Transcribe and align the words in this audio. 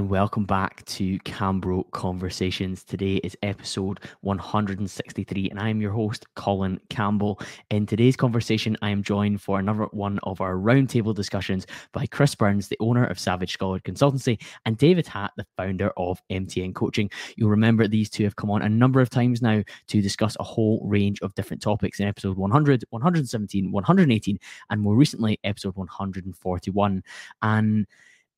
and 0.00 0.08
welcome 0.08 0.46
back 0.46 0.82
to 0.86 1.18
Cambro 1.18 1.84
Conversations. 1.90 2.84
Today 2.84 3.16
is 3.16 3.36
episode 3.42 4.00
163, 4.22 5.50
and 5.50 5.60
I 5.60 5.68
am 5.68 5.82
your 5.82 5.92
host, 5.92 6.24
Colin 6.36 6.80
Campbell. 6.88 7.38
In 7.68 7.84
today's 7.84 8.16
conversation, 8.16 8.78
I 8.80 8.88
am 8.88 9.02
joined 9.02 9.42
for 9.42 9.58
another 9.58 9.88
one 9.90 10.18
of 10.22 10.40
our 10.40 10.54
roundtable 10.54 11.14
discussions 11.14 11.66
by 11.92 12.06
Chris 12.06 12.34
Burns, 12.34 12.68
the 12.68 12.78
owner 12.80 13.04
of 13.04 13.18
Savage 13.18 13.52
Scholar 13.52 13.78
Consultancy, 13.78 14.40
and 14.64 14.78
David 14.78 15.06
Hatt, 15.06 15.32
the 15.36 15.44
founder 15.58 15.92
of 15.98 16.18
MTN 16.30 16.74
Coaching. 16.74 17.10
You'll 17.36 17.50
remember 17.50 17.86
these 17.86 18.08
two 18.08 18.24
have 18.24 18.36
come 18.36 18.50
on 18.50 18.62
a 18.62 18.70
number 18.70 19.02
of 19.02 19.10
times 19.10 19.42
now 19.42 19.62
to 19.88 20.00
discuss 20.00 20.34
a 20.40 20.44
whole 20.44 20.80
range 20.82 21.20
of 21.20 21.34
different 21.34 21.62
topics 21.62 22.00
in 22.00 22.06
episode 22.06 22.38
100, 22.38 22.84
117, 22.88 23.70
118, 23.70 24.38
and 24.70 24.80
more 24.80 24.96
recently, 24.96 25.38
episode 25.44 25.76
141. 25.76 27.02
And 27.42 27.86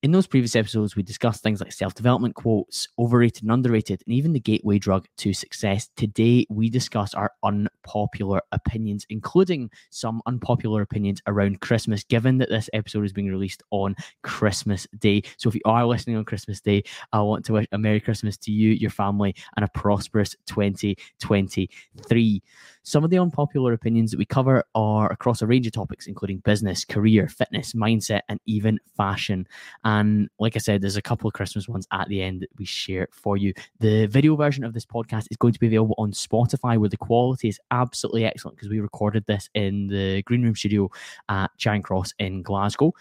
in 0.03 0.11
those 0.11 0.27
previous 0.27 0.55
episodes, 0.57 0.97
we 0.97 1.01
discussed 1.01 1.41
things 1.41 1.61
like 1.61 1.71
self 1.71 1.93
development 1.93 2.35
quotes, 2.35 2.89
overrated 2.99 3.43
and 3.43 3.51
underrated, 3.53 4.03
and 4.05 4.13
even 4.13 4.33
the 4.33 4.39
gateway 4.39 4.77
drug 4.77 5.07
to 5.15 5.31
success. 5.31 5.89
Today, 5.95 6.45
we 6.49 6.69
discuss 6.69 7.13
our 7.13 7.31
unpopular 7.41 8.41
opinions, 8.51 9.05
including 9.09 9.71
some 9.91 10.21
unpopular 10.25 10.81
opinions 10.81 11.21
around 11.25 11.61
Christmas, 11.61 12.03
given 12.03 12.37
that 12.39 12.49
this 12.49 12.69
episode 12.73 13.05
is 13.05 13.13
being 13.13 13.29
released 13.29 13.63
on 13.71 13.95
Christmas 14.23 14.85
Day. 14.99 15.23
So, 15.37 15.47
if 15.47 15.55
you 15.55 15.61
are 15.63 15.85
listening 15.85 16.17
on 16.17 16.25
Christmas 16.25 16.59
Day, 16.59 16.83
I 17.13 17.21
want 17.21 17.45
to 17.45 17.53
wish 17.53 17.67
a 17.71 17.77
Merry 17.77 18.01
Christmas 18.01 18.35
to 18.39 18.51
you, 18.51 18.71
your 18.71 18.91
family, 18.91 19.33
and 19.55 19.63
a 19.63 19.69
prosperous 19.69 20.35
2023. 20.47 22.43
Some 22.85 23.05
of 23.05 23.09
the 23.09 23.19
unpopular 23.19 23.71
opinions 23.71 24.11
that 24.11 24.17
we 24.17 24.25
cover 24.25 24.65
are 24.75 25.09
across 25.09 25.41
a 25.41 25.47
range 25.47 25.65
of 25.65 25.71
topics, 25.71 26.07
including 26.07 26.39
business, 26.39 26.83
career, 26.83 27.29
fitness, 27.29 27.71
mindset, 27.71 28.19
and 28.27 28.41
even 28.45 28.77
fashion. 28.97 29.47
And 29.85 29.92
like 30.39 30.55
I 30.55 30.59
said, 30.59 30.81
there's 30.81 30.97
a 30.97 31.01
couple 31.01 31.27
of 31.27 31.33
Christmas 31.33 31.67
ones 31.67 31.87
at 31.91 32.07
the 32.07 32.21
end 32.21 32.41
that 32.41 32.49
we 32.57 32.65
share 32.65 33.07
for 33.11 33.37
you. 33.37 33.53
The 33.79 34.07
video 34.07 34.35
version 34.35 34.63
of 34.63 34.73
this 34.73 34.85
podcast 34.85 35.27
is 35.31 35.37
going 35.37 35.53
to 35.53 35.59
be 35.59 35.67
available 35.67 35.95
on 35.97 36.11
Spotify, 36.11 36.77
where 36.77 36.89
the 36.89 36.97
quality 36.97 37.49
is 37.49 37.59
absolutely 37.71 38.25
excellent 38.25 38.57
because 38.57 38.69
we 38.69 38.79
recorded 38.79 39.25
this 39.25 39.49
in 39.53 39.87
the 39.87 40.21
Green 40.23 40.43
Room 40.43 40.55
studio 40.55 40.89
at 41.29 41.49
Charing 41.57 41.81
Cross 41.81 42.13
in 42.19 42.41
Glasgow 42.41 42.93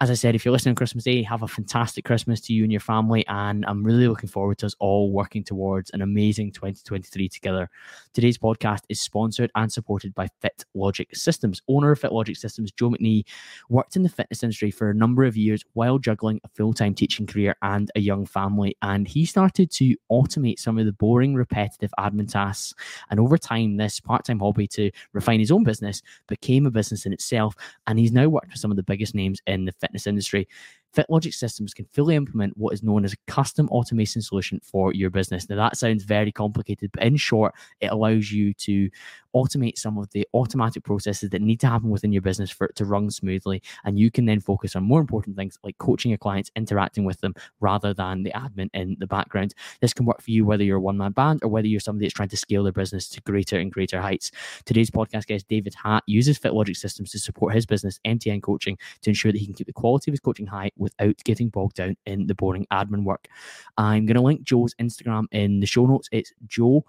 as 0.00 0.10
I 0.12 0.14
said, 0.14 0.36
if 0.36 0.44
you're 0.44 0.52
listening 0.52 0.72
on 0.72 0.76
Christmas 0.76 1.02
Day, 1.02 1.24
have 1.24 1.42
a 1.42 1.48
fantastic 1.48 2.04
Christmas 2.04 2.40
to 2.42 2.52
you 2.52 2.62
and 2.62 2.70
your 2.70 2.80
family. 2.80 3.26
And 3.26 3.64
I'm 3.66 3.82
really 3.82 4.06
looking 4.06 4.28
forward 4.28 4.58
to 4.58 4.66
us 4.66 4.76
all 4.78 5.10
working 5.10 5.42
towards 5.42 5.90
an 5.90 6.02
amazing 6.02 6.52
2023 6.52 7.28
together. 7.28 7.68
Today's 8.12 8.38
podcast 8.38 8.82
is 8.88 9.00
sponsored 9.00 9.50
and 9.56 9.72
supported 9.72 10.14
by 10.14 10.28
Fit 10.40 10.64
Logic 10.74 11.08
Systems. 11.16 11.62
Owner 11.66 11.90
of 11.90 11.98
Fit 11.98 12.12
Logic 12.12 12.36
Systems, 12.36 12.70
Joe 12.70 12.90
McNee, 12.90 13.24
worked 13.70 13.96
in 13.96 14.04
the 14.04 14.08
fitness 14.08 14.44
industry 14.44 14.70
for 14.70 14.88
a 14.88 14.94
number 14.94 15.24
of 15.24 15.36
years 15.36 15.64
while 15.72 15.98
juggling 15.98 16.40
a 16.44 16.48
full 16.48 16.72
time 16.72 16.94
teaching 16.94 17.26
career 17.26 17.56
and 17.62 17.90
a 17.96 18.00
young 18.00 18.24
family. 18.24 18.76
And 18.82 19.08
he 19.08 19.26
started 19.26 19.68
to 19.72 19.96
automate 20.12 20.60
some 20.60 20.78
of 20.78 20.86
the 20.86 20.92
boring, 20.92 21.34
repetitive 21.34 21.90
admin 21.98 22.30
tasks. 22.30 22.72
And 23.10 23.18
over 23.18 23.36
time, 23.36 23.76
this 23.76 23.98
part 23.98 24.26
time 24.26 24.38
hobby 24.38 24.68
to 24.68 24.92
refine 25.12 25.40
his 25.40 25.50
own 25.50 25.64
business 25.64 26.02
became 26.28 26.66
a 26.66 26.70
business 26.70 27.04
in 27.04 27.12
itself. 27.12 27.56
And 27.88 27.98
he's 27.98 28.12
now 28.12 28.28
worked 28.28 28.50
with 28.50 28.60
some 28.60 28.70
of 28.70 28.76
the 28.76 28.84
biggest 28.84 29.16
names 29.16 29.42
in 29.48 29.64
the 29.64 29.72
fitness 29.72 29.87
industry. 30.06 30.48
FitLogic 30.94 31.34
systems 31.34 31.74
can 31.74 31.86
fully 31.92 32.16
implement 32.16 32.56
what 32.56 32.72
is 32.72 32.82
known 32.82 33.04
as 33.04 33.12
a 33.12 33.16
custom 33.26 33.68
automation 33.68 34.22
solution 34.22 34.60
for 34.62 34.92
your 34.92 35.10
business. 35.10 35.48
Now, 35.48 35.56
that 35.56 35.76
sounds 35.76 36.04
very 36.04 36.32
complicated, 36.32 36.90
but 36.92 37.02
in 37.02 37.16
short, 37.16 37.54
it 37.80 37.88
allows 37.92 38.32
you 38.32 38.54
to 38.54 38.90
automate 39.34 39.78
some 39.78 39.98
of 39.98 40.10
the 40.10 40.26
automatic 40.34 40.84
processes 40.84 41.30
that 41.30 41.42
need 41.42 41.60
to 41.60 41.68
happen 41.68 41.90
within 41.90 42.12
your 42.12 42.22
business 42.22 42.50
for 42.50 42.66
it 42.66 42.76
to 42.76 42.84
run 42.84 43.10
smoothly. 43.10 43.62
And 43.84 43.98
you 43.98 44.10
can 44.10 44.24
then 44.24 44.40
focus 44.40 44.74
on 44.74 44.84
more 44.84 45.00
important 45.00 45.36
things 45.36 45.58
like 45.62 45.78
coaching 45.78 46.10
your 46.10 46.18
clients, 46.18 46.50
interacting 46.56 47.04
with 47.04 47.20
them, 47.20 47.34
rather 47.60 47.92
than 47.92 48.22
the 48.22 48.32
admin 48.32 48.70
in 48.72 48.96
the 48.98 49.06
background. 49.06 49.54
This 49.80 49.92
can 49.92 50.06
work 50.06 50.22
for 50.22 50.30
you 50.30 50.44
whether 50.44 50.64
you're 50.64 50.78
a 50.78 50.80
one 50.80 50.96
man 50.96 51.12
band 51.12 51.40
or 51.42 51.48
whether 51.48 51.68
you're 51.68 51.80
somebody 51.80 52.06
that's 52.06 52.14
trying 52.14 52.30
to 52.30 52.36
scale 52.36 52.62
their 52.62 52.72
business 52.72 53.08
to 53.10 53.20
greater 53.22 53.58
and 53.58 53.72
greater 53.72 54.00
heights. 54.00 54.30
Today's 54.64 54.90
podcast 54.90 55.26
guest, 55.26 55.46
David 55.48 55.74
Hatt, 55.74 56.02
uses 56.06 56.38
FitLogic 56.38 56.76
systems 56.76 57.10
to 57.12 57.18
support 57.18 57.54
his 57.54 57.66
business, 57.66 58.00
MTN 58.06 58.42
Coaching, 58.42 58.78
to 59.02 59.10
ensure 59.10 59.32
that 59.32 59.38
he 59.38 59.46
can 59.46 59.54
keep 59.54 59.66
the 59.66 59.72
quality 59.72 60.10
of 60.10 60.14
his 60.14 60.20
coaching 60.20 60.46
high 60.46 60.70
without 60.78 61.16
getting 61.24 61.48
bogged 61.48 61.76
down 61.76 61.96
in 62.06 62.26
the 62.26 62.34
boring 62.34 62.66
admin 62.72 63.04
work. 63.04 63.28
I'm 63.76 64.06
going 64.06 64.16
to 64.16 64.22
link 64.22 64.42
Joe's 64.42 64.74
Instagram 64.74 65.26
in 65.32 65.60
the 65.60 65.66
show 65.66 65.86
notes. 65.86 66.08
It's 66.12 66.32
Joe 66.46 66.84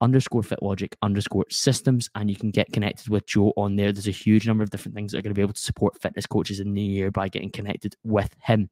underscore 0.00 0.42
fitlogic 0.42 0.94
underscore 1.02 1.46
systems 1.50 2.08
and 2.14 2.30
you 2.30 2.36
can 2.36 2.50
get 2.50 2.72
connected 2.72 3.08
with 3.08 3.26
joe 3.26 3.52
on 3.56 3.76
there 3.76 3.92
there's 3.92 4.06
a 4.06 4.12
huge 4.12 4.46
number 4.46 4.62
of 4.62 4.70
different 4.70 4.94
things 4.94 5.10
that 5.10 5.18
are 5.18 5.22
going 5.22 5.32
to 5.32 5.38
be 5.38 5.42
able 5.42 5.52
to 5.52 5.60
support 5.60 6.00
fitness 6.00 6.26
coaches 6.26 6.60
in 6.60 6.68
the 6.68 6.72
new 6.72 6.92
year 6.92 7.10
by 7.10 7.28
getting 7.28 7.50
connected 7.50 7.96
with 8.04 8.30
him 8.42 8.70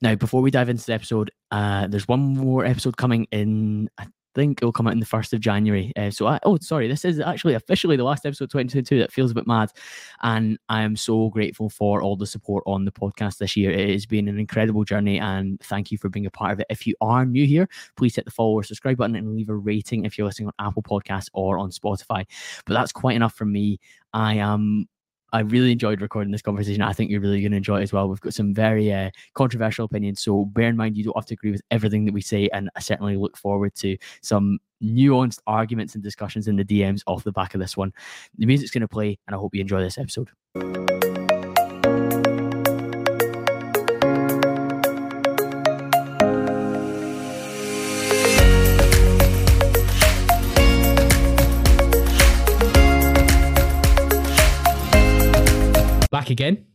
now 0.00 0.14
before 0.14 0.40
we 0.40 0.50
dive 0.50 0.68
into 0.68 0.86
the 0.86 0.94
episode 0.94 1.30
uh, 1.50 1.86
there's 1.86 2.08
one 2.08 2.20
more 2.20 2.64
episode 2.64 2.96
coming 2.96 3.26
in 3.30 3.90
i 3.98 4.06
think 4.36 4.58
it'll 4.60 4.70
come 4.70 4.86
out 4.86 4.92
in 4.92 5.00
the 5.00 5.06
1st 5.06 5.32
of 5.32 5.40
January. 5.40 5.92
Uh, 5.96 6.10
so, 6.10 6.26
I, 6.26 6.38
oh, 6.44 6.58
sorry, 6.58 6.86
this 6.86 7.04
is 7.04 7.18
actually 7.18 7.54
officially 7.54 7.96
the 7.96 8.04
last 8.04 8.26
episode 8.26 8.50
2022. 8.50 8.98
That 8.98 9.10
feels 9.10 9.30
a 9.30 9.34
bit 9.34 9.46
mad. 9.46 9.72
And 10.22 10.58
I 10.68 10.82
am 10.82 10.94
so 10.94 11.30
grateful 11.30 11.70
for 11.70 12.02
all 12.02 12.16
the 12.16 12.26
support 12.26 12.62
on 12.66 12.84
the 12.84 12.92
podcast 12.92 13.38
this 13.38 13.56
year. 13.56 13.70
It 13.70 13.90
has 13.90 14.06
been 14.06 14.28
an 14.28 14.38
incredible 14.38 14.84
journey 14.84 15.18
and 15.18 15.58
thank 15.60 15.90
you 15.90 15.98
for 15.98 16.10
being 16.10 16.26
a 16.26 16.30
part 16.30 16.52
of 16.52 16.60
it. 16.60 16.66
If 16.70 16.86
you 16.86 16.94
are 17.00 17.24
new 17.24 17.46
here, 17.46 17.68
please 17.96 18.14
hit 18.14 18.26
the 18.26 18.30
follow 18.30 18.52
or 18.52 18.62
subscribe 18.62 18.98
button 18.98 19.16
and 19.16 19.34
leave 19.34 19.48
a 19.48 19.56
rating 19.56 20.04
if 20.04 20.16
you're 20.18 20.26
listening 20.26 20.48
on 20.58 20.66
Apple 20.66 20.82
Podcasts 20.82 21.30
or 21.32 21.58
on 21.58 21.70
Spotify. 21.70 22.26
But 22.66 22.74
that's 22.74 22.92
quite 22.92 23.16
enough 23.16 23.34
from 23.34 23.50
me. 23.52 23.80
I 24.12 24.34
am 24.34 24.86
I 25.36 25.40
really 25.40 25.70
enjoyed 25.70 26.00
recording 26.00 26.32
this 26.32 26.40
conversation. 26.40 26.80
I 26.80 26.94
think 26.94 27.10
you're 27.10 27.20
really 27.20 27.42
going 27.42 27.50
to 27.50 27.58
enjoy 27.58 27.80
it 27.80 27.82
as 27.82 27.92
well. 27.92 28.08
We've 28.08 28.18
got 28.18 28.32
some 28.32 28.54
very 28.54 28.90
uh, 28.90 29.10
controversial 29.34 29.84
opinions, 29.84 30.22
so 30.22 30.46
bear 30.46 30.70
in 30.70 30.78
mind 30.78 30.96
you 30.96 31.04
don't 31.04 31.14
have 31.14 31.26
to 31.26 31.34
agree 31.34 31.50
with 31.50 31.60
everything 31.70 32.06
that 32.06 32.14
we 32.14 32.22
say, 32.22 32.48
and 32.54 32.70
I 32.74 32.80
certainly 32.80 33.18
look 33.18 33.36
forward 33.36 33.74
to 33.74 33.98
some 34.22 34.58
nuanced 34.82 35.40
arguments 35.46 35.94
and 35.94 36.02
discussions 36.02 36.48
in 36.48 36.56
the 36.56 36.64
DMs 36.64 37.02
off 37.06 37.22
the 37.22 37.32
back 37.32 37.52
of 37.52 37.60
this 37.60 37.76
one. 37.76 37.92
The 38.38 38.46
music's 38.46 38.70
going 38.70 38.80
to 38.80 38.88
play, 38.88 39.18
and 39.26 39.36
I 39.36 39.38
hope 39.38 39.54
you 39.54 39.60
enjoy 39.60 39.82
this 39.82 39.98
episode. 39.98 40.30
Back 56.10 56.30
again. 56.30 56.66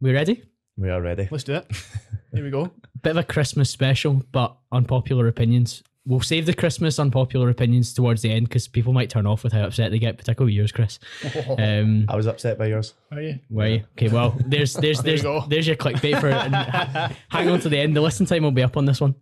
We 0.00 0.12
ready? 0.12 0.42
We 0.76 0.90
are 0.90 1.00
ready. 1.00 1.28
Let's 1.30 1.44
do 1.44 1.54
it. 1.54 1.66
Here 2.32 2.44
we 2.44 2.50
go. 2.50 2.70
Bit 3.02 3.10
of 3.10 3.16
a 3.16 3.22
Christmas 3.22 3.70
special, 3.70 4.22
but 4.32 4.56
unpopular 4.72 5.28
opinions. 5.28 5.82
We'll 6.06 6.20
save 6.20 6.46
the 6.46 6.54
Christmas 6.54 6.98
unpopular 6.98 7.48
opinions 7.50 7.92
towards 7.92 8.22
the 8.22 8.30
end 8.30 8.48
because 8.48 8.68
people 8.68 8.92
might 8.92 9.10
turn 9.10 9.26
off 9.26 9.42
with 9.42 9.52
how 9.52 9.64
upset 9.64 9.90
they 9.90 9.98
get, 9.98 10.18
particularly 10.18 10.52
yours, 10.52 10.72
Chris. 10.72 10.98
Um, 11.58 12.04
I 12.08 12.16
was 12.16 12.26
upset 12.26 12.58
by 12.58 12.66
yours. 12.66 12.94
Are 13.12 13.20
you? 13.20 13.38
Were 13.48 13.66
you? 13.66 13.84
Okay, 13.92 14.08
well, 14.08 14.34
there's 14.46 14.74
there's 14.74 15.00
There 15.00 15.16
you 15.16 15.22
there's 15.22 15.48
there's 15.48 15.66
your 15.66 15.76
clickbait 15.76 16.20
for 16.20 16.28
it. 16.28 17.16
Hang 17.28 17.48
on 17.48 17.60
to 17.60 17.68
the 17.68 17.78
end. 17.78 17.96
The 17.96 18.00
listen 18.00 18.26
time 18.26 18.42
will 18.42 18.50
be 18.50 18.62
up 18.62 18.76
on 18.76 18.84
this 18.84 19.00
one. 19.00 19.14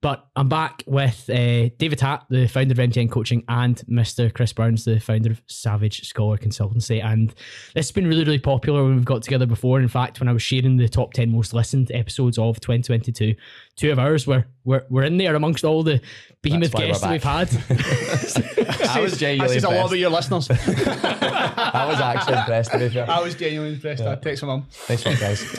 But 0.00 0.26
I'm 0.34 0.48
back 0.48 0.82
with 0.88 1.30
uh, 1.30 1.68
David 1.78 2.00
Hatt, 2.00 2.26
the 2.28 2.48
founder 2.48 2.72
of 2.72 2.78
MTN 2.78 3.08
Coaching, 3.08 3.44
and 3.46 3.76
Mr. 3.88 4.34
Chris 4.34 4.52
Burns, 4.52 4.84
the 4.84 4.98
founder 4.98 5.30
of 5.30 5.40
Savage 5.46 6.08
Scholar 6.08 6.36
Consultancy. 6.36 7.00
And 7.04 7.28
this 7.72 7.86
has 7.86 7.92
been 7.92 8.08
really, 8.08 8.24
really 8.24 8.40
popular 8.40 8.82
when 8.82 8.96
we've 8.96 9.04
got 9.04 9.22
together 9.22 9.46
before. 9.46 9.80
In 9.80 9.86
fact, 9.86 10.18
when 10.18 10.28
I 10.28 10.32
was 10.32 10.42
sharing 10.42 10.76
the 10.76 10.88
top 10.88 11.12
10 11.12 11.30
most 11.30 11.54
listened 11.54 11.92
episodes 11.92 12.36
of 12.36 12.58
2022, 12.58 13.36
two 13.76 13.92
of 13.92 14.00
ours 14.00 14.26
were, 14.26 14.46
were, 14.64 14.84
were 14.90 15.04
in 15.04 15.18
there 15.18 15.36
amongst 15.36 15.64
all 15.64 15.84
the 15.84 16.00
behemoth 16.42 16.74
why 16.74 16.80
we're 16.80 16.86
guests 16.88 17.02
that 17.02 17.12
we've 17.12 17.22
had. 17.22 17.48
I 18.90 19.00
was 19.00 19.12
That 19.12 19.18
genuinely 19.20 19.54
says 19.54 19.62
a 19.62 19.68
lot 19.68 19.74
impressed. 19.74 19.86
about 19.86 19.98
your 20.00 20.10
listeners. 20.10 20.48
I 20.50 21.86
was 21.86 22.00
actually 22.00 22.38
impressed. 22.38 22.71
To 22.72 22.78
be 22.78 22.88
fair. 22.88 23.08
I 23.10 23.20
was 23.22 23.34
genuinely 23.34 23.74
impressed. 23.74 24.02
I 24.02 24.14
text 24.16 24.42
my 24.42 24.48
mum. 24.48 24.66
Nice 24.88 25.04
one, 25.04 25.16
guys. 25.16 25.58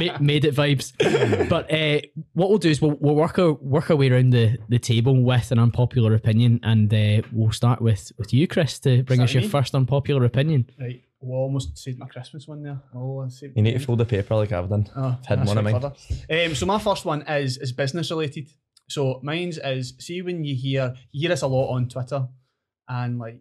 Ma- 0.00 0.18
made 0.20 0.44
it 0.44 0.54
vibes. 0.54 0.92
But 1.48 1.72
uh, 1.72 2.00
what 2.34 2.48
we'll 2.50 2.58
do 2.58 2.70
is 2.70 2.80
we'll, 2.80 2.96
we'll 3.00 3.14
work 3.14 3.38
our 3.38 3.52
work 3.52 3.90
our 3.90 3.96
way 3.96 4.10
around 4.10 4.30
the, 4.30 4.58
the 4.68 4.78
table 4.78 5.22
with 5.22 5.50
an 5.52 5.58
unpopular 5.58 6.14
opinion, 6.14 6.60
and 6.62 6.92
uh, 6.92 7.22
we'll 7.32 7.52
start 7.52 7.80
with 7.80 8.12
with 8.18 8.32
you, 8.34 8.46
Chris, 8.46 8.78
to 8.80 9.02
bring 9.02 9.20
us 9.20 9.32
your 9.32 9.42
with 9.42 9.52
me? 9.52 9.58
first 9.60 9.74
unpopular 9.74 10.24
opinion. 10.24 10.68
Right. 10.80 11.02
Well, 11.20 11.38
I 11.38 11.42
almost 11.42 11.78
said 11.78 11.98
my 11.98 12.06
Christmas 12.06 12.46
one 12.46 12.62
there. 12.62 12.80
Oh, 12.94 13.20
I 13.24 13.28
said 13.28 13.52
You 13.56 13.62
need 13.62 13.72
to 13.72 13.78
fold 13.78 13.98
the 13.98 14.04
paper 14.04 14.34
like 14.36 14.52
I've 14.52 14.68
done. 14.68 14.86
Oh, 14.94 15.16
hidden 15.26 15.44
that's 15.44 15.48
one 15.48 15.58
of 15.58 15.64
mine. 15.64 16.46
Um, 16.46 16.54
so 16.54 16.66
my 16.66 16.78
first 16.78 17.04
one 17.04 17.22
is 17.22 17.56
is 17.58 17.72
business 17.72 18.10
related. 18.10 18.48
So 18.88 19.20
mine's 19.22 19.58
is 19.58 19.94
see 19.98 20.22
when 20.22 20.44
you 20.44 20.54
hear 20.54 20.94
you 21.12 21.22
hear 21.22 21.30
this 21.30 21.42
a 21.42 21.46
lot 21.46 21.72
on 21.72 21.88
Twitter 21.88 22.28
and 22.88 23.18
like 23.18 23.40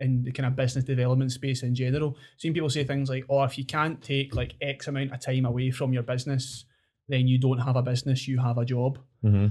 in 0.00 0.22
the 0.24 0.32
kind 0.32 0.46
of 0.46 0.56
business 0.56 0.84
development 0.84 1.32
space 1.32 1.62
in 1.62 1.74
general. 1.74 2.16
Seeing 2.36 2.52
people 2.54 2.68
say 2.70 2.84
things 2.84 3.08
like, 3.08 3.24
"Oh, 3.28 3.42
if 3.44 3.56
you 3.58 3.64
can't 3.64 4.02
take 4.02 4.34
like 4.34 4.54
X 4.60 4.88
amount 4.88 5.12
of 5.12 5.20
time 5.20 5.44
away 5.46 5.70
from 5.70 5.92
your 5.92 6.02
business, 6.02 6.64
then 7.08 7.26
you 7.26 7.38
don't 7.38 7.58
have 7.58 7.76
a 7.76 7.82
business. 7.82 8.28
You 8.28 8.38
have 8.40 8.58
a 8.58 8.64
job." 8.64 8.98
hmm 9.22 9.48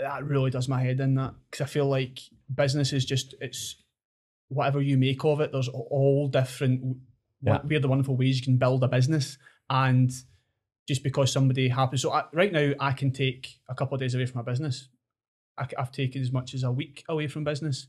that 0.00 0.24
really 0.24 0.50
does 0.50 0.68
my 0.68 0.82
head 0.82 0.98
in 1.00 1.14
that 1.14 1.32
because 1.48 1.64
I 1.64 1.68
feel 1.68 1.86
like 1.86 2.18
business 2.54 2.92
is 2.92 3.04
just 3.04 3.34
it's 3.40 3.76
whatever 4.48 4.82
you 4.82 4.98
make 4.98 5.24
of 5.24 5.40
it. 5.40 5.52
There's 5.52 5.68
all 5.68 6.28
different 6.28 6.98
Yeah. 7.40 7.62
weird 7.62 7.82
and 7.82 7.90
wonderful 7.90 8.16
ways 8.16 8.38
you 8.38 8.44
can 8.44 8.56
build 8.58 8.82
a 8.84 8.88
business, 8.88 9.38
and 9.70 10.10
just 10.88 11.02
because 11.02 11.32
somebody 11.32 11.68
happens. 11.68 12.02
So 12.02 12.12
I, 12.12 12.24
right 12.32 12.52
now, 12.52 12.72
I 12.80 12.92
can 12.92 13.10
take 13.12 13.60
a 13.68 13.74
couple 13.74 13.94
of 13.94 14.00
days 14.00 14.14
away 14.14 14.26
from 14.26 14.38
my 14.44 14.50
business. 14.50 14.88
I, 15.58 15.66
have 15.78 15.90
taken 15.92 16.20
as 16.20 16.30
much 16.32 16.52
as 16.54 16.62
a 16.62 16.70
week 16.70 17.04
away 17.08 17.28
from 17.28 17.44
business. 17.44 17.86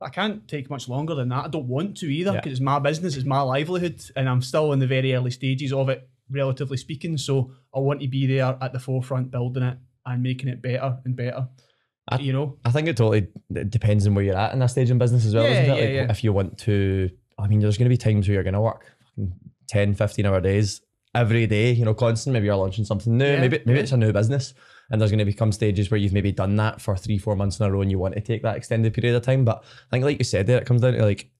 I 0.00 0.10
can't 0.10 0.46
take 0.46 0.70
much 0.70 0.88
longer 0.88 1.14
than 1.14 1.28
that. 1.30 1.44
I 1.46 1.48
don't 1.48 1.66
want 1.66 1.96
to 1.98 2.06
either 2.06 2.32
because 2.32 2.46
yeah. 2.46 2.52
it's 2.52 2.60
my 2.60 2.78
business, 2.78 3.16
it's 3.16 3.26
my 3.26 3.40
livelihood, 3.40 4.02
and 4.14 4.28
I'm 4.28 4.42
still 4.42 4.72
in 4.72 4.78
the 4.78 4.86
very 4.86 5.14
early 5.14 5.30
stages 5.30 5.72
of 5.72 5.88
it, 5.88 6.08
relatively 6.30 6.76
speaking. 6.76 7.16
So 7.18 7.52
I 7.74 7.80
want 7.80 8.00
to 8.00 8.08
be 8.08 8.26
there 8.26 8.56
at 8.60 8.72
the 8.72 8.78
forefront, 8.78 9.30
building 9.30 9.64
it 9.64 9.78
and 10.06 10.22
making 10.22 10.48
it 10.48 10.62
better 10.62 10.98
and 11.04 11.16
better. 11.16 11.48
I, 12.10 12.18
you 12.18 12.32
know, 12.32 12.56
I 12.64 12.70
think 12.70 12.88
it 12.88 12.96
totally 12.96 13.28
it 13.54 13.70
depends 13.70 14.06
on 14.06 14.14
where 14.14 14.24
you're 14.24 14.36
at 14.36 14.52
in 14.52 14.60
that 14.60 14.70
stage 14.70 14.90
in 14.90 14.98
business 14.98 15.26
as 15.26 15.34
well, 15.34 15.44
yeah, 15.44 15.62
isn't 15.62 15.76
it? 15.76 15.94
Yeah, 15.94 16.00
like 16.02 16.10
if 16.10 16.24
you 16.24 16.32
want 16.32 16.58
to, 16.60 17.10
I 17.38 17.48
mean, 17.48 17.60
there's 17.60 17.76
going 17.76 17.86
to 17.86 17.90
be 17.90 17.98
times 17.98 18.26
where 18.26 18.34
you're 18.34 18.44
going 18.44 18.54
to 18.54 18.60
work 18.60 18.86
10, 19.68 19.94
15 19.94 20.24
hour 20.26 20.40
days 20.40 20.80
every 21.14 21.46
day, 21.46 21.72
you 21.72 21.84
know, 21.84 21.94
constant. 21.94 22.32
Maybe 22.32 22.46
you're 22.46 22.56
launching 22.56 22.84
something 22.84 23.16
new. 23.16 23.36
Maybe 23.38 23.60
maybe 23.66 23.80
it's 23.80 23.92
a 23.92 23.96
new 23.96 24.12
business, 24.12 24.54
and 24.90 25.00
there's 25.00 25.10
going 25.10 25.18
to 25.18 25.24
become 25.24 25.52
stages 25.52 25.90
where 25.90 25.98
you've 25.98 26.12
maybe 26.12 26.32
done 26.32 26.56
that 26.56 26.80
for 26.80 26.96
three, 26.96 27.18
four 27.18 27.36
months 27.36 27.60
in 27.60 27.66
a 27.66 27.72
row, 27.72 27.82
and 27.82 27.90
you 27.90 27.98
want 27.98 28.14
to 28.14 28.20
take 28.20 28.42
that 28.42 28.56
extended 28.56 28.94
period 28.94 29.14
of 29.14 29.22
time. 29.22 29.44
But 29.44 29.62
I 29.62 29.90
think, 29.90 30.04
like 30.04 30.18
you 30.18 30.24
said, 30.24 30.46
there 30.46 30.58
it 30.58 30.66
comes 30.66 30.80
down 30.80 30.94
to 30.94 31.04
like, 31.04 31.30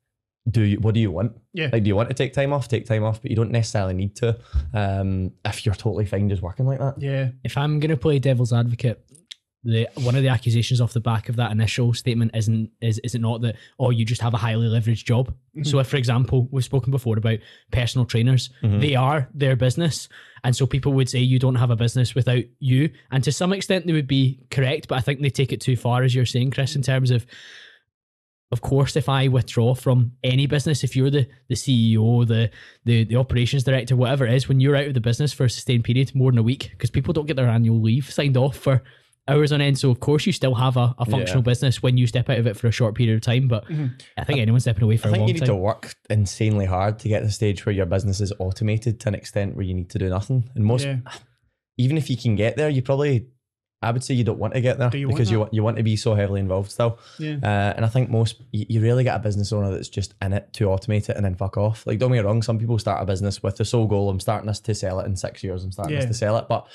do 0.51 0.63
you 0.63 0.81
what 0.81 0.95
do 0.95 1.01
you 1.01 1.11
want? 1.11 1.33
Yeah. 1.53 1.69
Like, 1.73 1.83
do 1.83 1.89
you 1.89 1.97
want 1.97 2.09
to 2.09 2.15
take 2.15 2.33
time 2.33 2.53
off? 2.53 2.69
Take 2.69 2.87
time 2.87 3.05
off, 3.05 3.21
but 3.21 3.31
you 3.31 3.37
don't 3.37 3.51
necessarily 3.51 3.95
need 3.95 4.17
to. 4.17 4.39
Um, 4.73 5.33
if 5.45 5.67
you're 5.67 5.75
totally 5.75 6.07
fine 6.07 6.29
just 6.29 6.43
working 6.43 6.67
like 6.67 6.79
that. 6.79 6.95
Yeah. 6.99 7.31
If 7.45 7.57
I'm 7.57 7.81
going 7.81 7.91
to 7.91 7.97
play 7.97 8.19
devil's 8.19 8.53
advocate, 8.53 9.05
the 9.65 9.89
one 9.97 10.15
of 10.15 10.23
the 10.23 10.29
accusations 10.29 10.81
off 10.81 10.93
the 10.93 11.01
back 11.01 11.29
of 11.29 11.37
that 11.37 11.51
initial 11.51 11.93
statement 11.93 12.31
isn't 12.35 12.71
is 12.81 13.01
is 13.01 13.15
it 13.15 13.21
not 13.21 13.41
that 13.41 13.57
oh 13.81 13.91
you 13.91 14.05
just 14.05 14.21
have 14.21 14.33
a 14.33 14.39
highly 14.39 14.69
leveraged 14.69 15.05
job 15.05 15.29
mm-hmm. 15.29 15.65
so 15.65 15.81
if 15.81 15.89
for 15.89 15.97
example 15.97 16.49
we've 16.53 16.65
spoken 16.65 16.93
before 16.93 17.19
about 17.19 17.39
personal 17.73 18.05
trainers 18.05 18.51
mm-hmm. 18.63 18.79
they 18.79 18.95
are 18.95 19.29
their 19.35 19.57
business 19.57 20.09
and 20.45 20.55
so 20.55 20.65
people 20.65 20.93
would 20.93 21.09
say 21.09 21.19
you 21.19 21.41
don't 21.41 21.57
have 21.57 21.71
a 21.71 21.77
business 21.77 22.15
without 22.15 22.45
you 22.61 22.89
and 23.11 23.25
to 23.25 23.33
some 23.33 23.53
extent 23.53 23.87
they 23.87 23.93
would 23.93 24.07
be 24.07 24.41
correct 24.51 24.87
but 24.87 24.97
i 24.97 25.01
think 25.01 25.21
they 25.21 25.31
take 25.31 25.53
it 25.53 25.61
too 25.61 25.77
far 25.77 26.05
as 26.05 26.15
you're 26.15 26.25
saying 26.25 26.51
chris 26.51 26.77
in 26.77 26.83
terms 26.83 27.11
of 27.11 27.27
of 28.51 28.63
course, 28.63 28.97
if 28.97 29.11
I 29.11 29.29
withdraw 29.29 29.75
from 29.75 30.13
any 30.25 30.47
business, 30.47 30.83
if 30.83 30.97
you're 30.97 31.11
the, 31.11 31.29
the 31.49 31.55
CEO, 31.55 32.27
the, 32.27 32.51
the 32.87 33.05
the 33.05 33.17
operations 33.17 33.65
director, 33.65 33.95
whatever 33.95 34.27
it 34.27 34.33
is, 34.33 34.49
when 34.49 34.59
you're 34.59 34.75
out 34.75 34.87
of 34.87 34.95
the 34.95 35.03
business 35.03 35.35
for 35.35 35.45
a 35.45 35.51
sustained 35.51 35.85
period, 35.85 36.15
more 36.15 36.31
than 36.31 36.39
a 36.39 36.43
week, 36.43 36.71
because 36.71 36.91
people 36.91 37.13
don't 37.13 37.27
get 37.27 37.37
their 37.37 37.49
annual 37.49 37.79
leave 37.79 38.11
signed 38.11 38.39
off 38.39 38.57
for 38.57 38.83
hours 39.29 39.53
on 39.53 39.61
end. 39.61 39.79
So 39.79 39.91
of 39.91 40.01
course 40.01 40.27
you 40.27 40.33
still 40.33 40.55
have 40.55 40.77
a, 40.77 40.95
a 40.99 41.05
functional 41.05 41.43
yeah. 41.43 41.51
business 41.51 41.83
when 41.83 41.97
you 41.97 42.07
step 42.07 42.29
out 42.31 42.39
of 42.39 42.47
it 42.47 42.57
for 42.57 42.67
a 42.67 42.73
short 42.73 42.95
period 42.95 43.17
of 43.17 43.21
time. 43.21 43.49
But 43.49 43.65
mm-hmm. 43.67 43.87
I 44.17 44.25
think 44.25 44.41
anyone 44.41 44.61
stepping 44.61 44.85
away 44.85 44.97
for 44.97 45.09
I 45.09 45.11
a 45.11 45.15
think 45.15 45.29
you 45.29 45.35
need 45.35 45.41
time. 45.41 45.49
to 45.49 45.57
work 45.57 45.95
insanely 46.11 46.67
hard 46.67 46.99
to 47.01 47.09
get 47.09 47.21
to 47.21 47.27
the 47.27 47.33
stage 47.33 47.65
where 47.65 47.75
your 47.75 47.87
business 47.87 48.21
is 48.21 48.33
automated 48.39 49.01
to 49.01 49.09
an 49.09 49.15
extent 49.15 49.55
where 49.55 49.65
you 49.65 49.75
need 49.75 49.91
to 49.91 49.99
do 49.99 50.09
nothing. 50.09 50.51
And 50.55 50.65
most, 50.65 50.85
yeah. 50.85 50.99
even 51.77 51.97
if 51.97 52.11
you 52.11 52.17
can 52.17 52.37
get 52.37 52.57
there, 52.57 52.69
you 52.69 52.83
probably. 52.83 53.29
I 53.81 53.93
would 53.93 54.03
say 54.03 54.15
you 54.15 54.25
don't 54.25 54.41
want 54.41 54.55
to 54.55 54.61
get 54.61 54.79
there 54.79 54.91
you 54.97 55.07
because 55.07 55.31
you 55.31 55.39
want 55.39 55.55
you 55.55 55.63
want 55.63 55.77
to 55.77 55.85
be 55.85 55.95
so 55.95 56.17
heavily 56.17 56.41
involved 56.41 56.73
still. 56.73 56.99
Yeah. 57.17 57.37
Uh, 57.41 57.75
and 57.77 57.85
I 57.85 57.89
think 57.89 58.11
most 58.11 58.43
you, 58.51 58.67
you 58.69 58.81
really 58.81 59.05
get 59.05 59.15
a 59.15 59.21
business 59.21 59.53
owner 59.53 59.71
that's 59.71 59.89
just 59.89 60.15
in 60.21 60.33
it 60.33 60.53
to 60.55 60.65
automate 60.65 61.09
it 61.09 61.17
and 61.17 61.25
then 61.25 61.37
fuck 61.37 61.57
off. 61.57 61.87
Like 61.87 62.01
don't 62.01 62.11
get 62.11 62.23
me 62.23 62.27
wrong, 62.27 62.43
some 62.43 62.59
people 62.59 62.77
start 62.81 63.01
a 63.01 63.07
business 63.07 63.41
with 63.41 63.57
the 63.57 63.65
sole 63.65 63.87
goal: 63.87 64.11
I'm 64.11 64.19
starting 64.19 64.49
this 64.49 64.59
to 64.59 64.75
sell 64.75 64.99
it 64.99 65.07
in 65.07 65.15
six 65.15 65.45
years. 65.45 65.63
I'm 65.63 65.71
starting 65.71 65.95
yeah. 65.95 66.01
this 66.01 66.09
to 66.09 66.15
sell 66.15 66.37
it, 66.39 66.47
but 66.49 66.67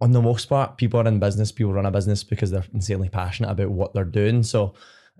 on 0.00 0.12
the 0.12 0.22
most 0.22 0.48
part, 0.48 0.76
people 0.76 1.00
are 1.00 1.06
in 1.06 1.18
business, 1.18 1.52
people 1.52 1.72
run 1.72 1.86
a 1.86 1.90
business 1.90 2.24
because 2.24 2.50
they're 2.50 2.64
insanely 2.72 3.08
passionate 3.08 3.50
about 3.50 3.70
what 3.70 3.92
they're 3.92 4.04
doing. 4.04 4.42
So 4.42 4.74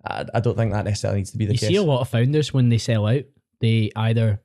I, 0.07 0.25
I 0.35 0.41
don't 0.41 0.57
think 0.57 0.73
that 0.73 0.85
necessarily 0.85 1.21
needs 1.21 1.33
to 1.33 1.39
be 1.39 1.47
the 1.47 1.53
you 1.53 1.59
case. 1.59 1.71
You 1.71 1.77
see 1.77 1.83
a 1.83 1.83
lot 1.83 2.01
of 2.01 2.09
founders 2.09 2.55
when 2.55 2.69
they 2.69 2.79
sell 2.79 3.07
out, 3.07 3.25
they 3.61 3.91
either 3.95 4.41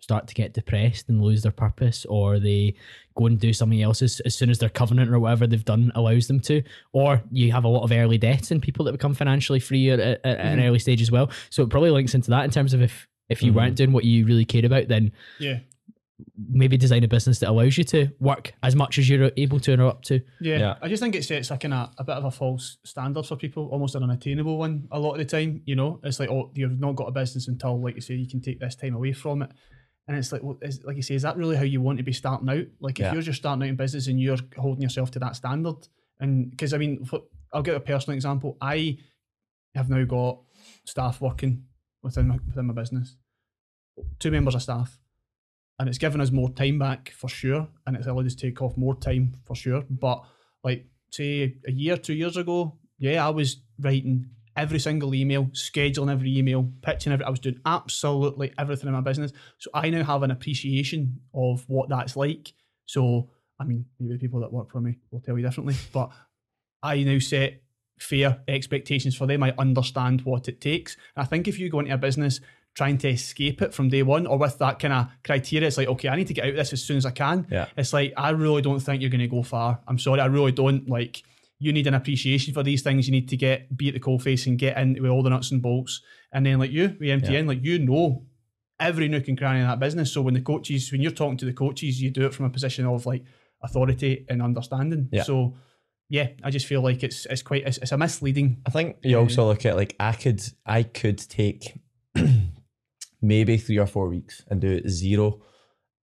start 0.00 0.26
to 0.26 0.34
get 0.34 0.54
depressed 0.54 1.08
and 1.08 1.22
lose 1.22 1.42
their 1.42 1.52
purpose, 1.52 2.04
or 2.06 2.38
they 2.38 2.74
go 3.14 3.26
and 3.26 3.38
do 3.38 3.52
something 3.52 3.82
else 3.82 4.02
as, 4.02 4.20
as 4.20 4.34
soon 4.34 4.50
as 4.50 4.58
their 4.58 4.68
covenant 4.68 5.10
or 5.10 5.20
whatever 5.20 5.46
they've 5.46 5.64
done 5.64 5.92
allows 5.94 6.26
them 6.26 6.40
to. 6.40 6.62
Or 6.92 7.22
you 7.30 7.52
have 7.52 7.64
a 7.64 7.68
lot 7.68 7.84
of 7.84 7.92
early 7.92 8.18
deaths 8.18 8.50
and 8.50 8.62
people 8.62 8.84
that 8.86 8.92
become 8.92 9.14
financially 9.14 9.60
free 9.60 9.90
at, 9.90 10.00
at, 10.00 10.24
at 10.24 10.38
mm-hmm. 10.38 10.58
an 10.58 10.66
early 10.66 10.78
stage 10.78 11.02
as 11.02 11.10
well. 11.10 11.30
So 11.50 11.62
it 11.62 11.70
probably 11.70 11.90
links 11.90 12.14
into 12.14 12.30
that 12.30 12.44
in 12.44 12.50
terms 12.50 12.74
of 12.74 12.82
if 12.82 13.06
if 13.28 13.42
you 13.42 13.50
mm-hmm. 13.50 13.58
weren't 13.60 13.76
doing 13.76 13.92
what 13.92 14.04
you 14.04 14.26
really 14.26 14.44
cared 14.44 14.64
about, 14.64 14.88
then 14.88 15.12
yeah, 15.38 15.60
maybe 16.48 16.76
design 16.76 17.04
a 17.04 17.08
business 17.08 17.38
that 17.38 17.48
allows 17.48 17.76
you 17.76 17.84
to 17.84 18.08
work 18.20 18.52
as 18.62 18.74
much 18.76 18.98
as 18.98 19.08
you're 19.08 19.30
able 19.36 19.60
to 19.60 19.74
or 19.74 19.86
up 19.86 20.02
to. 20.02 20.20
Yeah, 20.40 20.58
yeah. 20.58 20.74
I 20.82 20.88
just 20.88 21.02
think 21.02 21.14
it 21.14 21.24
sets 21.24 21.50
a 21.50 21.56
kind 21.56 21.74
of 21.74 21.90
a 21.98 22.04
bit 22.04 22.16
of 22.16 22.24
a 22.24 22.30
false 22.30 22.78
standard 22.84 23.26
for 23.26 23.36
people, 23.36 23.68
almost 23.68 23.94
an 23.94 24.02
unattainable 24.02 24.58
one. 24.58 24.88
A 24.90 24.98
lot 24.98 25.12
of 25.12 25.18
the 25.18 25.24
time, 25.24 25.62
you 25.64 25.76
know, 25.76 26.00
it's 26.02 26.20
like, 26.20 26.30
oh, 26.30 26.50
you've 26.54 26.80
not 26.80 26.96
got 26.96 27.08
a 27.08 27.12
business 27.12 27.48
until, 27.48 27.80
like 27.80 27.94
you 27.94 28.00
say, 28.00 28.14
you 28.14 28.28
can 28.28 28.40
take 28.40 28.60
this 28.60 28.76
time 28.76 28.94
away 28.94 29.12
from 29.12 29.42
it. 29.42 29.50
And 30.08 30.16
it's 30.16 30.32
like, 30.32 30.42
well, 30.42 30.58
is, 30.62 30.82
like 30.84 30.96
you 30.96 31.02
say, 31.02 31.14
is 31.14 31.22
that 31.22 31.36
really 31.36 31.56
how 31.56 31.62
you 31.62 31.80
want 31.80 31.98
to 31.98 32.04
be 32.04 32.12
starting 32.12 32.48
out? 32.48 32.66
Like, 32.80 32.98
if 32.98 33.06
yeah. 33.06 33.12
you're 33.12 33.22
just 33.22 33.38
starting 33.38 33.62
out 33.62 33.68
in 33.68 33.76
business 33.76 34.08
and 34.08 34.20
you're 34.20 34.38
holding 34.56 34.82
yourself 34.82 35.10
to 35.12 35.18
that 35.20 35.36
standard, 35.36 35.86
and 36.18 36.50
because 36.50 36.74
I 36.74 36.78
mean, 36.78 37.08
I'll 37.52 37.62
give 37.62 37.76
a 37.76 37.80
personal 37.80 38.16
example. 38.16 38.56
I 38.60 38.98
have 39.74 39.88
now 39.88 40.04
got 40.04 40.40
staff 40.84 41.20
working 41.20 41.64
within 42.02 42.28
my, 42.28 42.38
within 42.46 42.66
my 42.66 42.74
business, 42.74 43.16
two 44.18 44.30
members 44.30 44.54
of 44.54 44.62
staff 44.62 44.98
and 45.80 45.88
it's 45.88 45.96
given 45.96 46.20
us 46.20 46.30
more 46.30 46.50
time 46.50 46.78
back 46.78 47.10
for 47.16 47.26
sure, 47.26 47.66
and 47.86 47.96
it's 47.96 48.06
allowed 48.06 48.26
us 48.26 48.34
to 48.34 48.46
take 48.46 48.60
off 48.60 48.76
more 48.76 48.94
time 48.94 49.34
for 49.46 49.56
sure. 49.56 49.82
But 49.88 50.22
like 50.62 50.84
say 51.10 51.56
a 51.66 51.72
year, 51.72 51.96
two 51.96 52.12
years 52.12 52.36
ago, 52.36 52.76
yeah, 52.98 53.26
I 53.26 53.30
was 53.30 53.62
writing 53.78 54.28
every 54.54 54.78
single 54.78 55.14
email, 55.14 55.46
scheduling 55.46 56.12
every 56.12 56.36
email, 56.36 56.70
pitching 56.82 57.14
every. 57.14 57.24
I 57.24 57.30
was 57.30 57.40
doing 57.40 57.60
absolutely 57.64 58.52
everything 58.58 58.88
in 58.88 58.92
my 58.92 59.00
business. 59.00 59.32
So 59.56 59.70
I 59.72 59.88
now 59.88 60.04
have 60.04 60.22
an 60.22 60.30
appreciation 60.30 61.18
of 61.34 61.64
what 61.66 61.88
that's 61.88 62.14
like. 62.14 62.52
So 62.84 63.30
I 63.58 63.64
mean, 63.64 63.86
maybe 63.98 64.12
the 64.12 64.18
people 64.18 64.40
that 64.40 64.52
work 64.52 64.70
for 64.70 64.82
me 64.82 64.98
will 65.10 65.20
tell 65.20 65.38
you 65.38 65.46
differently, 65.46 65.76
but 65.94 66.10
I 66.82 67.02
now 67.04 67.18
set 67.20 67.62
fair 67.98 68.42
expectations 68.48 69.16
for 69.16 69.26
them. 69.26 69.42
I 69.42 69.54
understand 69.56 70.22
what 70.26 70.46
it 70.46 70.60
takes. 70.60 70.98
And 71.16 71.22
I 71.22 71.26
think 71.26 71.48
if 71.48 71.58
you 71.58 71.70
go 71.70 71.80
into 71.80 71.94
a 71.94 71.98
business 71.98 72.40
trying 72.74 72.98
to 72.98 73.08
escape 73.08 73.62
it 73.62 73.74
from 73.74 73.88
day 73.88 74.02
one 74.02 74.26
or 74.26 74.38
with 74.38 74.58
that 74.58 74.78
kind 74.78 74.94
of 74.94 75.08
criteria. 75.24 75.68
It's 75.68 75.76
like, 75.76 75.88
okay, 75.88 76.08
I 76.08 76.16
need 76.16 76.28
to 76.28 76.34
get 76.34 76.44
out 76.44 76.50
of 76.50 76.56
this 76.56 76.72
as 76.72 76.82
soon 76.82 76.96
as 76.96 77.06
I 77.06 77.10
can. 77.10 77.46
Yeah. 77.50 77.66
It's 77.76 77.92
like, 77.92 78.12
I 78.16 78.30
really 78.30 78.62
don't 78.62 78.80
think 78.80 79.00
you're 79.00 79.10
going 79.10 79.20
to 79.20 79.28
go 79.28 79.42
far. 79.42 79.80
I'm 79.88 79.98
sorry, 79.98 80.20
I 80.20 80.26
really 80.26 80.52
don't. 80.52 80.88
Like, 80.88 81.22
you 81.58 81.72
need 81.72 81.86
an 81.86 81.94
appreciation 81.94 82.54
for 82.54 82.62
these 82.62 82.82
things. 82.82 83.06
You 83.06 83.12
need 83.12 83.28
to 83.28 83.36
get, 83.36 83.76
be 83.76 83.88
at 83.88 83.94
the 83.94 84.00
coalface 84.00 84.46
and 84.46 84.58
get 84.58 84.78
in 84.78 84.94
with 84.94 85.10
all 85.10 85.22
the 85.22 85.30
nuts 85.30 85.50
and 85.50 85.60
bolts. 85.60 86.00
And 86.32 86.46
then, 86.46 86.58
like 86.58 86.70
you, 86.70 86.96
with 86.98 87.22
MTN, 87.22 87.30
yeah. 87.30 87.40
like, 87.42 87.64
you 87.64 87.78
know 87.78 88.24
every 88.80 89.08
nook 89.08 89.28
and 89.28 89.38
cranny 89.38 89.60
in 89.60 89.66
that 89.66 89.78
business. 89.78 90.12
So 90.12 90.22
when 90.22 90.34
the 90.34 90.40
coaches, 90.40 90.90
when 90.90 91.02
you're 91.02 91.12
talking 91.12 91.36
to 91.36 91.44
the 91.44 91.52
coaches, 91.52 92.00
you 92.00 92.10
do 92.10 92.26
it 92.26 92.34
from 92.34 92.46
a 92.46 92.50
position 92.50 92.86
of 92.86 93.06
like 93.06 93.24
authority 93.62 94.24
and 94.28 94.42
understanding. 94.42 95.08
Yeah. 95.12 95.22
So, 95.22 95.54
yeah, 96.08 96.28
I 96.42 96.50
just 96.50 96.66
feel 96.66 96.80
like 96.80 97.04
it's 97.04 97.26
it's 97.26 97.42
quite 97.42 97.66
it's, 97.66 97.78
it's 97.78 97.92
a 97.92 97.98
misleading. 97.98 98.62
I 98.66 98.70
think 98.70 98.96
you 99.02 99.18
also 99.18 99.46
look 99.46 99.64
at 99.64 99.76
like 99.76 99.94
I 100.00 100.12
could 100.12 100.42
I 100.66 100.82
could 100.82 101.18
take 101.18 101.78
maybe 103.22 103.56
three 103.56 103.78
or 103.78 103.86
four 103.86 104.08
weeks 104.08 104.42
and 104.48 104.60
do 104.60 104.70
it 104.70 104.88
zero 104.88 105.42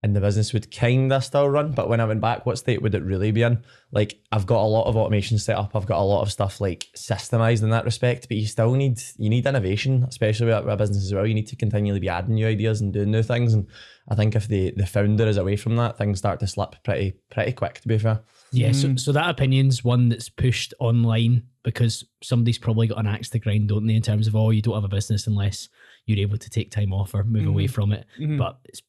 and 0.03 0.15
the 0.15 0.21
business 0.21 0.53
would 0.53 0.71
kind 0.71 1.12
of 1.12 1.24
still 1.24 1.50
run. 1.50 1.71
But 1.71 1.89
when 1.89 2.00
I 2.00 2.05
went 2.05 2.21
back, 2.21 2.45
what 2.45 2.57
state 2.57 2.81
would 2.81 2.93
it 2.93 3.03
really 3.03 3.31
be 3.31 3.41
in? 3.41 3.63
Like, 3.91 4.19
I've 4.31 4.45
got 4.45 4.62
a 4.62 4.67
lot 4.67 4.86
of 4.86 4.95
automation 4.95 5.39
set 5.39 5.57
up. 5.57 5.75
I've 5.75 5.88
got 5.88 6.00
a 6.00 6.03
lot 6.03 6.21
of 6.21 6.31
stuff 6.31 6.62
like 6.62 6.88
systemized 6.95 7.63
in 7.63 7.71
that 7.71 7.83
respect. 7.83 8.27
But 8.27 8.38
you 8.38 8.45
still 8.45 8.74
need 8.74 9.01
you 9.17 9.29
need 9.29 9.47
innovation, 9.47 10.05
especially 10.07 10.47
with 10.47 10.67
a 10.67 10.77
business 10.77 11.03
as 11.03 11.13
well. 11.13 11.25
You 11.25 11.33
need 11.33 11.47
to 11.47 11.55
continually 11.55 12.00
be 12.00 12.09
adding 12.09 12.36
new 12.36 12.47
ideas 12.47 12.79
and 12.79 12.93
doing 12.93 13.09
new 13.09 13.24
things. 13.24 13.53
And 13.53 13.67
I 14.07 14.15
think 14.15 14.36
if 14.36 14.47
the 14.47 14.71
the 14.77 14.86
founder 14.86 15.27
is 15.27 15.38
away 15.38 15.55
from 15.55 15.75
that, 15.77 15.97
things 15.97 16.19
start 16.19 16.39
to 16.41 16.47
slip 16.47 16.75
pretty 16.83 17.15
pretty 17.31 17.53
quick. 17.53 17.81
To 17.81 17.88
be 17.88 17.97
fair. 17.97 18.21
Yeah. 18.51 18.69
Mm. 18.69 18.75
So 18.75 18.95
so 18.97 19.12
that 19.13 19.29
opinion's 19.29 19.83
one 19.83 20.09
that's 20.09 20.29
pushed 20.29 20.75
online 20.79 21.43
because 21.63 22.05
somebody's 22.21 22.59
probably 22.59 22.88
got 22.88 23.00
an 23.00 23.07
axe 23.07 23.29
to 23.31 23.39
grind, 23.39 23.69
don't 23.69 23.88
they? 23.88 23.95
In 23.95 24.03
terms 24.03 24.27
of 24.27 24.36
oh, 24.36 24.51
you 24.51 24.62
don't 24.62 24.75
have 24.75 24.83
a 24.83 24.89
business 24.89 25.25
unless 25.25 25.69
you're 26.07 26.19
able 26.19 26.37
to 26.37 26.49
take 26.49 26.71
time 26.71 26.91
off 26.91 27.13
or 27.13 27.23
move 27.23 27.43
mm-hmm. 27.43 27.51
away 27.51 27.67
from 27.67 27.91
it. 27.91 28.05
Mm-hmm. 28.19 28.37
But 28.37 28.59
it's 28.65 28.81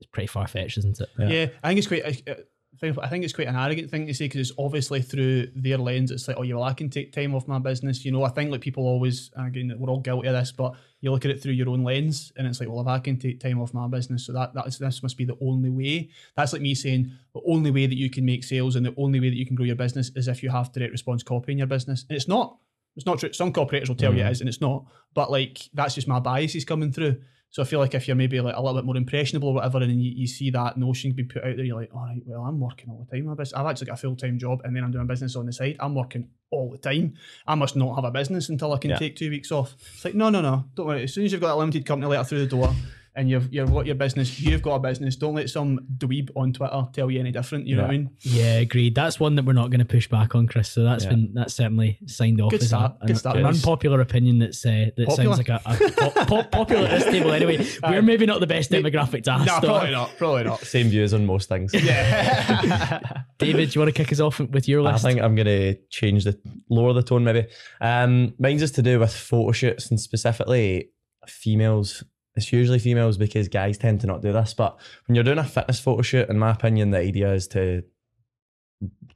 it's 0.00 0.10
pretty 0.12 0.26
far 0.26 0.46
fetched, 0.46 0.78
isn't 0.78 1.00
it? 1.00 1.08
Yeah. 1.18 1.28
yeah. 1.28 1.46
I 1.62 1.68
think 1.68 1.78
it's 1.78 1.88
quite. 1.88 2.28
Uh, 2.28 2.34
I 2.82 3.08
think 3.08 3.24
it's 3.24 3.32
quite 3.32 3.48
an 3.48 3.56
arrogant 3.56 3.90
thing 3.90 4.06
to 4.06 4.14
say 4.14 4.26
because 4.26 4.50
it's 4.50 4.58
obviously 4.58 5.02
through 5.02 5.48
their 5.56 5.78
lens. 5.78 6.10
It's 6.12 6.28
like, 6.28 6.36
oh, 6.38 6.42
yeah, 6.42 6.54
well, 6.54 6.64
I 6.64 6.74
can 6.74 6.88
take 6.90 7.12
time 7.12 7.34
off 7.34 7.48
my 7.48 7.58
business. 7.58 8.04
You 8.04 8.12
know, 8.12 8.22
I 8.22 8.28
think 8.28 8.52
like 8.52 8.60
people 8.60 8.84
always, 8.84 9.30
again, 9.36 9.74
we're 9.76 9.90
all 9.90 10.00
guilty 10.00 10.28
of 10.28 10.34
this, 10.34 10.52
but 10.52 10.74
you 11.00 11.10
look 11.10 11.24
at 11.24 11.30
it 11.30 11.42
through 11.42 11.54
your 11.54 11.70
own 11.70 11.82
lens, 11.82 12.30
and 12.36 12.46
it's 12.46 12.60
like, 12.60 12.68
well, 12.68 12.80
if 12.80 12.86
I 12.86 13.00
can 13.00 13.18
take 13.18 13.40
time 13.40 13.60
off 13.60 13.74
my 13.74 13.88
business, 13.88 14.26
so 14.26 14.32
that 14.32 14.54
that's 14.54 14.78
this 14.78 15.02
must 15.02 15.16
be 15.16 15.24
the 15.24 15.36
only 15.40 15.70
way. 15.70 16.10
That's 16.36 16.52
like 16.52 16.62
me 16.62 16.74
saying 16.74 17.10
the 17.34 17.40
only 17.46 17.72
way 17.72 17.86
that 17.86 17.96
you 17.96 18.10
can 18.10 18.24
make 18.24 18.44
sales 18.44 18.76
and 18.76 18.86
the 18.86 18.94
only 18.96 19.18
way 19.18 19.30
that 19.30 19.36
you 19.36 19.46
can 19.46 19.56
grow 19.56 19.66
your 19.66 19.76
business 19.76 20.12
is 20.14 20.28
if 20.28 20.42
you 20.42 20.50
have 20.50 20.72
direct 20.72 20.92
response 20.92 21.22
copy 21.24 21.52
in 21.52 21.58
your 21.58 21.66
business, 21.66 22.04
and 22.08 22.16
it's 22.16 22.28
not. 22.28 22.58
It's 22.98 23.06
not 23.06 23.20
true. 23.20 23.32
Some 23.32 23.52
copywriters 23.52 23.88
will 23.88 23.94
tell 23.94 24.10
mm. 24.12 24.18
you 24.18 24.24
it 24.24 24.30
is, 24.32 24.40
and 24.40 24.48
it's 24.48 24.60
not. 24.60 24.84
But 25.14 25.30
like 25.30 25.70
that's 25.72 25.94
just 25.94 26.08
my 26.08 26.18
biases 26.18 26.64
coming 26.64 26.92
through. 26.92 27.22
So 27.50 27.62
I 27.62 27.64
feel 27.64 27.78
like 27.78 27.94
if 27.94 28.08
you're 28.08 28.16
maybe 28.16 28.40
like 28.40 28.56
a 28.56 28.60
little 28.60 28.74
bit 28.74 28.84
more 28.84 28.96
impressionable 28.96 29.50
or 29.50 29.54
whatever, 29.54 29.78
and 29.78 30.02
you, 30.02 30.10
you 30.10 30.26
see 30.26 30.50
that 30.50 30.76
notion 30.76 31.12
be 31.12 31.22
put 31.22 31.44
out 31.44 31.56
there, 31.56 31.64
you're 31.64 31.80
like, 31.80 31.94
all 31.94 32.02
right, 32.02 32.20
well, 32.26 32.42
I'm 32.42 32.60
working 32.60 32.90
all 32.90 33.06
the 33.08 33.16
time. 33.16 33.30
I've 33.30 33.66
actually 33.66 33.86
got 33.86 33.94
a 33.94 33.96
full 33.96 34.16
time 34.16 34.36
job, 34.36 34.60
and 34.64 34.74
then 34.76 34.82
I'm 34.82 34.90
doing 34.90 35.06
business 35.06 35.36
on 35.36 35.46
the 35.46 35.52
side. 35.52 35.76
I'm 35.78 35.94
working 35.94 36.28
all 36.50 36.70
the 36.70 36.78
time. 36.78 37.14
I 37.46 37.54
must 37.54 37.76
not 37.76 37.94
have 37.94 38.04
a 38.04 38.10
business 38.10 38.48
until 38.48 38.72
I 38.72 38.78
can 38.78 38.90
yeah. 38.90 38.98
take 38.98 39.14
two 39.14 39.30
weeks 39.30 39.52
off. 39.52 39.76
It's 39.94 40.04
like, 40.04 40.14
no, 40.14 40.28
no, 40.28 40.40
no, 40.40 40.64
don't 40.74 40.86
worry. 40.86 41.04
As 41.04 41.14
soon 41.14 41.24
as 41.24 41.32
you've 41.32 41.40
got 41.40 41.54
a 41.54 41.56
limited 41.56 41.86
company 41.86 42.10
letter 42.10 42.24
through 42.24 42.40
the 42.40 42.46
door, 42.46 42.74
and 43.18 43.28
you've 43.28 43.52
you've 43.52 43.72
got 43.72 43.84
your 43.84 43.96
business, 43.96 44.40
you've 44.40 44.62
got 44.62 44.76
a 44.76 44.78
business. 44.78 45.16
Don't 45.16 45.34
let 45.34 45.50
some 45.50 45.80
dweeb 45.98 46.30
on 46.36 46.52
Twitter 46.52 46.86
tell 46.92 47.10
you 47.10 47.18
any 47.18 47.32
different. 47.32 47.66
You 47.66 47.74
know 47.74 47.82
what 47.82 47.90
I 47.90 47.92
mean? 47.98 48.10
Yeah, 48.20 48.58
agreed. 48.60 48.94
That's 48.94 49.18
one 49.18 49.34
that 49.34 49.44
we're 49.44 49.54
not 49.54 49.70
going 49.70 49.80
to 49.80 49.84
push 49.84 50.06
back 50.08 50.36
on, 50.36 50.46
Chris. 50.46 50.68
So 50.68 50.84
that's 50.84 51.02
Yeah. 51.02 51.10
been 51.10 51.30
that's 51.34 51.52
certainly 51.54 51.98
signed 52.06 52.40
off 52.40 52.52
Good 52.52 52.62
as 52.62 52.68
start, 52.68 52.92
a, 53.02 53.06
good 53.06 53.10
an, 53.10 53.16
start, 53.16 53.36
an 53.36 53.46
unpopular 53.46 54.00
opinion 54.00 54.38
that's 54.38 54.64
uh, 54.64 54.90
that 54.96 55.08
Popular? 55.08 55.34
sounds 55.34 55.38
like 55.38 55.48
a, 55.48 55.60
a 55.66 55.90
pop, 55.90 56.28
pop, 56.28 56.50
popular 56.52 56.86
at 56.86 57.00
this 57.00 57.04
table 57.12 57.32
anyway. 57.32 57.66
We're 57.82 58.02
maybe 58.02 58.24
not 58.24 58.38
the 58.38 58.46
best 58.46 58.70
demographic 58.70 59.24
to 59.24 59.32
ask. 59.32 59.46
No, 59.46 59.58
though. 59.60 59.66
probably 59.66 59.90
not. 59.90 60.16
Probably 60.16 60.44
not. 60.44 60.60
Same 60.60 60.88
views 60.88 61.12
on 61.12 61.26
most 61.26 61.48
things. 61.48 61.74
Yeah. 61.74 63.00
David, 63.38 63.70
do 63.70 63.74
you 63.74 63.80
want 63.80 63.94
to 63.94 64.00
kick 64.00 64.12
us 64.12 64.20
off 64.20 64.38
with 64.38 64.68
your 64.68 64.82
list? 64.82 65.04
I 65.04 65.08
think 65.10 65.20
I'm 65.20 65.34
gonna 65.34 65.74
change 65.90 66.22
the 66.22 66.38
lower 66.70 66.92
the 66.92 67.02
tone 67.02 67.24
maybe. 67.24 67.46
Um, 67.80 68.34
mine's 68.38 68.62
is 68.62 68.70
to 68.72 68.82
do 68.82 69.00
with 69.00 69.12
photo 69.12 69.50
shoots 69.50 69.90
and 69.90 70.00
specifically 70.00 70.90
females. 71.26 72.04
It's 72.38 72.52
usually 72.52 72.78
females 72.78 73.18
because 73.18 73.48
guys 73.48 73.76
tend 73.78 74.00
to 74.00 74.06
not 74.06 74.22
do 74.22 74.32
this. 74.32 74.54
But 74.54 74.78
when 75.06 75.14
you're 75.14 75.24
doing 75.24 75.38
a 75.38 75.44
fitness 75.44 75.80
photo 75.80 76.02
shoot, 76.02 76.28
in 76.28 76.38
my 76.38 76.52
opinion, 76.52 76.90
the 76.90 76.98
idea 76.98 77.32
is 77.32 77.48
to 77.48 77.82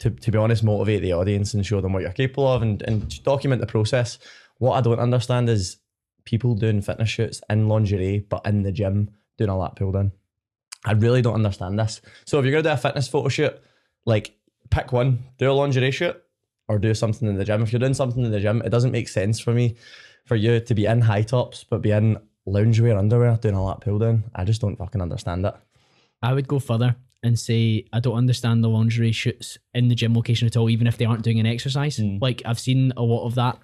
to, 0.00 0.10
to 0.10 0.30
be 0.32 0.38
honest, 0.38 0.64
motivate 0.64 1.02
the 1.02 1.12
audience 1.12 1.54
and 1.54 1.64
show 1.64 1.80
them 1.80 1.92
what 1.92 2.02
you're 2.02 2.10
capable 2.10 2.48
of 2.48 2.62
and, 2.62 2.82
and 2.82 3.22
document 3.22 3.60
the 3.60 3.66
process. 3.66 4.18
What 4.58 4.72
I 4.72 4.80
don't 4.80 4.98
understand 4.98 5.48
is 5.48 5.76
people 6.24 6.56
doing 6.56 6.82
fitness 6.82 7.08
shoots 7.08 7.40
in 7.48 7.68
lingerie 7.68 8.18
but 8.28 8.44
in 8.44 8.64
the 8.64 8.72
gym 8.72 9.10
doing 9.38 9.50
a 9.50 9.56
lat 9.56 9.76
pull 9.76 9.92
down. 9.92 10.10
I 10.84 10.92
really 10.92 11.22
don't 11.22 11.34
understand 11.34 11.78
this. 11.78 12.00
So 12.26 12.40
if 12.40 12.44
you're 12.44 12.50
gonna 12.50 12.64
do 12.64 12.70
a 12.70 12.76
fitness 12.76 13.06
photo 13.06 13.28
shoot, 13.28 13.56
like 14.04 14.34
pick 14.70 14.92
one, 14.92 15.22
do 15.38 15.48
a 15.48 15.52
lingerie 15.52 15.92
shoot 15.92 16.20
or 16.66 16.80
do 16.80 16.92
something 16.92 17.28
in 17.28 17.36
the 17.36 17.44
gym. 17.44 17.62
If 17.62 17.72
you're 17.72 17.78
doing 17.78 17.94
something 17.94 18.24
in 18.24 18.32
the 18.32 18.40
gym, 18.40 18.62
it 18.62 18.70
doesn't 18.70 18.90
make 18.90 19.08
sense 19.08 19.38
for 19.38 19.52
me 19.52 19.76
for 20.24 20.34
you 20.34 20.58
to 20.58 20.74
be 20.74 20.86
in 20.86 21.02
high 21.02 21.22
tops 21.22 21.64
but 21.64 21.82
be 21.82 21.92
in 21.92 22.18
loungewear 22.46 22.98
underwear 22.98 23.36
doing 23.36 23.54
a 23.54 23.64
lat 23.64 23.80
pull 23.80 23.98
down. 23.98 24.24
I 24.34 24.44
just 24.44 24.60
don't 24.60 24.76
fucking 24.76 25.00
understand 25.00 25.46
it. 25.46 25.54
I 26.22 26.32
would 26.32 26.48
go 26.48 26.58
further 26.58 26.96
and 27.22 27.38
say 27.38 27.84
I 27.92 28.00
don't 28.00 28.16
understand 28.16 28.64
the 28.64 28.68
lingerie 28.68 29.12
shoots 29.12 29.58
in 29.74 29.88
the 29.88 29.94
gym 29.94 30.14
location 30.14 30.46
at 30.46 30.56
all, 30.56 30.68
even 30.70 30.86
if 30.86 30.96
they 30.96 31.04
aren't 31.04 31.22
doing 31.22 31.40
an 31.40 31.46
exercise. 31.46 31.98
Mm. 31.98 32.20
Like 32.20 32.42
I've 32.44 32.60
seen 32.60 32.92
a 32.96 33.02
lot 33.02 33.26
of 33.26 33.34
that 33.36 33.58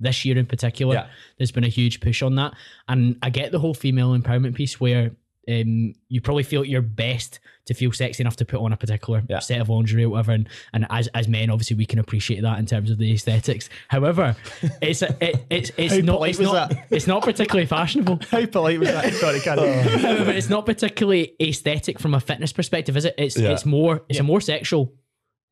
this 0.00 0.24
year 0.24 0.38
in 0.38 0.46
particular. 0.46 0.94
Yeah. 0.94 1.06
There's 1.38 1.52
been 1.52 1.64
a 1.64 1.68
huge 1.68 2.00
push 2.00 2.22
on 2.22 2.36
that, 2.36 2.54
and 2.88 3.16
I 3.22 3.30
get 3.30 3.52
the 3.52 3.58
whole 3.58 3.74
female 3.74 4.16
empowerment 4.16 4.54
piece 4.54 4.80
where. 4.80 5.12
Um, 5.48 5.94
you 6.08 6.20
probably 6.20 6.42
feel 6.42 6.62
at 6.62 6.68
your 6.68 6.82
best 6.82 7.40
to 7.66 7.74
feel 7.74 7.92
sexy 7.92 8.22
enough 8.22 8.36
to 8.36 8.44
put 8.44 8.60
on 8.60 8.72
a 8.72 8.76
particular 8.76 9.22
Yeah. 9.28 9.38
set 9.38 9.60
of 9.60 9.68
lingerie 9.68 10.04
or 10.04 10.10
whatever, 10.10 10.32
and, 10.32 10.48
and 10.72 10.86
as 10.90 11.08
as 11.08 11.28
men, 11.28 11.50
obviously 11.50 11.76
we 11.76 11.86
can 11.86 11.98
appreciate 11.98 12.42
that 12.42 12.58
in 12.58 12.66
terms 12.66 12.90
of 12.90 12.98
the 12.98 13.12
aesthetics. 13.12 13.68
However, 13.88 14.36
it's 14.82 15.02
a, 15.02 15.16
it, 15.24 15.44
it's 15.50 15.70
it's 15.76 15.94
How 15.94 16.00
not 16.00 16.28
it's 16.28 16.38
not 16.38 16.70
that? 16.70 16.86
it's 16.90 17.06
not 17.06 17.22
particularly 17.22 17.66
fashionable. 17.66 18.20
How 18.30 18.44
polite 18.46 18.80
was 18.80 18.88
that? 18.88 19.12
Sorry, 19.14 19.40
Karen. 19.40 19.88
However, 20.00 20.30
it's 20.30 20.48
not 20.50 20.66
particularly 20.66 21.34
aesthetic 21.40 21.98
from 21.98 22.14
a 22.14 22.20
fitness 22.20 22.52
perspective, 22.52 22.96
is 22.96 23.04
it? 23.04 23.14
It's 23.18 23.36
Yeah. 23.36 23.50
it's 23.52 23.64
more 23.66 24.02
it's 24.08 24.18
a 24.20 24.24
more 24.24 24.40
sexual 24.40 24.92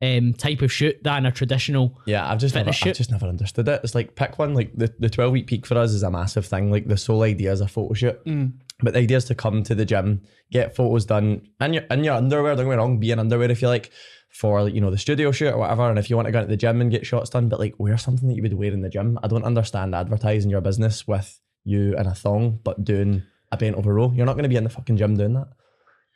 um 0.01 0.33
type 0.33 0.61
of 0.61 0.71
shoot 0.71 1.01
than 1.03 1.25
a 1.25 1.31
traditional. 1.31 1.97
Yeah, 2.05 2.29
I've 2.29 2.37
just 2.39 2.53
never, 2.55 2.73
Fitness 2.73 2.87
I've 2.91 2.97
just 2.97 3.11
never 3.11 3.25
understood 3.27 3.67
it. 3.69 3.79
It's 3.83 3.95
like 3.95 4.15
pick 4.15 4.37
one. 4.37 4.53
Like 4.53 4.71
the 4.75 4.93
the 4.99 5.09
twelve 5.09 5.31
week 5.31 5.47
peak 5.47 5.65
for 5.65 5.77
us 5.77 5.91
is 5.91 6.03
a 6.03 6.11
massive 6.11 6.45
thing. 6.45 6.69
Like 6.71 6.87
the 6.87 6.97
sole 6.97 7.23
idea 7.23 7.51
is 7.53 7.61
a 7.61 7.67
photo 7.67 7.93
shoot, 7.93 8.25
Mm. 8.25 8.53
But 8.79 8.93
the 8.93 8.99
idea 8.99 9.17
is 9.17 9.25
to 9.25 9.35
come 9.35 9.63
to 9.63 9.75
the 9.75 9.85
gym, 9.85 10.21
get 10.51 10.75
photos 10.75 11.05
done 11.05 11.47
in 11.61 11.73
your 11.73 11.83
in 11.91 12.03
your 12.03 12.15
underwear. 12.15 12.55
Don't 12.55 12.65
get 12.65 12.71
me 12.71 12.75
wrong, 12.77 12.99
be 12.99 13.11
in 13.11 13.19
underwear 13.19 13.49
if 13.51 13.61
you 13.61 13.67
like 13.67 13.91
for 14.29 14.67
you 14.67 14.81
know 14.81 14.89
the 14.89 14.97
studio 14.97 15.31
shoot 15.31 15.53
or 15.53 15.57
whatever. 15.59 15.89
And 15.89 15.99
if 15.99 16.09
you 16.09 16.15
want 16.15 16.27
to 16.27 16.31
go 16.31 16.39
into 16.39 16.49
the 16.49 16.57
gym 16.57 16.81
and 16.81 16.89
get 16.91 17.05
shots 17.05 17.29
done, 17.29 17.49
but 17.49 17.59
like 17.59 17.75
wear 17.77 17.97
something 17.97 18.27
that 18.29 18.35
you 18.35 18.41
would 18.41 18.53
wear 18.53 18.71
in 18.73 18.81
the 18.81 18.89
gym. 18.89 19.19
I 19.23 19.27
don't 19.27 19.43
understand 19.45 19.93
advertising 19.95 20.49
your 20.49 20.61
business 20.61 21.07
with 21.07 21.39
you 21.63 21.95
in 21.97 22.07
a 22.07 22.13
thong, 22.15 22.59
but 22.63 22.83
doing 22.83 23.23
a 23.51 23.57
bent 23.57 23.75
over 23.75 23.93
row. 23.93 24.11
You're 24.15 24.25
not 24.25 24.33
going 24.33 24.43
to 24.43 24.49
be 24.49 24.55
in 24.55 24.63
the 24.63 24.69
fucking 24.69 24.97
gym 24.97 25.15
doing 25.15 25.33
that. 25.33 25.47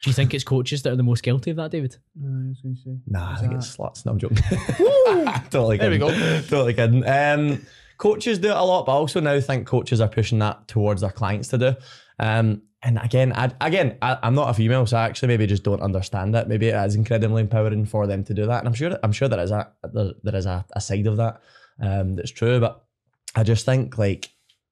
Do 0.04 0.10
you 0.10 0.14
think 0.14 0.34
it's 0.34 0.44
coaches 0.44 0.84
that 0.84 0.94
are 0.94 0.96
the 0.96 1.04
most 1.04 1.24
guilty 1.24 1.50
of 1.52 1.58
that, 1.58 1.72
David? 1.72 1.96
No, 2.16 2.46
I 2.46 2.50
was 2.50 2.62
gonna 2.62 2.76
say. 2.76 3.00
Nah, 3.08 3.32
I 3.34 3.36
think 3.38 3.52
that- 3.52 3.58
it's 3.58 3.76
sluts. 3.78 4.06
No, 4.06 4.12
I'm 4.12 4.20
joking. 4.20 4.38
totally 5.50 5.78
There 5.78 5.90
we 5.90 5.98
go. 5.98 6.10
Totally 6.42 6.74
kidding. 6.74 7.08
Um, 7.08 7.66
coaches 7.98 8.38
do 8.40 8.50
it 8.50 8.56
a 8.56 8.64
lot, 8.64 8.86
but 8.86 8.92
I 8.92 8.96
also 8.96 9.20
now 9.20 9.40
think 9.40 9.66
coaches 9.66 10.00
are 10.02 10.08
pushing 10.08 10.40
that 10.40 10.68
towards 10.68 11.02
their 11.02 11.10
clients 11.12 11.48
to 11.50 11.58
do. 11.58 11.76
Um, 12.20 12.64
and 12.84 13.00
again, 13.02 13.34
I, 13.34 13.52
again, 13.62 13.98
I, 14.02 14.18
I'm 14.22 14.36
not 14.36 14.50
a 14.50 14.54
female, 14.54 14.86
so 14.86 14.98
I 14.98 15.06
actually 15.06 15.30
maybe 15.30 15.48
just 15.48 15.64
don't 15.64 15.82
understand 15.82 16.36
it. 16.36 16.48
Maybe 16.48 16.68
it 16.68 16.86
is 16.86 16.96
incredibly 16.96 17.42
empowering 17.42 17.86
for 17.86 18.06
them 18.06 18.24
to 18.26 18.34
do 18.34 18.46
that, 18.46 18.60
and 18.60 18.68
I'm 18.68 18.74
sure, 18.74 18.98
I'm 19.04 19.12
sure 19.12 19.28
there 19.28 19.40
is 19.40 19.52
a 19.52 19.72
there, 19.94 20.12
there 20.24 20.36
is 20.36 20.46
a, 20.46 20.66
a 20.74 20.82
side 20.82 21.08
of 21.08 21.18
that 21.18 21.42
um, 21.82 22.16
that's 22.16 22.32
true. 22.32 22.60
But 22.60 22.84
I 23.36 23.44
just 23.44 23.66
think 23.66 23.98
like 23.98 24.30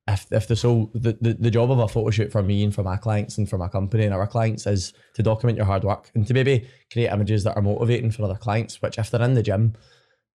if 0.08 0.32
if 0.32 0.48
the 0.48 0.56
so 0.56 0.92
the, 0.94 1.18
the 1.20 1.34
the 1.34 1.52
job 1.52 1.72
of 1.72 1.80
a 1.80 1.88
photo 1.88 2.12
shoot 2.12 2.32
for 2.32 2.44
me 2.44 2.64
and 2.64 2.74
for 2.74 2.84
my 2.84 2.96
clients 2.98 3.38
and 3.38 3.50
for 3.50 3.58
my 3.58 3.68
company 3.68 4.06
and 4.06 4.14
our 4.14 4.28
clients 4.28 4.68
is 4.68 4.94
to 5.16 5.24
document 5.24 5.58
your 5.58 5.66
hard 5.66 5.84
work 5.84 6.12
and 6.14 6.28
to 6.28 6.34
maybe 6.34 6.68
create 6.92 7.12
images 7.12 7.44
that 7.44 7.56
are 7.56 7.62
motivating 7.62 8.12
for 8.12 8.24
other 8.24 8.36
clients. 8.36 8.82
Which 8.82 9.00
if 9.00 9.10
they're 9.10 9.22
in 9.24 9.34
the 9.34 9.44
gym, 9.44 9.74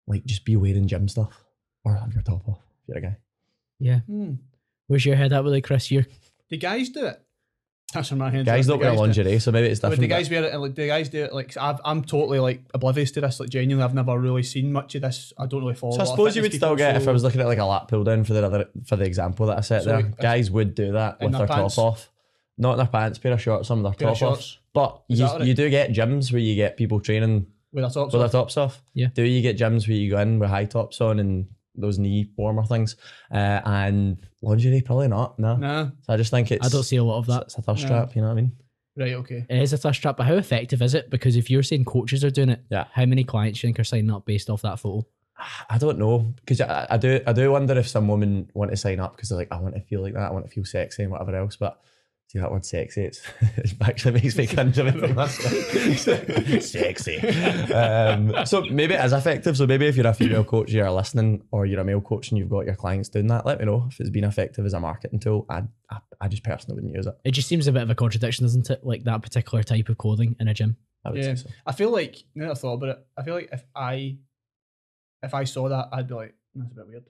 like 0.06 0.24
just 0.24 0.44
be 0.44 0.56
wearing 0.56 0.88
gym 0.88 1.08
stuff 1.08 1.44
or 1.84 1.94
have 1.94 2.12
your 2.12 2.22
top 2.22 2.48
off 2.48 2.58
if 2.82 2.88
you're 2.88 2.98
a 2.98 3.00
guy. 3.00 3.16
Yeah. 3.78 4.00
Hmm. 4.00 4.34
Where's 4.88 5.06
your 5.06 5.16
head 5.16 5.32
at 5.32 5.44
with 5.44 5.54
it, 5.54 5.60
Chris? 5.62 5.90
You're 5.90 6.06
The 6.50 6.56
guys 6.58 6.88
do 6.90 7.06
it. 7.06 7.20
That's 7.92 8.08
where 8.12 8.18
my 8.18 8.30
head. 8.30 8.46
Guys 8.46 8.68
don't 8.68 8.78
wear 8.78 8.92
lingerie, 8.92 9.40
so 9.40 9.50
maybe 9.50 9.66
it's 9.66 9.80
But 9.80 9.90
different. 9.90 10.08
the 10.10 10.14
guys 10.14 10.30
wear 10.30 10.44
it. 10.44 10.56
Like 10.56 10.74
the 10.76 10.86
guys 10.86 11.08
do 11.08 11.24
it. 11.24 11.32
Like 11.34 11.56
I've, 11.56 11.80
I'm 11.84 12.04
totally 12.04 12.38
like 12.38 12.62
oblivious 12.72 13.10
to 13.12 13.20
this. 13.20 13.40
Like 13.40 13.48
genuinely, 13.48 13.82
I've 13.84 13.94
never 13.94 14.16
really 14.16 14.44
seen 14.44 14.72
much 14.72 14.94
of 14.94 15.02
this. 15.02 15.32
I 15.36 15.46
don't 15.46 15.62
really 15.62 15.74
follow. 15.74 15.92
so 15.96 15.98
I 16.00 16.04
a 16.04 16.04
lot 16.06 16.12
of 16.12 16.16
suppose 16.16 16.36
you 16.36 16.42
would 16.42 16.52
fitness 16.52 16.58
still 16.60 16.76
people, 16.76 16.92
get 16.92 17.02
if 17.02 17.08
I 17.08 17.10
was 17.12 17.24
looking 17.24 17.40
at 17.40 17.48
like 17.48 17.58
a 17.58 17.64
lat 17.64 17.88
pull 17.88 18.04
down 18.04 18.22
for 18.22 18.32
the 18.32 18.46
other 18.46 18.68
for 18.86 18.94
the 18.94 19.04
example 19.04 19.46
that 19.46 19.58
I 19.58 19.60
set 19.62 19.82
So, 19.82 19.88
there. 19.90 20.00
if- 20.06 20.16
Guys 20.18 20.50
would 20.52 20.76
do 20.76 20.92
that 20.92 21.20
with 21.20 21.32
their 21.32 21.38
their 21.40 21.48
top 21.48 21.78
off, 21.78 22.12
not 22.58 22.72
in 22.72 22.76
their 22.78 22.86
pants, 22.86 23.18
pair 23.18 23.32
of 23.32 23.40
shorts, 23.42 23.66
some 23.66 23.78
of 23.78 23.82
their 23.84 23.92
Pair 23.98 24.12
of 24.12 24.18
top 24.18 24.32
off. 24.32 24.38
shorts. 24.38 24.58
But 24.72 25.02
Is 25.08 25.18
you, 25.18 25.26
that 25.26 25.32
alright? 25.32 25.48
you 25.48 25.54
do 25.54 25.68
get 25.68 25.90
gyms 25.90 26.30
where 26.32 26.40
you 26.40 26.54
get 26.54 26.76
people 26.76 27.00
training 27.00 27.46
with 27.72 27.82
their 27.82 27.90
tops. 27.90 28.12
with 28.12 28.22
their 28.22 28.28
tops 28.28 28.56
off. 28.56 28.82
Yeah. 28.94 29.08
Do 29.12 29.24
you 29.24 29.42
get 29.42 29.58
gyms 29.58 29.88
where 29.88 29.96
you 29.96 30.10
go 30.10 30.18
in 30.20 30.38
with 30.38 30.48
high 30.48 30.66
tops 30.66 31.00
on 31.00 31.18
and 31.18 31.48
those 31.80 31.98
knee 31.98 32.30
warmer 32.36 32.64
things? 32.64 32.96
Uh, 33.32 33.60
and 33.64 34.18
lingerie, 34.42 34.80
probably 34.82 35.08
not. 35.08 35.38
No. 35.38 35.56
Nah. 35.56 35.84
So 36.02 36.12
I 36.12 36.16
just 36.16 36.30
think 36.30 36.50
it's 36.52 36.66
I 36.66 36.68
don't 36.70 36.82
see 36.84 36.96
a 36.96 37.04
lot 37.04 37.18
of 37.18 37.26
that. 37.26 37.42
It's 37.44 37.56
a 37.58 37.62
thirst 37.62 37.82
No. 37.84 37.88
trap, 37.88 38.14
you 38.14 38.22
know 38.22 38.28
what 38.28 38.34
I 38.38 38.40
mean? 38.42 38.52
Right. 38.96 39.14
Okay. 39.14 39.46
It 39.48 39.62
is 39.62 39.72
a 39.72 39.78
thirst 39.78 40.02
trap, 40.02 40.16
but 40.16 40.26
how 40.26 40.34
effective 40.34 40.82
is 40.82 40.94
it? 40.94 41.10
Because 41.10 41.36
if 41.36 41.48
you're 41.50 41.62
saying 41.62 41.84
coaches 41.84 42.24
are 42.24 42.30
doing 42.30 42.50
it, 42.50 42.62
Yeah. 42.70 42.84
how 42.92 43.06
many 43.06 43.24
clients 43.24 43.60
do 43.60 43.66
you 43.66 43.68
think 43.68 43.80
are 43.80 43.84
signing 43.84 44.10
up 44.10 44.26
based 44.26 44.50
off 44.50 44.62
that 44.62 44.78
photo? 44.80 45.06
I 45.70 45.78
don't 45.78 45.98
know 45.98 46.18
because 46.36 46.60
I, 46.60 46.86
I 46.90 46.96
do 46.98 47.18
I 47.26 47.32
do 47.32 47.50
wonder 47.50 47.78
if 47.78 47.88
some 47.88 48.08
women 48.08 48.50
want 48.52 48.72
to 48.72 48.76
sign 48.76 49.00
up 49.00 49.16
because 49.16 49.30
they're 49.30 49.38
like 49.38 49.48
I 49.50 49.58
want 49.58 49.74
to 49.74 49.80
feel 49.80 50.02
like 50.02 50.12
that 50.12 50.28
I 50.28 50.32
want 50.32 50.44
to 50.44 50.50
feel 50.50 50.66
sexy 50.66 51.02
and 51.04 51.10
whatever 51.12 51.34
else 51.34 51.56
but 51.56 51.80
see 52.30 52.38
that 52.38 52.50
word 52.52 52.64
sexy 52.64 53.02
it's, 53.02 53.20
it 53.56 53.74
actually 53.82 54.12
makes 54.20 54.36
me 54.36 54.46
cringe 54.46 54.78
a 54.78 54.84
bit 54.84 56.62
sexy 56.62 57.18
um, 57.72 58.46
so 58.46 58.62
maybe 58.66 58.94
it 58.94 59.04
is 59.04 59.12
effective 59.12 59.56
so 59.56 59.66
maybe 59.66 59.86
if 59.86 59.96
you're 59.96 60.06
a 60.06 60.14
female 60.14 60.44
coach 60.44 60.70
you're 60.70 60.90
listening 60.90 61.42
or 61.50 61.66
you're 61.66 61.80
a 61.80 61.84
male 61.84 62.00
coach 62.00 62.30
and 62.30 62.38
you've 62.38 62.48
got 62.48 62.66
your 62.66 62.76
clients 62.76 63.08
doing 63.08 63.26
that 63.26 63.44
let 63.44 63.58
me 63.58 63.64
know 63.64 63.86
if 63.90 63.98
it's 64.00 64.10
been 64.10 64.24
effective 64.24 64.64
as 64.64 64.74
a 64.74 64.80
marketing 64.80 65.18
tool 65.18 65.44
I 65.48 65.62
I, 65.90 65.98
I 66.20 66.28
just 66.28 66.44
personally 66.44 66.76
wouldn't 66.76 66.94
use 66.94 67.06
it 67.06 67.14
It 67.24 67.32
just 67.32 67.48
seems 67.48 67.66
a 67.66 67.72
bit 67.72 67.82
of 67.82 67.90
a 67.90 67.94
contradiction, 67.96 68.44
doesn't 68.44 68.70
it? 68.70 68.84
Like 68.86 69.02
that 69.04 69.22
particular 69.22 69.64
type 69.64 69.88
of 69.88 69.98
clothing 69.98 70.36
in 70.38 70.46
a 70.48 70.54
gym. 70.54 70.76
I 71.04 71.10
would 71.10 71.18
Yeah. 71.18 71.34
say 71.34 71.42
so 71.42 71.50
I 71.66 71.72
feel 71.72 71.90
like 71.90 72.16
now 72.36 72.44
that 72.46 72.52
I 72.52 72.54
thought 72.54 72.74
about 72.74 72.88
it, 72.90 73.06
I 73.16 73.22
feel 73.24 73.34
like 73.34 73.48
if 73.52 73.64
I, 73.74 74.18
if 75.22 75.34
I 75.34 75.44
saw 75.44 75.68
that, 75.68 75.88
I'd 75.92 76.06
be 76.06 76.14
like, 76.14 76.34
that's 76.54 76.70
a 76.72 76.74
bit 76.76 76.86
weird. 76.86 77.04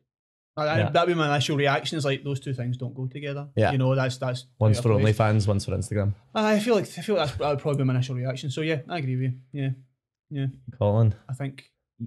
Like, 0.66 0.68
I- 0.76 0.78
Yeah. 0.80 0.90
That'd 0.90 1.14
be 1.14 1.18
my 1.18 1.32
initial 1.34 1.56
reaction. 1.56 1.98
Is 1.98 2.04
like 2.04 2.22
those 2.24 2.40
two 2.40 2.52
things 2.54 2.76
don't 2.76 2.94
go 2.94 3.06
together. 3.06 3.48
Yeah. 3.56 3.72
You 3.72 3.78
know, 3.78 3.94
that's 3.94 4.16
that's. 4.18 4.46
one's 4.58 4.80
for 4.80 4.92
of 4.92 5.00
place. 5.00 5.16
OnlyFans 5.16 5.46
one's 5.48 5.64
for 5.64 5.72
Instagram 5.72 6.14
uh, 6.34 6.40
I 6.42 6.58
feel 6.60 6.74
like 6.74 6.84
I 6.98 7.02
feel 7.02 7.16
like 7.16 7.26
that's 7.28 7.38
that 7.38 7.48
would 7.50 7.58
probably 7.58 7.78
be 7.78 7.84
my 7.84 7.94
initial 7.94 8.14
reaction. 8.16 8.50
So 8.50 8.60
yeah, 8.60 8.80
I 8.88 8.98
agree 8.98 9.16
with 9.16 9.32
you. 9.32 9.38
Yeah, 9.52 9.70
yeah. 10.30 10.46
Colin 10.78 11.14
I 11.28 11.34
think 11.34 11.64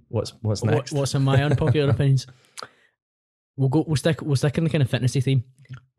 what's 0.07 0.33
what's 0.41 0.61
What- 0.61 0.71
next 0.71 0.91
what's 0.93 1.13
in 1.15 1.23
my 1.23 1.41
unpopular 1.43 1.89
opinions? 1.95 2.27
We'll 3.55 3.69
go. 3.69 3.83
We'll 3.87 3.95
stick. 3.97 4.21
We'll 4.21 4.35
stick 4.35 4.57
in 4.57 4.63
the 4.63 4.69
kind 4.69 4.81
of 4.81 4.89
fitnessy 4.89 5.23
theme. 5.23 5.43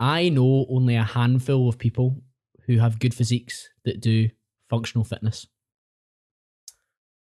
I 0.01 0.29
know 0.29 0.67
only 0.69 0.97
a 0.97 1.05
handful 1.05 1.69
of 1.69 1.79
people 1.79 2.21
who 2.67 2.79
have 2.79 2.99
good 2.99 3.15
physiques 3.15 3.69
that 3.85 4.01
do 4.01 4.29
functional 4.71 5.05
fitness. 5.05 5.47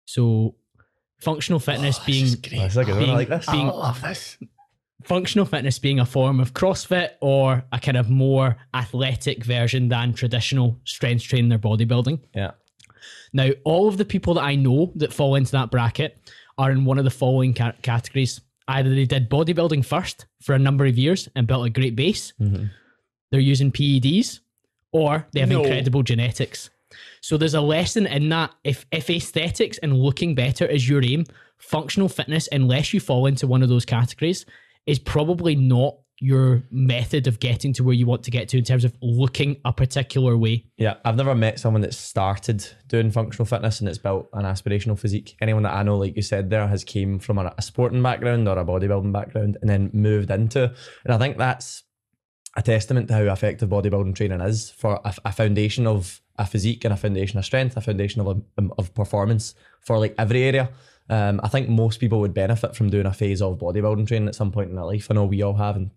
So, 0.05 0.55
functional 1.21 1.59
fitness 1.59 1.97
oh, 2.01 2.03
being 2.05 2.25
Oh, 2.27 2.57
that's 2.59 2.75
a 2.77 2.85
good 2.85 2.93
one. 2.95 2.97
I 2.97 3.05
being- 3.05 3.13
like 3.15 3.27
this 3.29 3.45
being- 3.49 3.67
I 3.67 3.71
love 3.71 4.01
this. 4.01 4.37
Functional 5.03 5.45
fitness 5.45 5.79
being 5.79 5.99
a 5.99 6.05
form 6.05 6.39
of 6.39 6.53
CrossFit 6.53 7.11
or 7.21 7.63
a 7.71 7.79
kind 7.79 7.97
of 7.97 8.09
more 8.09 8.57
athletic 8.73 9.43
version 9.43 9.89
than 9.89 10.13
traditional 10.13 10.79
strength 10.85 11.23
training 11.23 11.51
or 11.53 11.59
bodybuilding. 11.59 12.19
yeah 12.35 12.51
Now, 13.33 13.49
all 13.63 13.87
of 13.87 13.97
the 13.97 14.05
people 14.05 14.33
that 14.35 14.43
I 14.43 14.55
know 14.55 14.91
that 14.95 15.13
fall 15.13 15.35
into 15.35 15.51
that 15.53 15.71
bracket 15.71 16.17
are 16.57 16.71
in 16.71 16.85
one 16.85 16.97
of 16.99 17.03
the 17.03 17.09
following 17.11 17.53
ca- 17.53 17.73
categories. 17.81 18.41
Either 18.67 18.93
they 18.93 19.05
did 19.05 19.29
bodybuilding 19.29 19.83
first 19.85 20.25
for 20.41 20.53
a 20.55 20.59
number 20.59 20.85
of 20.85 20.97
years 20.97 21.27
and 21.35 21.47
built 21.47 21.65
a 21.65 21.69
great 21.69 21.95
base, 21.95 22.31
Mhm. 22.39 22.69
they're 23.31 23.39
using 23.41 23.71
PEDs, 23.71 24.39
or 24.91 25.27
they 25.33 25.39
have 25.41 25.49
No. 25.49 25.61
incredible 25.63 26.03
genetics. 26.03 26.69
So 27.21 27.37
there's 27.37 27.55
a 27.55 27.61
lesson 27.61 28.05
in 28.05 28.29
that. 28.29 28.51
If 28.63 28.85
if 28.91 29.09
aesthetics 29.09 29.79
and 29.79 29.97
looking 29.99 30.35
better 30.35 30.65
is 30.65 30.87
your 30.87 31.03
aim, 31.03 31.25
functional 31.57 32.07
fitness, 32.09 32.47
unless 32.51 32.93
you 32.93 32.99
fall 32.99 33.25
into 33.25 33.47
one 33.47 33.63
of 33.63 33.69
those 33.69 33.85
categories, 33.85 34.45
is 34.85 34.99
probably 34.99 35.55
not 35.55 35.95
your 36.19 36.63
method 36.71 37.27
of 37.27 37.39
getting 37.39 37.73
to 37.73 37.83
where 37.83 37.93
you 37.93 38.05
want 38.05 38.23
to 38.23 38.31
get 38.31 38.47
to 38.47 38.57
in 38.57 38.63
terms 38.63 38.85
of 38.85 38.95
looking 39.01 39.57
a 39.65 39.73
particular 39.73 40.37
way? 40.37 40.65
Yeah, 40.77 40.95
I've 41.03 41.17
never 41.17 41.35
met 41.35 41.59
someone 41.59 41.81
that 41.81 41.93
started 41.93 42.65
doing 42.87 43.11
functional 43.11 43.45
fitness 43.45 43.79
and 43.79 43.89
it's 43.89 43.97
built 43.97 44.29
an 44.33 44.45
aspirational 44.45 44.97
physique. 44.97 45.35
Anyone 45.41 45.63
that 45.63 45.73
I 45.73 45.83
know, 45.83 45.97
like 45.97 46.15
you 46.15 46.21
said 46.21 46.49
there, 46.49 46.67
has 46.67 46.83
came 46.83 47.19
from 47.19 47.39
a, 47.39 47.53
a 47.57 47.61
sporting 47.61 48.01
background 48.01 48.47
or 48.47 48.57
a 48.57 48.65
bodybuilding 48.65 49.11
background 49.11 49.57
and 49.61 49.69
then 49.69 49.89
moved 49.91 50.31
into. 50.31 50.73
And 51.03 51.13
I 51.13 51.17
think 51.17 51.37
that's 51.37 51.83
a 52.55 52.61
testament 52.61 53.07
to 53.07 53.15
how 53.15 53.23
effective 53.23 53.69
bodybuilding 53.69 54.15
training 54.15 54.41
is 54.41 54.69
for 54.69 55.01
a, 55.03 55.13
a 55.25 55.31
foundation 55.31 55.87
of 55.87 56.21
a 56.37 56.45
physique 56.45 56.83
and 56.85 56.93
a 56.93 56.97
foundation 56.97 57.37
of 57.37 57.45
strength, 57.45 57.75
a 57.77 57.81
foundation 57.81 58.21
of 58.21 58.41
um, 58.57 58.73
of 58.77 58.93
performance 58.93 59.55
for 59.81 59.99
like 59.99 60.15
every 60.17 60.43
area. 60.43 60.69
Um, 61.09 61.41
I 61.43 61.49
think 61.49 61.69
most 61.69 61.99
people 61.99 62.19
would 62.21 62.33
benefit 62.33 62.75
from 62.75 62.89
doing 62.89 63.05
a 63.05 63.13
phase 63.13 63.41
of 63.41 63.59
bodybuilding 63.59 64.07
training 64.07 64.27
at 64.27 64.35
some 64.35 64.51
point 64.51 64.69
in 64.69 64.75
their 64.75 64.85
life. 64.85 65.07
I 65.09 65.15
know 65.15 65.25
we 65.25 65.41
all 65.41 65.55
have, 65.55 65.75
and 65.75 65.91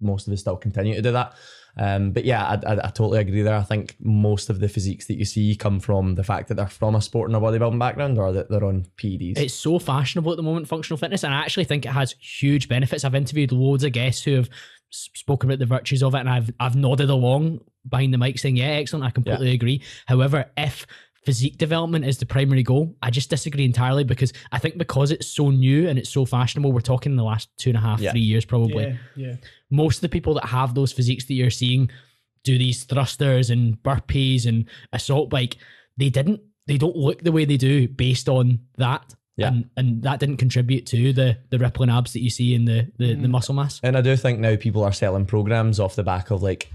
most 0.00 0.26
of 0.26 0.32
us 0.32 0.40
still 0.40 0.56
continue 0.56 0.94
to 0.94 1.02
do 1.02 1.12
that. 1.12 1.34
Um, 1.76 2.10
but 2.10 2.24
yeah, 2.24 2.44
I, 2.44 2.72
I, 2.72 2.76
I, 2.84 2.90
totally 2.90 3.18
agree 3.18 3.40
there. 3.40 3.56
I 3.56 3.62
think 3.62 3.96
most 3.98 4.50
of 4.50 4.60
the 4.60 4.68
physiques 4.68 5.06
that 5.06 5.14
you 5.14 5.24
see 5.24 5.54
come 5.56 5.80
from 5.80 6.16
the 6.16 6.24
fact 6.24 6.48
that 6.48 6.54
they're 6.54 6.66
from 6.66 6.94
a 6.94 7.00
sporting 7.00 7.34
or 7.34 7.40
bodybuilding 7.40 7.78
background 7.78 8.18
or 8.18 8.30
that 8.32 8.50
they're 8.50 8.64
on 8.64 8.86
PEDs. 8.98 9.38
It's 9.38 9.54
so 9.54 9.78
fashionable 9.78 10.32
at 10.32 10.36
the 10.36 10.42
moment, 10.42 10.68
functional 10.68 10.98
fitness, 10.98 11.24
and 11.24 11.32
I 11.32 11.38
actually 11.38 11.64
think 11.64 11.86
it 11.86 11.92
has 11.92 12.14
huge 12.20 12.68
benefits. 12.68 13.04
I've 13.04 13.14
interviewed 13.14 13.52
loads 13.52 13.84
of 13.84 13.92
guests 13.92 14.22
who 14.22 14.34
have 14.34 14.50
spoken 14.90 15.48
about 15.48 15.60
the 15.60 15.66
virtues 15.66 16.02
of 16.02 16.14
it, 16.14 16.18
and 16.18 16.28
I've 16.28 16.50
I've 16.60 16.76
nodded 16.76 17.08
along 17.08 17.60
behind 17.88 18.12
the 18.12 18.18
mic 18.18 18.38
saying, 18.38 18.56
"Yeah, 18.56 18.66
excellent. 18.66 19.06
I 19.06 19.10
completely 19.10 19.48
yeah. 19.48 19.54
agree." 19.54 19.82
However, 20.06 20.50
if 20.58 20.86
physique 21.24 21.56
development 21.56 22.04
is 22.04 22.18
the 22.18 22.26
primary 22.26 22.62
goal. 22.62 22.96
I 23.00 23.10
just 23.10 23.30
disagree 23.30 23.64
entirely 23.64 24.04
because 24.04 24.32
I 24.50 24.58
think 24.58 24.76
because 24.76 25.10
it's 25.10 25.26
so 25.26 25.50
new 25.50 25.88
and 25.88 25.98
it's 25.98 26.10
so 26.10 26.24
fashionable, 26.24 26.72
we're 26.72 26.80
talking 26.80 27.12
in 27.12 27.16
the 27.16 27.24
last 27.24 27.48
two 27.58 27.70
and 27.70 27.76
a 27.76 27.80
half, 27.80 28.00
yeah. 28.00 28.10
three 28.10 28.20
years 28.20 28.44
probably. 28.44 28.84
Yeah, 28.84 28.96
yeah. 29.16 29.36
Most 29.70 29.96
of 29.96 30.00
the 30.02 30.08
people 30.08 30.34
that 30.34 30.46
have 30.46 30.74
those 30.74 30.92
physiques 30.92 31.24
that 31.26 31.34
you're 31.34 31.50
seeing 31.50 31.90
do 32.44 32.58
these 32.58 32.84
thrusters 32.84 33.50
and 33.50 33.80
burpees 33.82 34.46
and 34.46 34.68
assault 34.92 35.30
bike, 35.30 35.56
they 35.96 36.10
didn't 36.10 36.40
they 36.66 36.78
don't 36.78 36.96
look 36.96 37.22
the 37.22 37.32
way 37.32 37.44
they 37.44 37.56
do 37.56 37.88
based 37.88 38.28
on 38.28 38.60
that. 38.78 39.14
Yeah. 39.36 39.48
And, 39.48 39.70
and 39.76 40.02
that 40.02 40.20
didn't 40.20 40.36
contribute 40.36 40.86
to 40.86 41.12
the 41.12 41.38
the 41.50 41.58
rippling 41.58 41.88
abs 41.88 42.12
that 42.12 42.20
you 42.20 42.30
see 42.30 42.54
in 42.54 42.64
the, 42.64 42.90
the, 42.98 43.14
mm. 43.14 43.22
the 43.22 43.28
muscle 43.28 43.54
mass. 43.54 43.80
And 43.82 43.96
I 43.96 44.00
do 44.00 44.16
think 44.16 44.40
now 44.40 44.56
people 44.56 44.82
are 44.84 44.92
selling 44.92 45.24
programs 45.24 45.80
off 45.80 45.94
the 45.94 46.02
back 46.02 46.30
of 46.30 46.42
like 46.42 46.70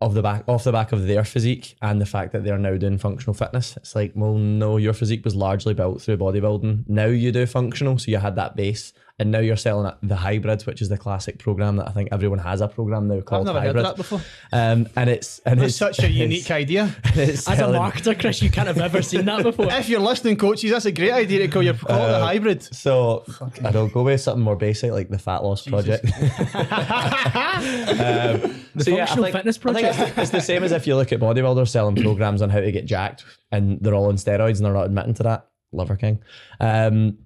of 0.00 0.14
the 0.14 0.22
back 0.22 0.44
off 0.46 0.64
the 0.64 0.72
back 0.72 0.92
of 0.92 1.06
their 1.06 1.24
physique 1.24 1.76
and 1.82 2.00
the 2.00 2.06
fact 2.06 2.32
that 2.32 2.44
they're 2.44 2.58
now 2.58 2.76
doing 2.76 2.98
functional 2.98 3.34
fitness. 3.34 3.76
It's 3.76 3.96
like, 3.96 4.12
well, 4.14 4.34
no, 4.34 4.76
your 4.76 4.92
physique 4.92 5.24
was 5.24 5.34
largely 5.34 5.74
built 5.74 6.00
through 6.00 6.18
bodybuilding. 6.18 6.88
Now 6.88 7.06
you 7.06 7.32
do 7.32 7.46
functional, 7.46 7.98
so 7.98 8.10
you 8.10 8.18
had 8.18 8.36
that 8.36 8.54
base, 8.54 8.92
and 9.18 9.32
now 9.32 9.40
you're 9.40 9.56
selling 9.56 9.92
the 10.02 10.14
hybrid, 10.14 10.62
which 10.62 10.80
is 10.80 10.88
the 10.88 10.96
classic 10.96 11.38
program 11.38 11.76
that 11.76 11.88
I 11.88 11.90
think 11.90 12.10
everyone 12.12 12.38
has 12.38 12.60
a 12.60 12.68
program 12.68 13.08
now 13.08 13.20
called 13.20 13.48
I've 13.48 13.54
never 13.54 13.66
hybrid. 13.66 13.84
heard 13.84 13.84
that 13.86 13.96
before. 13.96 14.20
Um, 14.52 14.88
and 14.94 15.10
it's 15.10 15.40
and 15.40 15.60
that's 15.60 15.70
it's 15.70 15.76
such 15.76 15.98
a 16.04 16.08
unique 16.08 16.50
idea. 16.52 16.94
As 17.16 17.44
selling, 17.44 17.74
a 17.74 17.78
marketer, 17.78 18.18
Chris, 18.18 18.40
you 18.42 18.50
can't 18.50 18.68
have 18.68 18.78
ever 18.78 19.02
seen 19.02 19.24
that 19.24 19.42
before. 19.42 19.66
if 19.72 19.88
you're 19.88 19.98
listening, 20.00 20.36
coaches, 20.36 20.70
that's 20.70 20.84
a 20.84 20.92
great 20.92 21.10
idea 21.10 21.40
to 21.40 21.48
call 21.48 21.64
your 21.64 21.74
call 21.74 22.00
uh, 22.00 22.06
it 22.06 22.12
the 22.12 22.20
hybrid. 22.20 22.62
So 22.62 23.24
Fucking 23.26 23.66
I 23.66 23.72
don't 23.72 23.92
go 23.92 24.04
with 24.04 24.20
something 24.20 24.42
more 24.42 24.56
basic 24.56 24.92
like 24.92 25.08
the 25.08 25.18
fat 25.18 25.42
loss 25.42 25.64
Jesus. 25.64 26.00
project. 26.00 26.04
um, 26.54 26.70
the 28.74 28.84
so 28.84 28.92
functional 28.92 28.96
yeah, 28.96 29.06
think, 29.06 29.32
fitness 29.32 29.58
project. 29.58 29.98
It's, 29.98 30.18
it's 30.18 30.30
the 30.30 30.40
same 30.40 30.62
as 30.62 30.70
if 30.70 30.86
you 30.86 30.94
look 30.94 31.12
at 31.12 31.18
bodybuilders 31.18 31.68
selling 31.68 31.96
programs 31.96 32.40
on 32.40 32.50
how 32.50 32.60
to 32.60 32.70
get 32.70 32.84
jacked, 32.84 33.24
and 33.50 33.80
they're 33.80 33.94
all 33.94 34.06
on 34.06 34.14
steroids 34.14 34.58
and 34.58 34.66
they're 34.66 34.72
not 34.72 34.86
admitting 34.86 35.14
to 35.14 35.24
that. 35.24 35.48
Liver 35.72 35.96
King. 35.96 36.22
Um, 36.60 37.18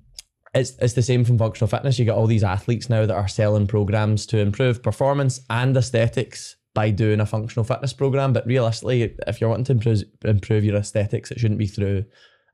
it's 0.55 0.73
it's 0.81 0.95
the 0.95 1.03
same 1.03 1.25
from 1.25 1.39
functional 1.39 1.69
fitness. 1.69 1.99
You 1.99 2.05
get 2.05 2.15
all 2.15 2.27
these 2.27 2.45
athletes 2.45 2.91
now 2.91 3.07
that 3.07 3.15
are 3.15 3.29
selling 3.29 3.67
programs 3.67 4.27
to 4.27 4.39
improve 4.39 4.83
performance 4.83 5.41
and 5.49 5.77
aesthetics 5.77 6.57
by 6.75 6.91
doing 6.91 7.21
a 7.21 7.27
functional 7.27 7.65
fitness 7.65 7.93
program. 7.93 8.33
But 8.33 8.47
realistically, 8.47 9.15
if 9.27 9.41
you're 9.41 9.51
wanting 9.51 9.65
to 9.67 9.73
improve 9.73 10.03
improve 10.25 10.65
your 10.65 10.77
aesthetics, 10.77 11.31
it 11.31 11.41
shouldn't 11.41 11.59
be 11.59 11.67
through 11.67 12.05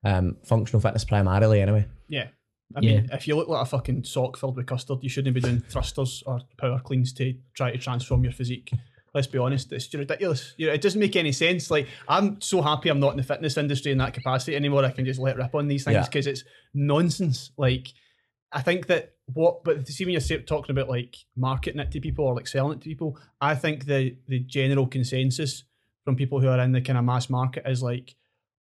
um, 0.05 0.37
functional 0.45 0.81
fitness 0.81 1.05
primarily, 1.05 1.61
anyway. 1.61 1.87
Yeah. 2.09 2.29
I 2.77 2.81
yeah. 2.83 2.97
mean, 2.97 3.09
if 3.13 3.27
you 3.27 3.35
look 3.35 3.49
like 3.49 3.63
a 3.63 3.67
fucking 3.67 4.05
sock 4.05 4.37
filled 4.37 4.57
with 4.57 4.67
custard, 4.67 4.99
you 5.03 5.09
shouldn't 5.09 5.35
be 5.35 5.41
doing 5.41 5.61
thrusters 5.61 6.23
or 6.27 6.41
power 6.59 6.81
cleans 6.81 7.13
to 7.15 7.35
try 7.55 7.73
to 7.73 7.79
transform 7.79 8.25
your 8.25 8.33
physique. 8.33 8.71
Let's 9.19 9.27
be 9.27 9.39
honest, 9.39 9.73
it's 9.73 9.93
ridiculous. 9.93 10.55
You 10.59 10.69
know, 10.69 10.75
it 10.75 10.81
doesn't 10.81 11.01
make 11.01 11.17
any 11.17 11.33
sense. 11.33 11.73
Like, 11.73 11.89
I'm 12.07 12.41
so 12.41 12.63
happy 12.63 12.89
I'm 12.89 13.01
not 13.01 13.11
in 13.11 13.17
the 13.17 13.25
fitness 13.25 13.57
industry 13.57 13.91
in 13.91 13.99
that 13.99 14.15
capacity 14.15 14.55
anymore. 14.55 14.85
I 14.85 14.93
can 14.93 15.05
just 15.05 15.19
let 15.19 15.37
rip 15.37 15.57
on 15.57 15.67
these 15.67 15.83
things 15.83 16.07
because 16.07 16.27
yeah. 16.27 16.33
it's 16.35 16.45
nonsense. 16.73 17.51
Like, 17.57 17.89
I 18.53 18.63
think 18.63 18.87
that 18.87 19.15
what, 19.35 19.65
but 19.65 19.89
see 19.89 20.05
when 20.05 20.13
you're 20.13 20.41
talking 20.43 20.71
about 20.71 20.89
like 20.89 21.17
marketing 21.37 21.81
it 21.81 21.91
to 21.91 22.01
people 22.01 22.27
or 22.27 22.37
like 22.37 22.47
selling 22.47 22.79
it 22.79 22.83
to 22.83 22.89
people, 22.89 23.19
I 23.41 23.57
think 23.57 23.87
the 23.87 24.15
the 24.29 24.39
general 24.39 24.87
consensus 24.87 25.65
from 26.05 26.15
people 26.15 26.41
who 26.41 26.47
are 26.47 26.61
in 26.61 26.71
the 26.71 26.81
kind 26.81 26.97
of 26.97 27.05
mass 27.05 27.29
market 27.29 27.65
is 27.67 27.83
like, 27.83 28.15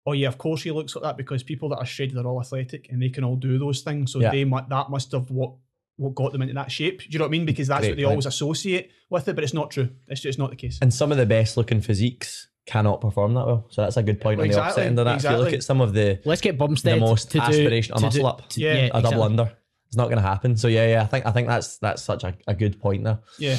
oh 0.06 0.12
yeah, 0.12 0.26
of 0.26 0.38
course 0.38 0.62
he 0.62 0.72
looks 0.72 0.96
like 0.96 1.04
that 1.04 1.16
because 1.16 1.44
people 1.44 1.68
that 1.68 1.78
are 1.78 1.86
shredded 1.86 2.16
are 2.16 2.26
all 2.26 2.40
athletic 2.40 2.88
and 2.90 3.00
they 3.00 3.10
can 3.10 3.22
all 3.22 3.36
do 3.36 3.60
those 3.60 3.82
things. 3.82 4.12
So 4.12 4.18
yeah. 4.18 4.32
they 4.32 4.42
that 4.42 4.90
must 4.90 5.12
have 5.12 5.30
what 5.30 5.52
what 5.98 6.14
got 6.14 6.32
them 6.32 6.42
into 6.42 6.54
that 6.54 6.72
shape. 6.72 7.00
Do 7.00 7.06
you 7.10 7.18
know 7.18 7.26
what 7.26 7.30
I 7.30 7.32
mean? 7.32 7.44
Because 7.44 7.68
that's 7.68 7.80
Great 7.80 7.90
what 7.90 7.96
they 7.96 8.02
point. 8.04 8.12
always 8.12 8.26
associate 8.26 8.90
with 9.10 9.28
it, 9.28 9.34
but 9.34 9.44
it's 9.44 9.52
not 9.52 9.70
true. 9.70 9.90
It's 10.06 10.20
just 10.20 10.38
not 10.38 10.50
the 10.50 10.56
case. 10.56 10.78
And 10.80 10.92
some 10.94 11.12
of 11.12 11.18
the 11.18 11.26
best 11.26 11.56
looking 11.56 11.80
physiques 11.80 12.48
cannot 12.66 13.00
perform 13.00 13.34
that 13.34 13.46
well. 13.46 13.66
So 13.70 13.82
that's 13.82 13.96
a 13.96 14.02
good 14.02 14.20
point 14.20 14.40
exactly, 14.40 14.52
on 14.52 14.56
the 14.56 14.62
opposite 14.62 14.86
end 14.86 14.98
of 14.98 15.04
that. 15.06 15.14
Exactly. 15.16 15.34
If 15.34 15.38
you 15.38 15.44
look 15.44 15.54
at 15.54 15.64
some 15.64 15.80
of 15.80 15.92
the 15.92 16.20
let's 16.24 16.40
get 16.40 16.56
Bumstead 16.56 16.96
the 16.96 17.00
most 17.00 17.30
to 17.32 17.38
aspirational 17.38 17.96
do, 17.96 18.02
muscle 18.02 18.20
do, 18.20 18.26
up, 18.26 18.48
to, 18.50 18.60
yeah, 18.60 18.74
yeah, 18.74 18.90
a 18.94 19.02
double 19.02 19.22
under. 19.22 19.52
It's 19.86 19.96
not 19.96 20.04
going 20.04 20.18
to 20.18 20.22
happen. 20.22 20.56
So 20.56 20.68
yeah, 20.68 20.86
yeah, 20.86 21.02
I 21.02 21.06
think 21.06 21.26
I 21.26 21.32
think 21.32 21.48
that's 21.48 21.78
that's 21.78 22.02
such 22.02 22.24
a, 22.24 22.36
a 22.46 22.54
good 22.54 22.78
point 22.78 23.04
there. 23.04 23.20
Yeah, 23.38 23.56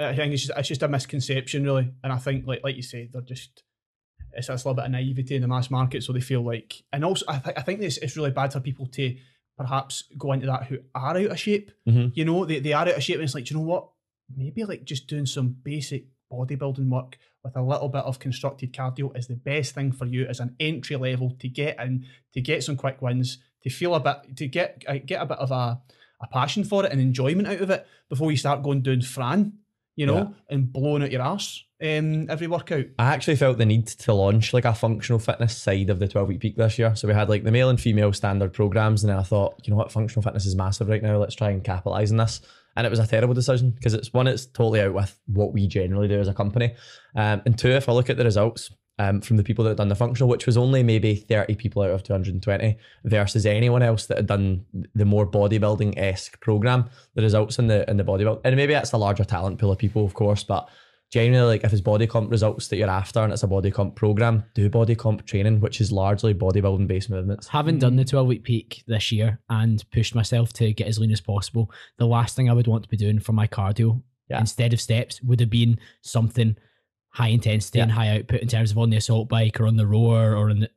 I 0.00 0.16
think 0.16 0.32
it's 0.32 0.46
just, 0.46 0.58
it's 0.58 0.68
just 0.68 0.82
a 0.82 0.88
misconception 0.88 1.64
really, 1.64 1.92
and 2.02 2.12
I 2.12 2.16
think 2.16 2.46
like 2.46 2.60
like 2.64 2.74
you 2.74 2.82
say, 2.82 3.08
they're 3.12 3.20
just 3.20 3.62
it's, 4.32 4.48
it's 4.48 4.64
a 4.64 4.68
little 4.68 4.74
bit 4.74 4.86
of 4.86 4.92
naivety 4.92 5.36
in 5.36 5.42
the 5.42 5.48
mass 5.48 5.70
market, 5.70 6.02
so 6.02 6.14
they 6.14 6.20
feel 6.20 6.42
like, 6.42 6.82
and 6.92 7.04
also 7.04 7.26
I, 7.28 7.38
th- 7.38 7.56
I 7.58 7.60
think 7.60 7.80
this 7.80 7.98
it's 7.98 8.16
really 8.16 8.30
bad 8.30 8.52
for 8.52 8.60
people 8.60 8.86
to 8.86 9.14
perhaps 9.58 10.04
go 10.16 10.32
into 10.32 10.46
that 10.46 10.64
who 10.64 10.78
are 10.94 11.16
out 11.16 11.16
of 11.16 11.38
shape. 11.38 11.72
Mm-hmm. 11.86 12.08
You 12.14 12.24
know, 12.24 12.44
they, 12.44 12.60
they 12.60 12.72
are 12.72 12.88
out 12.88 12.96
of 12.96 13.02
shape, 13.02 13.16
and 13.16 13.24
it's 13.24 13.34
like, 13.34 13.50
you 13.50 13.56
know 13.56 13.62
what? 13.62 13.88
Maybe 14.34 14.64
like 14.64 14.84
just 14.84 15.08
doing 15.08 15.26
some 15.26 15.56
basic 15.62 16.06
bodybuilding 16.32 16.88
work 16.88 17.18
with 17.42 17.56
a 17.56 17.62
little 17.62 17.88
bit 17.88 18.04
of 18.04 18.18
constructed 18.18 18.72
cardio 18.72 19.16
is 19.16 19.26
the 19.26 19.34
best 19.34 19.74
thing 19.74 19.90
for 19.92 20.06
you 20.06 20.26
as 20.26 20.40
an 20.40 20.54
entry 20.60 20.96
level 20.96 21.36
to 21.40 21.48
get 21.48 21.78
in, 21.80 22.06
to 22.34 22.40
get 22.40 22.62
some 22.62 22.76
quick 22.76 23.02
wins, 23.02 23.38
to 23.62 23.70
feel 23.70 23.94
a 23.94 24.00
bit, 24.00 24.36
to 24.36 24.46
get 24.46 24.84
uh, 24.86 24.98
get 25.04 25.22
a 25.22 25.26
bit 25.26 25.38
of 25.38 25.50
a, 25.50 25.80
a 26.22 26.26
passion 26.30 26.64
for 26.64 26.84
it 26.84 26.92
and 26.92 27.00
enjoyment 27.00 27.48
out 27.48 27.60
of 27.60 27.70
it 27.70 27.86
before 28.08 28.30
you 28.30 28.36
start 28.36 28.62
going 28.62 28.82
doing 28.82 29.00
Fran, 29.00 29.54
you 29.98 30.06
know, 30.06 30.16
yeah. 30.16 30.54
and 30.54 30.72
blowing 30.72 31.02
out 31.02 31.10
your 31.10 31.22
ass 31.22 31.64
um, 31.82 32.30
every 32.30 32.46
workout. 32.46 32.84
I 33.00 33.12
actually 33.12 33.34
felt 33.34 33.58
the 33.58 33.66
need 33.66 33.88
to 33.88 34.14
launch 34.14 34.52
like 34.52 34.64
a 34.64 34.72
functional 34.72 35.18
fitness 35.18 35.56
side 35.56 35.90
of 35.90 35.98
the 35.98 36.06
12 36.06 36.28
week 36.28 36.40
peak 36.40 36.56
this 36.56 36.78
year. 36.78 36.94
So 36.94 37.08
we 37.08 37.14
had 37.14 37.28
like 37.28 37.42
the 37.42 37.50
male 37.50 37.68
and 37.68 37.80
female 37.80 38.12
standard 38.12 38.52
programs, 38.52 39.02
and 39.02 39.10
then 39.10 39.18
I 39.18 39.24
thought, 39.24 39.60
you 39.64 39.72
know 39.72 39.76
what, 39.76 39.90
functional 39.90 40.22
fitness 40.22 40.46
is 40.46 40.54
massive 40.54 40.88
right 40.88 41.02
now. 41.02 41.18
Let's 41.18 41.34
try 41.34 41.50
and 41.50 41.64
capitalize 41.64 42.12
on 42.12 42.18
this. 42.18 42.40
And 42.76 42.86
it 42.86 42.90
was 42.90 43.00
a 43.00 43.08
terrible 43.08 43.34
decision 43.34 43.72
because 43.72 43.92
it's 43.92 44.12
one, 44.12 44.28
it's 44.28 44.46
totally 44.46 44.82
out 44.82 44.94
with 44.94 45.18
what 45.26 45.52
we 45.52 45.66
generally 45.66 46.06
do 46.06 46.20
as 46.20 46.28
a 46.28 46.34
company. 46.34 46.76
Um, 47.16 47.42
and 47.44 47.58
two, 47.58 47.70
if 47.70 47.88
I 47.88 47.92
look 47.92 48.08
at 48.08 48.16
the 48.16 48.24
results, 48.24 48.70
um, 48.98 49.20
from 49.20 49.36
the 49.36 49.44
people 49.44 49.64
that 49.64 49.70
had 49.70 49.76
done 49.78 49.88
the 49.88 49.94
functional, 49.94 50.28
which 50.28 50.46
was 50.46 50.56
only 50.56 50.82
maybe 50.82 51.14
30 51.14 51.54
people 51.54 51.82
out 51.82 51.90
of 51.90 52.02
220 52.02 52.76
versus 53.04 53.46
anyone 53.46 53.82
else 53.82 54.06
that 54.06 54.18
had 54.18 54.26
done 54.26 54.64
the 54.94 55.04
more 55.04 55.26
bodybuilding 55.26 55.94
esque 55.96 56.40
program. 56.40 56.88
The 57.14 57.22
results 57.22 57.58
in 57.58 57.68
the 57.68 57.88
in 57.88 57.96
the 57.96 58.04
bodybuilding, 58.04 58.40
and 58.44 58.56
maybe 58.56 58.72
that's 58.72 58.92
a 58.92 58.98
larger 58.98 59.24
talent 59.24 59.58
pool 59.58 59.72
of 59.72 59.78
people, 59.78 60.04
of 60.04 60.14
course, 60.14 60.42
but 60.42 60.68
generally 61.10 61.54
like 61.54 61.64
if 61.64 61.72
it's 61.72 61.80
body 61.80 62.06
comp 62.06 62.30
results 62.30 62.68
that 62.68 62.76
you're 62.76 62.90
after 62.90 63.20
and 63.20 63.32
it's 63.32 63.42
a 63.42 63.46
body 63.46 63.70
comp 63.70 63.94
program, 63.94 64.44
do 64.54 64.68
body 64.68 64.94
comp 64.94 65.24
training, 65.26 65.60
which 65.60 65.80
is 65.80 65.90
largely 65.90 66.34
bodybuilding 66.34 66.86
based 66.86 67.10
movements. 67.10 67.48
Having 67.48 67.78
done 67.78 67.96
the 67.96 68.04
12 68.04 68.26
week 68.26 68.44
peak 68.44 68.84
this 68.86 69.10
year 69.10 69.38
and 69.48 69.82
pushed 69.90 70.14
myself 70.14 70.52
to 70.54 70.72
get 70.72 70.86
as 70.86 70.98
lean 70.98 71.12
as 71.12 71.20
possible, 71.20 71.70
the 71.96 72.06
last 72.06 72.36
thing 72.36 72.50
I 72.50 72.52
would 72.52 72.66
want 72.66 72.82
to 72.82 72.88
be 72.88 72.96
doing 72.96 73.20
for 73.20 73.32
my 73.32 73.46
cardio 73.46 74.02
yeah. 74.28 74.40
instead 74.40 74.72
of 74.72 74.80
steps 74.80 75.22
would 75.22 75.40
have 75.40 75.50
been 75.50 75.78
something 76.02 76.56
high 77.18 77.28
intensity 77.28 77.78
yeah. 77.78 77.82
and 77.82 77.90
high 77.90 78.16
output 78.16 78.40
in 78.40 78.46
terms 78.46 78.70
of 78.70 78.78
on 78.78 78.90
the 78.90 78.96
assault 78.96 79.28
bike 79.28 79.60
or 79.60 79.66
on 79.66 79.76
the 79.76 79.84
rower 79.84 80.36
or 80.36 80.50
in 80.50 80.60
the 80.60 80.70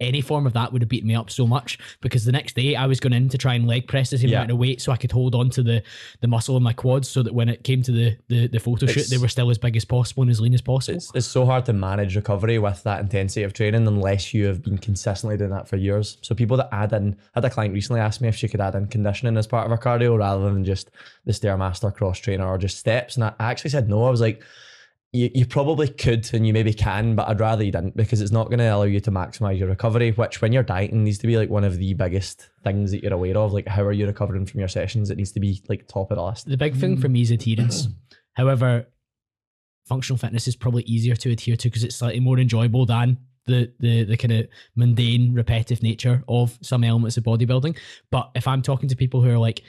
any 0.00 0.20
form 0.20 0.46
of 0.46 0.52
that 0.52 0.72
would 0.72 0.80
have 0.80 0.88
beaten 0.88 1.08
me 1.08 1.16
up 1.16 1.30
so 1.30 1.46
much 1.46 1.78
because 2.00 2.24
the 2.24 2.30
next 2.32 2.54
day 2.54 2.76
I 2.76 2.86
was 2.86 3.00
going 3.00 3.12
in 3.12 3.28
to 3.28 3.36
try 3.36 3.54
and 3.54 3.66
leg 3.66 3.88
press 3.88 4.08
the 4.08 4.18
same 4.18 4.30
yeah. 4.30 4.38
amount 4.38 4.52
of 4.52 4.58
weight 4.58 4.80
so 4.80 4.92
I 4.92 4.96
could 4.96 5.10
hold 5.10 5.34
on 5.34 5.50
to 5.50 5.64
the 5.64 5.82
the 6.20 6.28
muscle 6.28 6.56
in 6.56 6.62
my 6.62 6.72
quads 6.72 7.08
so 7.08 7.24
that 7.24 7.34
when 7.34 7.48
it 7.48 7.64
came 7.64 7.82
to 7.82 7.92
the 7.92 8.16
the, 8.28 8.46
the 8.46 8.60
photo 8.60 8.84
it's, 8.84 8.94
shoot 8.94 9.10
they 9.10 9.18
were 9.18 9.28
still 9.28 9.50
as 9.50 9.58
big 9.58 9.76
as 9.76 9.84
possible 9.84 10.22
and 10.22 10.30
as 10.30 10.40
lean 10.40 10.54
as 10.54 10.62
possible. 10.62 10.96
It's, 10.96 11.10
it's 11.12 11.26
so 11.26 11.44
hard 11.44 11.66
to 11.66 11.72
manage 11.72 12.14
recovery 12.14 12.60
with 12.60 12.82
that 12.84 13.00
intensity 13.00 13.42
of 13.42 13.52
training 13.52 13.86
unless 13.88 14.32
you 14.32 14.46
have 14.46 14.62
been 14.62 14.78
consistently 14.78 15.36
doing 15.36 15.50
that 15.50 15.68
for 15.68 15.76
years. 15.76 16.18
So 16.22 16.36
people 16.36 16.56
that 16.58 16.68
add 16.72 16.92
in 16.92 17.16
I 17.34 17.40
had 17.40 17.44
a 17.44 17.50
client 17.50 17.74
recently 17.74 18.00
asked 18.00 18.20
me 18.20 18.28
if 18.28 18.36
she 18.36 18.48
could 18.48 18.60
add 18.60 18.76
in 18.76 18.86
conditioning 18.86 19.36
as 19.36 19.48
part 19.48 19.64
of 19.64 19.70
her 19.70 19.84
cardio 19.84 20.16
rather 20.16 20.44
than 20.44 20.64
just 20.64 20.92
the 21.26 21.32
stairmaster 21.32 21.92
cross 21.92 22.18
trainer 22.20 22.46
or 22.46 22.58
just 22.58 22.78
steps 22.78 23.16
and 23.16 23.24
I 23.24 23.34
actually 23.38 23.70
said 23.70 23.88
no. 23.88 24.04
I 24.04 24.10
was 24.10 24.20
like 24.20 24.42
you, 25.12 25.28
you 25.34 25.46
probably 25.46 25.88
could 25.88 26.32
and 26.32 26.46
you 26.46 26.52
maybe 26.52 26.72
can, 26.72 27.16
but 27.16 27.28
I'd 27.28 27.40
rather 27.40 27.64
you 27.64 27.72
didn't 27.72 27.96
because 27.96 28.20
it's 28.20 28.30
not 28.30 28.46
going 28.46 28.60
to 28.60 28.66
allow 28.66 28.84
you 28.84 29.00
to 29.00 29.10
maximize 29.10 29.58
your 29.58 29.68
recovery, 29.68 30.12
which 30.12 30.40
when 30.40 30.52
you're 30.52 30.62
dieting 30.62 31.02
needs 31.02 31.18
to 31.18 31.26
be 31.26 31.36
like 31.36 31.50
one 31.50 31.64
of 31.64 31.78
the 31.78 31.94
biggest 31.94 32.48
things 32.62 32.92
that 32.92 33.02
you're 33.02 33.12
aware 33.12 33.36
of. 33.36 33.52
Like, 33.52 33.66
how 33.66 33.82
are 33.82 33.92
you 33.92 34.06
recovering 34.06 34.46
from 34.46 34.60
your 34.60 34.68
sessions? 34.68 35.10
It 35.10 35.16
needs 35.16 35.32
to 35.32 35.40
be 35.40 35.60
like 35.68 35.88
top 35.88 36.12
of 36.12 36.16
the 36.16 36.22
list. 36.22 36.48
The 36.48 36.56
big 36.56 36.76
thing 36.76 36.96
for 36.96 37.08
me 37.08 37.22
is 37.22 37.32
adherence. 37.32 37.88
Mm. 37.88 37.94
However, 38.34 38.86
functional 39.84 40.18
fitness 40.18 40.46
is 40.46 40.54
probably 40.54 40.84
easier 40.84 41.16
to 41.16 41.32
adhere 41.32 41.56
to 41.56 41.68
because 41.68 41.82
it's 41.82 41.96
slightly 41.96 42.20
more 42.20 42.38
enjoyable 42.38 42.86
than 42.86 43.18
the 43.46 43.72
the 43.80 44.04
the 44.04 44.16
kind 44.16 44.32
of 44.32 44.46
mundane, 44.76 45.34
repetitive 45.34 45.82
nature 45.82 46.22
of 46.28 46.56
some 46.62 46.84
elements 46.84 47.16
of 47.16 47.24
bodybuilding. 47.24 47.76
But 48.12 48.30
if 48.36 48.46
I'm 48.46 48.62
talking 48.62 48.88
to 48.88 48.96
people 48.96 49.22
who 49.22 49.30
are 49.30 49.38
like 49.38 49.62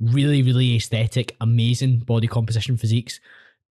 really, 0.00 0.42
really 0.42 0.76
aesthetic, 0.76 1.36
amazing 1.42 1.98
body 2.00 2.26
composition 2.26 2.78
physiques, 2.78 3.20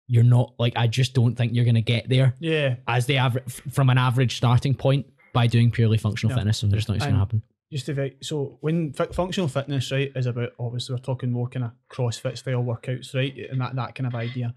you're 0.08 0.24
not 0.24 0.54
like 0.58 0.74
I 0.76 0.86
just 0.86 1.14
don't 1.14 1.34
think 1.34 1.52
you're 1.54 1.64
gonna 1.64 1.80
get 1.80 2.08
there 2.08 2.34
Yeah, 2.38 2.76
as 2.86 3.06
the 3.06 3.16
average 3.18 3.44
from 3.72 3.90
an 3.90 3.98
average 3.98 4.36
starting 4.36 4.74
point 4.74 5.06
by 5.32 5.46
doing 5.46 5.70
purely 5.70 5.98
functional 5.98 6.30
No. 6.34 6.40
fitness. 6.40 6.62
and 6.62 6.72
there's 6.72 6.88
not 6.88 6.98
going 6.98 7.12
to 7.12 7.18
happen. 7.18 7.42
just 7.72 7.86
to 7.86 8.10
so 8.22 8.56
when 8.60 8.92
fu- 8.92 9.12
functional 9.12 9.48
fitness 9.48 9.90
right 9.92 10.10
is 10.14 10.26
about 10.26 10.52
obviously 10.58 10.94
we're 10.94 11.00
talking 11.00 11.30
more 11.32 11.48
kind 11.48 11.64
of 11.66 11.72
CrossFit 11.92 12.38
style 12.38 12.62
workouts 12.64 13.14
right 13.14 13.34
and 13.50 13.60
that 13.60 13.74
that 13.76 13.94
kind 13.94 14.06
of 14.06 14.14
idea, 14.14 14.54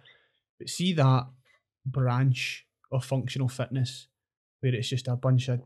but 0.59 0.69
see 0.69 0.93
that 0.93 1.25
branch 1.85 2.65
of 2.91 3.03
functional 3.03 3.47
fitness 3.49 4.07
where 4.61 4.73
it's 4.75 4.87
just 4.89 5.07
a 5.07 5.15
bunch 5.15 5.47
of 5.49 5.61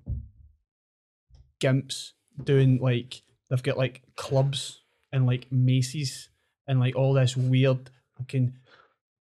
gimps 1.62 2.12
doing 2.43 2.80
like 2.80 3.22
they've 3.50 3.63
got 3.63 3.78
like 3.78 4.02
clubs 4.15 4.82
and 5.12 5.26
like 5.26 5.52
maces 5.52 6.30
and 6.67 6.80
like 6.80 6.96
all 6.96 7.13
this 7.13 7.38
weird 7.38 7.89
fucking 8.17 8.54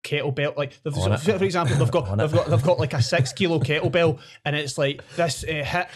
kettlebell 0.06 0.56
like 0.56 0.72
for 0.72 1.44
example 1.44 1.76
they've 1.76 1.90
got 1.90 2.16
they've 2.18 2.32
got 2.32 2.46
they've 2.48 2.62
got 2.62 2.78
like 2.78 2.94
a 2.94 3.02
six 3.02 3.32
kilo 3.32 3.58
kettlebell 3.58 4.18
and 4.44 4.54
it's 4.54 4.78
like 4.78 5.02
this 5.16 5.42
uh, 5.44 5.46
hit 5.48 5.88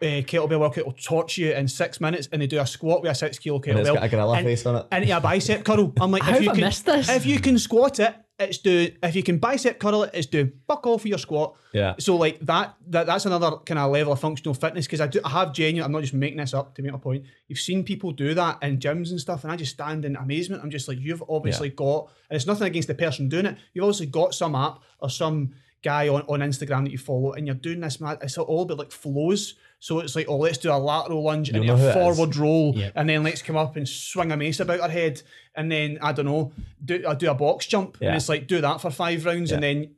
uh, 0.00 0.22
kettlebell 0.26 0.60
workout 0.60 0.86
will 0.86 0.92
torch 0.92 1.36
you 1.38 1.52
in 1.52 1.66
six 1.68 2.00
minutes 2.00 2.28
and 2.32 2.40
they 2.40 2.46
do 2.46 2.60
a 2.60 2.66
squat 2.66 3.02
with 3.02 3.10
a 3.10 3.14
six 3.14 3.38
kilo 3.38 3.60
And 3.66 3.78
it's 3.80 3.88
got 3.90 3.96
a 3.98 4.06
kettlebell 4.06 4.10
gorilla 4.10 4.36
and- 4.38 4.46
face 4.46 4.64
on 4.66 4.76
it. 4.76 4.86
and 4.92 5.10
a 5.10 5.20
bicep 5.20 5.64
curl. 5.64 5.92
I'm 6.00 6.10
like, 6.12 6.22
if 6.28 6.42
you 6.42 6.50
I 6.50 6.54
can, 6.54 6.60
missed 6.64 6.86
this? 6.86 7.08
if 7.08 7.26
you 7.26 7.40
can 7.40 7.58
squat 7.58 7.98
it, 8.00 8.14
it's 8.38 8.58
doing. 8.58 8.92
If 9.02 9.16
you 9.16 9.22
can 9.22 9.38
bicep 9.38 9.78
curl 9.78 10.04
it, 10.04 10.10
it's 10.14 10.26
doing 10.26 10.52
fuck 10.66 10.86
all 10.86 10.98
for 10.98 11.08
your 11.08 11.18
squat. 11.18 11.56
Yeah. 11.72 11.94
So 11.98 12.16
like 12.16 12.38
that, 12.40 12.76
that 12.88 13.06
that's 13.06 13.26
another 13.26 13.56
kind 13.66 13.78
of 13.78 13.90
level 13.90 14.12
of 14.12 14.20
functional 14.20 14.54
fitness 14.54 14.86
because 14.86 15.00
I 15.00 15.06
do 15.08 15.20
I 15.24 15.30
have 15.30 15.52
genuine. 15.52 15.84
I'm 15.84 15.92
not 15.92 16.02
just 16.02 16.14
making 16.14 16.38
this 16.38 16.54
up 16.54 16.74
to 16.76 16.82
make 16.82 16.92
a 16.92 16.98
point. 16.98 17.24
You've 17.48 17.58
seen 17.58 17.82
people 17.82 18.12
do 18.12 18.34
that 18.34 18.62
in 18.62 18.78
gyms 18.78 19.10
and 19.10 19.20
stuff, 19.20 19.42
and 19.42 19.52
I 19.52 19.56
just 19.56 19.72
stand 19.72 20.04
in 20.04 20.16
amazement. 20.16 20.62
I'm 20.62 20.70
just 20.70 20.86
like, 20.86 20.98
you've 21.00 21.22
obviously 21.28 21.70
got, 21.70 22.10
and 22.30 22.36
it's 22.36 22.46
nothing 22.46 22.66
against 22.66 22.88
the 22.88 22.94
person 22.94 23.28
doing 23.28 23.46
it. 23.46 23.58
You've 23.72 23.84
obviously 23.84 24.06
got 24.06 24.34
some 24.34 24.54
app 24.54 24.80
or 25.00 25.10
some 25.10 25.54
guy 25.82 26.08
on, 26.08 26.22
on 26.22 26.40
Instagram 26.40 26.84
that 26.84 26.92
you 26.92 26.98
follow, 26.98 27.32
and 27.32 27.46
you're 27.46 27.56
doing 27.56 27.80
this 27.80 28.00
mad. 28.00 28.18
It's 28.22 28.38
all 28.38 28.62
about 28.62 28.78
like 28.78 28.92
flows. 28.92 29.54
So 29.80 30.00
it's 30.00 30.16
like, 30.16 30.26
oh, 30.28 30.38
let's 30.38 30.58
do 30.58 30.72
a 30.72 30.74
lateral 30.78 31.22
lunge 31.22 31.48
and 31.50 31.58
a 31.58 31.64
know 31.66 31.76
who 31.76 31.84
it 31.84 31.88
is. 31.88 31.94
forward 31.94 32.36
roll, 32.36 32.74
Yep. 32.76 32.92
and 32.96 33.08
then 33.08 33.22
let's 33.22 33.42
come 33.42 33.56
up 33.56 33.76
and 33.76 33.88
swing 33.88 34.32
a 34.32 34.36
mace 34.36 34.58
about 34.60 34.80
our 34.80 34.88
head, 34.88 35.22
and 35.54 35.70
then 35.70 35.98
I 36.02 36.12
don't 36.12 36.26
know, 36.26 36.52
do 36.84 37.04
I 37.06 37.14
do 37.14 37.30
a 37.30 37.34
box 37.34 37.66
jump, 37.66 37.96
Yeah. 38.00 38.08
and 38.08 38.16
it's 38.16 38.28
like 38.28 38.46
do 38.48 38.60
that 38.60 38.80
for 38.80 38.90
five 38.90 39.24
rounds, 39.24 39.52
and 39.52 39.62
then 39.62 39.90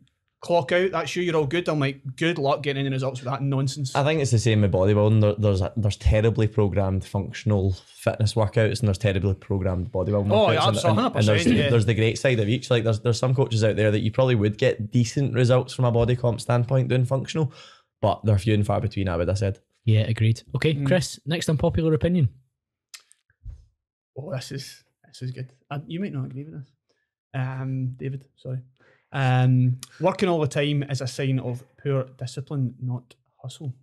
clock 0.42 0.72
out. 0.72 0.90
That's 0.92 1.14
you. 1.16 1.22
You're 1.22 1.36
all 1.36 1.46
good. 1.46 1.68
I'm 1.68 1.78
like, 1.80 2.00
good 2.16 2.38
luck 2.38 2.62
getting 2.62 2.80
any 2.86 2.92
results 2.94 3.20
with 3.20 3.30
that 3.30 3.42
nonsense. 3.42 3.94
I 3.94 4.04
think 4.04 4.20
it's 4.20 4.30
the 4.30 4.38
same 4.38 4.60
with 4.62 4.72
bodybuilding. 4.72 5.20
There, 5.22 5.34
there's 5.38 5.62
there's 5.76 5.96
terribly 5.96 6.46
programmed 6.46 7.04
functional 7.04 7.72
fitness 7.72 8.34
workouts 8.34 8.80
and 8.80 8.88
there's 8.88 8.96
terribly 8.98 9.34
programmed 9.34 9.92
bodybuilding 9.92 10.30
Oh, 10.32 10.46
workouts. 10.48 10.54
yeah, 10.54 10.68
and, 10.68 10.76
so 10.76 10.88
and, 10.90 11.16
and 11.16 11.24
there's 11.26 11.46
yeah. 11.46 11.70
there's 11.70 11.86
the 11.86 11.94
great 11.94 12.18
side 12.18 12.38
of 12.40 12.48
each. 12.50 12.70
Like 12.70 12.84
there's 12.84 13.00
there's 13.00 13.18
some 13.18 13.34
coaches 13.34 13.64
out 13.64 13.76
there 13.76 13.90
that 13.90 14.00
you 14.00 14.10
probably 14.10 14.34
would 14.34 14.56
get 14.58 14.90
decent 14.90 15.32
results 15.34 15.72
from 15.74 15.84
a 15.86 15.92
body 15.92 16.16
comp 16.16 16.40
standpoint 16.40 16.88
doing 16.88 17.04
functional, 17.06 17.52
but 18.00 18.20
they're 18.24 18.38
few 18.38 18.52
and 18.54 18.66
far 18.66 18.80
between. 18.80 19.08
I 19.08 19.16
would 19.16 19.28
have 19.28 19.38
said. 19.38 19.58
Yeah, 19.84 20.00
agreed. 20.02 20.42
Okay, 20.54 20.74
Mm. 20.74 20.86
Chris, 20.86 21.18
next 21.26 21.48
unpopular 21.48 21.94
opinion. 21.94 22.28
Oh, 24.16 24.32
this 24.32 24.52
is 24.52 24.84
this 25.06 25.22
is 25.22 25.30
good. 25.30 25.52
Uh, 25.70 25.78
you 25.86 25.98
might 26.00 26.12
not 26.12 26.26
agree 26.26 26.44
with 26.44 26.54
this, 26.60 26.72
um, 27.34 27.94
David. 27.96 28.26
Sorry. 28.36 28.58
Um, 29.12 29.78
working 30.00 30.28
all 30.28 30.40
the 30.40 30.46
time 30.46 30.84
is 30.84 31.00
a 31.00 31.06
sign 31.06 31.40
of 31.40 31.64
poor 31.82 32.04
discipline, 32.18 32.74
not 32.80 33.14
hustle. 33.42 33.74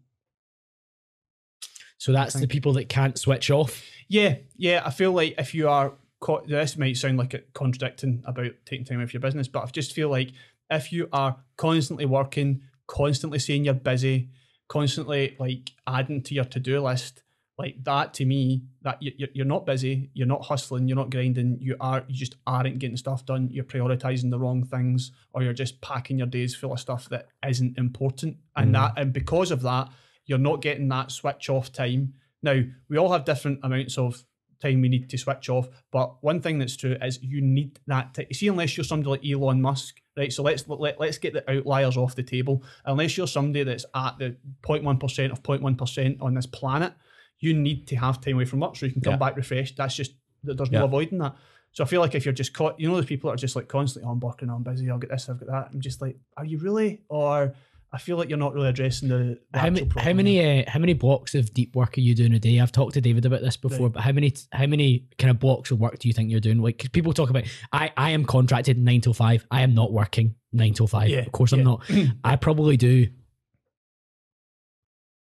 So 1.98 2.12
that's 2.14 2.36
the 2.36 2.48
people 2.48 2.74
that 2.74 2.88
can't 2.90 3.18
switch 3.18 3.50
off. 3.50 3.84
Yeah, 4.08 4.36
yeah. 4.56 4.84
I 4.86 4.92
feel 4.92 5.12
like 5.12 5.34
if 5.38 5.54
you 5.54 5.68
are, 5.68 5.94
co- 6.22 6.46
this 6.48 6.78
might 6.78 6.96
sound 6.96 7.18
like 7.18 7.34
it 7.34 7.50
contradicting 7.54 8.24
about 8.26 8.52
taking 8.66 8.86
time 8.86 9.02
off 9.02 9.14
your 9.14 9.20
business, 9.22 9.48
but 9.48 9.64
I 9.64 9.66
just 9.68 9.94
feel 9.94 10.10
like 10.10 10.32
if 10.70 10.94
you 10.94 11.10
are 11.12 11.38
constantly 11.58 12.06
working, 12.06 12.62
constantly 12.86 13.40
saying 13.40 13.66
you're 13.66 13.74
busy, 13.74 14.30
constantly 14.68 15.36
like 15.40 15.72
adding 15.86 16.22
to 16.24 16.34
your 16.36 16.46
to 16.46 16.60
do 16.60 16.80
list, 16.82 17.24
like 17.58 17.84
that 17.84 18.14
to 18.14 18.26
me, 18.26 18.62
that 18.84 19.02
you- 19.02 19.14
you're, 19.18 19.30
you're 19.34 19.46
not 19.46 19.66
busy, 19.66 20.12
you're 20.14 20.28
not 20.28 20.46
hustling, 20.46 20.88
you're 20.88 20.98
not 20.98 21.10
grinding, 21.10 21.58
you 21.60 21.76
are, 21.80 22.06
you 22.08 22.16
just 22.16 22.36
aren't 22.46 22.78
getting 22.78 22.98
stuff 22.98 23.26
done. 23.26 23.50
You're 23.52 23.64
prioritizing 23.64 24.30
the 24.30 24.40
wrong 24.40 24.64
things, 24.64 25.12
or 25.34 25.42
you're 25.42 25.54
just 25.54 25.82
packing 25.82 26.20
your 26.20 26.28
days 26.28 26.56
full 26.56 26.74
of 26.74 26.80
stuff 26.80 27.10
that 27.10 27.30
isn't 27.48 27.78
important, 27.78 28.38
and 28.56 28.70
mm. 28.70 28.74
that, 28.74 28.94
and 29.02 29.12
because 29.12 29.52
of 29.52 29.62
that, 29.64 29.90
you're 30.26 30.38
not 30.38 30.62
getting 30.62 30.90
that 30.90 31.12
switch 31.12 31.50
off 31.50 31.72
time. 31.72 32.14
Now, 32.44 32.62
we 32.90 32.98
all 32.98 33.12
have 33.12 33.26
different 33.26 33.60
amounts 33.64 33.98
of 33.98 34.24
time 34.62 34.82
we 34.82 34.90
need 34.90 35.10
to 35.10 35.18
switch 35.18 35.50
off, 35.50 35.68
but 35.92 36.22
one 36.22 36.42
thing 36.42 36.60
that's 36.60 36.76
true 36.76 36.98
is 37.02 37.22
you 37.24 37.42
need 37.42 37.80
that. 37.88 38.14
T- 38.14 38.34
see, 38.34 38.50
unless 38.50 38.78
you're 38.78 38.84
somebody 38.84 39.10
like 39.10 39.26
Elon 39.26 39.62
Musk, 39.62 40.02
right? 40.18 40.34
So 40.34 40.44
let's 40.44 40.68
let, 40.68 41.00
let's 41.00 41.18
get 41.18 41.34
the 41.34 41.50
outliers 41.50 41.96
off 41.98 42.16
the 42.16 42.24
table. 42.24 42.64
Unless 42.86 43.18
you're 43.18 43.28
somebody 43.28 43.64
that's 43.64 43.86
at 43.96 44.18
the 44.18 44.36
0.1 44.64 45.00
percent 45.00 45.32
of 45.32 45.44
0.1 45.44 45.78
percent 45.78 46.18
on 46.22 46.34
this 46.34 46.46
planet, 46.46 46.94
you 47.40 47.54
need 47.54 47.88
to 47.88 47.96
have 47.96 48.20
time 48.20 48.36
away 48.36 48.46
from 48.46 48.60
work 48.62 48.76
so 48.76 48.86
you 48.86 48.92
can 48.92 49.02
come 49.02 49.14
Yeah. 49.14 49.18
back 49.18 49.36
refreshed. 49.38 49.78
That's 49.78 49.96
just 49.96 50.14
th- 50.46 50.58
there's 50.58 50.70
Yeah. 50.72 50.80
no 50.80 50.86
avoiding 50.86 51.20
that. 51.20 51.36
So 51.74 51.84
I 51.84 51.88
feel 51.88 52.02
like 52.02 52.16
if 52.16 52.26
you're 52.26 52.34
just 52.34 52.54
caught, 52.54 52.80
you 52.80 52.88
know, 52.90 52.96
those 52.96 53.06
people 53.06 53.30
that 53.30 53.36
are 53.36 53.38
just 53.38 53.56
like 53.56 53.68
constantly, 53.68 54.08
oh, 54.08 54.14
I'm 54.14 54.20
working, 54.20 54.50
I'm 54.50 54.64
busy, 54.64 54.90
I'll 54.90 54.98
get 54.98 55.12
this, 55.12 55.30
I've 55.30 55.40
got 55.40 55.50
that. 55.50 55.70
I'm 55.72 55.80
just 55.82 56.02
like, 56.02 56.18
are 56.36 56.46
you 56.46 56.58
really? 56.58 57.02
Or 57.10 57.54
I 57.98 58.00
feel 58.00 58.16
like 58.16 58.30
you're 58.30 58.38
not 58.38 58.54
really 58.54 58.70
addressing 58.70 59.10
the, 59.10 59.40
the 59.52 59.60
How, 59.60 59.68
actual 59.68 59.88
ma- 59.96 60.02
how 60.04 60.14
many 60.14 60.60
uh, 60.62 60.64
how 60.70 60.78
many 60.78 60.94
blocks 60.94 61.34
of 61.34 61.52
deep 61.52 61.76
work 61.76 61.98
are 61.98 62.02
you 62.02 62.14
doing 62.14 62.32
a 62.34 62.38
day? 62.40 62.60
I've 62.60 62.72
talked 62.72 62.94
to 62.94 63.02
David 63.02 63.26
about 63.26 63.42
this 63.42 63.58
before, 63.58 63.88
Right. 63.88 63.94
but 63.94 64.04
how 64.04 64.12
many 64.12 64.36
how 64.52 64.68
many 64.68 65.08
kind 65.18 65.32
of 65.32 65.40
blocks 65.40 65.72
of 65.72 65.80
work 65.80 65.98
do 65.98 66.08
you 66.08 66.14
think 66.14 66.30
you're 66.30 66.40
doing? 66.40 66.60
Like 66.62 66.78
'cause 66.78 66.90
people 66.90 67.12
talk 67.12 67.32
about 67.32 67.46
I 67.74 67.92
I 67.98 68.12
am 68.12 68.24
contracted 68.24 68.78
nine 68.78 69.02
till 69.02 69.16
five. 69.16 69.48
I 69.50 69.64
am 69.64 69.74
not 69.74 69.92
working 69.92 70.36
nine 70.54 70.74
till 70.74 70.86
five. 70.86 71.10
Yeah, 71.10 71.22
of 71.22 71.32
course 71.32 71.54
I'm 71.54 71.64
not. 71.64 71.82
I 72.24 72.36
probably 72.36 72.78
do 72.78 73.08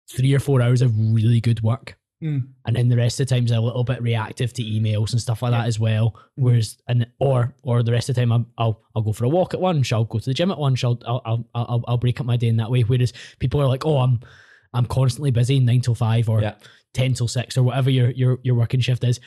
three 0.09 0.33
or 0.33 0.39
four 0.39 0.61
hours 0.61 0.81
of 0.81 0.97
really 0.97 1.41
good 1.41 1.61
work. 1.61 1.97
Mm. 2.21 2.49
and 2.65 2.75
then 2.75 2.87
the 2.87 2.97
rest 2.97 3.19
of 3.19 3.27
the 3.27 3.33
time's 3.35 3.51
a 3.51 3.59
little 3.59 3.83
bit 3.83 4.01
reactive 4.01 4.53
to 4.53 4.61
emails 4.63 5.11
and 5.11 5.19
stuff 5.19 5.41
like 5.41 5.51
Yeah. 5.51 5.59
that 5.61 5.67
as 5.67 5.79
well. 5.79 6.11
Mhm. 6.11 6.43
Whereas, 6.43 6.77
and 6.87 7.07
or 7.19 7.55
or 7.63 7.81
the 7.83 7.91
rest 7.91 8.09
of 8.09 8.15
the 8.15 8.21
time, 8.21 8.31
I'm, 8.31 8.45
I'll 8.57 8.81
I'll 8.95 9.01
go 9.01 9.11
for 9.13 9.25
a 9.25 9.29
walk 9.29 9.53
at 9.55 9.61
lunch. 9.61 9.91
I'll 9.91 10.05
go 10.05 10.19
to 10.19 10.25
the 10.29 10.33
gym 10.33 10.51
at 10.51 10.59
lunch. 10.59 10.83
I'll 10.83 10.99
I'll 11.05 11.21
I'll 11.25 11.45
I'll, 11.55 11.83
I'll 11.87 11.97
break 11.97 12.19
up 12.19 12.25
my 12.27 12.37
day 12.37 12.47
in 12.47 12.57
that 12.57 12.69
way. 12.69 12.81
Whereas 12.81 13.13
people 13.39 13.59
are 13.61 13.67
like, 13.67 13.85
oh, 13.85 13.97
I'm 13.97 14.19
I'm 14.73 14.85
constantly 14.85 15.31
busy 15.31 15.59
nine 15.59 15.81
till 15.81 15.95
five 15.95 16.29
or 16.29 16.41
Yeah. 16.41 16.53
ten 16.93 17.13
till 17.13 17.27
six 17.27 17.57
or 17.57 17.63
whatever 17.63 17.89
your 17.89 18.11
your 18.11 18.39
your 18.43 18.55
working 18.55 18.79
shift 18.81 19.03
is. 19.03 19.19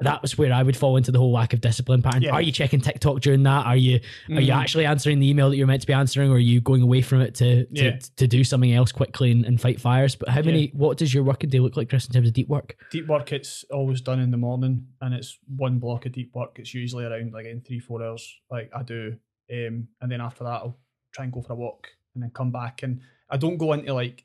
That 0.00 0.20
was 0.20 0.36
where 0.36 0.52
I 0.52 0.62
would 0.62 0.76
fall 0.76 0.98
into 0.98 1.10
the 1.10 1.18
whole 1.18 1.32
lack 1.32 1.54
of 1.54 1.62
discipline 1.62 2.02
pattern. 2.02 2.20
Yeah. 2.22 2.32
Are 2.32 2.42
you 2.42 2.52
checking 2.52 2.80
TikTok 2.82 3.20
during 3.20 3.42
that? 3.44 3.64
Are 3.64 3.76
you 3.76 4.00
are 4.30 4.40
you 4.42 4.52
Mm. 4.52 4.56
actually 4.56 4.84
answering 4.84 5.20
the 5.20 5.28
email 5.30 5.48
that 5.48 5.56
you're 5.56 5.66
meant 5.66 5.80
to 5.80 5.86
be 5.86 5.94
answering, 5.94 6.30
or 6.30 6.34
are 6.34 6.38
you 6.38 6.60
going 6.60 6.82
away 6.82 7.00
from 7.00 7.22
it 7.22 7.34
to 7.36 7.64
to, 7.64 7.84
Yeah. 7.84 7.98
to 8.16 8.26
do 8.26 8.44
something 8.44 8.72
else 8.74 8.92
quickly 8.92 9.30
and, 9.32 9.46
and 9.46 9.58
fight 9.58 9.80
fires? 9.80 10.14
But 10.14 10.28
how 10.28 10.42
many? 10.42 10.68
What 10.74 10.98
does 10.98 11.14
your 11.14 11.22
working 11.24 11.48
day 11.48 11.60
look 11.60 11.78
like, 11.78 11.88
Chris, 11.88 12.06
in 12.06 12.12
terms 12.12 12.28
of 12.28 12.34
deep 12.34 12.48
work? 12.48 12.76
deep 12.90 13.06
work 13.06 13.32
it's 13.32 13.64
always 13.72 14.00
done 14.02 14.20
in 14.20 14.30
the 14.30 14.36
morning 14.36 14.86
and 15.00 15.14
it's 15.14 15.38
one 15.56 15.78
block 15.78 16.04
of 16.04 16.12
deep 16.12 16.30
work 16.34 16.58
it's 16.58 16.74
usually 16.74 17.04
around 17.04 17.32
like 17.32 17.46
in 17.46 17.60
three 17.62 17.78
four 17.78 18.02
hours 18.02 18.38
like 18.50 18.70
i 18.76 18.82
do 18.82 19.16
um 19.52 19.88
and 20.02 20.10
then 20.12 20.20
after 20.20 20.44
that 20.44 20.60
i'll 20.62 20.78
try 21.12 21.24
and 21.24 21.32
go 21.32 21.40
for 21.40 21.54
a 21.54 21.56
walk 21.56 21.88
and 22.14 22.22
then 22.22 22.30
come 22.30 22.50
back 22.52 22.82
and 22.82 23.00
i 23.30 23.36
don't 23.38 23.56
go 23.56 23.72
into 23.72 23.92
like 23.94 24.24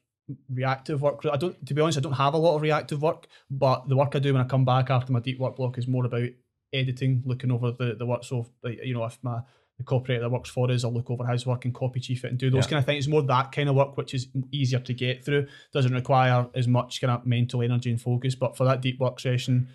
reactive 0.49 1.01
work 1.01 1.19
i 1.31 1.37
don't 1.37 1.65
to 1.65 1.73
be 1.73 1.81
honest 1.81 1.97
i 1.97 2.01
don't 2.01 2.13
have 2.13 2.33
a 2.33 2.37
lot 2.37 2.55
of 2.55 2.61
reactive 2.61 3.01
work 3.01 3.27
but 3.49 3.87
the 3.89 3.95
work 3.95 4.15
i 4.15 4.19
do 4.19 4.33
when 4.33 4.41
i 4.41 4.45
come 4.45 4.65
back 4.65 4.89
after 4.89 5.11
my 5.11 5.19
deep 5.19 5.39
work 5.39 5.55
block 5.55 5.77
is 5.77 5.87
more 5.87 6.05
about 6.05 6.27
editing 6.73 7.21
looking 7.25 7.51
over 7.51 7.71
the, 7.71 7.95
the 7.97 8.05
work 8.05 8.23
so 8.23 8.45
like 8.63 8.79
you 8.83 8.93
know 8.93 9.03
if 9.05 9.17
my 9.21 9.39
the 9.77 9.83
copywriter 9.85 10.19
that 10.19 10.29
works 10.29 10.49
for 10.49 10.69
us, 10.69 10.83
I'll 10.83 10.93
look 10.93 11.09
over 11.09 11.25
his 11.25 11.45
work 11.47 11.65
and 11.65 11.73
copy 11.73 11.99
chief 12.01 12.23
it 12.23 12.27
and 12.27 12.37
do 12.37 12.51
those 12.51 12.65
Yeah. 12.65 12.69
kind 12.71 12.79
of 12.79 12.85
things. 12.85 13.05
It's 13.05 13.11
more 13.11 13.23
that 13.23 13.51
kind 13.51 13.67
of 13.67 13.73
work, 13.73 13.97
which 13.97 14.13
is 14.13 14.27
easier 14.51 14.79
to 14.79 14.93
get 14.93 15.25
through. 15.25 15.47
Doesn't 15.73 15.93
require 15.93 16.47
as 16.53 16.67
much 16.67 17.01
kind 17.01 17.09
of 17.09 17.25
mental 17.25 17.63
energy 17.63 17.89
and 17.89 17.99
focus. 17.99 18.35
But 18.35 18.55
for 18.55 18.65
that 18.65 18.81
deep 18.81 18.99
work 18.99 19.19
session, 19.19 19.69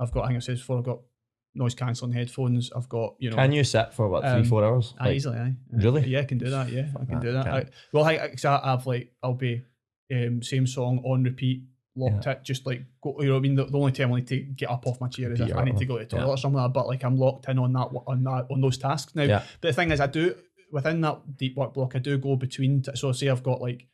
I've 0.00 0.10
got, 0.10 0.24
I 0.24 0.28
think 0.28 0.38
I 0.38 0.40
said 0.40 0.56
before, 0.56 0.78
I've 0.78 0.84
got 0.84 0.98
noise 1.54 1.74
cancelling 1.76 2.12
headphones. 2.12 2.72
I've 2.74 2.88
got, 2.88 3.14
you 3.20 3.30
know, 3.30 3.36
Can 3.36 3.52
you 3.52 3.62
sit 3.62 3.92
for 3.94 4.08
what 4.08 4.22
three 4.22 4.30
Um, 4.40 4.44
four 4.46 4.64
hours? 4.64 4.94
Like, 4.98 5.14
easily, 5.14 5.38
aye. 5.38 5.54
Really? 5.70 6.08
Yeah, 6.08 6.20
I 6.20 6.24
can 6.24 6.38
do 6.38 6.50
that. 6.50 6.68
Yeah, 6.72 6.88
I 7.00 7.04
can 7.04 7.14
that, 7.14 7.22
do 7.22 7.32
that. 7.32 7.44
can't. 7.44 7.66
I, 7.68 7.70
well, 7.92 8.04
I, 8.04 8.12
I, 8.14 8.72
I've 8.72 8.86
like, 8.86 9.12
I'll 9.22 9.34
be 9.34 9.62
um, 10.12 10.42
same 10.42 10.66
song 10.66 11.02
on 11.04 11.24
repeat, 11.24 11.62
locked 11.96 12.26
it, 12.26 12.42
just 12.44 12.66
like, 12.66 12.82
go, 13.02 13.16
you 13.20 13.26
know 13.26 13.32
what 13.34 13.38
I 13.38 13.42
mean? 13.42 13.54
The, 13.54 13.64
the 13.64 13.78
only 13.78 13.92
time 13.92 14.12
I 14.12 14.16
need 14.16 14.28
to 14.28 14.38
get 14.40 14.70
up 14.70 14.86
off 14.86 15.00
my 15.00 15.08
chair 15.08 15.32
is 15.32 15.40
if 15.40 15.54
I 15.56 15.64
need 15.64 15.76
to 15.78 15.84
go 15.84 15.98
to 15.98 16.04
the 16.04 16.10
toilet 16.10 16.24
Yeah. 16.26 16.30
or 16.30 16.36
something 16.38 16.56
like 16.56 16.68
that. 16.68 16.74
But 16.74 16.86
like, 16.86 17.04
I'm 17.04 17.16
locked 17.16 17.48
in 17.48 17.58
on 17.58 17.72
that, 17.74 17.88
on 18.06 18.22
that, 18.24 18.46
on 18.50 18.60
those 18.60 18.78
tasks 18.78 19.14
now. 19.14 19.24
Yeah. 19.24 19.42
But 19.60 19.68
the 19.68 19.72
thing 19.74 19.90
is, 19.90 20.00
I 20.00 20.06
do 20.06 20.34
within 20.70 21.00
that 21.02 21.36
deep 21.36 21.56
work 21.56 21.74
block, 21.74 21.94
I 21.96 21.98
do 21.98 22.16
go 22.18 22.36
between. 22.36 22.82
T- 22.82 22.92
so 22.94 23.12
say 23.12 23.28
I've 23.28 23.42
got 23.42 23.60
like 23.60 23.86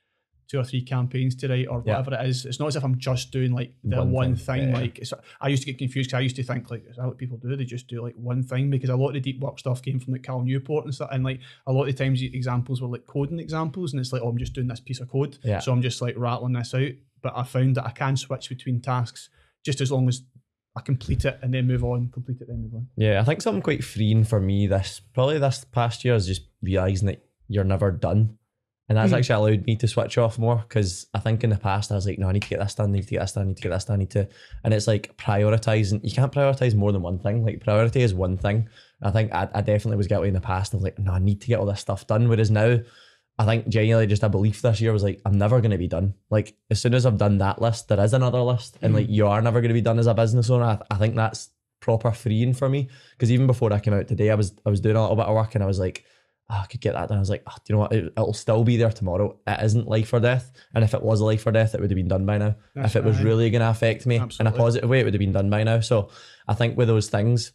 two 0.49 0.59
or 0.59 0.65
three 0.65 0.81
campaigns 0.83 1.35
to 1.37 1.47
write 1.49 1.67
or 1.69 1.83
Yeah. 1.87 1.99
whatever 1.99 2.15
it 2.23 2.27
is. 2.29 2.47
It's 2.47 2.59
not 2.59 2.69
as 2.69 2.77
if 2.77 2.83
I'm 2.83 2.99
just 2.99 3.31
doing 3.31 3.53
like 3.53 3.75
the 3.85 3.99
One 3.99 4.11
one, 4.13 4.37
thing. 4.37 4.61
thing. 4.61 4.69
Yeah. 4.71 4.79
Like 4.81 4.99
it's, 4.99 5.13
I 5.43 5.49
used 5.49 5.63
to 5.63 5.67
get 5.67 5.77
confused 5.79 6.09
because 6.09 6.19
I 6.19 6.23
used 6.23 6.37
to 6.37 6.43
think 6.43 6.71
like, 6.71 6.85
is 6.89 6.97
that 6.97 7.07
what 7.07 7.19
people 7.19 7.37
do? 7.37 7.55
They 7.55 7.65
just 7.65 7.87
do 7.87 8.03
like 8.03 8.15
one 8.17 8.43
thing 8.43 8.71
because 8.71 8.89
a 8.89 8.97
lot 8.97 9.09
of 9.09 9.15
the 9.15 9.21
deep 9.21 9.41
work 9.41 9.59
stuff 9.59 9.83
came 9.83 10.01
from 10.01 10.15
like 10.15 10.23
Cal 10.23 10.41
Newport 10.43 10.87
and 10.87 10.95
stuff. 10.95 11.11
And 11.13 11.23
like 11.23 11.41
a 11.67 11.73
lot 11.73 11.83
of 11.87 11.95
the 11.97 12.05
times 12.05 12.21
the 12.21 12.35
examples 12.35 12.81
were 12.81 12.89
like 12.89 13.07
coding 13.07 13.39
examples, 13.39 13.93
and 13.93 14.01
it's 14.01 14.13
like, 14.13 14.23
oh, 14.23 14.29
I'm 14.29 14.39
just 14.39 14.55
doing 14.55 14.69
this 14.69 14.81
piece 14.81 15.01
of 15.01 15.09
code, 15.11 15.37
Yeah. 15.45 15.59
so 15.61 15.71
I'm 15.71 15.83
just 15.83 16.01
like 16.01 16.15
rattling 16.17 16.55
this 16.55 16.73
out. 16.75 16.93
But 17.21 17.35
I 17.37 17.43
found 17.43 17.75
that 17.77 17.85
I 17.87 17.91
can 17.91 18.17
switch 18.17 18.49
between 18.49 18.81
tasks 18.81 19.29
just 19.65 19.81
as 19.83 19.93
long 19.93 20.09
as 20.09 20.23
I 20.77 20.81
complete 20.81 21.25
it 21.25 21.39
and 21.43 21.53
then 21.53 21.67
move 21.67 21.85
on, 21.85 22.09
complete 22.11 22.41
it 22.41 22.47
then 22.49 22.63
move 22.63 22.75
on. 22.75 22.87
Yeah, 22.97 23.21
I 23.21 23.25
think 23.25 23.43
something 23.43 23.61
quite 23.63 23.85
freeing 23.85 24.25
for 24.25 24.41
me 24.41 24.67
this 24.67 25.01
probably 25.13 25.39
this 25.39 25.65
past 25.73 26.05
year 26.05 26.15
is 26.15 26.27
just 26.27 26.43
realizing 26.63 27.07
that 27.09 27.23
you're 27.49 27.65
never 27.65 27.91
done. 27.91 28.39
And 28.89 28.97
that's 28.97 29.13
Mhm. 29.13 29.19
actually 29.19 29.51
allowed 29.53 29.67
me 29.67 29.77
to 29.77 29.87
switch 29.89 30.17
off 30.17 30.39
more 30.39 30.65
because 30.67 31.07
I 31.13 31.19
think 31.19 31.45
in 31.45 31.51
the 31.51 31.59
past 31.59 31.93
I 31.93 31.95
was 31.95 32.07
like, 32.07 32.19
no, 32.19 32.29
I 32.29 32.33
need 32.33 32.43
to 32.43 32.49
get 32.49 32.59
this 32.61 32.75
done, 32.75 32.89
I 32.89 32.93
need 32.95 33.05
to 33.07 33.11
get 33.11 33.21
this 33.21 33.33
done, 33.33 33.45
I 33.45 33.47
need 33.49 33.57
to 33.57 33.63
get 33.63 33.69
this 33.71 33.85
done, 33.85 33.95
I 33.97 33.99
need 33.99 34.11
to. 34.11 34.29
And 34.65 34.73
it's 34.73 34.87
like 34.87 35.15
prioritizing. 35.19 36.01
You 36.03 36.11
can't 36.13 36.33
prioritize 36.33 36.75
more 36.75 36.93
than 36.93 37.03
one 37.03 37.19
thing. 37.19 37.45
Like 37.45 37.61
priority 37.63 38.01
is 38.03 38.15
one 38.15 38.37
thing. 38.39 38.69
I 39.03 39.11
think 39.11 39.33
I, 39.35 39.49
I 39.55 39.61
definitely 39.61 39.97
was 39.99 40.07
guilty 40.07 40.29
in 40.29 40.35
the 40.35 40.41
past 40.41 40.75
of 40.75 40.83
like, 40.83 40.99
no, 40.99 41.13
I 41.13 41.19
need 41.19 41.41
to 41.43 41.47
get 41.49 41.59
all 41.61 41.67
this 41.67 41.81
stuff 41.81 42.07
done. 42.07 42.29
Whereas 42.29 42.51
now, 42.51 42.79
I 43.39 43.45
think 43.45 43.69
genuinely 43.69 44.07
just 44.09 44.25
a 44.25 44.29
belief 44.29 44.63
this 44.63 44.81
year 44.81 44.93
was 44.93 45.05
like, 45.05 45.21
I'm 45.25 45.39
never 45.39 45.61
going 45.61 45.71
to 45.71 45.79
be 45.79 45.87
done. 45.87 46.15
Like 46.31 46.57
as 46.71 46.81
soon 46.81 46.95
as 46.95 47.07
I've 47.07 47.19
done 47.19 47.39
that 47.39 47.61
list, 47.63 47.89
there 47.89 48.01
is 48.03 48.15
another 48.15 48.41
list, 48.41 48.79
and 48.83 48.95
like 48.95 49.09
you 49.09 49.27
are 49.29 49.41
never 49.43 49.61
going 49.61 49.69
to 49.69 49.75
be 49.75 49.81
done 49.81 49.99
as 50.01 50.07
a 50.09 50.15
business 50.15 50.51
owner. 50.51 50.65
I, 50.65 50.75
th- 50.77 50.87
I 50.91 50.97
think 50.97 51.15
that's 51.15 51.51
proper 51.81 52.11
freeing 52.11 52.53
for 52.55 52.69
me 52.69 52.89
because 53.13 53.31
even 53.31 53.47
before 53.47 53.73
I 53.73 53.79
came 53.79 53.95
out 53.95 54.09
today, 54.09 54.31
I 54.31 54.35
was 54.35 54.55
I 54.67 54.71
was 54.71 54.81
doing 54.81 54.97
a 54.97 55.01
little 55.03 55.15
bit 55.15 55.27
of 55.27 55.35
work 55.37 55.55
and 55.55 55.63
I 55.63 55.69
was 55.69 55.79
like, 55.79 56.05
"Ah, 56.51 56.63
I 56.63 56.67
could 56.67 56.81
get 56.81 56.95
that 56.95 57.09
done. 57.09 57.19
I 57.19 57.21
was 57.21 57.31
like, 57.31 57.43
oh, 57.47 57.55
do 57.57 57.63
you 57.69 57.75
know 57.75 57.81
what? 57.81 57.93
It, 57.93 58.13
it'll 58.17 58.33
still 58.33 58.65
be 58.65 58.77
there 58.77 58.91
tomorrow. 58.91 59.39
It 59.47 59.65
isn't 59.65 59.89
life 59.89 60.13
or 60.13 60.21
death. 60.21 60.51
And 60.75 60.83
if 60.83 60.95
it 60.95 61.03
was 61.03 61.21
life 61.21 61.47
or 61.47 61.53
death, 61.53 61.75
it 61.75 61.81
would 61.81 61.91
have 61.91 61.97
been 61.97 62.09
done 62.09 62.25
by 62.27 62.39
now. 62.39 62.55
That's 62.75 62.95
if 62.95 62.97
it 62.97 63.05
was 63.05 63.21
really 63.21 63.51
going 63.51 63.61
to 63.61 63.71
affect 63.71 64.07
me 64.07 64.17
in 64.17 64.47
a 64.47 64.53
positive 64.53 64.89
way, 64.89 65.01
it 65.01 65.05
would 65.05 65.15
have 65.15 65.21
been 65.21 65.33
done 65.33 65.51
by 65.51 65.63
now. 65.65 65.81
So 65.81 66.09
I 66.47 66.55
think 66.55 66.77
with 66.77 66.89
those 66.89 67.09
things, 67.11 67.53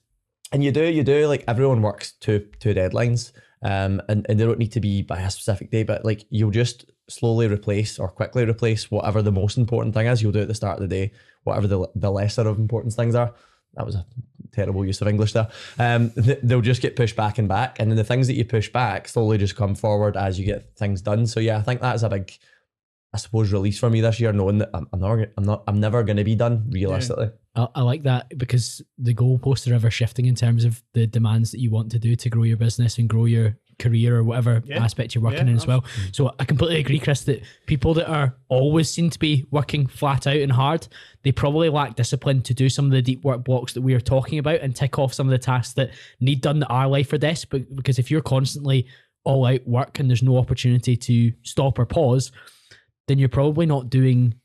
and 0.52 0.64
you 0.64 0.72
do, 0.72 0.84
you 0.84 1.04
do 1.04 1.28
like 1.28 1.44
everyone 1.48 1.82
works 1.82 2.12
to 2.22 2.48
two 2.60 2.74
deadlines, 2.76 3.32
um, 3.64 4.02
and, 4.10 4.26
and 4.30 4.40
they 4.40 4.46
don't 4.46 4.60
need 4.60 4.74
to 4.74 4.80
be 4.80 5.02
by 5.02 5.20
a 5.22 5.30
specific 5.32 5.72
day, 5.72 5.84
but 5.84 6.06
like 6.06 6.26
you'll 6.30 6.52
just 6.52 6.86
slowly 7.10 7.48
replace 7.48 7.98
or 7.98 8.10
quickly 8.10 8.46
replace 8.46 8.92
whatever 8.92 9.22
the 9.22 9.32
most 9.32 9.58
important 9.58 9.96
thing 9.96 10.08
is. 10.08 10.22
You'll 10.22 10.32
do 10.32 10.40
it 10.40 10.44
at 10.44 10.48
the 10.50 10.54
start 10.56 10.78
of 10.80 10.88
the 10.88 10.96
day, 10.96 11.12
whatever 11.44 11.68
the 11.68 11.88
the 11.96 12.12
lesser 12.12 12.48
of 12.48 12.60
importance 12.60 12.96
things 12.96 13.16
are. 13.16 13.34
That 13.76 13.86
was 13.86 13.96
a 13.96 14.06
terrible 14.54 14.86
use 14.86 15.02
of 15.02 15.08
English 15.08 15.34
there. 15.34 15.50
Um, 15.78 16.12
th- 16.12 16.40
they'll 16.44 16.62
just 16.62 16.82
get 16.82 16.96
pushed 16.96 17.16
back 17.16 17.38
and 17.38 17.48
back, 17.48 17.80
and 17.80 17.90
then 17.90 17.98
the 17.98 18.04
things 18.04 18.28
that 18.28 18.36
you 18.36 18.46
push 18.46 18.70
back 18.72 19.08
slowly 19.08 19.38
just 19.38 19.56
come 19.56 19.76
forward 19.76 20.16
as 20.16 20.40
you 20.40 20.46
get 20.46 20.76
things 20.78 21.02
done. 21.02 21.28
So 21.28 21.40
yeah, 21.40 21.58
I 21.58 21.62
think 21.62 21.82
that's 21.82 22.04
a 22.04 22.10
big, 22.10 22.32
I 23.14 23.18
suppose, 23.18 23.52
release 23.52 23.80
for 23.80 23.90
me 23.90 24.02
this 24.02 24.20
year, 24.20 24.32
knowing 24.32 24.60
that 24.60 24.70
I'm, 24.74 24.88
I'm 24.94 25.00
not, 25.00 25.20
I'm 25.38 25.44
not, 25.44 25.64
I'm 25.68 25.80
never 25.80 26.04
going 26.04 26.18
to 26.18 26.24
be 26.24 26.36
done 26.36 26.68
realistically. 26.70 27.32
I, 27.56 27.68
I 27.76 27.82
like 27.82 28.04
that 28.04 28.38
because 28.38 28.82
the 28.98 29.14
goalposts 29.14 29.70
are 29.70 29.76
ever 29.76 29.92
shifting 29.92 30.26
in 30.26 30.36
terms 30.36 30.66
of 30.66 30.82
the 30.94 31.06
demands 31.06 31.52
that 31.52 31.60
you 31.60 31.72
want 31.72 31.92
to 31.92 32.00
do 32.00 32.16
to 32.16 32.30
grow 32.30 32.44
your 32.44 32.58
business 32.58 32.98
and 32.98 33.08
grow 33.08 33.26
your 33.26 33.58
career 33.84 34.18
or 34.18 34.24
whatever 34.24 34.64
Yeah. 34.66 34.84
aspect 34.84 35.14
you're 35.14 35.24
working 35.24 35.48
Yeah, 35.48 35.52
in 35.52 35.58
as 35.58 35.68
well. 35.68 35.84
So 36.12 36.34
I 36.40 36.46
completely 36.46 36.80
agree, 36.80 37.00
Chris, 37.00 37.24
that 37.26 37.44
people 37.66 37.94
that 37.96 38.10
are 38.10 38.36
always 38.50 38.90
seem 38.90 39.10
to 39.10 39.20
be 39.20 39.46
working 39.52 39.88
flat 39.88 40.26
out 40.28 40.38
and 40.38 40.52
hard, 40.52 40.88
they 41.24 41.32
probably 41.32 41.70
lack 41.70 41.96
discipline 41.96 42.42
to 42.44 42.54
do 42.54 42.70
some 42.70 42.86
of 42.86 42.92
the 42.92 43.02
deep 43.02 43.24
work 43.24 43.44
blocks 43.44 43.74
that 43.74 43.82
we 43.82 43.94
are 43.94 44.00
talking 44.00 44.40
about 44.40 44.62
and 44.62 44.76
tick 44.76 44.98
off 44.98 45.14
some 45.14 45.28
of 45.28 45.32
the 45.32 45.38
tasks 45.38 45.74
that 45.74 45.92
need 46.20 46.42
done 46.42 46.60
that 46.60 46.68
are 46.70 46.88
life 46.88 47.12
or 47.14 47.18
death. 47.18 47.50
But 47.50 47.76
because 47.76 48.00
if 48.00 48.10
you're 48.10 48.22
constantly 48.22 48.88
all 49.26 49.46
out 49.46 49.66
work 49.68 50.00
and 50.00 50.10
there's 50.10 50.24
no 50.24 50.38
opportunity 50.38 50.98
to 50.98 51.32
stop 51.44 51.80
or 51.80 51.86
pause, 51.86 52.32
then 53.08 53.20
you're 53.20 53.30
probably 53.30 53.66
not 53.66 53.90
doing 53.90 54.36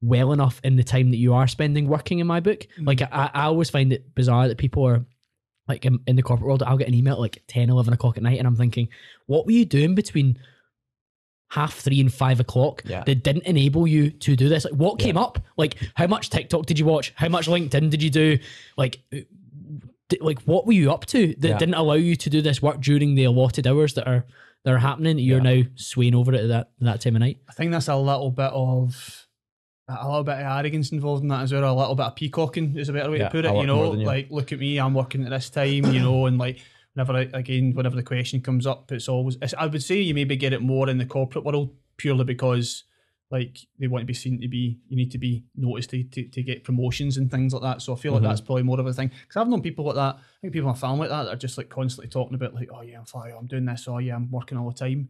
well 0.00 0.32
enough 0.32 0.60
in 0.62 0.76
the 0.76 0.84
time 0.84 1.10
that 1.10 1.16
you 1.16 1.34
are 1.34 1.48
spending 1.48 1.88
working 1.88 2.20
in 2.20 2.26
my 2.26 2.40
book. 2.40 2.66
Mm. 2.78 2.86
Like 2.86 3.02
I, 3.02 3.30
I 3.34 3.44
always 3.44 3.70
find 3.70 3.92
it 3.92 4.14
bizarre 4.14 4.48
that 4.48 4.58
people 4.58 4.86
are 4.86 5.04
like 5.68 5.84
in, 5.84 5.98
in 6.06 6.16
the 6.16 6.22
corporate 6.22 6.46
world, 6.48 6.62
I'll 6.62 6.78
get 6.78 6.88
an 6.88 6.94
email 6.94 7.14
at 7.14 7.20
like 7.20 7.42
10, 7.48 7.70
11 7.70 7.92
o'clock 7.92 8.16
at 8.16 8.22
night 8.22 8.38
and 8.38 8.46
I'm 8.46 8.56
thinking, 8.56 8.88
what 9.26 9.44
were 9.46 9.52
you 9.52 9.64
doing 9.64 9.94
between 9.94 10.38
half 11.50 11.74
three 11.78 12.00
and 12.00 12.12
five 12.12 12.40
o'clock 12.40 12.82
Yeah. 12.84 13.04
that 13.04 13.22
didn't 13.22 13.44
enable 13.44 13.86
you 13.86 14.10
to 14.10 14.36
do 14.36 14.48
this? 14.48 14.64
Like 14.64 14.74
what 14.74 14.98
came 14.98 15.16
up? 15.16 15.38
Like 15.56 15.76
how 15.94 16.06
much 16.06 16.30
TikTok 16.30 16.66
did 16.66 16.78
you 16.78 16.84
watch? 16.84 17.12
How 17.16 17.28
much 17.28 17.46
LinkedIn 17.46 17.90
did 17.90 18.02
you 18.02 18.10
do? 18.10 18.38
Like 18.76 19.00
like 20.20 20.40
what 20.42 20.66
were 20.66 20.72
you 20.72 20.90
up 20.90 21.04
to 21.06 21.34
that 21.38 21.48
Yeah. 21.48 21.58
didn't 21.58 21.74
allow 21.74 21.94
you 21.94 22.16
to 22.16 22.30
do 22.30 22.40
this 22.40 22.62
work 22.62 22.80
during 22.80 23.14
the 23.14 23.24
allotted 23.24 23.66
hours 23.66 23.94
that 23.94 24.06
are 24.08 24.24
that 24.64 24.74
are 24.74 24.78
happening? 24.78 25.18
You're 25.18 25.40
now 25.40 25.62
swaying 25.76 26.14
over 26.14 26.32
it 26.34 26.40
at 26.42 26.48
that 26.48 26.70
that 26.80 27.00
time 27.02 27.16
of 27.16 27.20
night. 27.20 27.38
I 27.48 27.52
think 27.52 27.72
that's 27.72 27.88
a 27.88 27.96
little 27.96 28.30
bit 28.30 28.50
of 28.52 29.26
a 29.88 30.06
little 30.06 30.24
bit 30.24 30.34
of 30.34 30.40
arrogance 30.40 30.92
involved 30.92 31.22
in 31.22 31.28
that 31.28 31.42
as 31.42 31.52
well. 31.52 31.72
A 31.72 31.78
little 31.78 31.94
bit 31.94 32.06
of 32.06 32.14
peacocking 32.16 32.76
is 32.76 32.88
a 32.88 32.92
better 32.92 33.10
way 33.10 33.18
Yeah, 33.18 33.24
to 33.28 33.30
put 33.30 33.44
it. 33.44 33.56
You 33.56 33.66
know, 33.66 33.94
you. 33.94 34.04
like 34.04 34.30
look 34.30 34.52
at 34.52 34.58
me, 34.58 34.78
I'm 34.78 34.94
working 34.94 35.24
at 35.24 35.30
this 35.30 35.50
time. 35.50 35.92
You 35.92 36.00
know, 36.00 36.26
and 36.26 36.38
like 36.38 36.58
whenever 36.94 37.12
I, 37.14 37.28
again, 37.32 37.72
whenever 37.74 37.96
the 37.96 38.02
question 38.02 38.40
comes 38.40 38.66
up, 38.66 38.90
it's 38.92 39.08
always. 39.08 39.36
It's, 39.40 39.54
I 39.54 39.66
would 39.66 39.82
say 39.82 39.96
you 40.00 40.14
maybe 40.14 40.36
get 40.36 40.52
it 40.52 40.60
more 40.62 40.88
in 40.88 40.98
the 40.98 41.06
corporate 41.06 41.44
world 41.44 41.70
purely 41.96 42.24
because 42.24 42.84
like 43.30 43.58
they 43.78 43.86
want 43.88 44.02
to 44.02 44.06
be 44.06 44.14
seen 44.14 44.40
to 44.40 44.48
be. 44.48 44.78
You 44.88 44.96
need 44.96 45.10
to 45.12 45.18
be 45.18 45.44
noticed 45.56 45.90
to, 45.90 46.02
to, 46.04 46.24
to 46.28 46.42
get 46.42 46.64
promotions 46.64 47.16
and 47.16 47.30
things 47.30 47.52
like 47.52 47.62
that. 47.62 47.82
So 47.82 47.92
I 47.94 47.96
feel 47.96 48.12
like 48.12 48.22
Mhm. 48.22 48.28
that's 48.28 48.40
probably 48.40 48.62
more 48.64 48.80
of 48.80 48.86
a 48.86 48.92
thing 48.92 49.08
because 49.08 49.36
I've 49.40 49.48
known 49.48 49.62
people 49.62 49.84
like 49.86 49.96
that. 49.96 50.16
I 50.16 50.40
think 50.42 50.52
people 50.52 50.68
in 50.68 50.74
my 50.74 50.78
family 50.78 51.00
like 51.00 51.10
that 51.10 51.24
that 51.24 51.32
are 51.34 51.36
just 51.36 51.56
like 51.58 51.68
constantly 51.70 52.08
talking 52.10 52.34
about 52.34 52.54
like, 52.54 52.68
oh 52.74 52.82
yeah, 52.82 52.98
I'm 52.98 53.04
fine, 53.06 53.32
I'm 53.38 53.46
doing 53.46 53.64
this. 53.64 53.86
Oh 53.88 53.98
yeah, 53.98 54.16
I'm 54.16 54.30
working 54.30 54.56
all 54.58 54.70
the 54.70 54.76
time. 54.78 55.08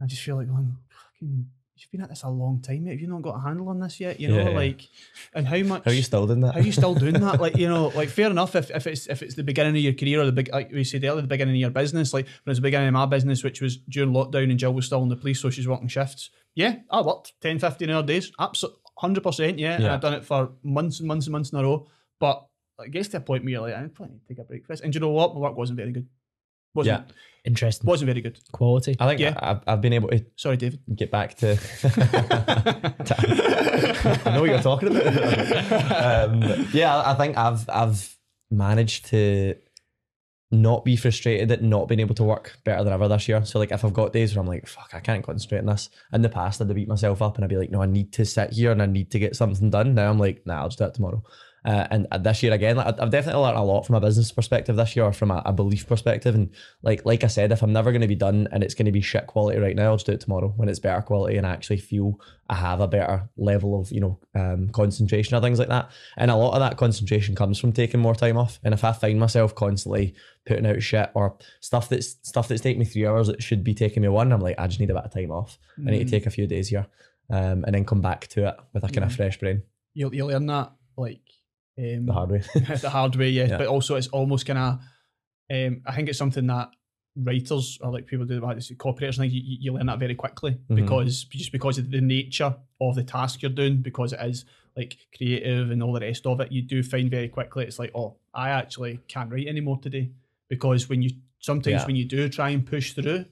I 0.00 0.06
just 0.06 0.22
feel 0.22 0.36
like, 0.36 0.46
going, 0.48 0.76
fucking, 0.88 1.46
you've 1.80 1.90
been 1.90 2.00
at 2.00 2.08
this 2.08 2.22
a 2.22 2.28
long 2.28 2.60
time, 2.60 2.84
mate. 2.84 2.92
Have 2.92 3.00
you 3.00 3.06
not 3.06 3.22
got 3.22 3.36
a 3.36 3.40
handle 3.40 3.68
on 3.68 3.80
this 3.80 4.00
yet? 4.00 4.18
You 4.20 4.28
know, 4.28 4.50
Yeah. 4.50 4.56
like, 4.56 4.82
and 5.34 5.46
how 5.46 5.58
much? 5.62 5.84
How 5.84 5.90
are 5.90 5.94
you 5.94 6.02
still 6.02 6.26
doing 6.26 6.40
that? 6.40 6.54
How 6.54 6.60
are 6.60 6.62
you 6.62 6.72
still 6.72 6.94
doing 6.94 7.14
that? 7.14 7.40
Like, 7.40 7.56
you 7.56 7.68
know, 7.68 7.88
like 7.94 8.08
fair 8.08 8.30
enough 8.30 8.54
if, 8.56 8.70
if 8.70 8.86
it's 8.86 9.06
if 9.06 9.22
it's 9.22 9.34
the 9.34 9.42
beginning 9.44 9.76
of 9.76 9.82
your 9.82 9.92
career 9.94 10.20
or 10.20 10.26
the 10.26 10.32
big 10.32 10.50
like 10.52 10.70
we 10.72 10.84
said 10.84 11.04
earlier, 11.04 11.22
the 11.22 11.28
beginning 11.28 11.54
of 11.54 11.60
your 11.60 11.70
business. 11.70 12.12
Like 12.12 12.26
when 12.26 12.50
it 12.50 12.50
was 12.50 12.58
the 12.58 12.62
beginning 12.62 12.88
of 12.88 12.94
my 12.94 13.06
business, 13.06 13.44
which 13.44 13.60
was 13.60 13.76
during 13.88 14.12
lockdown 14.12 14.50
and 14.50 14.58
Jill 14.58 14.74
was 14.74 14.86
still 14.86 15.02
in 15.02 15.08
the 15.08 15.16
police, 15.16 15.40
so 15.40 15.50
she's 15.50 15.68
working 15.68 15.88
shifts. 15.88 16.30
Yeah, 16.54 16.76
I 16.90 17.02
worked 17.02 17.34
10, 17.40 17.58
15 17.60 17.90
hour 17.90 18.02
days. 18.02 18.32
Absolutely 18.38 18.80
hundred 18.98 19.22
percent, 19.22 19.58
yeah. 19.60 19.74
And 19.76 19.86
I've 19.86 20.00
done 20.00 20.14
it 20.14 20.24
for 20.24 20.50
months 20.64 20.98
and 20.98 21.06
months 21.06 21.26
and 21.26 21.32
months 21.32 21.50
in 21.52 21.58
a 21.58 21.62
row. 21.62 21.86
But 22.18 22.44
it 22.80 22.90
gets 22.90 23.08
to 23.10 23.18
a 23.18 23.20
point 23.20 23.44
where 23.44 23.50
you're 23.52 23.60
like, 23.60 23.74
I 23.76 23.82
need 23.82 23.94
to 23.94 24.08
take 24.28 24.38
a 24.38 24.42
break 24.42 24.66
for 24.66 24.72
this. 24.72 24.80
And 24.80 24.92
do 24.92 24.96
you 24.96 25.00
know 25.00 25.10
what? 25.10 25.34
My 25.34 25.40
work 25.40 25.56
wasn't 25.56 25.76
very 25.76 25.92
good. 25.92 26.08
Wasn't 26.74 27.06
Yeah. 27.08 27.14
Interesting. 27.44 27.86
wasn't 27.86 28.08
very 28.08 28.20
good. 28.20 28.38
Quality. 28.52 28.96
I 29.00 29.06
think 29.08 29.20
Yeah. 29.20 29.34
I've, 29.40 29.60
I've 29.66 29.80
been 29.80 29.92
able 29.94 30.08
to 30.10 30.24
Sorry, 30.36 30.56
David. 30.56 30.80
get 30.94 31.10
back 31.10 31.34
to. 31.36 31.56
I 34.24 34.30
know 34.32 34.40
what 34.42 34.50
you're 34.50 34.60
talking 34.60 34.88
about. 34.96 36.30
um, 36.30 36.68
yeah, 36.72 36.96
I 36.96 37.12
I 37.12 37.14
think 37.14 37.36
I've 37.36 37.68
I've 37.70 38.16
managed 38.50 39.06
to 39.06 39.54
not 40.50 40.82
be 40.84 40.96
frustrated 40.96 41.50
at 41.52 41.62
not 41.62 41.88
being 41.88 42.00
able 42.00 42.14
to 42.14 42.24
work 42.24 42.56
better 42.64 42.82
than 42.82 42.92
ever 42.92 43.06
this 43.08 43.28
year. 43.28 43.44
So 43.44 43.58
like 43.58 43.70
if 43.70 43.84
I've 43.84 43.92
got 43.92 44.14
days 44.14 44.34
where 44.34 44.40
I'm 44.40 44.48
like, 44.48 44.66
fuck, 44.66 44.90
I 44.94 45.00
can't 45.00 45.22
concentrate 45.24 45.58
on 45.58 45.66
this. 45.66 45.90
In 46.14 46.22
the 46.22 46.28
past, 46.30 46.60
I'd 46.62 46.74
beat 46.74 46.88
myself 46.88 47.20
up 47.20 47.34
and 47.36 47.44
I'd 47.44 47.50
be 47.50 47.58
like, 47.58 47.70
no, 47.70 47.82
I 47.82 47.86
need 47.86 48.12
to 48.14 48.24
sit 48.24 48.52
here 48.54 48.72
and 48.72 48.80
I 48.82 48.86
need 48.86 49.10
to 49.10 49.18
get 49.18 49.36
something 49.36 49.68
done. 49.68 49.94
Now 49.94 50.08
I'm 50.10 50.18
like, 50.18 50.46
nah, 50.46 50.62
I'll 50.62 50.68
just 50.68 50.78
do 50.78 50.86
it 50.86 50.94
tomorrow. 50.94 51.22
Uh, 51.64 51.86
and 51.90 52.06
uh, 52.12 52.18
this 52.18 52.42
year 52.42 52.52
again, 52.52 52.76
like, 52.76 53.00
I've 53.00 53.10
definitely 53.10 53.42
learned 53.42 53.58
a 53.58 53.62
lot 53.62 53.84
from 53.84 53.96
a 53.96 54.00
business 54.00 54.30
perspective 54.32 54.76
this 54.76 54.94
year, 54.96 55.04
or 55.04 55.12
from 55.12 55.30
a, 55.30 55.42
a 55.44 55.52
belief 55.52 55.86
perspective. 55.86 56.34
And 56.34 56.50
like 56.82 57.04
like 57.04 57.24
I 57.24 57.26
said, 57.26 57.52
if 57.52 57.62
I'm 57.62 57.72
never 57.72 57.90
going 57.90 58.00
to 58.02 58.08
be 58.08 58.14
done 58.14 58.48
and 58.52 58.62
it's 58.62 58.74
going 58.74 58.86
to 58.86 58.92
be 58.92 59.00
shit 59.00 59.26
quality 59.26 59.58
right 59.58 59.74
now, 59.76 59.86
I'll 59.90 59.96
just 59.96 60.06
do 60.06 60.12
it 60.12 60.20
tomorrow 60.20 60.52
when 60.56 60.68
it's 60.68 60.78
better 60.78 61.02
quality 61.02 61.36
and 61.36 61.46
I 61.46 61.50
actually 61.50 61.78
feel 61.78 62.20
I 62.48 62.54
have 62.54 62.80
a 62.80 62.88
better 62.88 63.28
level 63.36 63.78
of 63.80 63.90
you 63.90 64.00
know 64.00 64.18
um, 64.34 64.68
concentration 64.70 65.36
or 65.36 65.40
things 65.40 65.58
like 65.58 65.68
that. 65.68 65.90
And 66.16 66.30
a 66.30 66.36
lot 66.36 66.54
of 66.54 66.60
that 66.60 66.76
concentration 66.78 67.34
comes 67.34 67.58
from 67.58 67.72
taking 67.72 68.00
more 68.00 68.14
time 68.14 68.36
off. 68.38 68.58
And 68.62 68.72
if 68.72 68.84
I 68.84 68.92
find 68.92 69.18
myself 69.18 69.54
constantly 69.54 70.14
putting 70.46 70.64
out 70.66 70.80
shit 70.82 71.10
or 71.14 71.36
stuff 71.60 71.88
that's 71.88 72.16
stuff 72.22 72.48
that's 72.48 72.62
taking 72.62 72.78
me 72.78 72.86
three 72.86 73.06
hours 73.06 73.26
that 73.26 73.42
should 73.42 73.64
be 73.64 73.74
taking 73.74 74.02
me 74.02 74.08
one, 74.08 74.32
I'm 74.32 74.40
like, 74.40 74.58
I 74.58 74.66
just 74.68 74.80
need 74.80 74.90
a 74.90 74.94
bit 74.94 75.04
of 75.04 75.12
time 75.12 75.32
off. 75.32 75.58
I 75.86 75.90
need 75.90 76.04
to 76.04 76.10
take 76.10 76.26
a 76.26 76.30
few 76.30 76.46
days 76.46 76.68
here, 76.68 76.86
um, 77.30 77.64
and 77.66 77.74
then 77.74 77.84
come 77.84 78.00
back 78.00 78.26
to 78.28 78.46
it 78.48 78.56
with 78.72 78.84
a 78.84 78.88
kind 78.88 79.04
of 79.04 79.10
Mm. 79.12 79.16
fresh 79.16 79.38
brain, 79.38 79.62
You'll, 79.94 80.14
you'll 80.14 80.28
learn 80.28 80.46
that 80.46 80.72
like 80.96 81.20
um, 81.78 82.06
the 82.06 82.12
hard 82.12 82.30
way. 82.30 82.42
the 82.54 82.90
hard 82.90 83.16
way, 83.16 83.30
yeah. 83.30 83.46
Yeah. 83.48 83.58
But 83.58 83.66
also, 83.68 83.94
it's 83.96 84.08
almost 84.08 84.46
kind 84.46 84.58
of. 84.58 84.80
Um, 85.50 85.82
I 85.86 85.94
think 85.94 86.08
it's 86.08 86.18
something 86.18 86.46
that 86.48 86.70
writers 87.16 87.78
or 87.80 87.90
like 87.90 88.06
people 88.06 88.26
do 88.26 88.38
about 88.38 88.54
this 88.56 88.70
copywriters. 88.72 89.14
I 89.18 89.22
think 89.22 89.32
you, 89.32 89.42
you 89.60 89.72
learn 89.72 89.86
that 89.86 89.98
very 89.98 90.14
quickly 90.14 90.58
Mhm. 90.70 90.76
because 90.76 91.24
just 91.24 91.52
because 91.52 91.78
of 91.78 91.90
the 91.90 92.00
nature 92.00 92.54
of 92.80 92.94
the 92.94 93.02
task 93.02 93.42
you're 93.42 93.50
doing, 93.50 93.78
because 93.78 94.12
it 94.12 94.20
is 94.20 94.44
like 94.76 94.96
creative 95.16 95.70
and 95.70 95.82
all 95.82 95.92
the 95.92 96.00
rest 96.00 96.26
of 96.26 96.40
it, 96.40 96.52
you 96.52 96.62
do 96.62 96.82
find 96.82 97.10
very 97.10 97.28
quickly 97.28 97.64
it's 97.64 97.78
like, 97.78 97.90
oh, 97.94 98.16
I 98.34 98.50
actually 98.50 99.00
can't 99.08 99.32
write 99.32 99.48
anymore 99.48 99.78
today 99.82 100.10
because 100.48 100.88
when 100.88 101.02
you 101.02 101.10
sometimes 101.40 101.80
Yeah. 101.82 101.86
when 101.86 101.96
you 101.96 102.04
do 102.04 102.28
try 102.28 102.50
and 102.50 102.64
push 102.64 102.92
through, 102.92 103.24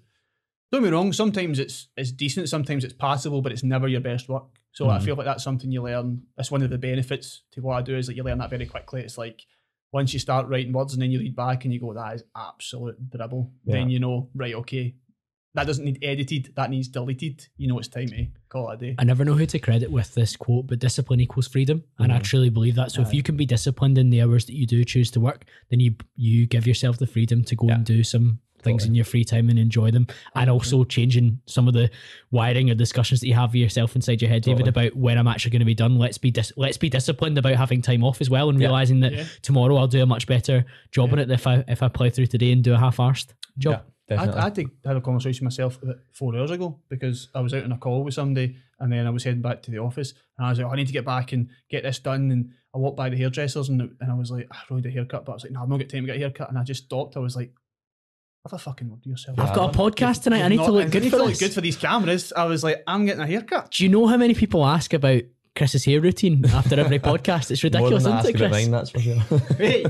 don't 0.73 0.83
be 0.83 0.91
wrong, 0.91 1.13
sometimes 1.13 1.59
it's 1.61 1.89
it's 1.97 2.11
decent, 2.11 2.49
sometimes 2.49 2.83
it's 2.83 2.95
passable, 2.95 3.41
but 3.43 3.53
it's 3.53 3.63
never 3.63 3.87
your 3.87 4.01
best 4.01 4.29
work. 4.29 4.45
So 4.77 4.91
I 4.91 4.99
Mhm. 4.99 5.03
feel 5.05 5.17
like 5.17 5.25
that's 5.25 5.43
something 5.43 5.73
you 5.73 5.83
learn. 5.83 6.23
That's 6.37 6.51
one 6.51 6.61
of 6.61 6.69
the 6.69 6.77
benefits 6.77 7.43
to 7.53 7.63
what 7.63 7.77
I 7.77 7.83
do 7.83 7.97
is 7.97 8.07
that 8.09 8.15
you 8.15 8.23
learn 8.23 8.37
that 8.39 8.51
very 8.51 8.67
quickly. 8.67 9.01
It's 9.01 9.17
like 9.17 9.47
once 9.91 10.13
you 10.13 10.19
start 10.19 10.49
writing 10.49 10.73
words 10.75 10.93
and 10.93 11.01
then 11.01 11.11
you 11.11 11.19
read 11.19 11.35
back 11.35 11.65
and 11.65 11.73
you 11.73 11.81
go, 11.81 11.95
that 11.95 12.17
is 12.17 12.25
absolute 12.37 12.97
dribble. 13.09 13.51
Then 13.65 13.89
you 13.89 13.99
know, 14.01 14.29
right, 14.35 14.55
okay, 14.57 14.95
that 15.55 15.67
doesn't 15.67 15.83
need 15.87 15.99
edited. 16.03 16.53
That 16.57 16.69
needs 16.69 16.89
deleted. 16.89 17.49
You 17.57 17.69
know, 17.69 17.79
it's 17.79 17.89
time 17.89 18.09
to 18.09 18.27
call 18.51 18.69
it 18.71 18.75
a 18.75 18.77
day. 18.77 18.95
I 18.99 19.05
never 19.05 19.25
know 19.25 19.33
who 19.33 19.47
to 19.47 19.59
credit 19.59 19.91
with 19.91 20.13
this 20.13 20.37
quote, 20.37 20.67
but 20.67 20.79
discipline 20.79 21.21
equals 21.21 21.49
freedom, 21.49 21.85
and 21.99 22.13
I 22.13 22.19
Mhm. 22.19 22.25
truly 22.25 22.51
believe 22.51 22.75
that. 22.75 22.93
So 22.93 23.01
if 23.01 23.15
you 23.15 23.23
can 23.23 23.39
be 23.39 23.47
disciplined 23.47 23.97
in 23.97 24.11
the 24.11 24.21
hours 24.21 24.45
that 24.45 24.55
you 24.55 24.67
do 24.67 24.85
choose 24.85 25.11
to 25.13 25.21
work, 25.21 25.47
then 25.71 25.81
you 25.81 25.95
you 26.17 26.47
give 26.47 26.67
yourself 26.67 26.99
the 26.99 27.07
freedom 27.07 27.43
to 27.45 27.57
go 27.57 27.69
Yeah. 27.69 27.77
and 27.77 27.87
do 27.87 28.03
some 28.05 28.41
things 28.67 28.83
Totally. 28.83 28.91
in 28.93 28.95
your 28.97 29.05
free 29.07 29.25
time 29.25 29.49
and 29.49 29.59
enjoy 29.59 29.91
them, 29.91 30.07
and 30.35 30.51
also 30.51 30.85
changing 30.85 31.41
some 31.47 31.67
of 31.69 31.75
the 31.75 31.89
wiring 32.31 32.71
or 32.71 32.75
discussions 32.75 33.21
that 33.21 33.29
you 33.29 33.35
have 33.35 33.51
with 33.51 33.63
yourself 33.63 33.97
inside 33.97 34.21
your 34.21 34.29
head, 34.29 34.43
David, 34.43 34.69
about 34.69 34.95
when 34.95 35.17
I'm 35.17 35.29
actually 35.29 35.53
going 35.53 35.61
to 35.61 35.67
be 35.67 35.75
done. 35.75 35.99
Let's 35.99 36.19
be 36.19 36.31
dis- 36.31 36.53
let's 36.57 36.77
be 36.77 36.91
disciplined 36.91 37.39
about 37.39 37.55
having 37.57 37.81
time 37.81 38.05
off 38.05 38.21
as 38.21 38.29
well, 38.29 38.51
and 38.51 38.61
Yeah. 38.61 38.67
realizing 38.67 39.01
that 39.01 39.13
Yeah. 39.13 39.25
tomorrow 39.43 39.77
I'll 39.77 39.87
do 39.89 40.03
a 40.03 40.07
much 40.07 40.27
better 40.27 40.65
job 40.91 41.13
on 41.13 41.19
it 41.19 41.31
if 41.31 41.47
I 41.47 41.65
if 41.69 41.83
I 41.83 41.89
play 41.89 42.11
through 42.11 42.27
today 42.27 42.53
and 42.53 42.63
do 42.63 42.75
a 42.75 42.79
half-arsed 42.79 43.33
job. 43.59 43.83
Yeah, 44.09 44.21
I, 44.21 44.27
definitely. 44.27 44.67
I 44.85 44.89
had 44.89 44.97
a 44.97 45.01
conversation 45.01 45.45
myself 45.45 45.79
four 46.13 46.37
hours 46.37 46.51
ago 46.51 46.79
because 46.89 47.29
I 47.35 47.41
was 47.41 47.55
out 47.55 47.65
on 47.65 47.73
a 47.73 47.79
call 47.79 48.05
with 48.05 48.15
somebody 48.15 48.57
and 48.79 48.93
then 48.93 49.07
I 49.07 49.11
was 49.11 49.25
heading 49.25 49.43
back 49.43 49.63
to 49.63 49.71
the 49.71 49.79
office 49.79 50.13
and 50.37 50.47
I 50.47 50.51
was 50.51 50.59
like, 50.59 50.67
oh, 50.69 50.71
I 50.71 50.77
need 50.77 50.87
to 50.89 50.93
get 50.93 51.05
back 51.05 51.33
and 51.33 51.49
get 51.71 51.83
this 51.83 51.99
done. 51.99 52.31
And 52.31 52.51
I 52.75 52.79
walked 52.79 52.97
by 52.99 53.09
the 53.09 53.17
hairdressers 53.17 53.69
and, 53.71 53.81
and 54.01 54.13
I 54.13 54.15
was 54.15 54.31
like, 54.31 54.47
I 54.53 54.59
really 54.69 54.83
need 54.83 54.91
a 54.91 54.93
haircut. 54.93 55.25
But 55.25 55.33
I 55.33 55.35
was 55.37 55.43
like, 55.45 55.53
no, 55.53 55.63
I've 55.63 55.69
not 55.69 55.79
got 55.79 55.89
time 55.89 56.03
to 56.03 56.07
get 56.07 56.17
a 56.17 56.21
haircut. 56.21 56.51
And 56.51 56.59
I 56.59 56.63
just 56.63 56.85
stopped. 56.85 57.17
I 57.17 57.21
was 57.21 57.35
like, 57.35 57.51
have 58.51 58.53
a 58.61 58.63
fucking 58.63 58.89
word 58.89 59.03
to 59.03 59.09
yourself. 59.09 59.39
I've 59.39 59.55
got 59.55 59.75
a 59.75 59.79
podcast 59.79 60.23
tonight. 60.23 60.39
I 60.43 60.49
You've 60.49 60.61
need 60.61 60.67
to 60.67 60.73
look 60.73 60.91
good 60.91 61.03
need 61.03 61.11
for 61.11 61.17
to 61.19 61.23
look 61.25 61.33
this. 61.33 61.41
good 61.41 61.53
for 61.55 61.61
these 61.61 61.77
cameras. 61.77 62.33
I 62.37 62.45
was 62.45 62.63
like, 62.65 62.83
I'm 62.87 63.05
getting 63.07 63.23
a 63.23 63.27
haircut. 63.27 63.71
Do 63.73 63.83
you 63.85 63.91
know 63.91 64.07
how 64.07 64.17
many 64.17 64.35
people 64.35 64.65
ask 64.65 64.93
about 64.93 65.23
Chris's 65.57 65.85
hair 65.85 66.01
routine 66.01 66.45
after 66.53 66.79
every 66.79 66.99
podcast? 67.11 67.51
It's 67.51 67.63
More 67.65 67.71
ridiculous, 67.71 68.05
than 68.05 68.19
isn't 68.19 68.35
it, 68.35 68.35
asking 68.35 68.37
about 68.37 68.51
Chris? 68.51 68.63
mine, 68.65 68.71
that's 68.71 68.91
for 68.91 69.01
sure. 69.01 69.57
Hey, 69.57 69.85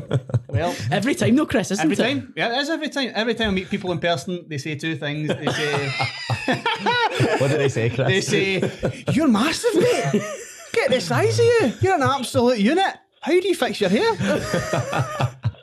well, 0.49 0.75
Every 0.91 1.15
time, 1.15 1.37
though, 1.37 1.47
Chris, 1.47 1.71
isn't 1.73 1.85
every 1.85 1.95
it? 1.95 2.09
time. 2.09 2.33
Yeah, 2.37 2.57
it 2.57 2.63
is 2.63 2.71
every 2.71 2.89
time. 2.89 3.13
Every 3.15 3.35
time 3.35 3.49
I 3.49 3.53
meet 3.53 3.69
people 3.69 3.93
in 3.93 3.99
person, 3.99 4.47
they 4.49 4.59
say 4.59 4.75
two 4.77 4.97
things. 4.97 5.29
They 5.29 5.47
say, 5.47 5.91
what 7.39 7.51
do 7.51 7.59
they 7.59 7.69
say, 7.69 7.91
Chris? 7.91 8.07
they 8.09 8.21
say, 8.21 9.03
you're 9.13 9.29
massive, 9.29 9.75
mate. 9.75 10.23
Get 10.73 10.91
the 10.91 11.01
size 11.01 11.39
of 11.39 11.45
you. 11.45 11.73
You're 11.81 11.97
an 11.97 12.03
absolute 12.03 12.59
unit. 12.59 12.95
How 13.21 13.33
do 13.33 13.49
you 13.49 13.55
fix 13.57 13.81
your 13.81 13.91
hair? 13.91 14.13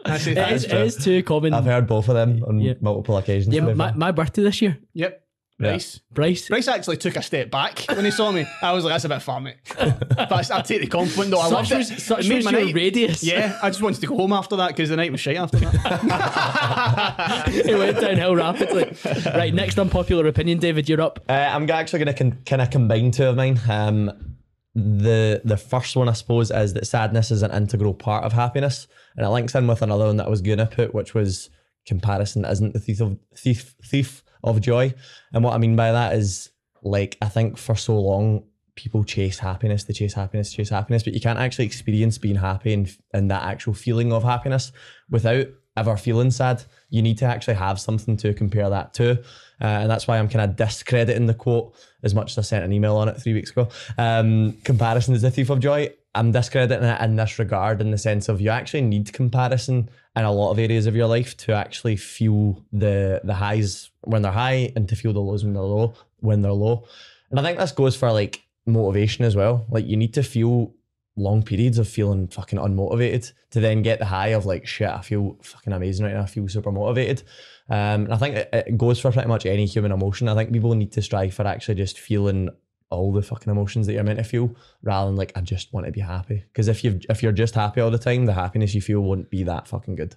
I 0.05 0.17
say, 0.17 0.31
It 0.31 0.37
is, 0.37 0.65
thanks. 0.65 0.65
it 0.65 0.81
is 0.81 0.95
too 1.03 1.23
common. 1.23 1.53
I've 1.53 1.65
heard 1.65 1.87
both 1.87 2.07
of 2.09 2.15
them 2.15 2.43
on 2.47 2.59
Yeah. 2.59 2.73
multiple 2.81 3.17
occasions. 3.17 3.53
yeah, 3.53 3.61
to 3.61 3.67
be 3.67 3.73
my, 3.73 3.89
fair. 3.89 3.97
my 3.97 4.11
birthday 4.11 4.43
this 4.43 4.61
year, 4.61 4.77
Yep. 4.93 5.19
Yeah. 5.59 5.69
Bryce. 5.69 5.99
Bryce. 6.11 6.47
Bryce 6.49 6.67
actually 6.67 6.97
took 6.97 7.15
a 7.15 7.21
step 7.21 7.51
back 7.51 7.85
when 7.87 8.03
he 8.03 8.09
saw 8.11 8.31
me. 8.31 8.43
I 8.63 8.73
was 8.73 8.83
like, 8.83 8.95
that's 8.95 9.05
a 9.05 9.09
bit 9.09 9.21
far, 9.21 9.39
mate. 9.45 9.57
But 9.77 10.49
I'll 10.51 10.63
take 10.63 10.81
the 10.81 10.87
compliment 10.87 11.29
though. 11.29 11.39
I 11.39 11.43
Such 11.43 11.53
loved 11.53 11.71
was, 11.75 11.91
it. 11.91 11.99
such 12.01 12.25
It 12.25 12.29
made 12.29 12.35
was 12.37 12.45
my 12.45 12.51
your 12.51 12.65
night. 12.65 12.75
radius. 12.75 13.23
Yeah, 13.23 13.59
I 13.61 13.69
just 13.69 13.81
wanted 13.81 14.01
to 14.01 14.07
go 14.07 14.17
home 14.17 14.33
after 14.33 14.55
that 14.57 14.69
because 14.69 14.89
the 14.89 14.95
night 14.97 15.11
was 15.11 15.21
shite 15.21 15.37
after 15.37 15.59
that. 15.59 17.43
it 17.47 17.77
went 17.77 17.99
downhill 18.01 18.35
rapidly. 18.35 18.95
Right, 19.33 19.53
next 19.53 19.77
unpopular 19.77 20.25
opinion, 20.27 20.57
David, 20.57 20.89
you're 20.89 21.01
up. 21.01 21.19
Uh, 21.29 21.33
I'm 21.33 21.69
actually 21.69 21.99
going 22.03 22.15
to 22.15 22.23
con- 22.23 22.41
kind 22.45 22.61
of 22.61 22.69
combine 22.71 23.11
two 23.11 23.25
of 23.25 23.35
mine. 23.35 23.59
Um, 23.69 24.32
the 24.75 25.41
the 25.43 25.57
first 25.57 25.95
one, 25.95 26.09
I 26.09 26.13
suppose, 26.13 26.49
is 26.51 26.73
that 26.73 26.87
sadness 26.87 27.31
is 27.31 27.43
an 27.43 27.51
integral 27.51 27.93
part 27.93 28.23
of 28.23 28.33
happiness, 28.33 28.87
and 29.15 29.25
it 29.25 29.29
links 29.29 29.55
in 29.55 29.67
with 29.67 29.81
another 29.81 30.05
one 30.05 30.17
that 30.17 30.27
I 30.27 30.29
was 30.29 30.41
going 30.41 30.57
to 30.57 30.65
put, 30.65 30.93
which 30.93 31.13
was 31.13 31.49
comparison 31.85 32.45
isn't 32.45 32.73
the 32.73 32.79
thief 32.79 33.01
of 33.01 33.17
thief 33.37 33.75
thief 33.85 34.23
of 34.43 34.61
joy. 34.61 34.93
And 35.31 35.43
what 35.43 35.53
I 35.53 35.57
mean 35.57 35.75
by 35.75 35.91
that 35.91 36.13
is, 36.13 36.49
like, 36.81 37.17
I 37.21 37.29
think 37.29 37.57
for 37.57 37.75
so 37.75 37.99
long 37.99 38.45
people 38.75 39.03
chase 39.03 39.37
happiness, 39.37 39.83
they 39.83 39.93
chase 39.93 40.13
happiness, 40.13 40.51
chase 40.51 40.69
happiness, 40.69 41.03
but 41.03 41.13
you 41.13 41.21
can't 41.21 41.39
actually 41.39 41.65
experience 41.65 42.17
being 42.17 42.35
happy 42.35 42.73
and 42.73 42.97
and 43.13 43.29
that 43.29 43.43
actual 43.43 43.73
feeling 43.73 44.11
of 44.11 44.23
happiness 44.23 44.71
without 45.09 45.45
ever 45.77 45.97
feeling 45.97 46.31
sad. 46.31 46.63
You 46.89 47.01
need 47.01 47.17
to 47.19 47.25
actually 47.25 47.55
have 47.55 47.79
something 47.79 48.17
to 48.17 48.33
compare 48.33 48.69
that 48.69 48.93
to. 48.95 49.23
Uh, 49.63 49.67
and 49.67 49.89
that's 49.89 50.07
why 50.07 50.19
I'm 50.19 50.27
kind 50.27 50.49
of 50.49 50.57
discrediting 50.57 51.25
the 51.25 51.33
quote 51.33 51.73
as 52.03 52.13
much 52.13 52.31
as 52.31 52.37
I 52.37 52.41
sent 52.41 52.65
an 52.65 52.73
email 52.73 52.97
on 52.97 53.07
it 53.07 53.21
three 53.21 53.33
weeks 53.33 53.51
ago. 53.51 53.69
Um, 53.97 54.57
comparison 54.63 55.15
is 55.15 55.21
the 55.21 55.31
thief 55.31 55.49
of 55.49 55.59
joy. 55.59 55.93
I'm 56.15 56.31
discrediting 56.31 56.87
it 56.87 57.01
in 57.01 57.15
this 57.15 57.39
regard 57.39 57.81
in 57.81 57.91
the 57.91 57.97
sense 57.97 58.29
of 58.29 58.39
you 58.39 58.49
actually 58.49 58.81
need 58.81 59.13
comparison 59.13 59.89
in 60.15 60.23
a 60.23 60.31
lot 60.31 60.51
of 60.51 60.59
areas 60.59 60.85
of 60.85 60.95
your 60.95 61.07
life 61.07 61.35
to 61.37 61.53
actually 61.53 61.95
feel 61.95 62.61
the 62.71 63.21
the 63.23 63.33
highs 63.33 63.89
when 64.01 64.21
they're 64.21 64.31
high 64.31 64.71
and 64.75 64.87
to 64.89 64.95
feel 64.95 65.13
the 65.13 65.19
lows 65.19 65.43
when 65.43 65.53
they're 65.53 65.63
low 65.63 65.95
when 66.19 66.41
they're 66.41 66.51
low. 66.51 66.85
And 67.31 67.39
I 67.39 67.43
think 67.43 67.57
this 67.57 67.71
goes 67.71 67.95
for 67.95 68.11
like 68.11 68.43
motivation 68.65 69.25
as 69.25 69.35
well. 69.35 69.65
Like 69.69 69.87
you 69.87 69.97
need 69.97 70.13
to 70.13 70.23
feel 70.23 70.73
long 71.15 71.43
periods 71.43 71.77
of 71.77 71.87
feeling 71.87 72.27
fucking 72.27 72.59
unmotivated 72.59 73.31
to 73.51 73.59
then 73.59 73.81
get 73.81 73.99
the 73.99 74.05
high 74.05 74.29
of 74.29 74.45
like 74.45 74.65
shit, 74.65 74.89
I 74.89 75.01
feel 75.01 75.37
fucking 75.41 75.73
amazing 75.73 76.05
right 76.05 76.15
now. 76.15 76.23
I 76.23 76.25
feel 76.25 76.47
super 76.47 76.71
motivated. 76.71 77.23
Um, 77.69 78.05
and 78.05 78.13
I 78.13 78.17
think 78.17 78.35
it, 78.35 78.49
it 78.51 78.77
goes 78.77 78.99
for 78.99 79.11
pretty 79.11 79.27
much 79.27 79.45
any 79.45 79.65
human 79.65 79.91
emotion. 79.91 80.27
I 80.27 80.35
think 80.35 80.51
people 80.51 80.73
need 80.73 80.91
to 80.93 81.01
strive 81.01 81.33
for 81.33 81.45
actually 81.45 81.75
just 81.75 81.99
feeling 81.99 82.49
all 82.89 83.11
the 83.11 83.21
fucking 83.21 83.51
emotions 83.51 83.87
that 83.87 83.93
you're 83.93 84.03
meant 84.03 84.19
to 84.19 84.23
feel 84.23 84.55
rather 84.83 85.09
than 85.09 85.15
like 85.15 85.31
I 85.35 85.41
just 85.41 85.73
want 85.73 85.85
to 85.85 85.91
be 85.91 86.01
happy. 86.01 86.43
Because 86.51 86.67
if 86.67 86.83
you 86.83 86.99
if 87.09 87.23
you're 87.23 87.31
just 87.31 87.55
happy 87.55 87.81
all 87.81 87.91
the 87.91 87.97
time, 87.97 88.25
the 88.25 88.33
happiness 88.33 88.75
you 88.75 88.81
feel 88.81 89.01
won't 89.01 89.29
be 89.29 89.43
that 89.43 89.67
fucking 89.67 89.95
good. 89.95 90.15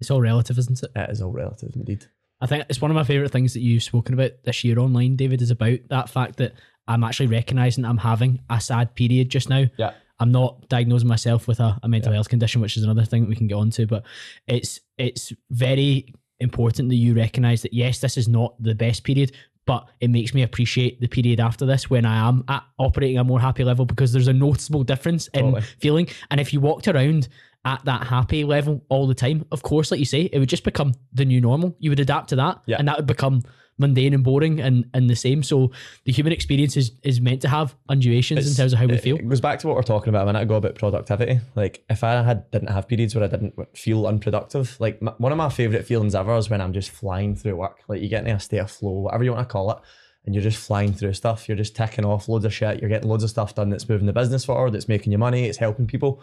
It's 0.00 0.10
all 0.10 0.20
relative, 0.20 0.58
isn't 0.58 0.82
it? 0.82 0.90
It 0.94 1.10
is 1.10 1.22
all 1.22 1.30
relative 1.30 1.74
indeed. 1.74 2.06
I 2.40 2.46
think 2.46 2.66
it's 2.68 2.80
one 2.80 2.90
of 2.90 2.96
my 2.96 3.04
favorite 3.04 3.30
things 3.30 3.54
that 3.54 3.60
you've 3.60 3.84
spoken 3.84 4.14
about 4.14 4.32
this 4.42 4.64
year 4.64 4.80
online, 4.80 5.14
David, 5.14 5.40
is 5.42 5.52
about 5.52 5.78
that 5.90 6.10
fact 6.10 6.36
that 6.38 6.54
I'm 6.88 7.04
actually 7.04 7.28
recognizing 7.28 7.84
I'm 7.84 7.98
having 7.98 8.40
a 8.50 8.60
sad 8.60 8.96
period 8.96 9.30
just 9.30 9.48
now. 9.48 9.66
Yeah. 9.78 9.92
I'm 10.20 10.30
not 10.32 10.68
diagnosing 10.68 11.08
myself 11.08 11.48
with 11.48 11.58
a, 11.60 11.78
a 11.82 11.88
mental 11.88 12.12
health 12.12 12.28
condition, 12.28 12.60
which 12.60 12.76
is 12.76 12.84
another 12.84 13.04
thing 13.04 13.22
that 13.22 13.28
we 13.28 13.36
can 13.36 13.46
get 13.48 13.54
onto, 13.56 13.86
but 13.86 14.04
it's 14.46 14.80
it's 14.98 15.32
very 15.50 16.12
important 16.40 16.88
that 16.90 16.96
you 16.96 17.14
recognize 17.14 17.62
that 17.62 17.72
yes, 17.72 18.00
this 18.00 18.16
is 18.16 18.28
not 18.28 18.54
the 18.62 18.74
best 18.74 19.04
period, 19.04 19.32
but 19.66 19.88
it 20.00 20.10
makes 20.10 20.34
me 20.34 20.42
appreciate 20.42 21.00
the 21.00 21.06
period 21.08 21.40
after 21.40 21.64
this 21.66 21.88
when 21.88 22.04
I 22.04 22.28
am 22.28 22.44
at 22.48 22.62
operating 22.78 23.18
a 23.18 23.24
more 23.24 23.40
happy 23.40 23.64
level 23.64 23.84
because 23.84 24.12
there's 24.12 24.28
a 24.28 24.32
noticeable 24.32 24.82
difference 24.84 25.28
in 25.28 25.44
Totally. 25.46 25.62
feeling. 25.80 26.08
And 26.30 26.40
if 26.40 26.52
you 26.52 26.60
walked 26.60 26.88
around 26.88 27.28
at 27.64 27.84
that 27.84 28.04
happy 28.08 28.42
level 28.42 28.84
all 28.88 29.06
the 29.06 29.14
time, 29.14 29.44
of 29.52 29.62
course, 29.62 29.90
like 29.92 30.00
you 30.00 30.06
say, 30.06 30.22
it 30.32 30.38
would 30.40 30.48
just 30.48 30.64
become 30.64 30.94
the 31.12 31.24
new 31.24 31.40
normal. 31.40 31.76
You 31.78 31.90
would 31.90 32.00
adapt 32.00 32.28
to 32.30 32.36
that, 32.36 32.60
Yeah. 32.66 32.76
and 32.78 32.88
that 32.88 32.96
would 32.96 33.06
become 33.06 33.42
mundane 33.82 34.14
and 34.14 34.24
boring 34.24 34.60
and, 34.60 34.88
and 34.94 35.10
the 35.10 35.14
same. 35.14 35.42
So 35.42 35.70
the 36.04 36.12
human 36.12 36.32
experience 36.32 36.76
is, 36.76 36.92
is 37.02 37.20
meant 37.20 37.42
to 37.42 37.48
have 37.48 37.76
undulations 37.88 38.48
in 38.48 38.56
terms 38.56 38.72
of 38.72 38.78
how 38.78 38.86
we 38.86 38.96
feel. 38.96 39.16
It 39.16 39.28
goes 39.28 39.40
back 39.40 39.58
to 39.60 39.66
what 39.66 39.74
we 39.74 39.80
we're 39.80 39.82
talking 39.82 40.08
about 40.08 40.22
a 40.22 40.26
minute 40.26 40.42
ago 40.42 40.54
about 40.54 40.76
productivity. 40.76 41.40
Like 41.54 41.84
if 41.90 42.02
I 42.02 42.22
had 42.22 42.50
didn't 42.50 42.70
have 42.70 42.88
periods 42.88 43.14
where 43.14 43.24
I 43.24 43.28
didn't 43.28 43.54
feel 43.76 44.06
unproductive, 44.06 44.76
like 44.80 44.98
m 45.02 45.12
one 45.18 45.32
of 45.32 45.38
my 45.38 45.48
favorite 45.48 45.86
feelings 45.86 46.14
ever 46.14 46.34
is 46.36 46.48
when 46.48 46.60
I'm 46.60 46.72
just 46.72 46.90
flying 46.90 47.36
through 47.36 47.56
work. 47.56 47.80
Like 47.88 48.00
you 48.00 48.08
get 48.08 48.26
in 48.26 48.34
a 48.34 48.40
state 48.40 48.58
of 48.58 48.70
flow, 48.70 48.92
whatever 48.92 49.24
you 49.24 49.32
want 49.32 49.46
to 49.48 49.52
call 49.52 49.70
it, 49.72 49.78
and 50.24 50.34
you're 50.34 50.42
just 50.42 50.58
flying 50.58 50.92
through 50.92 51.14
stuff. 51.14 51.48
You're 51.48 51.56
just 51.56 51.76
ticking 51.76 52.04
off 52.04 52.28
loads 52.28 52.44
of 52.44 52.54
shit. 52.54 52.80
You're 52.80 52.90
getting 52.90 53.08
loads 53.08 53.24
of 53.24 53.30
stuff 53.30 53.54
done 53.54 53.70
that's 53.70 53.88
moving 53.88 54.06
the 54.06 54.12
business 54.12 54.44
forward. 54.44 54.72
That's 54.72 54.88
making 54.88 55.12
you 55.12 55.18
money. 55.18 55.46
It's 55.46 55.58
helping 55.58 55.86
people. 55.86 56.22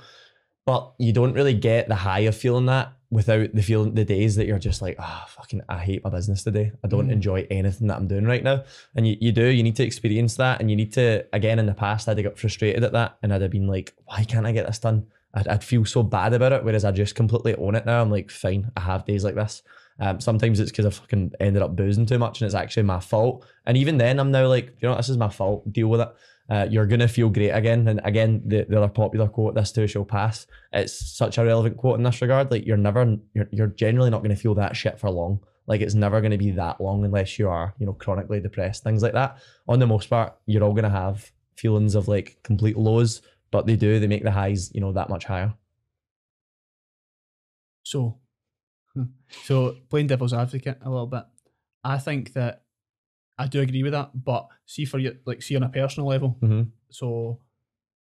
But 0.69 0.93
you 0.99 1.13
don't 1.13 1.33
really 1.33 1.55
get 1.55 1.87
the 1.87 1.95
high 1.95 2.19
of 2.19 2.37
feeling 2.37 2.67
that 2.67 2.93
without 3.09 3.55
the 3.55 3.63
feeling 3.63 3.95
the 3.95 4.05
days 4.05 4.35
that 4.35 4.45
you're 4.45 4.59
just 4.59 4.83
like, 4.83 4.97
ah, 4.99 5.25
fucking, 5.27 5.61
I 5.67 5.79
hate 5.79 6.03
my 6.03 6.11
business 6.11 6.43
today. 6.43 6.71
I 6.83 6.87
don't 6.87 7.07
Mm. 7.07 7.13
enjoy 7.13 7.47
anything 7.49 7.87
that 7.87 7.97
I'm 7.97 8.07
doing 8.07 8.25
right 8.25 8.43
now. 8.43 8.63
And 8.93 9.07
you, 9.07 9.17
you 9.19 9.31
do, 9.31 9.45
you 9.45 9.63
need 9.63 9.77
to 9.77 9.83
experience 9.83 10.35
that. 10.35 10.59
And 10.61 10.69
you 10.69 10.75
need 10.75 10.93
to, 10.93 11.25
again, 11.33 11.57
in 11.57 11.65
the 11.65 11.73
past, 11.73 12.07
I'd 12.07 12.19
have 12.19 12.23
got 12.23 12.37
frustrated 12.37 12.83
at 12.83 12.91
that. 12.91 13.17
And 13.23 13.33
I'd 13.33 13.41
have 13.41 13.49
been 13.49 13.65
like, 13.65 13.95
why 14.05 14.23
can't 14.25 14.45
I 14.45 14.51
get 14.51 14.67
this 14.67 14.77
done? 14.77 15.07
I'd, 15.33 15.47
I'd 15.47 15.63
feel 15.63 15.85
so 15.85 16.03
bad 16.03 16.33
about 16.33 16.51
it. 16.51 16.63
Whereas 16.63 16.85
I 16.85 16.91
just 16.91 17.15
completely 17.15 17.55
own 17.55 17.73
it 17.73 17.87
now. 17.87 17.99
I'm 17.99 18.11
like, 18.11 18.29
fine, 18.29 18.71
I 18.77 18.81
have 18.81 19.05
days 19.05 19.23
like 19.23 19.33
this. 19.33 19.63
Um, 19.99 20.19
sometimes 20.21 20.59
it's 20.59 20.69
because 20.69 20.85
I 20.85 20.91
fucking 20.91 21.31
ended 21.39 21.63
up 21.63 21.75
boozing 21.75 22.05
too 22.05 22.19
much 22.19 22.41
and 22.41 22.45
it's 22.45 22.53
actually 22.53 22.83
my 22.83 22.99
fault. 22.99 23.43
And 23.65 23.75
even 23.75 23.97
then, 23.97 24.19
I'm 24.19 24.29
now 24.29 24.45
like, 24.47 24.67
you 24.67 24.87
know, 24.87 24.89
what, 24.91 24.97
this 24.97 25.09
is 25.09 25.17
my 25.17 25.29
fault. 25.29 25.73
Deal 25.73 25.87
with 25.87 26.01
it. 26.01 26.09
Uh, 26.49 26.67
you're 26.69 26.87
gonna 26.87 27.07
feel 27.07 27.29
great 27.29 27.51
again. 27.51 27.87
And 27.87 28.01
again, 28.03 28.41
the, 28.45 28.65
the 28.67 28.77
other 28.77 28.87
popular 28.87 29.27
quote, 29.27 29.55
"This 29.55 29.71
too 29.71 29.87
shall 29.87 30.05
pass." 30.05 30.47
It's 30.73 31.15
such 31.15 31.37
a 31.37 31.45
relevant 31.45 31.77
quote 31.77 31.97
in 31.97 32.03
this 32.03 32.21
regard. 32.21 32.49
Like 32.49 32.65
you're 32.65 32.77
never, 32.77 33.17
you're, 33.33 33.47
you're 33.51 33.67
generally 33.67 34.09
not 34.09 34.23
gonna 34.23 34.35
feel 34.35 34.55
that 34.55 34.75
shit 34.75 34.99
for 34.99 35.09
long. 35.11 35.39
Like 35.67 35.81
it's 35.81 35.93
never 35.93 36.21
gonna 36.21 36.37
be 36.37 36.51
that 36.51 36.81
long 36.81 37.05
unless 37.05 37.37
you 37.37 37.49
are, 37.49 37.75
you 37.77 37.85
know, 37.85 37.93
chronically 37.93 38.39
depressed, 38.39 38.83
things 38.83 39.03
like 39.03 39.13
that. 39.13 39.37
On 39.67 39.77
the 39.77 39.85
most 39.85 40.09
part, 40.09 40.35
you're 40.47 40.63
all 40.63 40.73
gonna 40.73 40.89
have 40.89 41.31
feelings 41.55 41.93
of 41.93 42.07
like 42.07 42.37
complete 42.43 42.77
lows, 42.77 43.21
but 43.51 43.67
they 43.67 43.75
do 43.75 43.99
they 43.99 44.07
make 44.07 44.23
the 44.23 44.31
highs, 44.31 44.73
you 44.73 44.81
know, 44.81 44.93
that 44.93 45.09
much 45.09 45.25
higher. 45.25 45.53
So, 47.83 48.17
so 49.43 49.77
playing 49.89 50.07
devil's 50.07 50.33
advocate 50.33 50.79
a 50.81 50.89
little 50.89 51.07
bit, 51.07 51.23
I 51.83 51.99
think 51.99 52.33
that 52.33 52.63
I 53.39 53.47
do 53.47 53.61
agree 53.61 53.83
with 53.83 53.93
that. 53.93 54.11
But 54.23 54.47
see 54.65 54.85
for 54.85 54.99
you, 54.99 55.17
like 55.25 55.41
see 55.41 55.55
on 55.55 55.63
a 55.63 55.69
personal 55.69 56.07
level, 56.09 56.37
Mm-hmm. 56.41 56.69
so 56.89 57.39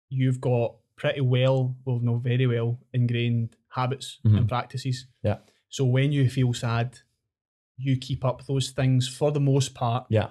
you've 0.09 0.41
got 0.41 0.75
pretty 0.97 1.21
well, 1.21 1.77
well, 1.85 2.01
no, 2.03 2.17
very 2.17 2.47
well 2.47 2.79
ingrained 2.93 3.57
habits 3.69 4.19
Mhm. 4.25 4.37
and 4.39 4.49
practices. 4.49 5.07
Yeah. 5.23 5.39
So 5.69 5.85
when 5.85 6.11
you 6.13 6.29
feel 6.29 6.53
sad, 6.53 6.99
you 7.77 7.97
keep 7.97 8.25
up 8.25 8.45
those 8.47 8.71
things 8.71 9.09
for 9.09 9.31
the 9.33 9.41
most 9.41 9.75
part. 9.75 10.07
Yeah. 10.11 10.31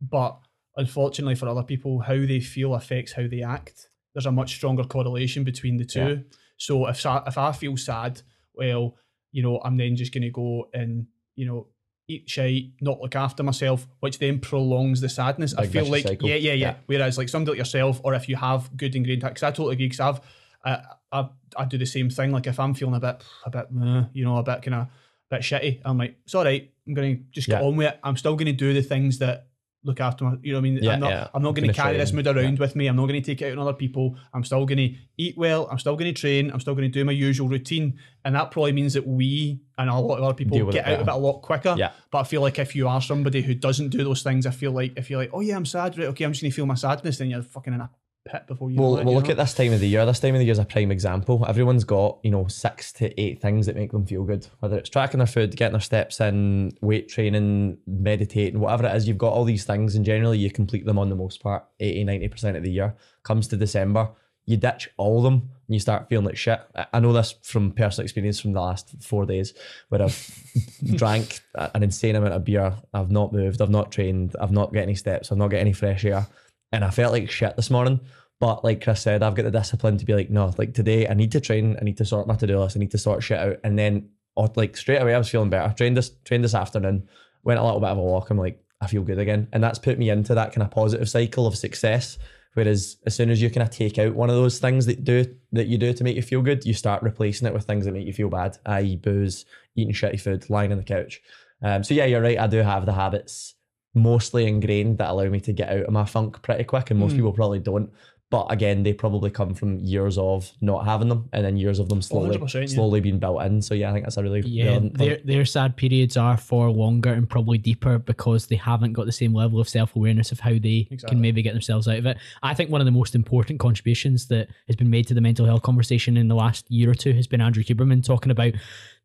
But 0.00 0.38
unfortunately 0.76 1.34
for 1.36 1.48
other 1.48 1.62
people, 1.62 2.00
how 2.00 2.14
they 2.26 2.40
feel 2.40 2.74
affects 2.74 3.12
how 3.12 3.26
they 3.28 3.42
act. 3.42 3.88
There's 4.14 4.26
a 4.26 4.32
much 4.32 4.54
stronger 4.56 4.84
correlation 4.84 5.44
between 5.44 5.76
the 5.76 5.84
two. 5.84 6.00
Yeah. 6.00 6.36
So 6.56 6.86
if 6.88 7.04
if 7.06 7.38
I 7.38 7.52
feel 7.52 7.76
sad, 7.76 8.22
well, 8.54 8.96
you 9.32 9.42
know, 9.42 9.60
I'm 9.64 9.76
then 9.76 9.96
just 9.96 10.12
going 10.12 10.24
to 10.24 10.30
go 10.30 10.68
and 10.74 11.06
you 11.36 11.46
know 11.46 11.68
eat 12.10 12.28
shite, 12.28 12.72
not 12.80 13.00
look 13.00 13.14
after 13.16 13.42
myself, 13.42 13.86
which 14.00 14.18
then 14.18 14.38
prolongs 14.40 15.00
the 15.00 15.08
sadness. 15.08 15.54
I 15.54 15.66
feel 15.66 15.86
like 15.86 16.04
yeah, 16.06 16.34
yeah, 16.34 16.34
yeah, 16.36 16.52
Yeah. 16.54 16.74
Whereas 16.86 17.16
like 17.18 17.28
somebody 17.28 17.52
like 17.52 17.58
yourself, 17.58 18.00
or 18.04 18.14
if 18.14 18.28
you 18.28 18.36
have 18.36 18.76
good 18.76 18.94
ingrained, 18.94 19.22
because 19.22 19.42
I 19.42 19.50
totally 19.50 19.74
agree. 19.74 19.86
Because 19.88 20.00
I've 20.00 20.20
I, 20.64 20.82
I 21.12 21.28
I 21.56 21.64
do 21.64 21.78
the 21.78 21.86
same 21.86 22.10
thing. 22.10 22.32
Like 22.32 22.46
if 22.46 22.58
I'm 22.60 22.74
feeling 22.74 22.94
a 22.94 23.00
bit 23.00 23.22
a 23.46 23.50
bit 23.50 23.66
you 24.12 24.24
know 24.24 24.36
a 24.38 24.42
bit 24.42 24.62
kind 24.62 24.74
of 24.74 24.86
bit 25.30 25.42
shitty, 25.42 25.80
I'm 25.84 25.98
like 25.98 26.16
it's 26.24 26.34
all 26.34 26.44
right. 26.44 26.70
I'm 26.86 26.94
gonna 26.94 27.16
just 27.30 27.46
get 27.48 27.60
Yeah. 27.60 27.66
on 27.68 27.76
with 27.76 27.86
it. 27.88 28.00
I'm 28.02 28.16
still 28.16 28.34
gonna 28.36 28.52
do 28.52 28.72
the 28.72 28.82
things 28.82 29.18
that 29.18 29.46
look 29.82 30.00
after 30.00 30.24
my. 30.24 30.36
You 30.42 30.52
know 30.52 30.58
what 30.58 30.60
I 30.60 30.70
mean? 30.70 30.78
Yeah, 30.82 30.92
I'm 30.92 31.00
not. 31.00 31.10
yeah. 31.10 31.28
I'm 31.34 31.42
not 31.42 31.54
gonna 31.54 31.68
gonna 31.68 31.74
carry 31.76 31.96
this 31.96 32.12
mood 32.12 32.26
around 32.26 32.58
with 32.58 32.76
me. 32.76 32.86
I'm 32.86 32.96
not 32.96 33.06
gonna 33.06 33.20
take 33.20 33.42
it 33.42 33.46
out 33.46 33.52
on 33.52 33.58
other 33.58 33.72
people. 33.72 34.16
I'm 34.34 34.44
still 34.44 34.64
gonna 34.66 34.88
eat 35.16 35.36
well. 35.36 35.68
I'm 35.70 35.78
still 35.78 35.96
gonna 35.96 36.12
train. 36.12 36.50
I'm 36.50 36.60
still 36.60 36.74
gonna 36.74 36.88
do 36.88 37.04
my 37.04 37.12
usual 37.12 37.48
routine, 37.48 37.98
and 38.24 38.34
that 38.34 38.50
probably 38.50 38.72
means 38.72 38.94
that 38.94 39.06
we 39.06 39.60
and 39.78 39.88
a 39.88 39.98
lot 39.98 40.18
of 40.18 40.24
other 40.24 40.34
people 40.34 40.70
get 40.70 40.86
out 40.86 41.00
of 41.00 41.08
it 41.08 41.10
a 41.10 41.16
lot 41.16 41.40
quicker. 41.40 41.74
Yeah. 41.78 41.92
But 42.10 42.18
I 42.18 42.24
feel 42.24 42.42
like 42.42 42.58
if 42.58 42.76
you 42.76 42.88
are 42.88 43.00
somebody 43.00 43.42
who 43.42 43.54
doesn't 43.54 43.88
do 43.88 44.04
those 44.04 44.22
things, 44.22 44.46
I 44.46 44.50
feel 44.50 44.72
like 44.72 44.92
if 44.96 45.08
you're 45.08 45.20
like, 45.20 45.30
oh 45.32 45.40
yeah, 45.40 45.56
I'm 45.56 45.66
sad, 45.66 45.96
right? 45.98 46.08
Okay, 46.08 46.24
I'm 46.24 46.32
just 46.32 46.42
gonna 46.42 46.52
feel 46.52 46.66
my 46.66 46.74
sadness, 46.74 47.18
then 47.18 47.30
you're 47.30 47.42
fucking 47.42 47.72
in 47.72 47.80
a 47.80 47.90
pit 48.24 48.46
before 48.46 48.70
you. 48.70 48.78
Well, 48.80 48.98
it, 48.98 49.04
we'll 49.04 49.14
you 49.14 49.18
look 49.18 49.26
know? 49.26 49.32
at 49.32 49.36
this 49.36 49.54
time 49.54 49.72
of 49.72 49.80
the 49.80 49.88
year. 49.88 50.04
This 50.06 50.20
time 50.20 50.34
of 50.34 50.38
the 50.38 50.44
year 50.44 50.52
is 50.52 50.58
a 50.58 50.64
prime 50.64 50.90
example. 50.90 51.44
Everyone's 51.48 51.84
got, 51.84 52.18
you 52.22 52.30
know, 52.30 52.46
six 52.46 52.92
to 52.94 53.20
eight 53.20 53.40
things 53.40 53.66
that 53.66 53.76
make 53.76 53.92
them 53.92 54.06
feel 54.06 54.24
good. 54.24 54.46
Whether 54.60 54.78
it's 54.78 54.90
tracking 54.90 55.18
their 55.18 55.26
food, 55.26 55.56
getting 55.56 55.72
their 55.72 55.80
steps 55.80 56.20
in, 56.20 56.76
weight 56.80 57.08
training, 57.08 57.78
meditating, 57.86 58.60
whatever 58.60 58.86
it 58.86 58.94
is, 58.96 59.08
you've 59.08 59.18
got 59.18 59.32
all 59.32 59.44
these 59.44 59.64
things 59.64 59.94
and 59.94 60.04
generally 60.04 60.38
you 60.38 60.50
complete 60.50 60.84
them 60.84 60.98
on 60.98 61.08
the 61.08 61.16
most 61.16 61.42
part, 61.42 61.64
80, 61.80 62.04
90% 62.04 62.56
of 62.56 62.62
the 62.62 62.70
year. 62.70 62.94
Comes 63.22 63.48
to 63.48 63.56
December, 63.56 64.10
you 64.46 64.56
ditch 64.56 64.90
all 64.96 65.18
of 65.18 65.24
them 65.24 65.34
and 65.34 65.74
you 65.74 65.78
start 65.78 66.08
feeling 66.08 66.26
like 66.26 66.36
shit. 66.36 66.60
I- 66.74 66.86
I 66.94 67.00
know 67.00 67.12
this 67.12 67.34
from 67.42 67.72
personal 67.72 68.04
experience 68.04 68.40
from 68.40 68.52
the 68.52 68.60
last 68.60 69.02
four 69.02 69.24
days 69.26 69.54
where 69.88 70.02
I've 70.02 70.44
drank 70.96 71.40
an 71.54 71.82
insane 71.82 72.16
amount 72.16 72.34
of 72.34 72.44
beer. 72.44 72.74
I've 72.92 73.10
not 73.10 73.32
moved, 73.32 73.62
I've 73.62 73.70
not 73.70 73.92
trained, 73.92 74.34
I've 74.40 74.52
not 74.52 74.72
got 74.72 74.80
any 74.80 74.94
steps, 74.94 75.30
I've 75.30 75.38
not 75.38 75.48
got 75.48 75.58
any 75.58 75.72
fresh 75.72 76.04
air. 76.04 76.26
And 76.72 76.84
I 76.84 76.90
felt 76.90 77.12
like 77.12 77.30
shit 77.30 77.56
this 77.56 77.70
morning. 77.70 78.00
But 78.40 78.64
like 78.64 78.82
Chris 78.82 79.02
said, 79.02 79.22
I've 79.22 79.34
got 79.34 79.42
the 79.42 79.50
discipline 79.50 79.98
to 79.98 80.06
be 80.06 80.14
like, 80.14 80.30
no, 80.30 80.52
like 80.56 80.72
today 80.72 81.06
I 81.06 81.12
need 81.12 81.32
to 81.32 81.40
train, 81.40 81.76
I 81.78 81.84
need 81.84 81.98
to 81.98 82.06
sort 82.06 82.26
my 82.26 82.36
to 82.36 82.46
do 82.46 82.58
list, 82.58 82.76
I 82.76 82.80
need 82.80 82.90
to 82.92 82.98
sort 82.98 83.22
shit 83.22 83.38
out. 83.38 83.58
And 83.64 83.78
then 83.78 84.08
oh, 84.36 84.50
like 84.56 84.76
straight 84.76 85.02
away 85.02 85.14
I 85.14 85.18
was 85.18 85.28
feeling 85.28 85.50
better. 85.50 85.72
Trained 85.74 85.96
this 85.96 86.10
trained 86.24 86.42
this 86.42 86.54
afternoon, 86.54 87.06
went 87.44 87.60
a 87.60 87.64
little 87.64 87.80
bit 87.80 87.90
of 87.90 87.98
a 87.98 88.02
walk. 88.02 88.30
I'm 88.30 88.38
like, 88.38 88.62
I 88.80 88.86
feel 88.86 89.02
good 89.02 89.18
again. 89.18 89.48
And 89.52 89.62
that's 89.62 89.78
put 89.78 89.98
me 89.98 90.08
into 90.08 90.34
that 90.34 90.54
kind 90.54 90.62
of 90.62 90.70
positive 90.70 91.08
cycle 91.08 91.46
of 91.46 91.56
success. 91.56 92.18
Whereas 92.54 92.96
as 93.06 93.14
soon 93.14 93.30
as 93.30 93.40
you 93.40 93.48
kind 93.50 93.62
of 93.62 93.70
take 93.70 93.98
out 93.98 94.14
one 94.14 94.30
of 94.30 94.36
those 94.36 94.58
things 94.58 94.86
that 94.86 95.04
do 95.04 95.24
that 95.52 95.68
you 95.68 95.76
do 95.76 95.92
to 95.92 96.04
make 96.04 96.16
you 96.16 96.22
feel 96.22 96.42
good, 96.42 96.64
you 96.64 96.72
start 96.72 97.02
replacing 97.02 97.46
it 97.46 97.54
with 97.54 97.64
things 97.64 97.84
that 97.84 97.92
make 97.92 98.06
you 98.06 98.12
feel 98.12 98.30
bad, 98.30 98.56
i.e. 98.66 98.96
booze, 98.96 99.44
eating 99.76 99.94
shitty 99.94 100.20
food, 100.20 100.48
lying 100.48 100.72
on 100.72 100.78
the 100.78 100.84
couch. 100.84 101.20
Um, 101.62 101.84
so 101.84 101.92
yeah, 101.92 102.06
you're 102.06 102.22
right. 102.22 102.38
I 102.38 102.46
do 102.46 102.58
have 102.58 102.86
the 102.86 102.94
habits 102.94 103.54
mostly 103.94 104.46
ingrained 104.46 104.98
that 104.98 105.10
allow 105.10 105.28
me 105.28 105.40
to 105.40 105.52
get 105.52 105.68
out 105.70 105.84
of 105.84 105.90
my 105.92 106.04
funk 106.04 106.42
pretty 106.42 106.64
quick, 106.64 106.90
and 106.90 107.00
most 107.00 107.12
Mm. 107.12 107.16
people 107.16 107.32
probably 107.32 107.58
don't. 107.58 107.90
But 108.30 108.46
again, 108.52 108.84
they 108.84 108.92
probably 108.92 109.28
come 109.28 109.54
from 109.54 109.80
years 109.80 110.16
of 110.16 110.52
not 110.60 110.84
having 110.84 111.08
them, 111.08 111.28
and 111.32 111.44
then 111.44 111.56
years 111.56 111.80
of 111.80 111.88
them 111.88 112.00
slowly, 112.00 112.28
100%, 112.38 112.60
yeah. 112.60 112.74
slowly 112.76 113.00
being 113.00 113.18
built 113.18 113.42
in. 113.42 113.60
So 113.60 113.74
yeah, 113.74 113.90
I 113.90 113.92
think 113.92 114.04
that's 114.04 114.18
a 114.18 114.22
really 114.22 114.42
Yeah, 114.42 114.78
their 114.92 115.18
their 115.24 115.44
sad 115.44 115.74
periods 115.76 116.16
are 116.16 116.36
for 116.36 116.70
longer 116.70 117.12
and 117.12 117.28
probably 117.28 117.58
deeper 117.58 117.98
because 117.98 118.46
they 118.46 118.54
haven't 118.54 118.92
got 118.92 119.06
the 119.06 119.10
same 119.12 119.34
level 119.34 119.58
of 119.58 119.68
self 119.68 119.96
awareness 119.96 120.30
of 120.30 120.38
how 120.38 120.50
they 120.52 120.86
Exactly. 120.92 121.08
can 121.08 121.20
maybe 121.20 121.42
get 121.42 121.54
themselves 121.54 121.88
out 121.88 121.98
of 121.98 122.06
it. 122.06 122.18
I 122.40 122.54
think 122.54 122.70
one 122.70 122.80
of 122.80 122.84
the 122.84 122.92
most 122.92 123.16
important 123.16 123.58
contributions 123.58 124.28
that 124.28 124.46
has 124.68 124.76
been 124.76 124.90
made 124.90 125.08
to 125.08 125.14
the 125.14 125.20
mental 125.20 125.44
health 125.44 125.62
conversation 125.62 126.16
in 126.16 126.28
the 126.28 126.36
last 126.36 126.70
year 126.70 126.88
or 126.88 126.94
two 126.94 127.12
has 127.14 127.26
been 127.26 127.40
Andrew 127.40 127.64
Huberman 127.64 128.04
talking 128.06 128.30
about 128.30 128.52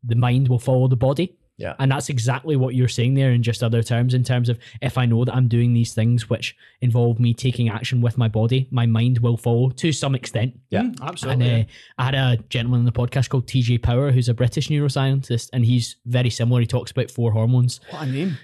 the 0.04 0.14
mind 0.14 0.46
will 0.46 0.60
follow 0.60 0.86
the 0.86 0.94
body. 0.94 1.34
Yeah. 1.58 1.74
And 1.78 1.90
that's 1.90 2.10
exactly 2.10 2.54
what 2.56 2.74
you're 2.74 2.86
saying 2.86 3.14
there 3.14 3.30
in 3.32 3.42
just 3.42 3.62
other 3.62 3.82
terms, 3.82 4.12
in 4.12 4.22
terms 4.24 4.50
of 4.50 4.58
if 4.82 4.98
I 4.98 5.06
know 5.06 5.24
that 5.24 5.34
I'm 5.34 5.48
doing 5.48 5.72
these 5.72 5.94
things 5.94 6.28
which 6.28 6.54
involve 6.82 7.18
me 7.18 7.32
taking 7.32 7.70
action 7.70 8.02
with 8.02 8.18
my 8.18 8.28
body, 8.28 8.68
my 8.70 8.84
mind 8.84 9.18
will 9.20 9.38
follow 9.38 9.70
to 9.70 9.90
some 9.90 10.14
extent. 10.14 10.58
Yeah. 10.68 10.82
Mm, 10.82 11.00
absolutely. 11.00 11.50
And 11.50 11.64
uh, 11.64 11.68
I 11.98 12.04
had 12.04 12.14
a 12.14 12.36
gentleman 12.50 12.80
on 12.80 12.84
the 12.84 12.92
podcast 12.92 13.30
called 13.30 13.46
TJ 13.46 13.82
Power, 13.82 14.10
who's 14.12 14.28
a 14.28 14.34
British 14.34 14.68
neuroscientist, 14.68 15.48
and 15.54 15.64
he's 15.64 15.96
very 16.04 16.28
similar. 16.28 16.60
He 16.60 16.66
talks 16.66 16.90
about 16.90 17.10
four 17.10 17.32
hormones. 17.32 17.80
what 17.90 18.02
a 18.02 18.06
name! 18.06 18.36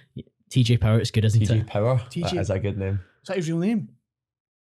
TJ 0.50 0.80
Power, 0.80 0.98
it's 0.98 1.10
good, 1.10 1.24
isn't 1.26 1.42
TG 1.42 1.60
it? 1.60 1.66
Power. 1.66 1.98
TG. 2.10 2.30
That 2.30 2.34
is 2.36 2.50
a 2.50 2.58
good 2.58 2.78
name. 2.78 3.00
Is 3.22 3.28
that 3.28 3.36
his 3.36 3.48
real 3.48 3.58
name? 3.58 3.88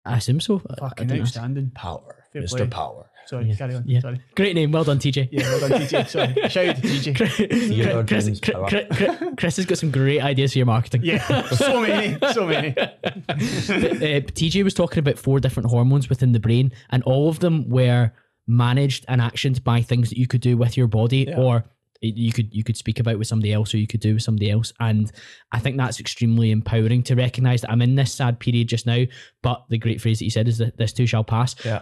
I 0.05 0.17
assume 0.17 0.39
so. 0.39 0.61
I- 0.69 0.73
I 0.85 0.89
Fucking 0.89 1.07
don't 1.07 1.19
outstanding. 1.21 1.71
Power. 1.71 2.23
Fair 2.31 2.41
Mr. 2.43 2.57
play. 2.57 2.67
Power. 2.67 3.09
Sorry, 3.27 3.45
Yeah. 3.45 3.55
carry 3.55 3.75
on. 3.75 3.83
Yeah. 3.85 3.99
Sorry. 3.99 4.21
Great 4.35 4.55
name. 4.55 4.71
Well 4.71 4.83
done, 4.83 4.99
TJ. 4.99 5.29
Yeah, 5.31 5.41
well 5.49 5.69
done, 5.69 5.81
TJ. 5.81 6.07
Sorry. 6.07 6.33
Shout 6.49 6.65
out 6.69 6.75
to 6.77 6.81
TJ. 6.81 7.67
Theodore 7.67 8.03
Chris, 8.05 8.25
Chris, 8.39 8.55
Chris, 8.69 8.85
Chris- 8.97 9.33
Chris 9.37 9.55
has 9.57 9.65
got 9.65 9.77
some 9.77 9.91
great 9.91 10.21
ideas 10.21 10.53
for 10.53 10.59
your 10.59 10.65
marketing. 10.65 11.01
Yeah, 11.03 11.47
so 11.49 11.81
many, 11.81 12.17
so 12.33 12.45
many. 12.47 12.73
But, 13.27 13.27
uh, 13.27 14.21
TJ 14.31 14.63
was 14.63 14.73
talking 14.73 14.99
about 14.99 15.17
four 15.19 15.39
different 15.39 15.69
hormones 15.69 16.09
within 16.09 16.31
the 16.31 16.39
brain, 16.39 16.71
and 16.89 17.03
all 17.03 17.29
of 17.29 17.39
them 17.39 17.67
were 17.69 18.11
managed 18.47 19.05
and 19.07 19.19
actioned 19.21 19.63
by 19.63 19.81
things 19.81 20.09
that 20.09 20.17
you 20.17 20.27
could 20.27 20.41
do 20.41 20.55
with 20.57 20.77
your 20.77 20.87
body, 20.87 21.25
Yeah. 21.27 21.37
or 21.37 21.65
you 21.99 22.31
could 22.31 22.53
you 22.53 22.63
could 22.63 22.77
speak 22.77 22.99
about 22.99 23.17
with 23.17 23.27
somebody 23.27 23.51
else, 23.51 23.73
or 23.73 23.77
you 23.79 23.87
could 23.87 23.99
do 23.99 24.13
with 24.13 24.23
somebody 24.23 24.51
else. 24.51 24.71
And 24.79 25.11
I 25.51 25.59
think 25.59 25.77
that's 25.77 25.99
extremely 25.99 26.51
empowering 26.51 27.01
to 27.03 27.15
recognize 27.15 27.61
that 27.61 27.71
I'm 27.71 27.81
in 27.81 27.95
this 27.95 28.13
sad 28.13 28.39
period 28.39 28.69
just 28.69 28.85
now. 28.85 29.03
But 29.41 29.65
the 29.69 29.77
great 29.79 29.99
phrase 29.99 30.19
that 30.19 30.25
you 30.25 30.31
said 30.31 30.47
is 30.47 30.59
that 30.59 30.77
this 30.77 30.93
too 30.93 31.07
shall 31.07 31.23
pass. 31.23 31.55
Yeah. 31.65 31.81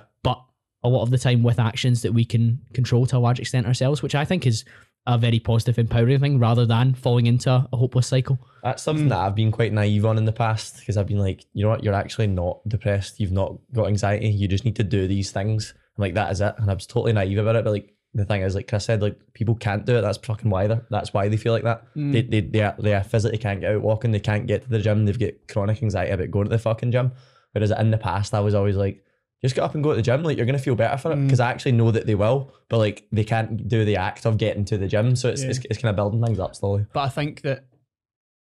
But 0.86 0.89
a 0.89 0.93
lot 0.95 1.01
of 1.01 1.09
the 1.09 1.17
time 1.17 1.41
with 1.41 1.59
actions 1.59 2.03
that 2.03 2.13
we 2.13 2.25
can 2.25 2.59
control 2.73 3.07
to 3.07 3.17
a 3.17 3.19
large 3.19 3.39
extent 3.39 3.65
ourselves, 3.65 4.03
which 4.03 4.13
I 4.13 4.23
think 4.23 4.45
is 4.45 4.63
a 5.07 5.17
very 5.17 5.39
positive, 5.39 5.79
empowering 5.79 6.19
thing, 6.19 6.38
rather 6.38 6.65
than 6.65 6.93
falling 6.93 7.25
into 7.25 7.49
a 7.51 7.75
hopeless 7.75 8.05
cycle. 8.07 8.39
That's 8.61 8.83
something 8.83 9.09
that 9.09 9.17
I've 9.17 9.33
been 9.33 9.51
quite 9.51 9.73
naive 9.73 10.05
on 10.05 10.19
in 10.19 10.25
the 10.25 10.31
past 10.31 10.79
because 10.79 10.95
I've 10.97 11.07
been 11.07 11.17
like, 11.17 11.45
you 11.53 11.63
know 11.63 11.69
what, 11.69 11.83
you're 11.83 11.95
actually 11.95 12.27
not 12.27 12.59
depressed. 12.67 13.19
You've 13.19 13.31
not 13.31 13.57
got 13.73 13.88
anxiety. 13.88 14.29
You 14.29 14.47
just 14.47 14.63
need 14.63 14.75
to 14.75 14.83
do 14.83 15.07
these 15.07 15.31
things. 15.31 15.73
I'm 15.97 16.01
like, 16.01 16.13
that 16.13 16.31
is 16.31 16.41
it. 16.41 16.53
And 16.57 16.69
I 16.69 16.73
was 16.75 16.86
totally 16.86 17.13
naive 17.13 17.39
about 17.39 17.55
it. 17.55 17.63
But 17.63 17.71
like, 17.71 17.93
the 18.13 18.25
thing 18.25 18.43
is, 18.43 18.53
like 18.53 18.67
Chris 18.67 18.86
said, 18.86 19.01
like 19.01 19.19
people 19.33 19.55
can't 19.55 19.86
do 19.86 19.97
it. 19.97 20.01
That's 20.01 20.19
fucking 20.19 20.49
why 20.49 20.67
they're. 20.67 20.86
that's 20.89 21.13
why 21.13 21.27
they 21.29 21.38
feel 21.38 21.53
like 21.53 21.63
that. 21.63 21.83
Hmm. 21.95 22.11
They, 22.11 22.21
they, 22.21 22.41
they, 22.41 22.61
are, 22.61 22.75
they 22.77 22.93
are 22.93 23.03
physically 23.03 23.39
can't 23.39 23.61
get 23.61 23.73
out 23.73 23.81
walking. 23.81 24.11
They 24.11 24.19
can't 24.19 24.47
get 24.47 24.63
to 24.63 24.69
the 24.69 24.79
gym. 24.79 25.05
They've 25.05 25.19
got 25.19 25.33
chronic 25.51 25.81
anxiety 25.81 26.11
about 26.11 26.31
going 26.31 26.45
to 26.45 26.49
the 26.49 26.59
fucking 26.59 26.91
gym. 26.91 27.11
Whereas 27.53 27.71
in 27.71 27.91
the 27.91 27.97
past, 27.97 28.33
I 28.33 28.39
was 28.41 28.53
always 28.53 28.75
like, 28.75 29.04
just 29.45 29.55
get 29.55 29.63
up 29.63 29.73
and 29.75 29.83
go 29.83 29.91
to 29.91 29.95
the 29.95 30.01
gym. 30.01 30.23
Like 30.23 30.37
you're 30.37 30.45
gonna 30.45 30.59
feel 30.59 30.75
better 30.75 30.97
for 30.97 31.11
it 31.11 31.17
because 31.23 31.39
I 31.39 31.49
actually 31.51 31.73
know 31.73 31.91
that 31.91 32.05
they 32.05 32.15
will, 32.15 32.51
but 32.69 32.77
like 32.79 33.07
they 33.11 33.23
can't 33.23 33.67
do 33.67 33.85
the 33.85 33.97
act 33.97 34.25
of 34.25 34.37
getting 34.37 34.65
to 34.65 34.77
the 34.77 34.87
gym. 34.87 35.15
So 35.15 35.29
it's 35.29 35.43
Yeah. 35.43 35.49
it's, 35.49 35.59
it's 35.69 35.79
kind 35.81 35.89
of 35.91 35.95
building 35.95 36.23
things 36.23 36.39
up 36.39 36.55
slowly. 36.55 36.85
But 36.93 37.01
I 37.01 37.09
think 37.09 37.41
that 37.41 37.65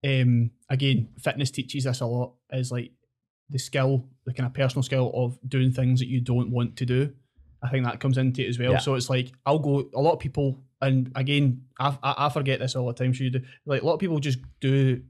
um 0.06 0.52
again, 0.70 1.10
fitness 1.20 1.52
teaches 1.52 1.86
us 1.88 2.02
a 2.02 2.06
lot 2.06 2.34
is 2.52 2.72
like 2.72 2.92
the 3.50 3.60
skill, 3.60 4.06
the 4.26 4.34
kind 4.34 4.46
of 4.48 4.54
personal 4.54 4.84
skill 4.84 5.12
of 5.16 5.40
doing 5.48 5.72
things 5.72 6.00
that 6.00 6.08
you 6.08 6.22
don't 6.22 6.52
want 6.52 6.76
to 6.78 6.86
do. 6.86 7.12
I 7.64 7.70
think 7.70 7.84
that 7.86 8.00
comes 8.00 8.18
into 8.18 8.44
it 8.46 8.50
as 8.50 8.60
well. 8.60 8.74
Yeah. 8.74 8.78
So 8.78 8.96
it's 8.96 9.10
like 9.10 9.32
I'll 9.46 9.60
go. 9.60 9.90
A 9.96 10.00
lot 10.00 10.14
of 10.14 10.20
people, 10.20 10.62
and 10.82 11.12
again, 11.16 11.64
I, 11.80 11.98
I, 12.02 12.14
I 12.26 12.30
forget 12.30 12.60
this 12.60 12.76
all 12.76 12.88
the 12.88 12.94
time. 12.94 13.14
So 13.14 13.24
you 13.24 13.32
do 13.32 13.42
like 13.66 13.82
a 13.82 13.86
lot 13.86 13.96
of 13.96 14.00
people 14.00 14.20
just 14.20 14.40
do 14.62 15.02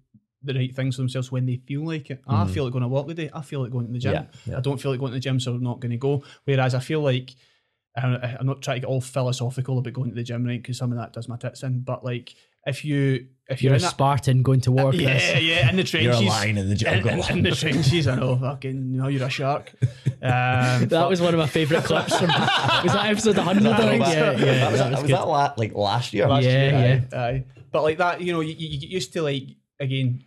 the 0.44 0.54
right 0.54 0.74
things 0.76 0.96
for 0.96 1.02
themselves 1.02 1.32
when 1.32 1.46
they 1.46 1.58
feel 1.68 1.86
like 1.86 2.10
it. 2.10 2.22
I 2.28 2.46
Mhm. 2.46 2.50
feel 2.52 2.64
like 2.64 2.74
going 2.74 2.84
to 2.84 2.88
work 2.88 3.08
today. 3.08 3.30
I 3.34 3.42
feel 3.42 3.62
like 3.62 3.72
going 3.72 3.88
to 3.88 3.94
the 3.94 4.00
gym. 4.00 4.14
Yeah, 4.14 4.26
yeah. 4.46 4.58
I 4.58 4.62
don't 4.62 4.80
feel 4.80 4.92
like 4.92 5.00
going 5.00 5.12
to 5.12 5.16
the 5.18 5.20
gym, 5.20 5.40
so 5.40 5.54
I'm 5.54 5.64
not 5.64 5.80
going 5.82 5.92
to 5.92 5.98
go. 5.98 6.24
Whereas 6.46 6.74
I 6.76 6.80
feel 6.80 7.02
like 7.02 7.32
I- 7.98 8.38
I'm 8.40 8.46
not 8.46 8.62
trying 8.62 8.78
to 8.78 8.82
get 8.82 8.88
all 8.88 9.02
philosophical 9.02 9.78
about 9.80 9.92
going 9.94 10.10
to 10.12 10.16
the 10.16 10.24
gym, 10.24 10.46
right? 10.46 10.62
Because 10.62 10.78
some 10.78 10.92
of 10.92 10.98
that 10.98 11.12
does 11.12 11.28
my 11.28 11.36
tits 11.38 11.64
in. 11.64 11.82
But 11.82 12.06
like, 12.06 12.34
if 12.66 12.86
you 12.86 13.28
if 13.50 13.64
You're 13.64 13.72
you're 13.72 13.74
a 13.74 13.78
in 13.78 13.82
that, 13.82 13.90
Spartan 13.92 14.44
going 14.44 14.62
to 14.62 14.72
war, 14.72 14.94
yeah, 14.96 15.40
yeah, 15.40 15.70
in 15.72 15.76
the 15.76 15.84
trenches, 15.92 16.22
you're 16.22 16.30
lying 16.30 16.56
in 16.56 16.70
the 16.70 16.88
in, 16.98 17.08
in, 17.08 17.38
in 17.38 17.44
the 17.44 17.52
trenches. 17.52 18.08
I 18.08 18.16
know, 18.16 18.38
fucking, 18.38 18.92
you 18.94 19.02
know, 19.02 19.08
you're 19.08 19.26
a 19.26 19.30
shark. 19.30 19.74
Um, 20.22 20.88
That 20.90 21.08
was 21.10 21.22
one 21.22 21.34
of 21.34 21.40
my 21.40 21.48
favourite 21.48 21.86
clips 21.86 22.18
from. 22.18 22.28
Was 22.28 22.92
that 22.94 23.06
episode 23.06 23.38
100? 23.38 23.66
I 23.72 23.78
think? 23.78 24.04
that, 24.04 24.14
Yeah, 24.14 24.46
yeah. 24.46 24.60
that 24.60 24.72
was, 24.72 24.80
that 24.82 24.92
was 24.92 25.02
was 25.04 25.12
that 25.12 25.28
la- 25.28 25.54
like 25.58 25.74
last 25.74 26.14
year. 26.14 26.28
last 26.28 26.44
Yeah, 26.44 26.82
year, 26.84 27.08
aye, 27.14 27.18
aye. 27.18 27.46
But 27.72 27.84
like 27.84 27.98
that, 28.00 28.20
you 28.22 28.34
know, 28.34 28.42
you, 28.42 28.54
you 28.58 28.80
get 28.82 28.90
used 28.90 29.14
to 29.14 29.22
like 29.22 29.44
again. 29.80 30.26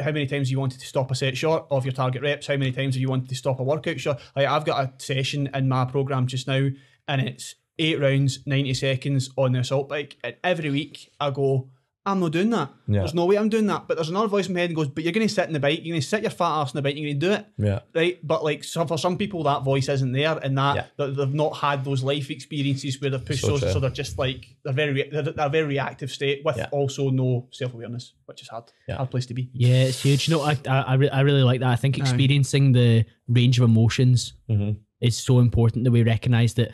How 0.00 0.12
many 0.12 0.26
times 0.26 0.50
you 0.50 0.58
wanted 0.58 0.80
to 0.80 0.86
stop 0.86 1.10
a 1.10 1.14
set 1.14 1.36
short 1.36 1.66
of 1.70 1.84
your 1.84 1.92
target 1.92 2.22
reps? 2.22 2.46
How 2.46 2.56
many 2.56 2.72
times 2.72 2.94
have 2.94 3.00
you 3.00 3.08
wanted 3.08 3.28
to 3.28 3.34
stop 3.34 3.60
a 3.60 3.64
workout 3.64 4.00
short? 4.00 4.18
Like 4.34 4.46
I've 4.46 4.64
got 4.64 4.84
a 4.84 4.92
session 5.02 5.50
in 5.54 5.68
my 5.68 5.84
program 5.84 6.26
just 6.26 6.46
now, 6.46 6.68
and 7.08 7.20
it's 7.20 7.54
eight 7.78 8.00
rounds, 8.00 8.40
ninety 8.46 8.74
seconds 8.74 9.30
on 9.36 9.52
the 9.52 9.60
assault 9.60 9.88
bike. 9.88 10.16
And 10.22 10.36
every 10.44 10.70
week 10.70 11.12
I 11.20 11.30
go, 11.30 11.70
I'm 12.06 12.18
not 12.18 12.32
doing 12.32 12.48
that. 12.50 12.70
Yeah. 12.88 13.00
There's 13.00 13.12
no 13.14 13.26
way 13.26 13.36
I'm 13.36 13.50
doing 13.50 13.66
that. 13.66 13.86
But 13.86 13.96
there's 13.98 14.08
another 14.08 14.26
voice 14.26 14.48
in 14.48 14.54
my 14.54 14.60
head 14.60 14.70
that 14.70 14.74
goes, 14.74 14.88
but 14.88 15.04
you're 15.04 15.12
going 15.12 15.28
to 15.28 15.32
sit 15.32 15.46
in 15.46 15.52
the 15.52 15.60
bike, 15.60 15.80
you're 15.82 15.92
going 15.92 16.00
to 16.00 16.06
sit 16.06 16.22
your 16.22 16.30
fat 16.30 16.60
ass 16.62 16.72
in 16.72 16.78
the 16.78 16.82
bike, 16.82 16.96
you're 16.96 17.08
going 17.10 17.20
to 17.20 17.26
do 17.26 17.32
it 17.32 17.46
Yeah. 17.58 17.80
right? 17.94 18.18
But 18.26 18.42
like, 18.42 18.64
so 18.64 18.86
for 18.86 18.96
some 18.96 19.18
people, 19.18 19.42
that 19.42 19.62
voice 19.64 19.86
isn't 19.88 20.12
there, 20.12 20.38
and 20.38 20.56
that 20.56 20.76
Yeah. 20.76 20.84
that 20.96 21.16
they've 21.16 21.34
not 21.34 21.56
had 21.58 21.84
those 21.84 22.02
life 22.02 22.30
experiences 22.30 23.00
where 23.00 23.10
they've 23.10 23.24
pushed 23.24 23.42
So 23.42 23.56
so, 23.56 23.58
true. 23.66 23.72
so 23.72 23.80
they're 23.80 23.90
just 23.90 24.18
like 24.18 24.46
they're 24.64 24.72
very 24.72 25.08
they're, 25.10 25.22
they're 25.22 25.46
a 25.46 25.50
very 25.50 25.66
reactive 25.66 26.10
state 26.10 26.42
with 26.42 26.56
Yeah. 26.56 26.68
also 26.72 27.10
no 27.10 27.48
self 27.52 27.74
awareness, 27.74 28.14
which 28.24 28.40
is 28.42 28.48
hard, 28.48 28.64
Yeah. 28.88 28.96
hard 28.96 29.10
place 29.10 29.26
to 29.26 29.34
be. 29.34 29.50
Yeah, 29.52 29.84
it's 29.84 30.02
huge. 30.02 30.26
You 30.26 30.36
know, 30.36 30.42
I 30.42 30.56
I, 30.66 30.94
I, 31.12 31.20
really 31.20 31.42
like 31.42 31.60
that. 31.60 31.68
I 31.68 31.76
think 31.76 31.98
Aye. 31.98 32.00
experiencing 32.00 32.72
the 32.72 33.04
range 33.28 33.58
of 33.58 33.64
emotions 33.64 34.32
Mhm. 34.50 34.76
is 35.02 35.18
so 35.18 35.38
important 35.38 35.84
that 35.84 35.90
we 35.90 36.02
recognize 36.02 36.54
that 36.54 36.70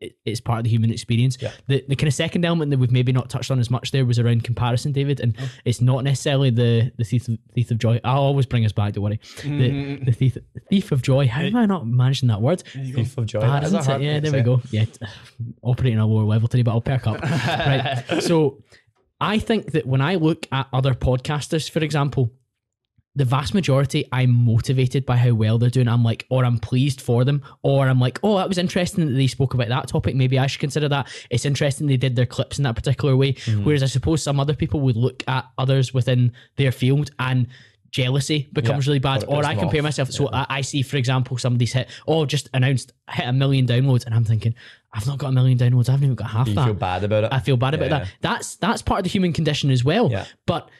it- 0.00 0.16
it's 0.24 0.40
part 0.40 0.58
of 0.58 0.64
the 0.64 0.70
human 0.70 0.90
experience. 0.90 1.36
Yeah. 1.40 1.50
The 1.66 1.84
the 1.88 1.96
kind 1.96 2.08
of 2.08 2.14
second 2.14 2.44
element 2.44 2.70
that 2.70 2.78
we've 2.78 2.90
maybe 2.90 3.12
not 3.12 3.28
touched 3.28 3.50
on 3.50 3.58
as 3.58 3.70
much 3.70 3.90
there 3.90 4.04
was 4.06 4.18
around 4.18 4.44
comparison, 4.44 4.92
David, 4.92 5.20
and 5.20 5.36
Oh. 5.40 5.48
it's 5.64 5.80
not 5.80 6.04
necessarily 6.04 6.50
the 6.50 6.90
the 6.96 7.04
thief 7.04 7.28
of, 7.28 7.38
thief 7.54 7.70
of 7.70 7.78
joy. 7.78 8.00
I'll 8.04 8.22
always 8.22 8.46
bring 8.46 8.64
us 8.64 8.72
back. 8.72 8.94
Don't 8.94 9.04
worry. 9.04 9.18
Mm-hmm. 9.18 9.58
The 9.58 10.04
the 10.06 10.12
thief 10.12 10.38
thief 10.70 10.92
of 10.92 11.02
joy. 11.02 11.26
How 11.28 11.42
am 11.42 11.56
I 11.56 11.66
not 11.66 11.86
managing 11.86 12.28
that 12.28 12.40
word? 12.40 12.62
There 12.74 12.82
you 12.84 12.94
go. 12.94 13.02
Thief 13.02 13.18
of 13.18 13.26
joy. 13.26 13.40
Bad, 13.40 13.62
That 13.62 13.66
is 13.66 13.74
a 13.74 13.78
isn't 13.80 14.00
it? 14.00 14.04
Yeah, 14.04 14.20
there 14.20 14.32
we 14.32 14.40
go. 14.42 14.62
Yeah, 14.70 14.84
operating 15.62 15.98
at 15.98 16.02
a 16.02 16.06
lower 16.06 16.24
level 16.24 16.48
today, 16.48 16.62
but 16.62 16.72
I'll 16.72 16.80
perk 16.80 17.06
up. 17.06 17.20
right. 17.22 18.04
So 18.22 18.62
I 19.20 19.38
think 19.38 19.72
that 19.72 19.86
when 19.86 20.00
I 20.00 20.14
look 20.14 20.46
at 20.50 20.66
other 20.72 20.94
podcasters, 20.94 21.68
for 21.70 21.80
example, 21.80 22.32
the 23.20 23.24
vast 23.26 23.54
majority 23.54 24.04
I'm 24.12 24.30
motivated 24.32 25.04
by 25.06 25.16
how 25.16 25.32
well 25.34 25.58
they're 25.58 25.70
doing. 25.70 25.88
I'm 25.88 26.02
like, 26.02 26.26
or 26.30 26.44
I'm 26.44 26.58
pleased 26.58 27.00
for 27.00 27.24
them, 27.24 27.42
or 27.62 27.86
I'm 27.88 28.00
like, 28.00 28.18
oh, 28.22 28.36
that 28.38 28.48
was 28.48 28.58
interesting 28.58 29.06
that 29.06 29.12
they 29.12 29.26
spoke 29.26 29.54
about 29.54 29.68
that 29.68 29.88
topic. 29.88 30.14
Maybe 30.16 30.38
I 30.38 30.46
should 30.46 30.60
consider 30.60 30.88
that. 30.88 31.08
It's 31.30 31.44
interesting 31.44 31.86
they 31.86 31.96
did 31.96 32.16
their 32.16 32.26
clips 32.26 32.58
in 32.58 32.64
that 32.64 32.74
particular 32.76 33.16
way. 33.16 33.34
Mm-hmm. 33.34 33.64
Whereas 33.64 33.82
I 33.82 33.86
suppose 33.86 34.22
some 34.22 34.40
other 34.40 34.54
people 34.54 34.80
would 34.80 34.96
look 34.96 35.22
at 35.28 35.46
others 35.58 35.92
within 35.94 36.32
their 36.56 36.72
field 36.72 37.10
and 37.18 37.46
jealousy 37.90 38.48
becomes 38.52 38.86
Yeah, 38.86 38.90
really 38.90 38.98
bad. 39.00 39.24
or 39.24 39.36
Or 39.38 39.44
I 39.44 39.54
compare 39.54 39.80
off. 39.80 39.84
myself. 39.84 40.10
So 40.12 40.28
I, 40.32 40.46
I 40.48 40.60
see, 40.60 40.82
for 40.82 40.96
example, 40.96 41.36
somebody's 41.38 41.72
hit, 41.72 41.88
oh, 42.06 42.24
just 42.24 42.48
announced 42.54 42.92
hit 43.10 43.26
a 43.26 43.32
million 43.32 43.66
downloads, 43.66 44.06
and 44.06 44.14
I'm 44.14 44.24
thinking, 44.24 44.54
I've 44.92 45.06
not 45.06 45.18
got 45.18 45.28
a 45.28 45.32
million 45.32 45.58
downloads. 45.58 45.88
I 45.88 45.92
haven't 45.92 46.06
even 46.06 46.14
got 46.16 46.30
half 46.30 46.48
You 46.48 46.54
that. 46.54 46.64
feel 46.64 46.74
bad 46.74 47.04
about 47.04 47.24
it. 47.24 47.32
I 47.32 47.40
feel 47.40 47.56
bad 47.56 47.74
about 47.74 47.90
that. 47.90 48.14
That's 48.20 48.56
that's 48.56 48.82
part 48.82 49.00
of 49.00 49.04
the 49.04 49.10
human 49.10 49.32
condition 49.32 49.70
as 49.70 49.84
well. 49.84 50.10
Yeah. 50.10 50.24
But 50.46 50.70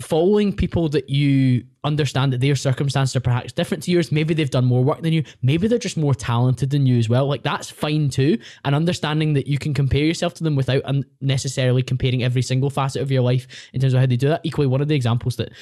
following 0.00 0.54
people 0.54 0.88
that 0.90 1.08
you 1.08 1.64
understand 1.82 2.32
that 2.32 2.40
their 2.40 2.56
circumstances 2.56 3.16
are 3.16 3.20
perhaps 3.20 3.52
different 3.52 3.82
to 3.84 3.90
yours, 3.90 4.12
maybe 4.12 4.34
they've 4.34 4.50
done 4.50 4.64
more 4.64 4.84
work 4.84 5.00
than 5.00 5.12
you, 5.12 5.24
maybe 5.40 5.68
they're 5.68 5.78
just 5.78 5.96
more 5.96 6.14
talented 6.14 6.70
than 6.70 6.84
you 6.84 6.98
as 6.98 7.08
well. 7.08 7.26
Like 7.26 7.42
that's 7.42 7.70
fine 7.70 8.10
too. 8.10 8.38
And 8.64 8.74
understanding 8.74 9.32
that 9.34 9.46
you 9.46 9.58
can 9.58 9.72
compare 9.72 10.04
yourself 10.04 10.34
to 10.34 10.44
them 10.44 10.56
without 10.56 10.82
necessarily 11.20 11.82
comparing 11.82 12.22
every 12.22 12.42
single 12.42 12.68
facet 12.68 13.00
of 13.00 13.10
your 13.10 13.22
life 13.22 13.46
in 13.72 13.80
terms 13.80 13.94
of 13.94 14.00
how 14.00 14.06
they 14.06 14.16
do 14.16 14.28
that. 14.28 14.42
Equally, 14.44 14.66
one 14.66 14.82
of 14.82 14.88
the 14.88 14.94
examples 14.94 15.36
that 15.36 15.52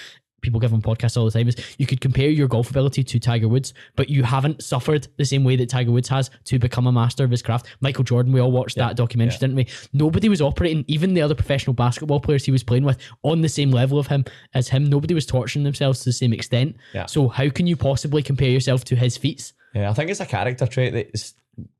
people 0.44 0.60
give 0.60 0.72
on 0.72 0.82
podcasts 0.82 1.16
all 1.16 1.24
the 1.24 1.30
time 1.30 1.48
is 1.48 1.56
you 1.78 1.86
could 1.86 2.00
compare 2.00 2.28
your 2.28 2.46
golf 2.46 2.70
ability 2.70 3.02
to 3.02 3.18
Tiger 3.18 3.48
Woods, 3.48 3.74
but 3.96 4.08
you 4.08 4.22
haven't 4.22 4.62
suffered 4.62 5.08
the 5.16 5.24
same 5.24 5.42
way 5.42 5.56
that 5.56 5.68
Tiger 5.68 5.90
Woods 5.90 6.08
has 6.08 6.30
to 6.44 6.58
become 6.58 6.86
a 6.86 6.92
master 6.92 7.24
of 7.24 7.30
his 7.30 7.42
craft. 7.42 7.66
Michael 7.80 8.04
Jordan, 8.04 8.32
we 8.32 8.40
all 8.40 8.52
watched 8.52 8.76
that 8.76 8.96
documentary, 8.96 9.34
yeah. 9.34 9.38
didn't 9.40 9.56
we? 9.56 9.66
Nobody 9.92 10.28
was 10.28 10.40
operating, 10.40 10.84
even 10.86 11.14
the 11.14 11.22
other 11.22 11.34
professional 11.34 11.74
basketball 11.74 12.20
players 12.20 12.44
he 12.44 12.52
was 12.52 12.62
playing 12.62 12.84
with, 12.84 12.98
on 13.22 13.40
the 13.40 13.48
same 13.48 13.70
level 13.70 13.98
of 13.98 14.06
him 14.06 14.24
as 14.54 14.68
him. 14.68 14.84
Nobody 14.84 15.14
was 15.14 15.26
torturing 15.26 15.64
themselves 15.64 16.00
to 16.00 16.04
the 16.06 16.12
same 16.12 16.32
extent. 16.32 16.76
Yeah. 16.92 17.06
So 17.06 17.28
how 17.28 17.48
can 17.48 17.66
you 17.66 17.76
possibly 17.76 18.22
compare 18.22 18.50
yourself 18.50 18.84
to 18.84 18.96
his 18.96 19.16
feats? 19.16 19.52
Yeah, 19.74 19.90
I 19.90 19.94
think 19.94 20.10
it's 20.10 20.20
a 20.20 20.26
character 20.26 20.66
trait 20.66 20.92
that's 20.92 21.34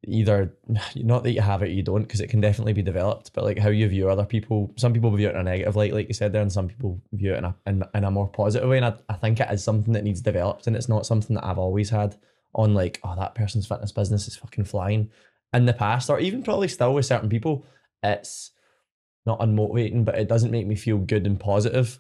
either 0.06 0.52
not 0.96 1.22
that 1.24 1.32
you 1.32 1.40
have 1.40 1.62
it 1.62 1.66
or 1.66 1.72
you 1.72 1.82
don't, 1.82 2.02
because 2.02 2.20
it 2.20 2.28
can 2.28 2.40
definitely 2.40 2.72
be 2.72 2.82
developed, 2.82 3.32
but 3.34 3.44
like 3.44 3.58
how 3.58 3.68
you 3.68 3.88
view 3.88 4.08
other 4.08 4.24
people. 4.24 4.72
Some 4.76 4.92
people 4.92 5.10
view 5.10 5.28
it 5.28 5.34
in 5.34 5.40
a 5.40 5.42
negative 5.42 5.76
light, 5.76 5.92
like 5.92 6.08
you 6.08 6.14
said 6.14 6.32
there, 6.32 6.42
and 6.42 6.52
some 6.52 6.68
people 6.68 7.00
view 7.12 7.34
it 7.34 7.38
in 7.38 7.44
a 7.44 7.54
in, 7.66 7.84
in 7.94 8.04
a 8.04 8.10
more 8.10 8.28
positive 8.28 8.68
way. 8.68 8.78
And 8.78 8.86
I, 8.86 8.94
I 9.08 9.14
think 9.14 9.40
it 9.40 9.50
is 9.50 9.64
something 9.64 9.92
that 9.94 10.04
needs 10.04 10.20
developed, 10.20 10.66
and 10.66 10.76
it's 10.76 10.88
not 10.88 11.06
something 11.06 11.34
that 11.36 11.44
I've 11.44 11.58
always 11.58 11.90
had 11.90 12.16
on 12.54 12.74
like, 12.74 13.00
oh, 13.04 13.16
that 13.16 13.34
person's 13.34 13.66
fitness 13.66 13.92
business 13.92 14.28
is 14.28 14.36
fucking 14.36 14.64
flying. 14.64 15.10
In 15.52 15.66
the 15.66 15.72
past, 15.72 16.10
or 16.10 16.18
even 16.18 16.42
probably 16.42 16.68
still 16.68 16.94
with 16.94 17.06
certain 17.06 17.28
people, 17.28 17.64
it's 18.02 18.50
not 19.24 19.40
unmotivating, 19.40 20.04
but 20.04 20.16
it 20.18 20.28
doesn't 20.28 20.50
make 20.50 20.66
me 20.66 20.74
feel 20.74 20.98
good 20.98 21.26
and 21.26 21.38
positive. 21.38 21.98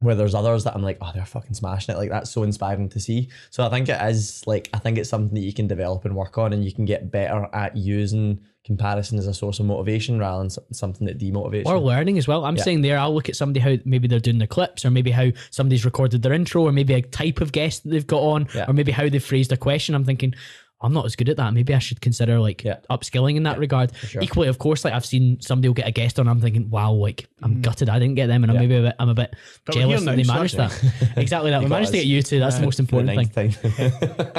Where 0.00 0.14
there's 0.14 0.34
others 0.34 0.64
that 0.64 0.74
I'm 0.74 0.82
like, 0.82 0.98
oh, 1.00 1.10
they're 1.14 1.24
fucking 1.24 1.54
smashing 1.54 1.94
it. 1.94 1.98
Like 1.98 2.10
that's 2.10 2.30
so 2.30 2.42
inspiring 2.42 2.90
to 2.90 3.00
see. 3.00 3.30
So 3.48 3.64
I 3.64 3.70
think 3.70 3.88
it 3.88 3.98
is 4.10 4.42
like 4.46 4.68
I 4.74 4.78
think 4.78 4.98
it's 4.98 5.08
something 5.08 5.34
that 5.34 5.40
you 5.40 5.54
can 5.54 5.66
develop 5.66 6.04
and 6.04 6.14
work 6.14 6.36
on, 6.36 6.52
and 6.52 6.62
you 6.64 6.72
can 6.72 6.84
get 6.84 7.10
better 7.10 7.48
at 7.54 7.76
using 7.76 8.40
comparison 8.62 9.16
as 9.18 9.26
a 9.26 9.32
source 9.32 9.58
of 9.60 9.64
motivation 9.64 10.18
rather 10.18 10.40
than 10.42 10.50
something 10.74 11.06
that 11.06 11.18
demotivates. 11.18 11.64
Or 11.66 11.78
learning 11.78 12.18
as 12.18 12.26
well. 12.28 12.44
I'm 12.44 12.56
Yeah. 12.56 12.62
saying 12.64 12.82
there, 12.82 12.98
I'll 12.98 13.14
look 13.14 13.28
at 13.28 13.36
somebody 13.36 13.60
how 13.60 13.76
maybe 13.86 14.06
they're 14.08 14.18
doing 14.20 14.38
the 14.38 14.46
clips, 14.48 14.84
or 14.84 14.90
maybe 14.90 15.12
how 15.12 15.30
somebody's 15.50 15.84
recorded 15.84 16.20
their 16.22 16.32
intro, 16.32 16.62
or 16.64 16.72
maybe 16.72 16.92
a 16.94 17.00
type 17.00 17.40
of 17.40 17.52
guest 17.52 17.84
that 17.84 17.90
they've 17.90 18.06
got 18.06 18.22
on, 18.22 18.48
Yeah. 18.54 18.64
or 18.68 18.72
maybe 18.74 18.90
how 18.92 19.08
they've 19.08 19.22
phrased 19.24 19.52
a 19.52 19.56
question. 19.56 19.94
I'm 19.94 20.04
thinking, 20.04 20.34
I'm 20.82 20.92
not 20.92 21.06
as 21.06 21.16
good 21.16 21.30
at 21.30 21.38
that. 21.38 21.54
Maybe 21.54 21.72
I 21.74 21.78
should 21.78 22.02
consider 22.02 22.38
like 22.38 22.62
Yeah. 22.62 22.76
upskilling 22.90 23.36
in 23.36 23.44
that 23.44 23.58
regard. 23.58 23.96
sure. 23.96 24.20
Equally, 24.22 24.48
of 24.48 24.58
course, 24.58 24.84
like 24.84 24.92
I've 24.92 25.06
seen 25.06 25.40
somebody 25.40 25.68
will 25.68 25.74
get 25.74 25.88
a 25.88 25.90
guest 25.90 26.18
on. 26.20 26.28
I'm 26.28 26.40
thinking, 26.40 26.68
wow, 26.68 26.92
like 26.92 27.26
I'm 27.42 27.62
gutted 27.62 27.88
I 27.88 27.98
didn't 27.98 28.16
get 28.16 28.26
them, 28.26 28.44
and 28.44 28.50
I'm 28.52 28.56
Mm. 28.58 28.60
Maybe 28.60 28.76
a 28.76 28.82
bit, 28.82 28.94
I'm 28.98 29.08
a 29.08 29.14
bit 29.14 29.34
But 29.64 29.74
jealous 29.74 30.04
that 30.04 30.16
they 30.16 30.24
managed 30.24 30.56
that's 30.58 30.78
that. 30.82 31.12
exactly 31.16 31.50
that. 31.50 31.58
we 31.60 31.64
You 31.64 31.68
got 31.70 31.76
managed 31.76 31.92
to 31.92 31.96
get 31.98 32.06
you 32.06 32.22
two. 32.22 32.38
That's 32.40 32.56
the 32.58 32.64
most 32.64 32.78
important 32.78 33.08
thing. 33.32 33.50
thing. 33.52 33.72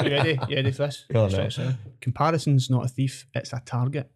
You 0.04 0.10
ready? 0.16 0.38
You 0.48 0.56
ready 0.56 0.70
for 0.70 0.86
this? 0.86 1.04
Go 1.12 1.24
on, 1.24 1.50
So- 1.50 1.74
Comparison's 2.00 2.70
not 2.70 2.84
a 2.84 2.88
thief; 2.88 3.26
it's 3.34 3.52
a 3.52 3.60
target. 3.66 4.08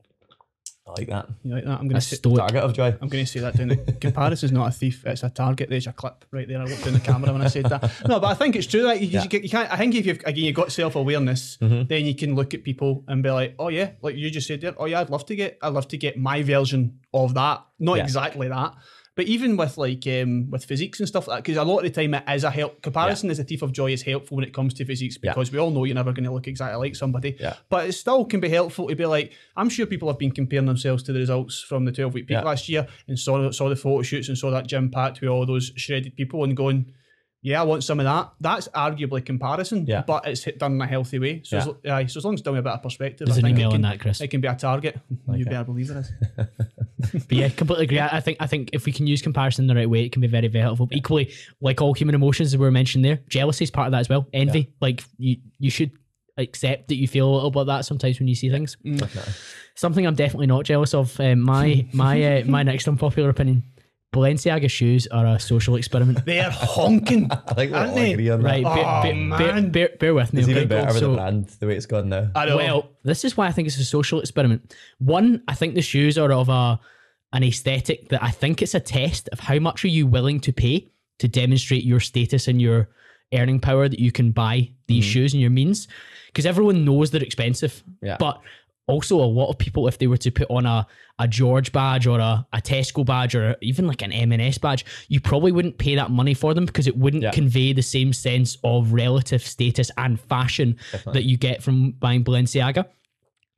I 0.84 0.90
like 0.90 1.08
that. 1.08 1.28
You 1.44 1.54
like 1.54 1.64
that? 1.64 1.78
I'm 1.78 2.00
say. 2.00 2.16
stoic. 2.16 2.38
Target 2.38 2.62
of 2.64 2.72
joy. 2.74 2.88
I'm 3.00 3.08
going 3.08 3.24
to 3.24 3.30
say 3.30 3.38
that 3.40 3.56
down 3.56 3.68
there. 3.68 3.76
Comparison's 4.00 4.50
not 4.50 4.68
a 4.68 4.72
thief; 4.72 5.04
it's 5.06 5.22
a 5.22 5.30
target. 5.30 5.70
There's 5.70 5.84
your 5.84 5.92
clip 5.92 6.24
right 6.32 6.46
there. 6.48 6.60
I 6.60 6.64
looked 6.64 6.84
in 6.86 6.92
the 6.92 6.98
camera 7.00 7.32
when 7.32 7.40
I 7.40 7.46
said 7.46 7.66
that. 7.66 7.82
No, 8.08 8.18
but 8.18 8.26
I 8.26 8.34
think 8.34 8.56
it's 8.56 8.66
true. 8.66 8.82
Like 8.82 9.00
you, 9.00 9.06
Yeah. 9.06 9.22
you, 9.30 9.40
you 9.40 9.48
can't. 9.48 9.72
I 9.72 9.76
think 9.76 9.94
if 9.94 10.06
you've 10.06 10.18
again 10.26 10.44
you've 10.44 10.56
got 10.56 10.72
self 10.72 10.96
awareness, 10.96 11.56
Mhm. 11.62 11.86
then 11.88 12.04
you 12.04 12.16
can 12.16 12.34
look 12.34 12.52
at 12.52 12.64
people 12.64 13.04
and 13.06 13.22
be 13.22 13.30
like, 13.30 13.54
oh 13.60 13.68
yeah, 13.68 13.90
like 14.02 14.16
you 14.16 14.28
just 14.28 14.48
said 14.48 14.60
there. 14.60 14.74
Oh 14.76 14.86
yeah, 14.86 15.00
I'd 15.00 15.10
love 15.10 15.24
to 15.26 15.36
get. 15.36 15.56
I'd 15.62 15.72
love 15.72 15.86
to 15.88 15.96
get 15.96 16.18
my 16.18 16.42
version 16.42 16.98
of 17.14 17.34
that. 17.34 17.64
Not 17.78 17.98
Yeah. 17.98 18.02
exactly 18.02 18.48
that. 18.48 18.74
But 19.14 19.26
even 19.26 19.58
with 19.58 19.76
like 19.76 20.06
um, 20.06 20.50
with 20.50 20.64
physiques 20.64 20.98
and 20.98 21.06
stuff 21.06 21.28
like 21.28 21.38
that, 21.38 21.42
because 21.44 21.58
a 21.58 21.64
lot 21.64 21.78
of 21.78 21.84
the 21.84 21.90
time 21.90 22.14
it 22.14 22.24
is 22.28 22.44
a 22.44 22.50
help. 22.50 22.80
Comparison 22.80 23.30
as 23.30 23.38
a 23.38 23.44
thief 23.44 23.60
of 23.60 23.70
joy 23.70 23.92
is 23.92 24.00
helpful 24.02 24.36
when 24.38 24.44
it 24.46 24.54
comes 24.54 24.72
to 24.74 24.86
physiques 24.86 25.18
Yeah. 25.22 25.32
because 25.32 25.52
we 25.52 25.58
all 25.58 25.70
know 25.70 25.84
you're 25.84 25.94
never 25.94 26.12
going 26.12 26.24
to 26.24 26.32
look 26.32 26.48
exactly 26.48 26.78
like 26.78 26.96
somebody. 26.96 27.36
Yeah. 27.38 27.56
But 27.68 27.88
it 27.88 27.92
still 27.92 28.24
can 28.24 28.40
be 28.40 28.48
helpful 28.48 28.88
to 28.88 28.96
be 28.96 29.04
like, 29.04 29.32
I'm 29.54 29.68
sure 29.68 29.84
people 29.84 30.08
have 30.08 30.18
been 30.18 30.30
comparing 30.32 30.64
themselves 30.66 31.02
to 31.04 31.12
the 31.12 31.18
results 31.18 31.60
from 31.60 31.84
the 31.84 31.92
12 31.92 32.14
week 32.14 32.26
peak 32.26 32.36
Yeah. 32.36 32.42
last 32.42 32.68
year 32.70 32.86
and 33.06 33.18
saw 33.18 33.50
saw 33.50 33.68
the 33.68 33.76
photo 33.76 34.00
shoots 34.02 34.28
and 34.28 34.38
saw 34.38 34.50
that 34.50 34.66
gym 34.66 34.90
packed 34.90 35.20
with 35.20 35.28
all 35.28 35.44
those 35.44 35.72
shredded 35.76 36.16
people 36.16 36.42
and 36.44 36.56
going, 36.56 36.86
yeah, 37.42 37.60
I 37.60 37.64
want 37.64 37.82
some 37.84 37.98
of 38.00 38.04
that. 38.04 38.32
That's 38.40 38.68
arguably 38.68 39.24
comparison, 39.24 39.84
Yeah. 39.86 40.02
but 40.06 40.26
it's 40.28 40.44
done 40.58 40.74
in 40.74 40.80
a 40.80 40.86
healthy 40.86 41.18
way. 41.18 41.42
So, 41.44 41.58
as, 41.58 41.68
aye, 41.90 42.06
so 42.06 42.18
as 42.18 42.24
long 42.24 42.34
as 42.34 42.40
it's 42.40 42.44
done 42.44 42.54
with 42.54 42.60
a 42.60 42.62
bit 42.62 42.72
of 42.72 42.82
perspective, 42.82 43.26
There's 43.26 43.38
I 43.38 43.40
an 43.40 43.44
think 43.46 43.58
it 43.58 43.60
email 43.60 43.70
can, 43.72 43.84
on 43.84 43.90
that, 43.90 44.00
Chris. 44.00 44.20
it 44.20 44.28
can 44.28 44.40
be 44.40 44.48
a 44.48 44.54
target. 44.54 44.98
Like 45.26 45.38
you 45.38 45.44
better 45.44 45.64
believe 45.64 45.90
it 45.90 45.96
is. 45.96 46.12
But 47.12 47.32
yeah, 47.32 47.48
completely 47.48 47.84
agree. 47.86 47.98
I 47.98 48.18
I 48.18 48.20
think 48.20 48.36
I 48.40 48.46
think 48.46 48.70
if 48.72 48.86
we 48.86 48.92
can 48.92 49.06
use 49.08 49.20
comparison 49.22 49.66
the 49.66 49.74
right 49.74 49.90
way, 49.90 50.04
it 50.04 50.12
can 50.12 50.22
be 50.22 50.28
very, 50.28 50.46
very 50.46 50.62
helpful. 50.62 50.88
Equally, 50.92 51.32
like 51.60 51.80
all 51.82 51.94
human 51.94 52.14
emotions 52.14 52.52
that 52.52 52.58
we 52.58 52.64
were 52.64 52.70
mentioned 52.70 53.04
there, 53.04 53.18
jealousy 53.28 53.64
is 53.64 53.70
part 53.72 53.86
of 53.86 53.92
that 53.92 53.98
as 54.00 54.08
well. 54.08 54.28
Envy, 54.32 54.72
like 54.80 55.02
you, 55.18 55.36
you 55.58 55.68
should 55.70 55.90
accept 56.38 56.88
that 56.88 56.94
you 56.94 57.08
feel 57.08 57.28
a 57.28 57.34
little 57.34 57.50
bit 57.50 57.60
of 57.62 57.66
that 57.66 57.84
sometimes 57.84 58.18
when 58.20 58.28
you 58.28 58.34
see 58.36 58.50
things. 58.50 58.76
Definitely. 58.84 59.32
Something 59.74 60.06
I'm 60.06 60.14
definitely 60.14 60.46
not 60.46 60.64
jealous 60.64 60.94
of. 60.94 61.18
Um, 61.18 61.40
my 61.40 61.84
my 61.92 62.40
uh, 62.40 62.44
my 62.46 62.62
next 62.70 62.86
unpopular 62.86 63.30
opinion: 63.30 63.64
Balenciaga 64.12 64.70
shoes 64.70 65.06
are 65.06 65.26
a 65.26 65.40
social 65.40 65.76
experiment. 65.76 66.24
They're 66.26 66.50
honking. 66.50 67.30
I 67.30 67.54
think 67.54 67.72
we 67.72 67.76
Aren't 67.78 67.90
all 67.90 67.96
they? 67.96 68.12
agree 68.12 68.28
on 68.30 68.42
Right, 68.42 68.62
that. 68.62 68.74
bear, 68.74 68.84
Oh, 68.84 69.02
bear, 69.02 69.38
bear, 69.38 69.54
man. 69.54 69.70
bear, 69.70 69.88
bear 69.98 70.14
with 70.14 70.32
me. 70.34 70.40
It's 70.40 70.48
okay? 70.48 70.56
even 70.58 70.68
better 70.68 70.88
with 70.88 70.98
So- 70.98 71.10
the 71.10 71.16
brand, 71.16 71.46
the 71.60 71.66
way 71.66 71.76
it's 71.76 71.86
gone 71.86 72.08
now. 72.10 72.30
I 72.34 72.46
know. 72.46 72.56
well, 72.56 72.90
this 73.04 73.24
is 73.24 73.36
why 73.36 73.46
I 73.46 73.52
think 73.52 73.68
it's 73.68 73.78
a 73.78 73.84
social 73.84 74.20
experiment. 74.20 74.74
One, 74.98 75.42
I 75.48 75.54
think 75.54 75.74
the 75.74 75.82
shoes 75.82 76.18
are 76.18 76.30
of 76.32 76.48
a 76.48 76.78
an 77.34 77.42
aesthetic 77.42 78.10
that 78.10 78.22
I 78.22 78.30
think 78.30 78.60
it's 78.60 78.74
a 78.74 78.80
test 78.80 79.30
of 79.32 79.40
how 79.40 79.58
much 79.58 79.86
are 79.86 79.88
you 79.88 80.06
willing 80.06 80.38
to 80.40 80.52
pay 80.52 80.90
to 81.18 81.26
demonstrate 81.26 81.82
your 81.82 81.98
status 81.98 82.46
and 82.46 82.60
your 82.60 82.90
earning 83.32 83.58
power 83.58 83.88
that 83.88 83.98
you 83.98 84.12
can 84.12 84.32
buy 84.32 84.70
these 84.86 85.04
mm-hmm. 85.04 85.12
shoes 85.12 85.32
and 85.32 85.40
your 85.40 85.50
means. 85.50 85.88
Because 86.26 86.44
everyone 86.44 86.84
knows 86.84 87.10
they're 87.10 87.22
expensive. 87.22 87.82
Yeah. 88.02 88.16
But 88.18 88.42
also 88.88 89.16
a 89.16 89.24
lot 89.24 89.48
of 89.48 89.58
people, 89.58 89.86
if 89.88 89.98
they 89.98 90.06
were 90.06 90.16
to 90.18 90.30
put 90.30 90.50
on 90.50 90.66
a, 90.66 90.86
a 91.18 91.28
George 91.28 91.72
badge 91.72 92.06
or 92.06 92.18
a, 92.18 92.46
a 92.52 92.58
Tesco 92.60 93.04
badge 93.06 93.34
or 93.34 93.56
even 93.62 93.86
like 93.86 94.02
an 94.02 94.12
M&S 94.12 94.58
badge, 94.58 94.84
you 95.08 95.20
probably 95.20 95.52
wouldn't 95.52 95.78
pay 95.78 95.94
that 95.94 96.10
money 96.10 96.34
for 96.34 96.52
them 96.54 96.66
because 96.66 96.86
it 96.86 96.96
wouldn't 96.96 97.22
Yeah. 97.22 97.30
convey 97.30 97.72
the 97.72 97.82
same 97.82 98.12
sense 98.12 98.58
of 98.64 98.92
relative 98.92 99.42
status 99.46 99.90
and 99.96 100.20
fashion 100.20 100.76
that 101.12 101.24
you 101.24 101.36
get 101.36 101.62
from 101.62 101.92
buying 101.92 102.24
Balenciaga. 102.24 102.86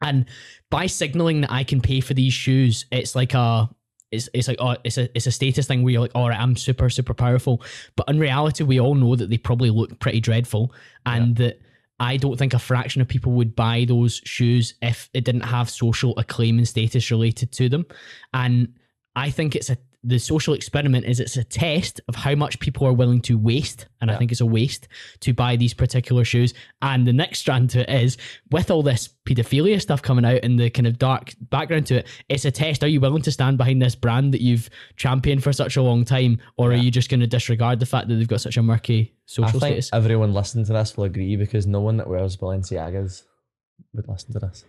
And 0.02 0.26
by 0.70 0.86
signaling 0.86 1.40
that 1.42 1.50
I 1.52 1.64
can 1.64 1.80
pay 1.80 2.00
for 2.00 2.12
these 2.14 2.32
shoes, 2.34 2.84
it's 2.92 3.14
like 3.14 3.32
a 3.34 3.70
it's, 4.10 4.28
it's 4.34 4.46
like 4.46 4.58
oh 4.60 4.76
it's 4.84 4.98
a 4.98 5.08
it's 5.16 5.26
a 5.26 5.32
status 5.32 5.66
thing 5.66 5.82
where 5.82 5.92
you're 5.92 6.00
like 6.02 6.12
all 6.14 6.28
right 6.28 6.38
I'm 6.38 6.54
super 6.56 6.90
super 6.90 7.14
powerful, 7.14 7.62
but 7.96 8.08
in 8.08 8.18
reality 8.18 8.62
we 8.62 8.78
all 8.78 8.94
know 8.94 9.16
that 9.16 9.30
they 9.30 9.38
probably 9.38 9.70
look 9.70 9.98
pretty 10.00 10.20
dreadful, 10.20 10.72
and 11.06 11.34
that 11.36 11.60
I 12.00 12.16
don't 12.16 12.36
think 12.36 12.54
a 12.54 12.58
fraction 12.58 13.00
of 13.00 13.08
people 13.08 13.32
would 13.32 13.54
buy 13.54 13.84
those 13.86 14.20
shoes 14.24 14.74
if 14.82 15.08
it 15.14 15.24
didn't 15.24 15.42
have 15.42 15.70
social 15.70 16.18
acclaim 16.18 16.58
and 16.58 16.68
status 16.68 17.10
related 17.10 17.52
to 17.52 17.68
them, 17.68 17.86
and 18.32 18.74
I 19.16 19.30
think 19.30 19.54
it's 19.54 19.70
a 19.70 19.78
the 20.04 20.18
social 20.18 20.52
experiment 20.52 21.06
is 21.06 21.18
it's 21.18 21.36
a 21.36 21.44
test 21.44 22.00
of 22.08 22.14
how 22.14 22.34
much 22.34 22.60
people 22.60 22.86
are 22.86 22.92
willing 22.92 23.20
to 23.22 23.38
waste, 23.38 23.86
and 24.00 24.10
I 24.10 24.18
think 24.18 24.30
it's 24.30 24.42
a 24.42 24.46
waste 24.46 24.86
to 25.20 25.32
buy 25.32 25.56
these 25.56 25.72
particular 25.72 26.24
shoes. 26.24 26.52
And 26.82 27.06
the 27.06 27.12
next 27.12 27.38
strand 27.38 27.70
to 27.70 27.90
it 27.90 28.02
is 28.02 28.18
with 28.50 28.70
all 28.70 28.82
this 28.82 29.08
pedophilia 29.26 29.80
stuff 29.80 30.02
coming 30.02 30.26
out 30.26 30.40
and 30.42 30.60
the 30.60 30.68
kind 30.68 30.86
of 30.86 30.98
dark 30.98 31.32
background 31.40 31.86
to 31.86 31.96
it, 31.96 32.06
it's 32.28 32.44
a 32.44 32.50
test. 32.50 32.84
Are 32.84 32.88
you 32.88 33.00
willing 33.00 33.22
to 33.22 33.32
stand 33.32 33.56
behind 33.56 33.80
this 33.80 33.94
brand 33.94 34.34
that 34.34 34.42
you've 34.42 34.68
championed 34.96 35.42
for 35.42 35.52
such 35.52 35.76
a 35.76 35.82
long 35.82 36.04
time, 36.04 36.38
or 36.58 36.70
are 36.70 36.76
you 36.76 36.90
just 36.90 37.08
going 37.08 37.20
to 37.20 37.26
disregard 37.26 37.80
the 37.80 37.86
fact 37.86 38.08
that 38.08 38.16
they've 38.16 38.28
got 38.28 38.42
such 38.42 38.58
a 38.58 38.62
murky 38.62 39.14
social 39.24 39.48
I 39.48 39.52
think 39.52 39.62
status? 39.62 39.90
everyone 39.94 40.34
listening 40.34 40.66
to 40.66 40.74
this 40.74 40.96
will 40.96 41.04
agree 41.04 41.36
because 41.36 41.66
no 41.66 41.80
one 41.80 41.96
that 41.96 42.08
wears 42.08 42.36
Balenciagas 42.36 43.22
would 43.94 44.06
listen 44.06 44.34
to 44.34 44.38
this. 44.38 44.64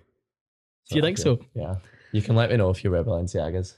Do 0.89 0.95
you 0.95 1.01
think 1.01 1.17
so? 1.17 1.39
Yeah. 1.53 1.75
You 2.11 2.21
can 2.21 2.35
let 2.35 2.49
me 2.49 2.57
know 2.57 2.69
if 2.69 2.83
you 2.83 2.91
wear 2.91 3.03
Balenciagas. 3.03 3.75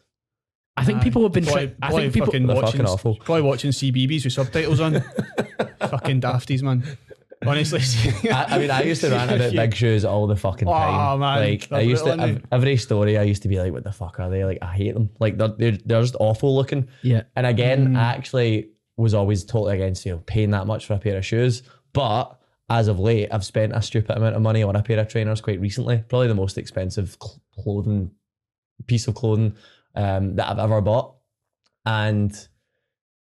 I 0.77 0.83
think 0.85 0.99
Aye. 0.99 1.03
people 1.03 1.23
have 1.23 1.31
been. 1.31 1.45
Probably, 1.45 1.67
Tri- 1.67 1.75
I 1.81 1.91
think 1.91 2.13
people. 2.13 2.27
fucking 2.27 2.47
watching, 2.47 2.65
fucking 2.65 2.85
awful. 2.85 3.15
Probably 3.15 3.41
watching 3.41 3.71
CBBS 3.71 4.23
with 4.25 4.33
subtitles 4.33 4.79
on. 4.79 5.03
fucking 5.79 6.21
dafties, 6.21 6.61
man. 6.61 6.83
Honestly. 7.45 7.79
I, 8.31 8.45
I 8.55 8.57
mean, 8.59 8.71
I 8.71 8.81
used 8.83 9.01
to 9.01 9.09
rant 9.09 9.31
about 9.31 9.51
big 9.53 9.75
shoes 9.81 10.05
all 10.05 10.27
the 10.27 10.35
fucking 10.35 10.67
time. 10.67 10.93
Oh, 10.93 10.97
time. 10.97 11.19
man. 11.19 11.39
Like, 11.39 11.69
They're 11.69 11.79
I 11.79 11.81
used 11.81 12.03
to 12.03 12.11
brutal, 12.11 12.25
aren't 12.25 12.45
every 12.51 12.77
story. 12.77 13.17
I 13.17 13.23
used 13.23 13.41
to 13.43 13.47
be 13.47 13.59
like, 13.59 13.71
"What 13.73 13.83
the 13.83 13.91
fuck 13.91 14.19
are 14.19 14.29
they?" 14.29 14.43
Like, 14.45 14.59
I 14.61 14.73
hate 14.73 14.93
them. 14.93 15.09
Like, 15.19 15.37
they're 15.37 15.49
they're, 15.49 15.77
they're 15.85 16.01
just 16.01 16.15
awful 16.19 16.55
looking. 16.55 16.87
Yeah. 17.03 17.23
And 17.35 17.45
again, 17.45 17.89
Mm. 17.89 17.97
I 17.97 18.13
actually 18.13 18.69
was 18.97 19.13
always 19.13 19.43
totally 19.45 19.75
against 19.75 20.05
you 20.05 20.13
know 20.13 20.23
paying 20.25 20.51
that 20.51 20.65
much 20.67 20.85
for 20.87 20.93
a 20.93 20.99
pair 20.99 21.17
of 21.17 21.25
shoes. 21.25 21.61
But 21.93 22.39
as 22.69 22.87
of 22.87 22.99
late, 22.99 23.29
I've 23.31 23.45
spent 23.45 23.73
a 23.75 23.81
stupid 23.81 24.17
amount 24.17 24.35
of 24.35 24.41
money 24.41 24.63
on 24.63 24.75
a 24.75 24.81
pair 24.83 24.99
of 24.99 25.07
trainers 25.07 25.39
quite 25.41 25.59
recently. 25.61 26.03
Probably 26.09 26.27
the 26.27 26.35
most 26.35 26.57
expensive 26.57 27.17
cl- 27.21 27.39
clothing 27.63 28.11
piece 28.87 29.07
of 29.07 29.15
clothing 29.15 29.55
um, 29.97 30.35
that 30.37 30.47
I've 30.49 30.59
ever 30.59 30.79
bought. 30.81 31.15
And 31.85 32.31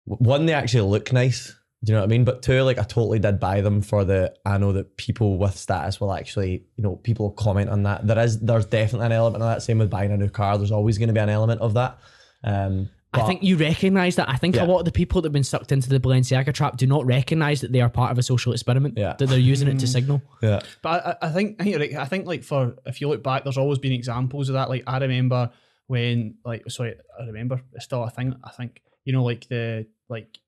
one, 0.05 0.47
they 0.47 0.55
actually 0.55 0.89
look 0.91 1.13
nice. 1.13 1.55
Do 1.85 1.93
you 1.93 1.95
know 1.97 2.01
what 2.03 2.07
I 2.07 2.11
mean? 2.11 2.25
But 2.25 2.43
two, 2.43 2.61
like 2.63 2.79
I 2.79 2.83
totally 2.83 3.21
did 3.21 3.39
buy 3.39 3.61
them 3.61 3.83
for 3.83 4.05
the. 4.05 4.35
I 4.45 4.59
know 4.59 4.73
that 4.73 4.97
people 4.97 5.39
with 5.39 5.57
status 5.57 6.01
will 6.01 6.13
actually, 6.13 6.65
you 6.77 6.83
know, 6.83 6.97
people 6.97 7.31
comment 7.31 7.71
on 7.71 7.85
that. 7.85 8.07
There 8.07 8.19
is, 8.19 8.41
there's 8.41 8.67
definitely 8.67 9.07
an 9.07 9.13
element 9.13 9.43
of 9.45 9.49
that. 9.49 9.63
Same 9.63 9.79
with 9.79 9.89
buying 9.91 10.11
a 10.11 10.17
new 10.17 10.29
car. 10.29 10.59
There's 10.59 10.73
always 10.73 10.99
going 10.99 11.09
to 11.09 11.13
be 11.15 11.21
an 11.21 11.29
element 11.29 11.61
of 11.61 11.75
that. 11.75 11.99
Um, 12.43 12.91
I 13.13 13.23
think 13.23 13.43
you 13.43 13.57
recognise 13.57 14.17
that. 14.17 14.29
I 14.29 14.37
think 14.37 14.55
Yeah. 14.57 14.65
a 14.65 14.67
lot 14.67 14.81
of 14.81 14.85
the 14.85 14.93
people 14.93 15.23
that 15.23 15.29
have 15.29 15.33
been 15.33 15.45
sucked 15.45 15.73
into 15.73 15.89
the 15.89 15.99
Balenciaga 15.99 16.53
trap 16.53 16.77
do 16.77 16.87
not 16.87 17.07
recognise 17.07 17.63
that 17.63 17.73
they 17.73 17.81
are 17.81 17.89
part 17.89 18.13
of 18.13 18.19
a 18.19 18.23
social 18.23 18.53
experiment. 18.53 18.95
Yeah. 18.99 19.15
That 19.19 19.29
they're 19.29 19.39
using 19.39 19.67
it 19.69 19.79
to 19.79 19.87
signal. 19.87 20.21
yeah, 20.43 20.61
But 20.83 21.07
I, 21.23 21.29
I 21.29 21.31
think 21.31 21.63
you're. 21.65 21.81
I 22.01 22.05
think 22.07 22.27
like 22.27 22.43
for 22.43 22.75
if 22.87 23.01
you 23.01 23.09
look 23.09 23.23
back, 23.23 23.45
there's 23.45 23.57
always 23.59 23.79
been 23.79 23.93
examples 23.93 24.49
of 24.49 24.55
that. 24.55 24.69
Like 24.69 24.83
I 24.87 24.99
remember 24.99 25.51
when 25.89 26.37
like 26.45 26.63
sorry, 26.71 26.95
I 27.21 27.25
remember 27.27 27.61
it's 27.75 27.85
still 27.85 28.05
a 28.05 28.11
thing. 28.11 28.35
I 28.45 28.51
think 28.51 28.81
you 29.05 29.13
know 29.13 29.25
like 29.25 29.49
the 29.49 29.87
like 30.09 30.39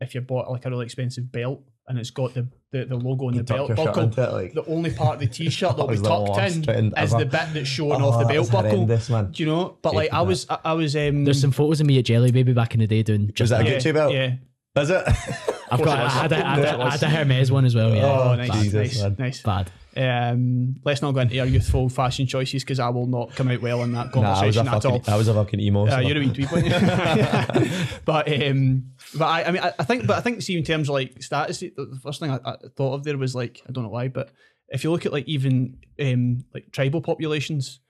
if 0.00 0.14
you 0.14 0.20
bought 0.20 0.50
like 0.50 0.64
a 0.64 0.70
really 0.70 0.84
expensive 0.84 1.30
belt 1.32 1.60
and 1.88 1.98
it's 1.98 2.10
got 2.10 2.32
the 2.34 2.46
the, 2.70 2.84
the 2.86 2.96
logo 2.96 3.26
on 3.26 3.34
the 3.34 3.42
belt 3.44 3.74
buckle. 3.74 4.04
it, 4.04 4.16
like- 4.32 4.54
the 4.54 4.64
only 4.66 4.90
part 4.90 5.14
of 5.14 5.20
the 5.20 5.26
t-shirt 5.26 5.70
that'll 5.76 5.86
be 5.88 5.98
was 5.98 6.02
tucked 6.02 6.38
in 6.68 6.86
is 6.96 7.12
ever. 7.12 7.18
the 7.18 7.26
bit 7.26 7.46
that's 7.52 7.68
showing 7.68 8.00
Oh, 8.00 8.08
off 8.10 8.22
the 8.26 8.32
belt 8.32 8.50
buckle. 8.50 8.70
horrendous, 8.70 9.10
man. 9.10 9.30
Do 9.32 9.42
you 9.42 9.48
know? 9.48 9.76
But 9.82 9.94
like 9.94 10.12
I 10.12 10.22
was 10.22 10.46
I, 10.48 10.58
I 10.64 10.72
was 10.74 10.94
um 10.96 11.24
There's 11.24 11.40
some 11.40 11.50
photos 11.50 11.80
of 11.80 11.86
me 11.86 11.98
at 11.98 12.04
Jelly 12.06 12.30
Baby 12.32 12.52
back 12.52 12.72
in 12.74 12.80
the 12.80 12.86
day 12.86 13.02
doing 13.02 13.26
just 13.34 13.40
Was 13.40 13.50
that 13.50 13.60
a 13.62 13.64
that. 13.64 13.70
yeah, 13.70 13.78
Gucci 13.90 13.94
belt? 13.94 14.12
Yeah. 14.12 14.34
Is 14.82 14.88
it? 14.90 15.04
I've 15.70 15.82
got. 15.82 15.98
I 15.98 16.08
had, 16.08 16.32
a, 16.32 16.36
I, 16.46 16.50
had 16.54 16.58
Of 16.58 16.64
a, 16.64 16.66
course 16.66 16.74
it 16.74 16.80
I 16.80 16.84
was. 16.84 17.00
had 17.00 17.02
a 17.02 17.16
Hermes 17.16 17.52
one 17.52 17.64
as 17.66 17.74
well. 17.74 17.94
Yeah. 17.94 18.04
Oh, 18.04 18.30
Oh, 18.32 18.34
nice, 18.36 18.52
Jesus, 18.52 18.74
nice, 18.74 19.02
man. 19.02 19.16
nice. 19.18 19.42
Bad. 19.42 19.70
Um, 19.94 20.76
let's 20.84 21.02
not 21.02 21.12
go 21.12 21.20
into 21.20 21.38
our 21.38 21.46
youthful 21.46 21.88
fashion 21.88 22.26
choices 22.26 22.64
because 22.64 22.80
I 22.80 22.88
will 22.88 23.06
not 23.06 23.34
come 23.34 23.48
out 23.48 23.60
well 23.60 23.82
in 23.82 23.92
that 23.92 24.14
Nah, 24.14 24.40
I 24.40 24.46
was 24.46 24.56
a 24.56 24.64
conversation 24.64 24.68
at 24.68 24.84
all. 24.86 24.98
fucking, 24.98 25.14
I 25.14 25.16
was 25.16 25.28
a 25.28 25.34
fucking 25.34 25.60
emo. 25.60 25.86
Uh, 25.86 25.98
you're 26.00 26.16
a 26.16 26.20
wee 26.20 26.30
dweeb, 26.30 28.00
but 28.04 28.32
um, 28.42 28.84
but 29.14 29.24
I, 29.26 29.44
I 29.44 29.50
mean, 29.50 29.62
I, 29.62 29.72
I 29.78 29.84
think, 29.84 30.06
but 30.06 30.16
I 30.16 30.20
think, 30.20 30.40
see, 30.42 30.56
in 30.56 30.64
terms 30.64 30.88
of 30.88 30.94
like 30.94 31.22
status, 31.22 31.60
the 31.60 31.72
the 31.76 32.00
first 32.02 32.20
thing 32.20 32.30
I, 32.30 32.40
I 32.44 32.56
thought 32.76 32.94
of 32.94 33.04
there 33.04 33.18
was 33.18 33.34
like, 33.34 33.60
I 33.68 33.72
don't 33.72 33.84
know 33.84 33.90
why, 33.90 34.08
but 34.08 34.30
if 34.68 34.82
you 34.84 34.90
look 34.90 35.04
at 35.04 35.12
like 35.12 35.28
even 35.28 35.76
um, 36.00 36.44
like 36.54 36.72
tribal 36.72 37.02
populations, 37.02 37.80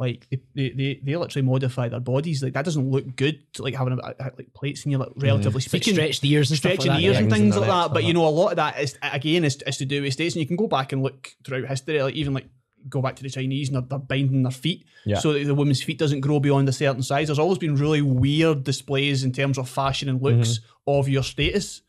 like 0.00 0.26
they, 0.30 0.40
they, 0.70 1.00
they, 1.04 1.16
literally 1.16 1.46
modify 1.46 1.88
their 1.88 2.00
bodies. 2.00 2.42
Like 2.42 2.54
that 2.54 2.64
doesn't 2.64 2.90
look 2.90 3.14
good. 3.16 3.40
To, 3.54 3.62
like 3.62 3.74
having 3.74 3.92
a, 3.92 4.14
like 4.18 4.52
plates 4.54 4.84
in 4.86 4.90
your 4.90 5.00
like, 5.00 5.10
relatively 5.16 5.58
It's 5.58 5.72
like 5.72 5.82
speaking. 5.82 5.94
stretched 5.94 6.24
ears 6.24 6.50
and 6.50 6.56
stuff 6.56 6.72
Stretching 6.72 6.92
like 6.92 7.00
the 7.00 7.06
ears 7.06 7.18
and 7.18 7.30
things 7.30 7.56
like 7.56 7.68
that, 7.68 7.88
but 7.88 7.98
uh-huh. 7.98 8.08
you 8.08 8.14
know, 8.14 8.26
a 8.26 8.30
lot 8.30 8.50
of 8.50 8.56
that 8.56 8.80
is 8.80 8.98
again 9.02 9.44
is, 9.44 9.62
is 9.66 9.76
to 9.76 9.84
do 9.84 10.02
with 10.02 10.14
states, 10.14 10.34
and 10.34 10.40
you 10.40 10.46
can 10.46 10.56
go 10.56 10.66
back 10.66 10.92
and 10.92 11.02
look 11.02 11.28
throughout 11.44 11.68
history, 11.68 12.02
like 12.02 12.14
even 12.14 12.32
like 12.32 12.48
go 12.88 13.02
back 13.02 13.14
to 13.16 13.22
the 13.22 13.28
Chinese 13.28 13.68
and 13.68 13.76
they're, 13.76 13.82
they're 13.90 13.98
binding 13.98 14.42
their 14.42 14.50
feet 14.50 14.86
Yeah. 15.04 15.18
so 15.18 15.34
that 15.34 15.44
the 15.44 15.54
woman's 15.54 15.82
feet 15.82 15.98
doesn't 15.98 16.20
grow 16.22 16.40
beyond 16.40 16.66
a 16.70 16.72
certain 16.72 17.02
size. 17.02 17.28
There's 17.28 17.38
always 17.38 17.58
been 17.58 17.76
really 17.76 18.00
weird 18.00 18.64
displays 18.64 19.22
in 19.22 19.32
terms 19.32 19.58
of 19.58 19.68
fashion 19.68 20.08
and 20.08 20.22
looks 20.22 20.60
Mm-hmm. 20.60 20.98
of 20.98 21.08
your 21.08 21.22
status. 21.22 21.82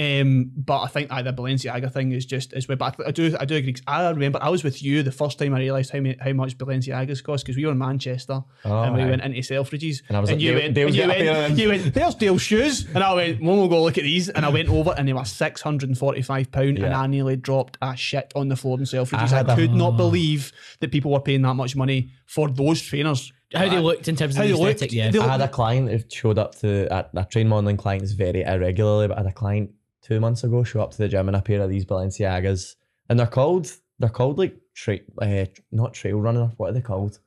Um, 0.00 0.50
but 0.56 0.80
I 0.80 0.86
think 0.86 1.12
aye, 1.12 1.20
the 1.22 1.32
Balenciaga 1.32 1.92
thing 1.92 2.12
is 2.12 2.24
just 2.24 2.52
as 2.54 2.66
way 2.68 2.74
back. 2.74 2.96
I 3.06 3.10
do 3.10 3.36
I 3.38 3.44
do 3.44 3.56
agree. 3.56 3.74
'cause 3.74 3.82
I 3.86 4.08
remember 4.08 4.38
I 4.40 4.48
was 4.48 4.64
with 4.64 4.82
you 4.82 5.02
the 5.02 5.12
first 5.12 5.38
time 5.38 5.52
I 5.54 5.58
realised 5.58 5.90
how, 5.90 6.00
how 6.20 6.32
much 6.32 6.56
Balenciagas 6.56 7.22
cost 7.22 7.44
because 7.44 7.56
we 7.56 7.66
were 7.66 7.72
in 7.72 7.78
Manchester 7.78 8.40
Oh, 8.64 8.82
and 8.82 8.94
we 8.94 9.02
aye. 9.02 9.10
went 9.10 9.22
into 9.22 9.40
Selfridges 9.40 10.02
And 10.08 10.16
I 10.16 10.20
was 10.20 10.30
like, 10.30 10.40
you 10.40 10.52
Dale- 10.52 10.60
went, 10.62 10.74
Dale's 10.74 10.88
and 10.88 10.96
you, 10.96 11.06
got 11.06 11.10
a 11.10 11.18
pair 11.18 11.30
of 11.30 11.36
went 11.36 11.48
them. 11.50 11.58
you 11.58 11.68
went 11.68 11.94
there's 11.94 12.14
Dale's 12.14 12.42
shoes 12.42 12.86
and 12.94 13.04
I 13.04 13.12
went 13.14 13.42
one 13.42 13.58
will 13.58 13.68
go 13.68 13.82
look 13.82 13.98
at 13.98 14.04
these 14.04 14.28
and 14.30 14.46
I 14.46 14.48
went 14.48 14.68
over 14.70 14.94
and 14.96 15.06
they 15.06 15.12
were 15.12 15.24
six 15.26 15.60
hundred 15.60 15.90
and 15.90 15.98
forty 15.98 16.22
five 16.22 16.50
pound 16.50 16.78
and 16.78 16.78
Yeah. 16.78 16.98
I 17.00 17.06
nearly 17.06 17.36
dropped 17.36 17.76
a 17.82 17.94
shit 17.96 18.32
on 18.34 18.48
the 18.48 18.56
floor 18.56 18.78
in 18.78 18.84
Selfridges. 18.86 19.32
I 19.32 19.34
I, 19.34 19.38
had 19.38 19.50
a- 19.50 19.54
could 19.56 19.74
not 19.74 19.96
believe 19.98 20.52
that 20.80 20.90
people 20.92 21.10
were 21.10 21.20
paying 21.20 21.42
that 21.42 21.54
much 21.54 21.76
money 21.76 22.10
for 22.26 22.48
those 22.48 22.80
trainers. 22.80 23.32
How 23.52 23.68
they 23.68 23.80
looked 23.80 24.06
in 24.06 24.14
terms 24.14 24.34
of 24.36 24.42
How 24.42 24.46
the 24.46 24.52
they 24.54 24.64
looked, 24.64 24.92
yeah. 24.92 25.10
they- 25.10 25.18
I 25.18 25.32
had 25.32 25.40
a 25.40 25.48
client 25.48 25.90
who 25.90 25.98
showed 26.08 26.38
up 26.38 26.54
to 26.60 26.86
a, 26.96 27.04
I 27.18 27.22
train 27.24 27.48
modeling 27.48 27.76
clients 27.76 28.12
very 28.12 28.42
irregularly, 28.42 29.08
but 29.08 29.18
I 29.18 29.22
had 29.22 29.30
a 29.30 29.32
client 29.34 29.70
two 30.02 30.20
months 30.20 30.44
ago 30.44 30.64
show 30.64 30.80
up 30.80 30.90
to 30.92 30.98
the 30.98 31.08
gym 31.08 31.28
in 31.28 31.34
a 31.34 31.42
pair 31.42 31.60
of 31.60 31.70
these 31.70 31.84
Balenciagas, 31.84 32.76
and 33.08 33.18
they're 33.18 33.26
called 33.26 33.72
they're 33.98 34.08
called 34.08 34.38
like 34.38 34.56
tra- 34.74 34.98
uh, 35.20 35.44
not 35.70 35.94
trail 35.94 36.20
runner. 36.20 36.52
What 36.56 36.70
are 36.70 36.72
they 36.72 36.80
called? 36.80 37.18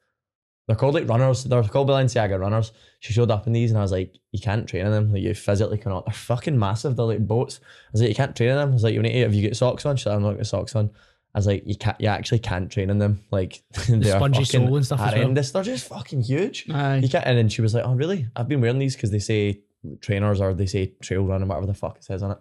They're 0.67 0.75
called 0.77 0.95
like 0.95 1.09
runners. 1.09 1.43
They're 1.43 1.61
called 1.63 1.89
Balenciaga 1.89 2.39
runners. 2.39 2.71
She 2.99 3.11
showed 3.13 3.31
up 3.31 3.47
in 3.47 3.53
these, 3.53 3.69
and 3.71 3.77
I 3.77 3.81
was 3.81 3.91
like, 3.91 4.17
"You 4.31 4.39
can't 4.39 4.67
train 4.67 4.85
in 4.85 4.91
them. 4.91 5.11
Like 5.11 5.21
you 5.21 5.33
physically 5.33 5.77
cannot. 5.77 6.05
They're 6.05 6.13
fucking 6.13 6.57
massive. 6.57 6.95
They're 6.95 7.05
like 7.05 7.27
boats." 7.27 7.59
I 7.63 7.89
was 7.91 8.01
like, 8.01 8.09
"You 8.09 8.15
can't 8.15 8.35
train 8.35 8.49
in 8.49 8.55
them." 8.55 8.69
I 8.69 8.73
was 8.73 8.83
like, 8.83 8.93
"You 8.93 9.01
need 9.01 9.11
to. 9.13 9.19
Have 9.19 9.33
you 9.33 9.47
got 9.47 9.57
socks 9.57 9.85
on?" 9.85 9.97
She's 9.97 10.05
like, 10.05 10.15
"I'm 10.15 10.23
not 10.23 10.37
got 10.37 10.47
socks 10.47 10.75
on." 10.75 10.89
I 11.35 11.39
was 11.39 11.47
like, 11.47 11.63
"You 11.65 11.75
can't. 11.75 11.99
You 11.99 12.07
actually 12.07 12.39
can't 12.39 12.71
train 12.71 12.89
in 12.89 12.97
them. 12.97 13.21
Like 13.29 13.63
they 13.89 14.11
are 14.11 14.17
spongy 14.17 14.45
sole 14.45 14.75
and 14.75 14.85
stuff 14.85 14.99
as 15.01 15.13
well. 15.15 15.33
They're 15.33 15.63
just 15.63 15.89
fucking 15.89 16.21
huge." 16.21 16.69
Aye. 16.69 16.97
You 16.97 17.09
can't, 17.09 17.25
and 17.25 17.37
then 17.37 17.49
she 17.49 17.61
was 17.61 17.73
like, 17.73 17.83
"Oh, 17.85 17.93
really? 17.93 18.27
I've 18.35 18.47
been 18.47 18.61
wearing 18.61 18.79
these 18.79 18.95
because 18.95 19.11
they 19.11 19.19
say 19.19 19.61
trainers 19.99 20.39
or 20.39 20.53
they 20.53 20.65
say 20.65 20.93
trail 21.01 21.25
running, 21.25 21.49
whatever 21.49 21.67
the 21.67 21.73
fuck 21.73 21.97
it 21.97 22.05
says 22.05 22.23
on 22.23 22.31
it." 22.31 22.37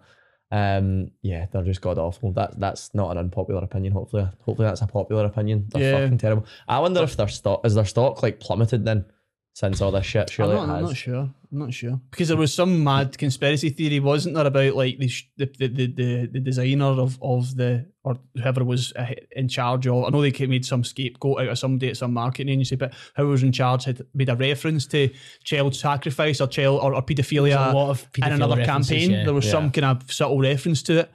Um, 0.53 1.09
yeah, 1.23 1.47
they're 1.51 1.63
just 1.63 1.81
god 1.81 1.97
awful. 1.97 2.31
That 2.33 2.59
that's 2.59 2.93
not 2.93 3.09
an 3.09 3.17
unpopular 3.17 3.63
opinion. 3.63 3.91
Hopefully, 3.93 4.27
hopefully 4.45 4.67
that's 4.67 4.81
a 4.83 4.87
popular 4.87 5.25
opinion. 5.25 5.65
They're 5.69 5.81
Yeah. 5.93 6.01
fucking 6.03 6.19
terrible. 6.19 6.45
I 6.67 6.79
wonder 6.79 7.01
if 7.01 7.17
their 7.17 7.27
stock 7.27 7.65
is 7.65 7.73
their 7.73 7.85
stock 7.85 8.21
like 8.21 8.39
plummeted 8.39 8.85
then 8.85 9.05
since 9.53 9.81
all 9.81 9.91
this 9.91 10.05
shit. 10.05 10.21
I'm 10.23 10.27
Surely 10.29 10.55
not, 10.55 10.69
it 10.69 10.71
I'm 10.71 10.81
not 10.83 10.95
sure. 10.97 11.29
I'm 11.51 11.59
not 11.59 11.73
sure 11.73 12.01
because 12.09 12.29
there 12.29 12.37
was 12.37 12.51
some 12.51 12.83
mad 12.83 13.15
conspiracy 13.19 13.69
theory, 13.69 13.99
wasn't 13.99 14.33
there, 14.33 14.47
about 14.47 14.75
like 14.75 14.97
the 14.97 15.07
sh- 15.07 15.29
the, 15.37 15.45
the, 15.59 15.67
the, 15.67 15.85
the, 15.87 16.29
the 16.33 16.39
designer 16.39 16.85
of, 16.85 17.19
of 17.21 17.55
the 17.55 17.85
or 18.03 18.17
whoever 18.35 18.63
was 18.63 18.91
uh, 18.95 19.05
in 19.35 19.47
charge 19.47 19.85
of. 19.85 20.05
I 20.05 20.09
know 20.09 20.21
they 20.27 20.47
made 20.47 20.65
some 20.65 20.83
scapegoat 20.83 21.41
out 21.41 21.49
of 21.49 21.59
somebody 21.59 21.89
at 21.91 21.97
some 21.97 22.13
marketing 22.13 22.49
agency, 22.49 22.75
but 22.75 22.93
whoever 23.15 23.29
was 23.29 23.43
in 23.43 23.51
charge 23.51 23.83
had 23.85 24.01
made 24.15 24.29
a 24.29 24.35
reference 24.35 24.87
to 24.87 25.09
child 25.43 25.75
sacrifice 25.75 26.41
or 26.41 26.47
child 26.47 26.81
or, 26.81 26.95
or 26.95 27.03
paedophilia 27.03 27.71
a 27.71 27.75
lot 27.75 27.91
of 27.91 28.07
in 28.17 28.23
another 28.23 28.65
campaign. 28.65 29.11
yeah. 29.11 29.23
There 29.25 29.33
was 29.35 29.47
some 29.49 29.69
kind 29.71 29.85
of 29.85 30.11
subtle 30.11 30.39
reference 30.39 30.81
to 30.83 31.01
it. 31.01 31.11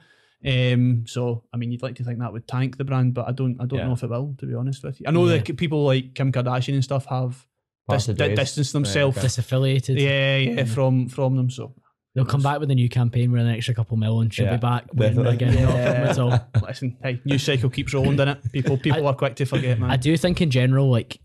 Um, 0.73 1.03
so 1.05 1.43
I 1.53 1.57
mean, 1.57 1.73
you'd 1.73 1.81
like 1.81 1.95
to 1.95 2.05
think 2.05 2.19
that 2.19 2.31
would 2.31 2.47
tank 2.47 2.77
the 2.77 2.85
brand, 2.85 3.13
but 3.13 3.27
I 3.27 3.33
don't. 3.33 3.59
I 3.59 3.65
don't 3.65 3.79
Yeah. 3.79 3.87
know 3.87 3.93
if 3.93 4.03
it 4.03 4.09
will. 4.09 4.35
To 4.37 4.45
be 4.45 4.53
honest 4.53 4.81
with 4.85 5.01
you, 5.01 5.05
I 5.05 5.11
know 5.11 5.27
Yeah. 5.27 5.39
that 5.39 5.57
people 5.57 5.83
like 5.83 6.13
Kim 6.13 6.31
Kardashian 6.31 6.75
and 6.75 6.83
stuff 6.83 7.05
have 7.07 7.45
dis- 7.89 8.05
Parted 8.07 8.17
di- 8.17 8.27
ways. 8.29 8.37
distanced 8.37 8.73
Right, 8.73 8.83
themselves. 8.83 9.17
okay. 9.17 9.27
disaffiliated. 9.27 9.99
Yeah, 9.99 10.37
yeah, 10.37 10.63
mm. 10.63 10.67
from 10.69 11.09
from 11.09 11.35
them. 11.35 11.49
So 11.49 11.73
They'll 12.15 12.25
come 12.25 12.41
back 12.41 12.59
with 12.59 12.71
a 12.71 12.75
new 12.75 12.89
campaign 12.89 13.31
with 13.31 13.41
an 13.41 13.49
extra 13.49 13.73
couple 13.75 13.95
mil 13.95 14.21
and 14.21 14.33
she'll 14.33 14.45
Yeah, 14.45 14.55
be 14.55 14.61
back 14.61 14.85
winning 14.93 15.23
definitely. 15.23 15.35
again. 15.35 15.55
No 15.63 15.71
problem 15.71 16.07
at 16.09 16.19
all. 16.19 16.61
listen, 16.67 16.97
hey, 17.03 17.21
news 17.23 17.43
cycle 17.43 17.69
keeps 17.69 17.93
rolling, 17.93 18.15
doesn't 18.15 18.37
it? 18.45 18.51
People 18.51 18.77
people 18.87 19.07
are 19.07 19.13
quick 19.13 19.35
to 19.35 19.45
forget, 19.45 19.79
man. 19.79 19.91
I 19.91 19.95
do 19.97 20.17
think 20.17 20.41
in 20.41 20.49
general, 20.49 20.89
like 20.89 21.19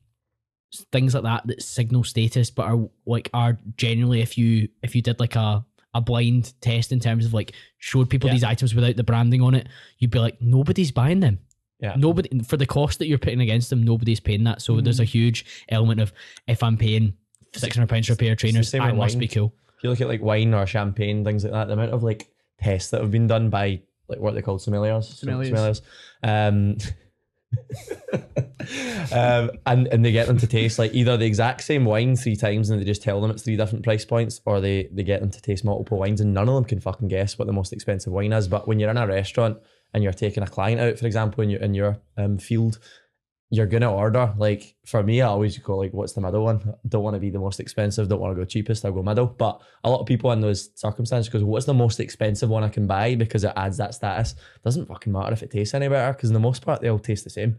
things 0.92 1.14
like 1.14 1.22
that 1.22 1.46
that 1.46 1.62
signal 1.62 2.04
status, 2.04 2.50
but 2.50 2.66
are 2.66 2.88
like 3.06 3.30
are 3.32 3.58
generally 3.76 4.20
if 4.20 4.36
you 4.36 4.68
if 4.82 4.94
you 4.94 5.02
did 5.02 5.20
like 5.20 5.36
a 5.36 5.64
a 5.94 6.00
blind 6.00 6.52
test 6.60 6.90
in 6.92 6.98
terms 7.00 7.24
of 7.24 7.32
like 7.32 7.52
showed 7.78 8.10
people 8.10 8.28
Yeah. 8.28 8.34
these 8.34 8.44
items 8.44 8.74
without 8.74 8.96
the 8.96 9.04
branding 9.04 9.40
on 9.40 9.54
it, 9.54 9.68
you'd 9.98 10.10
be 10.10 10.18
like 10.18 10.40
nobody's 10.42 10.90
buying 10.92 11.20
them. 11.20 11.38
Yeah. 11.84 11.96
Nobody 11.98 12.38
for 12.40 12.56
the 12.56 12.64
cost 12.64 12.98
that 13.00 13.08
you're 13.08 13.18
putting 13.18 13.42
against 13.42 13.68
them, 13.68 13.82
nobody's 13.82 14.18
paying 14.18 14.44
that. 14.44 14.62
So 14.62 14.80
there's 14.80 15.00
a 15.00 15.04
huge 15.04 15.44
element 15.68 16.00
of 16.00 16.14
if 16.46 16.62
I'm 16.62 16.78
paying 16.78 17.12
six 17.54 17.76
hundred 17.76 17.90
pounds 17.90 18.06
for 18.06 18.14
a 18.14 18.16
pair 18.16 18.32
of 18.32 18.38
trainers, 18.38 18.70
same 18.70 18.80
I 18.80 18.92
must 18.92 19.16
wine. 19.16 19.20
be 19.20 19.28
cool. 19.28 19.52
If 19.76 19.84
you 19.84 19.90
look 19.90 20.00
at 20.00 20.08
like 20.08 20.22
wine 20.22 20.54
or 20.54 20.64
champagne, 20.66 21.24
things 21.24 21.44
like 21.44 21.52
that, 21.52 21.66
the 21.66 21.74
amount 21.74 21.92
of 21.92 22.02
like 22.02 22.30
tests 22.58 22.90
that 22.90 23.02
have 23.02 23.10
been 23.10 23.26
done 23.26 23.50
by 23.50 23.82
like 24.08 24.18
what 24.18 24.32
are 24.32 24.36
they 24.36 24.40
called 24.40 24.60
sommeliers, 24.60 25.22
Sommeliers. 25.22 25.52
sommeliers. 25.52 25.80
Um, 26.22 26.78
um, 29.12 29.50
and 29.66 29.86
and 29.88 30.02
they 30.02 30.10
get 30.10 30.26
them 30.26 30.38
to 30.38 30.46
taste 30.46 30.78
like 30.78 30.94
either 30.94 31.18
the 31.18 31.26
exact 31.26 31.64
same 31.64 31.84
wine 31.84 32.16
three 32.16 32.34
times 32.34 32.70
and 32.70 32.80
they 32.80 32.84
just 32.86 33.02
tell 33.02 33.20
them 33.20 33.30
it's 33.30 33.42
three 33.42 33.58
different 33.58 33.84
price 33.84 34.06
points, 34.06 34.40
or 34.46 34.62
they 34.62 34.88
they 34.90 35.02
get 35.02 35.20
them 35.20 35.30
to 35.30 35.42
taste 35.42 35.66
multiple 35.66 35.98
wines 35.98 36.22
and 36.22 36.32
none 36.32 36.48
of 36.48 36.54
them 36.54 36.64
can 36.64 36.80
fucking 36.80 37.08
guess 37.08 37.38
what 37.38 37.46
the 37.46 37.52
most 37.52 37.74
expensive 37.74 38.10
wine 38.10 38.32
is. 38.32 38.48
But 38.48 38.66
when 38.66 38.80
you're 38.80 38.90
in 38.90 38.96
a 38.96 39.06
restaurant 39.06 39.58
and 39.94 40.02
you're 40.02 40.12
taking 40.12 40.42
a 40.42 40.46
client 40.46 40.80
out, 40.80 40.98
for 40.98 41.06
example, 41.06 41.42
in 41.42 41.50
your 41.50 41.60
in 41.60 41.72
your 41.72 41.98
um, 42.18 42.36
field, 42.36 42.78
you're 43.50 43.66
gonna 43.66 43.92
order 43.92 44.34
like 44.36 44.74
for 44.84 45.02
me 45.02 45.20
i 45.20 45.26
always 45.26 45.56
go 45.58 45.76
like 45.76 45.92
what's 45.92 46.12
the 46.12 46.20
middle 46.20 46.44
one? 46.44 46.74
Don't 46.88 47.04
want 47.04 47.14
to 47.14 47.20
be 47.20 47.30
the 47.30 47.38
most 47.38 47.60
expensive 47.60 48.08
don't 48.08 48.20
want 48.20 48.34
to 48.34 48.40
go 48.40 48.44
cheapest 48.44 48.84
i'll 48.84 48.92
go 48.92 49.02
middle. 49.02 49.26
But 49.26 49.60
a 49.84 49.90
lot 49.90 50.00
of 50.00 50.06
people 50.06 50.32
in 50.32 50.40
those 50.40 50.70
circumstances 50.74 51.28
goes 51.32 51.44
what's 51.44 51.66
the 51.66 51.74
most 51.74 52.00
expensive 52.00 52.48
one 52.48 52.64
i 52.64 52.68
can 52.68 52.86
buy? 52.86 53.14
Because 53.14 53.44
it 53.44 53.52
adds 53.56 53.76
that 53.76 53.94
status. 53.94 54.34
Doesn't 54.64 54.86
fucking 54.86 55.12
matter 55.12 55.32
if 55.32 55.42
it 55.42 55.50
tastes 55.50 55.74
any 55.74 55.88
better 55.88 56.12
because 56.12 56.30
in 56.30 56.34
the 56.34 56.40
most 56.40 56.64
part 56.64 56.80
they 56.80 56.88
all 56.88 56.98
taste 56.98 57.24
the 57.24 57.30
same. 57.30 57.58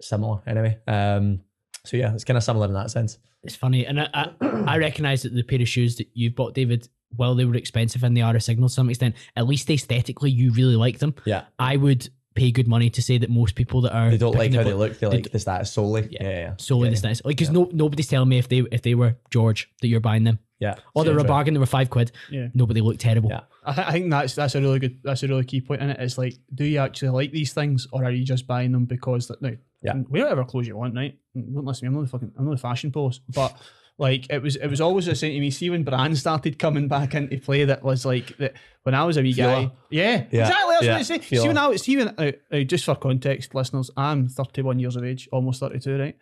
Similar 0.00 0.40
anyway. 0.46 0.78
Um 0.86 1.40
So 1.84 1.96
yeah, 1.96 2.14
it's 2.14 2.24
kind 2.24 2.36
of 2.36 2.44
similar 2.44 2.66
in 2.66 2.74
that 2.74 2.90
sense. 2.90 3.18
It's 3.42 3.56
funny, 3.56 3.84
and 3.84 4.00
I, 4.00 4.08
I, 4.14 4.30
I 4.66 4.78
recognize 4.78 5.22
that 5.22 5.34
the 5.34 5.42
pair 5.42 5.60
of 5.60 5.68
shoes 5.68 5.96
that 5.96 6.08
you've 6.14 6.34
bought, 6.34 6.54
David, 6.54 6.88
while 7.16 7.34
they 7.34 7.44
were 7.44 7.56
expensive 7.56 8.02
and 8.04 8.16
they 8.16 8.20
are 8.22 8.34
a 8.36 8.40
signal 8.40 8.68
to 8.68 8.74
some 8.74 8.90
extent, 8.90 9.14
at 9.36 9.46
least 9.46 9.70
aesthetically 9.70 10.30
you 10.30 10.52
really 10.52 10.76
like 10.76 10.98
them. 10.98 11.14
Yeah. 11.24 11.44
I 11.58 11.76
would 11.76 12.08
pay 12.34 12.50
good 12.50 12.66
money 12.66 12.90
to 12.90 13.00
say 13.00 13.16
that 13.18 13.30
most 13.30 13.54
people 13.54 13.80
that 13.82 13.94
are 13.94 14.10
They 14.10 14.18
don't 14.18 14.32
like 14.32 14.50
picking 14.50 14.56
how 14.58 14.64
the 14.64 14.70
they 14.70 14.74
look. 14.76 14.98
They 14.98 15.06
they 15.08 15.16
like 15.16 15.30
the 15.30 15.38
status 15.38 15.70
solely. 15.72 16.08
Yeah, 16.10 16.22
Yeah. 16.22 16.28
yeah. 16.30 16.38
yeah. 16.38 16.54
solely 16.58 16.88
yeah. 16.88 16.90
the 16.90 16.96
status. 16.96 17.22
Like, 17.24 17.36
because 17.36 17.50
no 17.50 17.68
nobody's 17.72 18.08
telling 18.08 18.28
me 18.28 18.38
if 18.38 18.48
they 18.48 18.58
if 18.72 18.82
they 18.82 18.94
were 18.94 19.16
George 19.30 19.70
that 19.80 19.86
you're 19.88 20.00
buying 20.00 20.24
them, 20.24 20.40
Yeah. 20.58 20.74
or 20.94 21.04
they 21.04 21.10
Yeah, 21.10 21.16
were 21.16 21.22
a 21.22 21.24
bargain, 21.24 21.54
they 21.54 21.60
were 21.60 21.66
five 21.66 21.90
quid. 21.90 22.10
Yeah. 22.30 22.48
Nobody 22.54 22.80
looked 22.80 23.00
terrible. 23.00 23.30
Yeah. 23.30 23.42
I, 23.64 23.72
th- 23.72 23.86
I 23.86 23.92
think 23.92 24.10
that's 24.10 24.34
that's 24.34 24.56
a 24.56 24.60
really 24.60 24.80
good 24.80 24.98
that's 25.04 25.22
a 25.22 25.28
really 25.28 25.44
key 25.44 25.60
point 25.60 25.80
in 25.82 25.90
it. 25.90 26.00
It's 26.00 26.18
like, 26.18 26.34
do 26.52 26.64
you 26.64 26.78
actually 26.80 27.10
like 27.10 27.30
these 27.30 27.52
things, 27.52 27.86
or 27.92 28.04
are 28.04 28.10
you 28.10 28.24
just 28.24 28.46
buying 28.48 28.72
them 28.72 28.84
because 28.86 29.28
that? 29.28 29.40
No, 29.40 29.56
Yeah. 29.82 29.94
wear 30.08 30.22
whatever 30.24 30.44
clothes 30.44 30.66
you 30.66 30.76
want, 30.76 30.96
right? 30.96 31.16
Don't 31.36 31.64
listen 31.64 31.86
to 31.86 31.90
me. 31.90 31.94
I'm 31.96 32.02
not 32.02 32.10
the 32.10 32.18
fucking 32.18 32.32
I'm 32.36 32.44
not 32.46 32.50
the 32.50 32.56
fashion 32.58 32.90
post, 32.90 33.20
but 33.32 33.56
like 33.98 34.26
it 34.30 34.42
was 34.42 34.56
it 34.56 34.66
was 34.66 34.80
always 34.80 35.06
the 35.06 35.14
same 35.14 35.32
to 35.34 35.40
me. 35.40 35.50
See 35.50 35.70
when 35.70 35.84
brands 35.84 36.20
started 36.20 36.58
coming 36.58 36.88
back 36.88 37.14
into 37.14 37.38
play, 37.38 37.64
that 37.64 37.82
was 37.84 38.04
like 38.04 38.36
that 38.38 38.54
when 38.82 38.94
I 38.94 39.04
was 39.04 39.16
a 39.16 39.22
wee 39.22 39.32
guy. 39.32 39.70
Yeah, 39.90 40.24
Yeah, 40.30 40.42
exactly. 40.42 40.74
That's 40.74 40.84
yeah, 40.84 40.92
what 40.92 40.98
I 40.98 41.02
say. 41.02 41.20
See 41.20 41.46
when 41.48 41.58
I 41.58 41.66
was 41.68 41.82
see 41.82 41.96
when 41.96 42.08
uh, 42.08 42.32
uh, 42.52 42.60
just 42.60 42.84
for 42.84 42.96
context, 42.96 43.54
listeners, 43.54 43.90
I'm 43.96 44.28
31 44.28 44.78
years 44.80 44.96
of 44.96 45.04
age, 45.04 45.28
almost 45.32 45.60
32, 45.60 45.98
right? 45.98 46.16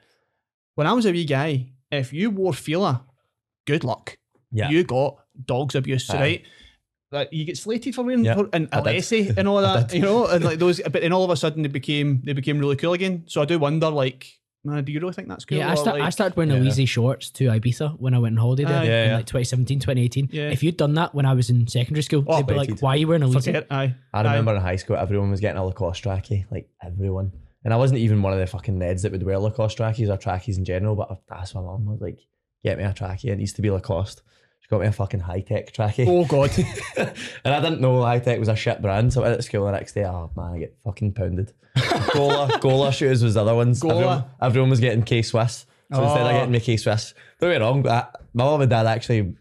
When 0.74 0.86
I 0.86 0.92
was 0.92 1.06
a 1.06 1.12
wee 1.12 1.24
guy, 1.24 1.72
if 1.90 2.12
you 2.12 2.30
wore 2.30 2.52
Fila, 2.52 3.04
good 3.66 3.84
luck 3.84 4.16
Yeah. 4.50 4.68
you 4.70 4.84
got 4.84 5.16
dogs 5.46 5.74
abuse, 5.74 6.08
Aye. 6.10 6.20
right? 6.20 6.42
That 7.10 7.32
you 7.32 7.44
get 7.44 7.58
slated 7.58 7.94
for 7.94 8.04
wearing 8.04 8.24
for, 8.24 8.48
and. 8.54 8.70
Ellesse 8.70 9.36
and 9.36 9.46
all 9.48 9.60
that, 9.68 9.92
you 9.92 10.00
know, 10.00 10.26
and 10.26 10.42
like 10.44 10.58
those. 10.58 10.80
But 10.80 11.02
then 11.02 11.12
all 11.12 11.24
of 11.24 11.30
a 11.30 11.36
sudden 11.36 11.62
they 11.62 11.68
became 11.68 12.22
they 12.24 12.32
became 12.32 12.58
really 12.58 12.76
cool 12.76 12.94
again. 12.94 13.24
So 13.26 13.42
I 13.42 13.44
do 13.44 13.58
wonder, 13.58 13.90
like, 13.90 14.26
man, 14.64 14.84
do 14.84 14.92
you 14.92 15.00
really 15.00 15.12
think 15.12 15.28
that's 15.28 15.44
cool? 15.44 15.58
Yeah, 15.58 15.68
I, 15.68 15.72
Or, 15.72 15.76
start, 15.76 16.00
I 16.00 16.10
started 16.10 16.36
wearing 16.36 16.52
Yeah. 16.52 16.58
Ellesse 16.70 16.86
shorts 16.88 17.30
to 17.30 17.44
Ibiza 17.44 17.98
when 17.98 18.14
I 18.14 18.18
went 18.18 18.34
on 18.38 18.42
holiday 18.42 18.64
there 18.64 18.80
Aye. 18.80 18.84
Yeah, 18.84 19.02
in 19.04 19.10
yeah. 19.10 19.16
like 19.16 19.26
2017, 19.26 19.80
2018. 19.80 20.28
Yeah. 20.32 20.50
If 20.50 20.62
you'd 20.62 20.76
done 20.76 20.94
that 20.94 21.14
when 21.14 21.26
I 21.26 21.34
was 21.34 21.50
in 21.50 21.66
secondary 21.68 22.02
school, 22.02 22.24
Oh, 22.28 22.36
they'd 22.36 22.46
be 22.46 22.54
like, 22.54 22.80
why 22.80 22.90
are 22.94 22.96
you 22.96 23.08
wearing 23.08 23.22
Ellesse? 23.22 23.44
forget. 23.44 23.66
Aye, 23.70 23.94
I 24.14 24.22
remember 24.22 24.54
in 24.54 24.60
high 24.62 24.76
school, 24.76 24.96
everyone 24.96 25.30
was 25.30 25.40
getting 25.40 25.58
a 25.58 25.64
Lacoste 25.64 26.04
trackie, 26.04 26.44
like 26.50 26.68
everyone. 26.82 27.32
And 27.64 27.72
I 27.72 27.76
wasn't 27.76 28.00
even 28.00 28.22
one 28.22 28.32
of 28.32 28.38
the 28.40 28.46
fucking 28.46 28.78
neds 28.78 29.02
that 29.02 29.12
would 29.12 29.22
wear 29.22 29.38
Lacoste 29.38 29.76
trackies 29.76 30.08
or 30.10 30.16
trackies 30.16 30.58
in 30.58 30.64
general, 30.64 30.96
but 30.96 31.10
I 31.30 31.40
asked 31.40 31.54
my 31.54 31.60
mum, 31.60 31.86
I 31.88 31.92
was 31.92 32.00
like, 32.00 32.18
get 32.64 32.76
me 32.78 32.84
a 32.84 32.92
trackie. 32.92 33.26
It 33.30 33.36
needs 33.38 33.52
to 33.54 33.62
be 33.62 33.70
Lacoste. 33.70 34.22
Got 34.72 34.80
me 34.80 34.86
a 34.86 34.92
fucking 34.92 35.20
Hi-Tec 35.20 35.74
trackie. 35.74 36.06
Oh 36.08 36.24
god, 36.24 36.50
and 37.44 37.54
I 37.54 37.60
didn't 37.60 37.82
know 37.82 38.00
Hi-Tec 38.00 38.38
was 38.38 38.48
a 38.48 38.56
shit 38.56 38.80
brand. 38.80 39.12
So 39.12 39.20
I 39.22 39.26
went 39.28 39.36
to 39.36 39.42
school 39.42 39.66
the 39.66 39.72
next 39.72 39.92
day, 39.92 40.04
oh 40.06 40.30
man, 40.34 40.54
I 40.54 40.58
get 40.60 40.74
fucking 40.82 41.12
pounded. 41.12 41.52
Gola, 42.14 42.58
Gola 42.58 42.90
shoes 42.90 43.22
was 43.22 43.34
the 43.34 43.42
other 43.42 43.54
ones. 43.54 43.80
Gola. 43.80 43.94
Everyone, 43.96 44.24
everyone 44.40 44.70
was 44.70 44.80
getting 44.80 45.02
K 45.02 45.20
Swiss. 45.20 45.66
So 45.92 46.02
instead 46.02 46.22
of 46.22 46.26
Oh. 46.28 46.32
getting 46.32 46.52
me 46.52 46.60
K 46.60 46.78
Swiss, 46.78 47.12
don't 47.38 47.50
get 47.50 47.60
me 47.60 47.66
wrong, 47.66 47.86
I, 47.86 48.06
my 48.32 48.44
mum 48.44 48.62
and 48.62 48.70
dad 48.70 48.86
actually 48.86 49.20
we 49.20 49.34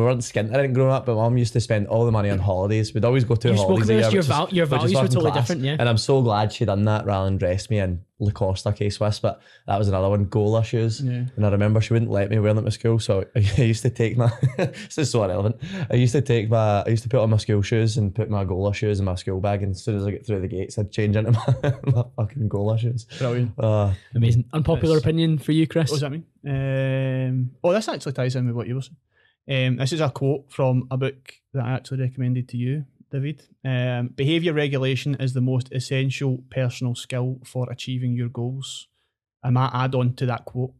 weren't 0.00 0.20
skint. 0.22 0.48
I 0.54 0.62
didn't 0.62 0.72
grow 0.72 0.90
up, 0.90 1.04
but 1.04 1.16
mum 1.16 1.36
used 1.36 1.52
to 1.52 1.60
spend 1.60 1.86
all 1.88 2.06
the 2.06 2.12
money 2.12 2.30
on 2.30 2.38
holidays. 2.38 2.94
We'd 2.94 3.04
always 3.04 3.24
go 3.24 3.34
to 3.34 3.48
You've 3.48 3.58
holidays. 3.58 3.84
spoken 3.84 3.94
a 3.98 4.00
to 4.00 4.06
us, 4.06 4.12
year, 4.14 4.14
your 4.14 4.22
val- 4.22 4.48
your 4.50 4.64
values 4.64 4.94
were 4.94 5.00
totally 5.08 5.32
class. 5.32 5.44
different, 5.48 5.64
yeah. 5.66 5.76
And 5.78 5.86
I'm 5.86 5.98
so 5.98 6.22
glad 6.22 6.50
she 6.50 6.64
done 6.64 6.84
that 6.86 7.04
rather 7.04 7.26
than 7.26 7.36
dress 7.36 7.68
me 7.68 7.78
in 7.80 8.00
Lacoste 8.20 8.66
or 8.66 8.72
K 8.72 8.90
Swiss. 8.90 9.20
But 9.20 9.40
that 9.66 9.78
was 9.78 9.88
another 9.88 10.08
one, 10.08 10.24
Gola 10.24 10.64
shoes. 10.64 11.00
Yeah. 11.00 11.24
And 11.36 11.46
I 11.46 11.50
remember 11.50 11.80
she 11.80 11.92
wouldn't 11.92 12.10
let 12.10 12.30
me 12.30 12.38
wear 12.38 12.52
them 12.54 12.66
at 12.66 12.72
school, 12.72 12.98
so 12.98 13.24
I 13.36 13.38
used 13.62 13.82
to 13.82 13.90
take 13.90 14.16
my. 14.16 14.30
this 14.56 14.98
is 14.98 15.10
so 15.10 15.22
irrelevant. 15.24 15.56
I 15.90 15.94
used 15.94 16.12
to 16.12 16.22
take 16.22 16.50
my. 16.50 16.82
I 16.82 16.88
used 16.88 17.02
to 17.04 17.08
put 17.08 17.20
on 17.20 17.30
my 17.30 17.36
school 17.36 17.62
shoes 17.62 17.96
and 17.96 18.14
put 18.14 18.28
my 18.30 18.44
Gola 18.44 18.74
shoes 18.74 18.98
in 18.98 19.04
my 19.04 19.14
school 19.14 19.40
bag, 19.40 19.62
and 19.62 19.70
as 19.74 19.82
soon 19.82 19.96
as 19.96 20.06
I 20.06 20.10
get 20.10 20.26
through 20.26 20.40
the 20.40 20.48
gates, 20.48 20.78
I'd 20.78 20.90
change 20.90 21.16
into 21.16 21.30
my, 21.62 21.74
my 21.92 22.04
fucking 22.16 22.48
Gola 22.48 22.78
shoes. 22.78 23.06
brilliant. 23.18 23.52
Uh, 23.58 23.92
Amazing. 24.14 24.44
Unpopular 24.52 24.94
Yes. 24.96 25.02
opinion 25.02 25.38
for 25.38 25.52
you, 25.52 25.66
Chris? 25.66 25.90
What 25.90 26.00
does 26.00 26.00
that 26.00 26.10
mean? 26.10 26.24
Um, 26.46 27.50
oh, 27.62 27.72
this 27.72 27.88
actually 27.88 28.12
ties 28.12 28.36
in 28.36 28.46
with 28.46 28.54
what 28.56 28.66
you 28.66 28.74
were 28.76 28.82
saying. 28.82 29.68
Um, 29.68 29.76
this 29.76 29.92
is 29.92 30.00
a 30.00 30.10
quote 30.10 30.50
from 30.52 30.86
a 30.90 30.96
book 30.96 31.32
that 31.54 31.64
I 31.64 31.70
actually 31.72 32.00
recommended 32.02 32.48
to 32.50 32.56
you, 32.56 32.84
David. 33.10 33.42
Um, 33.64 34.08
Behavior 34.08 34.52
regulation 34.52 35.14
is 35.18 35.32
the 35.34 35.40
most 35.40 35.72
essential 35.72 36.42
personal 36.50 36.94
skill 36.94 37.38
for 37.44 37.70
achieving 37.70 38.14
your 38.14 38.28
goals. 38.28 38.88
And 39.42 39.54
my 39.54 39.70
add 39.72 39.94
on 39.94 40.14
to 40.14 40.26
that 40.26 40.44
quote 40.44 40.72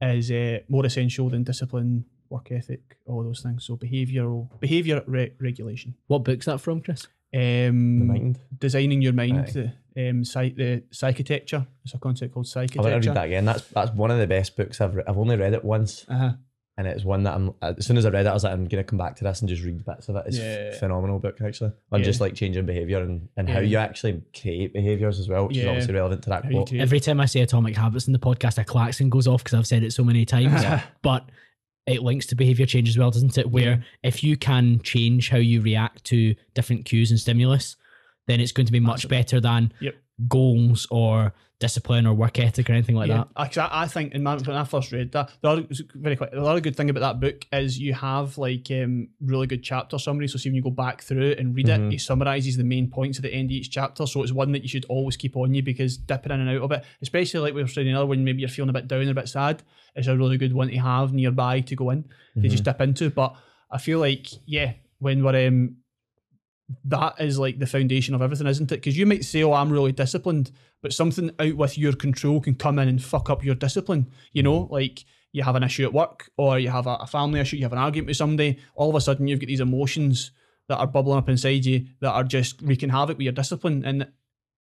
is 0.00 0.30
uh, 0.30 0.58
more 0.68 0.84
essential 0.86 1.28
than 1.30 1.44
discipline, 1.44 2.04
work 2.28 2.50
ethic, 2.50 2.96
all 3.06 3.22
those 3.22 3.40
things. 3.42 3.64
So 3.64 3.76
behavioral 3.76 4.48
behavior 4.60 5.02
re- 5.06 5.32
regulation. 5.40 5.94
What 6.06 6.24
book's 6.24 6.46
that 6.46 6.60
from, 6.60 6.80
Chris? 6.80 7.06
Um, 7.32 7.98
the 8.00 8.04
mind. 8.04 8.38
Designing 8.58 9.02
your 9.02 9.12
mind, 9.12 9.38
Aye. 9.38 9.72
the, 9.94 10.10
um, 10.10 10.24
psych- 10.24 10.56
the 10.56 10.82
psychitecture. 10.92 11.66
It's 11.84 11.94
a 11.94 11.98
concept 11.98 12.34
called 12.34 12.46
psychitecture. 12.46 12.78
I 12.86 12.90
want 12.90 13.02
to 13.04 13.08
read 13.10 13.16
that 13.16 13.26
again. 13.26 13.44
That's 13.44 13.66
that's 13.68 13.92
one 13.92 14.10
of 14.10 14.18
the 14.18 14.26
best 14.26 14.56
books 14.56 14.80
I've. 14.80 14.96
Re- 14.96 15.04
I've 15.06 15.16
only 15.18 15.36
read 15.36 15.52
it 15.54 15.64
once, 15.64 16.04
Uh-huh. 16.08 16.32
And 16.80 16.88
it's 16.88 17.04
one 17.04 17.22
that 17.24 17.34
I'm. 17.34 17.50
Uh, 17.62 17.74
as 17.78 17.84
soon 17.86 17.96
as 17.98 18.06
I 18.06 18.08
read 18.08 18.24
it, 18.26 18.30
I 18.30 18.32
was 18.32 18.42
like, 18.42 18.52
I'm 18.54 18.64
gonna 18.66 18.82
come 18.82 18.98
back 18.98 19.14
to 19.16 19.24
this 19.24 19.40
and 19.40 19.48
just 19.48 19.62
read 19.62 19.84
bits 19.84 20.08
of 20.08 20.16
it. 20.16 20.24
It's 20.28 20.38
Yeah. 20.38 20.44
a 20.44 20.72
phenomenal 20.72 21.18
book 21.18 21.36
actually, 21.44 21.72
on 21.92 22.00
Yeah. 22.00 22.04
just 22.06 22.20
like 22.20 22.34
changing 22.34 22.64
behavior 22.66 23.00
and, 23.02 23.28
and 23.36 23.48
how 23.48 23.60
you 23.60 23.76
actually 23.76 24.22
create 24.40 24.72
behaviors 24.72 25.20
as 25.20 25.28
well, 25.28 25.46
which 25.46 25.58
is 25.58 25.66
obviously 25.66 25.94
relevant 25.94 26.22
to 26.24 26.30
that 26.30 26.44
How 26.46 26.50
quote. 26.50 26.72
Every 26.72 26.98
time 27.00 27.20
I 27.20 27.26
say 27.26 27.40
Atomic 27.42 27.76
Habits 27.76 28.06
in 28.06 28.12
the 28.14 28.18
podcast, 28.18 28.58
a 28.58 28.64
klaxon 28.64 29.10
goes 29.10 29.28
off 29.28 29.44
because 29.44 29.58
I've 29.58 29.66
said 29.66 29.82
it 29.84 29.92
so 29.92 30.02
many 30.02 30.24
times. 30.24 30.64
But 31.02 31.28
it 31.86 32.02
links 32.02 32.26
to 32.26 32.34
behavior 32.34 32.66
change 32.66 32.88
as 32.88 32.96
well, 32.98 33.10
doesn't 33.10 33.36
it? 33.38 33.50
Where 33.50 33.64
Yeah. 33.70 33.76
if 34.02 34.22
you 34.24 34.36
can 34.36 34.80
change 34.82 35.28
how 35.28 35.38
you 35.38 35.60
react 35.60 36.04
to 36.04 36.34
different 36.54 36.84
cues 36.84 37.10
and 37.10 37.20
stimulus, 37.20 37.76
then 38.26 38.40
it's 38.40 38.52
going 38.52 38.66
to 38.66 38.72
be 38.72 38.80
much 38.80 39.08
better 39.08 39.40
than 39.40 39.72
Yep. 39.80 39.94
Goals 40.28 40.86
or 40.90 41.32
discipline 41.58 42.06
or 42.06 42.14
work 42.14 42.38
ethic 42.38 42.70
or 42.70 42.72
anything 42.72 42.96
like 42.96 43.08
yeah, 43.08 43.24
that. 43.36 43.58
I, 43.58 43.82
I 43.82 43.86
think 43.86 44.14
in 44.14 44.22
my, 44.22 44.36
when 44.36 44.56
I 44.56 44.64
first 44.64 44.92
read 44.92 45.12
that, 45.12 45.30
the 45.42 45.48
other, 45.48 45.66
very 45.94 46.16
quick, 46.16 46.30
the 46.30 46.42
other 46.42 46.60
good 46.60 46.74
thing 46.74 46.88
about 46.88 47.00
that 47.00 47.20
book 47.20 47.46
is 47.52 47.78
you 47.78 47.92
have 47.92 48.38
like 48.38 48.70
um, 48.70 49.08
really 49.20 49.46
good 49.46 49.62
chapter 49.62 49.98
summaries. 49.98 50.32
So 50.32 50.38
see 50.38 50.48
when 50.48 50.56
you 50.56 50.62
go 50.62 50.70
back 50.70 51.02
through 51.02 51.32
it 51.32 51.38
and 51.38 51.54
read 51.54 51.66
Mhm. 51.66 51.90
it, 51.92 51.94
it 51.96 52.00
summarizes 52.00 52.56
the 52.56 52.64
main 52.64 52.88
points 52.88 53.18
at 53.18 53.22
the 53.22 53.32
end 53.32 53.50
of 53.50 53.52
each 53.52 53.70
chapter. 53.70 54.06
So 54.06 54.22
it's 54.22 54.32
one 54.32 54.52
that 54.52 54.62
you 54.62 54.68
should 54.68 54.86
always 54.86 55.18
keep 55.18 55.36
on 55.36 55.52
you 55.52 55.62
because 55.62 55.98
dipping 55.98 56.32
in 56.32 56.40
and 56.40 56.48
out 56.48 56.62
of 56.62 56.72
it, 56.72 56.84
especially 57.02 57.40
like 57.40 57.54
we 57.54 57.62
were 57.62 57.68
saying 57.68 57.88
earlier, 57.88 58.06
when 58.06 58.24
maybe 58.24 58.40
you're 58.40 58.48
feeling 58.48 58.70
a 58.70 58.72
bit 58.72 58.88
down 58.88 59.06
or 59.06 59.10
a 59.10 59.14
bit 59.14 59.28
sad, 59.28 59.62
it's 59.94 60.08
a 60.08 60.16
really 60.16 60.38
good 60.38 60.54
one 60.54 60.68
to 60.68 60.76
have 60.78 61.12
nearby 61.12 61.60
to 61.60 61.76
go 61.76 61.90
in 61.90 62.04
to 62.40 62.48
just 62.48 62.64
dip 62.64 62.80
into. 62.80 63.10
But 63.10 63.34
I 63.70 63.76
feel 63.76 63.98
like 63.98 64.28
yeah, 64.46 64.72
when 64.98 65.22
we're 65.22 65.46
um, 65.48 65.76
that 66.84 67.20
is 67.20 67.38
like 67.38 67.58
the 67.58 67.66
foundation 67.66 68.14
of 68.14 68.22
everything, 68.22 68.46
isn't 68.46 68.72
it? 68.72 68.76
Because 68.76 68.96
you 68.96 69.06
might 69.06 69.24
say, 69.24 69.42
"Oh, 69.42 69.52
I'm 69.52 69.70
really 69.70 69.92
disciplined," 69.92 70.50
but 70.82 70.92
something 70.92 71.30
out 71.38 71.56
with 71.56 71.78
your 71.78 71.92
control 71.92 72.40
can 72.40 72.54
come 72.54 72.78
in 72.78 72.88
and 72.88 73.02
fuck 73.02 73.30
up 73.30 73.44
your 73.44 73.54
discipline. 73.54 74.10
You 74.32 74.42
know, 74.42 74.68
like 74.70 75.04
you 75.32 75.42
have 75.42 75.56
an 75.56 75.62
issue 75.62 75.84
at 75.84 75.92
work, 75.92 76.30
or 76.36 76.58
you 76.58 76.70
have 76.70 76.86
a, 76.86 76.94
a 77.00 77.06
family 77.06 77.40
issue, 77.40 77.56
you 77.56 77.64
have 77.64 77.72
an 77.72 77.78
argument 77.78 78.08
with 78.08 78.16
somebody. 78.16 78.58
All 78.74 78.90
of 78.90 78.96
a 78.96 79.00
sudden, 79.00 79.28
you've 79.28 79.40
got 79.40 79.46
these 79.46 79.60
emotions 79.60 80.32
that 80.68 80.78
are 80.78 80.86
bubbling 80.86 81.18
up 81.18 81.28
inside 81.28 81.64
you 81.64 81.86
that 82.00 82.12
are 82.12 82.24
just 82.24 82.62
wreaking 82.62 82.90
havoc 82.90 83.18
with 83.18 83.24
your 83.24 83.32
discipline. 83.32 83.84
And 83.84 84.08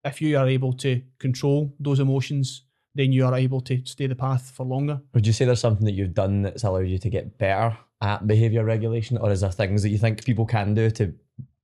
if 0.03 0.21
you 0.21 0.37
are 0.37 0.47
able 0.47 0.73
to 0.73 1.01
control 1.19 1.75
those 1.79 1.99
emotions, 1.99 2.63
then 2.95 3.11
you 3.11 3.25
are 3.25 3.35
able 3.35 3.61
to 3.61 3.85
stay 3.85 4.07
the 4.07 4.15
path 4.15 4.51
for 4.51 4.65
longer. 4.65 4.99
Would 5.13 5.27
you 5.27 5.33
say 5.33 5.45
there's 5.45 5.59
something 5.59 5.85
that 5.85 5.93
you've 5.93 6.13
done 6.13 6.41
that's 6.41 6.63
allowed 6.63 6.87
you 6.87 6.97
to 6.97 7.09
get 7.09 7.37
better 7.37 7.77
at 8.01 8.25
behavior 8.25 8.65
regulation, 8.65 9.17
or 9.17 9.31
is 9.31 9.41
there 9.41 9.51
things 9.51 9.83
that 9.83 9.89
you 9.89 9.97
think 9.97 10.25
people 10.25 10.45
can 10.45 10.73
do 10.73 10.89
to 10.89 11.13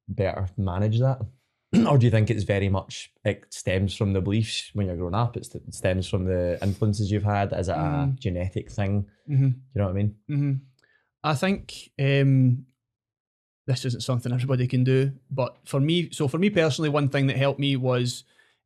better 0.07 0.47
manage 0.57 0.99
that? 0.99 1.19
or 1.89 1.97
do 1.97 2.05
you 2.05 2.11
think 2.11 2.29
it's 2.29 2.43
very 2.43 2.69
much 2.69 3.11
it 3.25 3.43
stems 3.49 3.93
from 3.95 4.13
the 4.13 4.21
beliefs 4.21 4.71
when 4.73 4.87
you're 4.87 4.95
growing 4.95 5.13
up? 5.15 5.35
It's, 5.37 5.53
it 5.53 5.73
stems 5.73 6.07
from 6.07 6.25
the 6.25 6.57
influences 6.61 7.11
you've 7.11 7.23
had. 7.23 7.51
Is 7.53 7.67
it 7.69 7.73
a 7.73 7.77
Mm. 7.77 8.19
genetic 8.19 8.71
thing? 8.71 9.05
Mm-hmm. 9.29 9.45
You 9.45 9.53
know 9.75 9.83
what 9.85 9.89
I 9.91 9.93
mean? 9.93 10.15
hmm 10.27 10.53
I 11.23 11.33
think 11.35 11.91
um, 11.99 12.65
this 13.65 13.83
isn't 13.83 14.01
something 14.03 14.31
everybody 14.31 14.65
can 14.67 14.83
do, 14.85 15.11
but 15.29 15.57
for 15.65 15.79
me, 15.81 16.09
so 16.11 16.27
for 16.29 16.37
me 16.37 16.49
personally, 16.49 16.89
one 16.89 17.09
thing 17.09 17.27
that 17.27 17.35
helped 17.35 17.59
me 17.59 17.75
was 17.75 18.23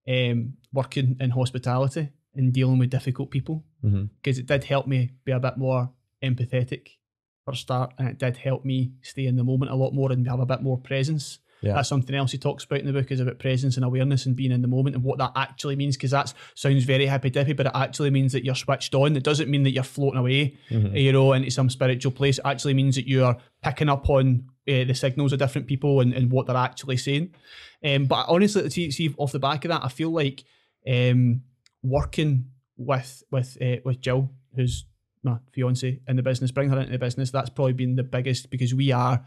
um, 0.08 0.54
working 0.72 1.18
in 1.20 1.32
hospitality 1.32 2.10
and 2.36 2.54
dealing 2.54 2.78
with 2.78 2.90
difficult 2.92 3.32
people 3.32 3.64
Mm-hmm. 3.84 4.04
because 4.22 4.38
it 4.38 4.46
did 4.46 4.64
help 4.66 4.86
me 4.86 5.10
be 5.26 5.32
a 5.32 5.40
bit 5.40 5.58
more 5.58 5.90
empathetic 6.24 6.90
for 7.46 7.52
a 7.52 7.56
start, 7.56 7.94
and 7.98 8.08
it 8.08 8.18
did 8.20 8.38
help 8.38 8.64
me 8.66 8.92
stay 9.02 9.26
in 9.26 9.36
the 9.36 9.44
moment 9.44 9.72
a 9.72 9.76
lot 9.76 9.94
more 9.94 10.12
and 10.12 10.28
have 10.28 10.40
a 10.40 10.46
bit 10.46 10.62
more 10.62 10.78
presence. 10.78 11.40
Yeah. 11.64 11.74
That's 11.74 11.90
something 11.90 12.16
else 12.16 12.32
he 12.32 12.40
talks 12.40 12.64
about 12.64 12.80
in 12.80 12.88
the 12.88 12.94
book 12.94 13.12
is 13.12 13.20
about 13.20 13.38
presence 13.38 13.76
and 13.76 13.86
awareness 13.86 14.26
and 14.26 14.36
being 14.36 14.52
in 14.52 14.64
the 14.64 14.68
moment 14.68 14.96
and 14.96 15.04
what 15.06 15.20
that 15.20 15.32
actually 15.36 15.76
means. 15.76 15.96
Because 15.96 16.10
that 16.10 16.34
sounds 16.56 16.86
very 16.86 17.06
hippy 17.06 17.30
dippy, 17.30 17.54
but 17.54 17.68
it 17.68 17.72
actually 17.76 18.10
means 18.10 18.32
that 18.34 18.44
you're 18.44 18.56
switched 18.56 18.96
on. 18.96 19.16
It 19.16 19.24
doesn't 19.24 19.48
mean 19.48 19.62
that 19.64 19.70
you're 19.70 19.84
floating 19.84 20.18
away, 20.20 20.58
Mhm. 20.72 21.00
you 21.00 21.12
know, 21.12 21.34
into 21.34 21.52
some 21.52 21.70
spiritual 21.70 22.14
place. 22.14 22.40
It 22.40 22.46
actually 22.46 22.74
means 22.74 22.96
that 22.96 23.08
you 23.08 23.24
are 23.24 23.38
picking 23.64 23.90
up 23.90 24.10
on 24.10 24.46
uh, 24.68 24.86
the 24.86 24.96
signals 24.96 25.34
of 25.34 25.40
different 25.40 25.68
people 25.68 26.02
and, 26.02 26.14
and 26.14 26.32
what 26.32 26.48
they're 26.48 26.56
actually 26.56 26.98
saying. 26.98 27.30
Um, 27.86 28.06
but 28.06 28.26
honestly, 28.28 28.68
see, 28.72 28.90
see, 28.90 29.14
off 29.18 29.32
the 29.32 29.40
back 29.40 29.64
of 29.66 29.70
that, 29.70 29.84
I 29.84 29.90
feel 29.90 30.10
like 30.12 30.44
um, 30.88 31.42
working 31.84 32.46
with 32.78 33.24
with 33.32 33.58
uh, 33.62 33.78
with 33.86 34.02
Jill, 34.02 34.32
who's 34.56 34.86
my 35.24 35.38
fiance 35.52 36.00
in 36.08 36.16
the 36.16 36.24
business, 36.24 36.52
bring 36.52 36.70
her 36.70 36.80
into 36.80 36.92
the 36.92 36.98
business. 36.98 37.32
That's 37.32 37.50
probably 37.50 37.74
been 37.74 37.96
the 37.96 38.04
biggest 38.04 38.50
because 38.50 38.74
we 38.74 38.92
are 38.92 39.24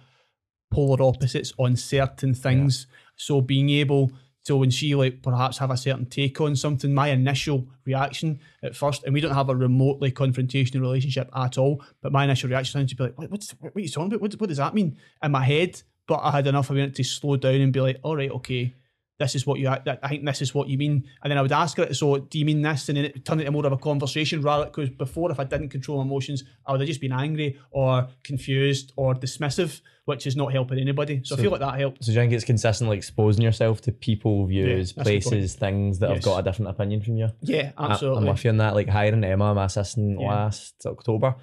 polar 0.71 1.03
opposites 1.03 1.53
on 1.59 1.77
certain 1.77 2.35
things. 2.35 2.87
So 3.17 3.41
being 3.41 3.71
able 3.71 4.11
So 4.45 4.59
when 4.59 4.71
she 4.71 4.95
like 4.95 5.23
perhaps 5.23 5.57
have 5.59 5.71
a 5.71 5.77
certain 5.77 6.05
take 6.05 6.39
on 6.39 6.55
something, 6.55 6.93
my 6.93 7.09
initial 7.09 7.67
reaction 7.87 8.41
at 8.63 8.77
first, 8.77 9.03
and 9.05 9.15
we 9.15 9.23
don't 9.23 9.35
have 9.35 9.49
a 9.49 9.57
remotely 9.57 10.13
confrontational 10.13 10.83
relationship 10.83 11.31
at 11.35 11.57
all, 11.57 11.83
but 12.03 12.13
my 12.13 12.25
initial 12.25 12.51
reaction 12.51 12.83
is 12.83 12.91
to 12.91 12.97
be 12.97 13.05
like, 13.05 13.19
what, 13.19 13.31
what's, 13.31 13.53
what 13.53 13.75
are 13.75 13.81
you 13.81 13.89
talking 13.89 14.09
about? 14.09 14.21
What, 14.21 14.35
what 14.35 14.49
does 14.49 14.59
that 14.59 14.75
mean 14.75 14.99
in 15.23 15.33
my 15.33 15.45
head? 15.45 15.83
But 16.07 16.21
I 16.23 16.31
had 16.31 16.47
enough 16.47 16.69
of 16.69 16.77
it 16.77 16.95
to 16.97 17.03
slow 17.03 17.37
down 17.37 17.55
and 17.55 17.73
be 17.73 17.81
like, 17.81 17.99
all 18.03 18.17
right, 18.17 18.31
okay, 18.33 18.75
this 19.19 19.35
is 19.37 19.47
what 19.47 19.61
you, 19.61 19.69
I 19.69 19.79
think 20.09 20.25
this 20.25 20.43
is 20.43 20.55
what 20.55 20.69
you 20.69 20.77
mean. 20.77 21.05
And 21.23 21.31
then 21.31 21.39
I 21.39 21.43
would 21.43 21.53
ask 21.53 21.77
her, 21.77 21.93
so 21.95 22.19
do 22.19 22.39
you 22.39 22.45
mean 22.45 22.62
this? 22.62 22.89
And 22.89 22.97
then 22.99 23.05
it 23.05 23.25
turned 23.25 23.41
into 23.41 23.53
more 23.53 23.65
of 23.65 23.73
a 23.73 23.77
conversation 23.79 24.43
rather, 24.43 24.65
because 24.65 24.91
before, 24.91 25.31
if 25.31 25.39
I 25.39 25.45
didn't 25.45 25.69
control 25.69 25.99
my 25.99 26.05
emotions, 26.05 26.43
I 26.67 26.73
would 26.73 26.81
have 26.81 26.89
just 26.89 27.01
been 27.01 27.12
angry 27.12 27.59
or 27.71 28.09
confused 28.25 28.93
or 28.97 29.15
dismissive, 29.15 29.81
which 30.07 30.27
is 30.27 30.35
not 30.35 30.53
helping 30.53 30.79
anybody. 30.81 31.21
So, 31.25 31.37
I 31.37 31.39
feel 31.39 31.53
like 31.53 31.61
that 31.61 31.79
helped. 31.79 32.05
So 32.05 32.11
do 32.11 32.12
you 32.17 32.21
think 32.23 32.33
it's 32.33 32.45
consistently 32.45 32.97
exposing 32.97 33.43
yourself 33.45 33.81
to 33.83 33.93
people, 33.93 34.47
views, 34.47 34.93
good 34.93 35.05
places, 35.05 35.55
things 35.55 36.01
that 36.01 36.11
have 36.11 36.23
got 36.23 36.39
a 36.41 36.43
different 36.43 36.71
opinion 36.71 37.01
from 37.01 37.17
you? 37.17 37.29
Yeah, 37.43 37.71
I- 37.79 37.93
absolutely. 37.93 38.23
I'm 38.27 38.33
with 38.35 38.45
you 38.45 38.51
on 38.51 38.57
that. 38.59 38.75
Like 38.75 38.89
hiring 38.89 39.23
Emma, 39.23 39.55
my 39.55 39.67
assistant 39.67 40.21
Yeah. 40.21 40.27
last 40.27 40.75
October. 40.87 41.37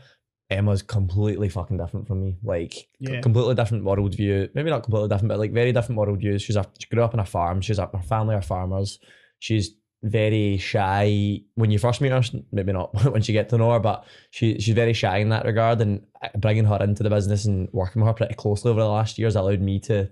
Emma's 0.52 0.82
completely 0.82 1.49
fucking 1.49 1.78
different 1.78 2.08
from 2.08 2.22
me. 2.22 2.38
Like 2.43 2.74
c- 2.74 3.22
completely 3.22 3.56
different 3.56 3.84
worldview. 3.84 4.54
Maybe 4.54 4.70
not 4.70 4.84
completely 4.84 5.10
different, 5.10 5.30
but 5.30 5.39
like 5.39 5.54
very 5.54 5.72
different 5.72 5.99
worldviews. 5.99 6.41
She's 6.41 6.56
a, 6.56 6.66
she 6.78 6.88
grew 6.89 7.04
up 7.04 7.14
in 7.14 7.20
a 7.20 7.26
farm. 7.26 7.62
She's 7.62 7.80
a, 7.80 7.88
her 7.88 8.04
family 8.04 8.36
are 8.36 8.41
farmers. 8.41 8.99
She's 9.39 9.72
very 10.04 10.58
shy 10.58 11.41
when 11.56 11.72
you 11.72 11.80
first 11.80 12.02
meet 12.02 12.12
her. 12.12 12.22
Maybe 12.52 12.74
not 12.74 12.93
once 13.12 13.28
you 13.28 13.34
get 13.34 13.49
to 13.49 13.58
know 13.58 13.72
her, 13.72 13.80
but 13.80 14.06
she 14.32 14.60
she's 14.60 14.76
very 14.76 14.93
shy 14.93 15.18
in 15.18 15.30
that 15.30 15.45
regard. 15.45 15.80
And 15.82 16.06
uh, 16.22 16.30
bringing 16.38 16.66
her 16.66 16.84
into 16.84 17.04
the 17.04 17.10
business 17.10 17.45
and 17.45 17.70
working 17.72 18.02
with 18.02 18.08
her 18.08 18.14
pretty 18.14 18.36
closely 18.36 18.72
over 18.72 18.82
the 18.82 18.88
last 18.88 19.18
years 19.18 19.36
allowed 19.36 19.62
me 19.62 19.80
to 19.82 20.10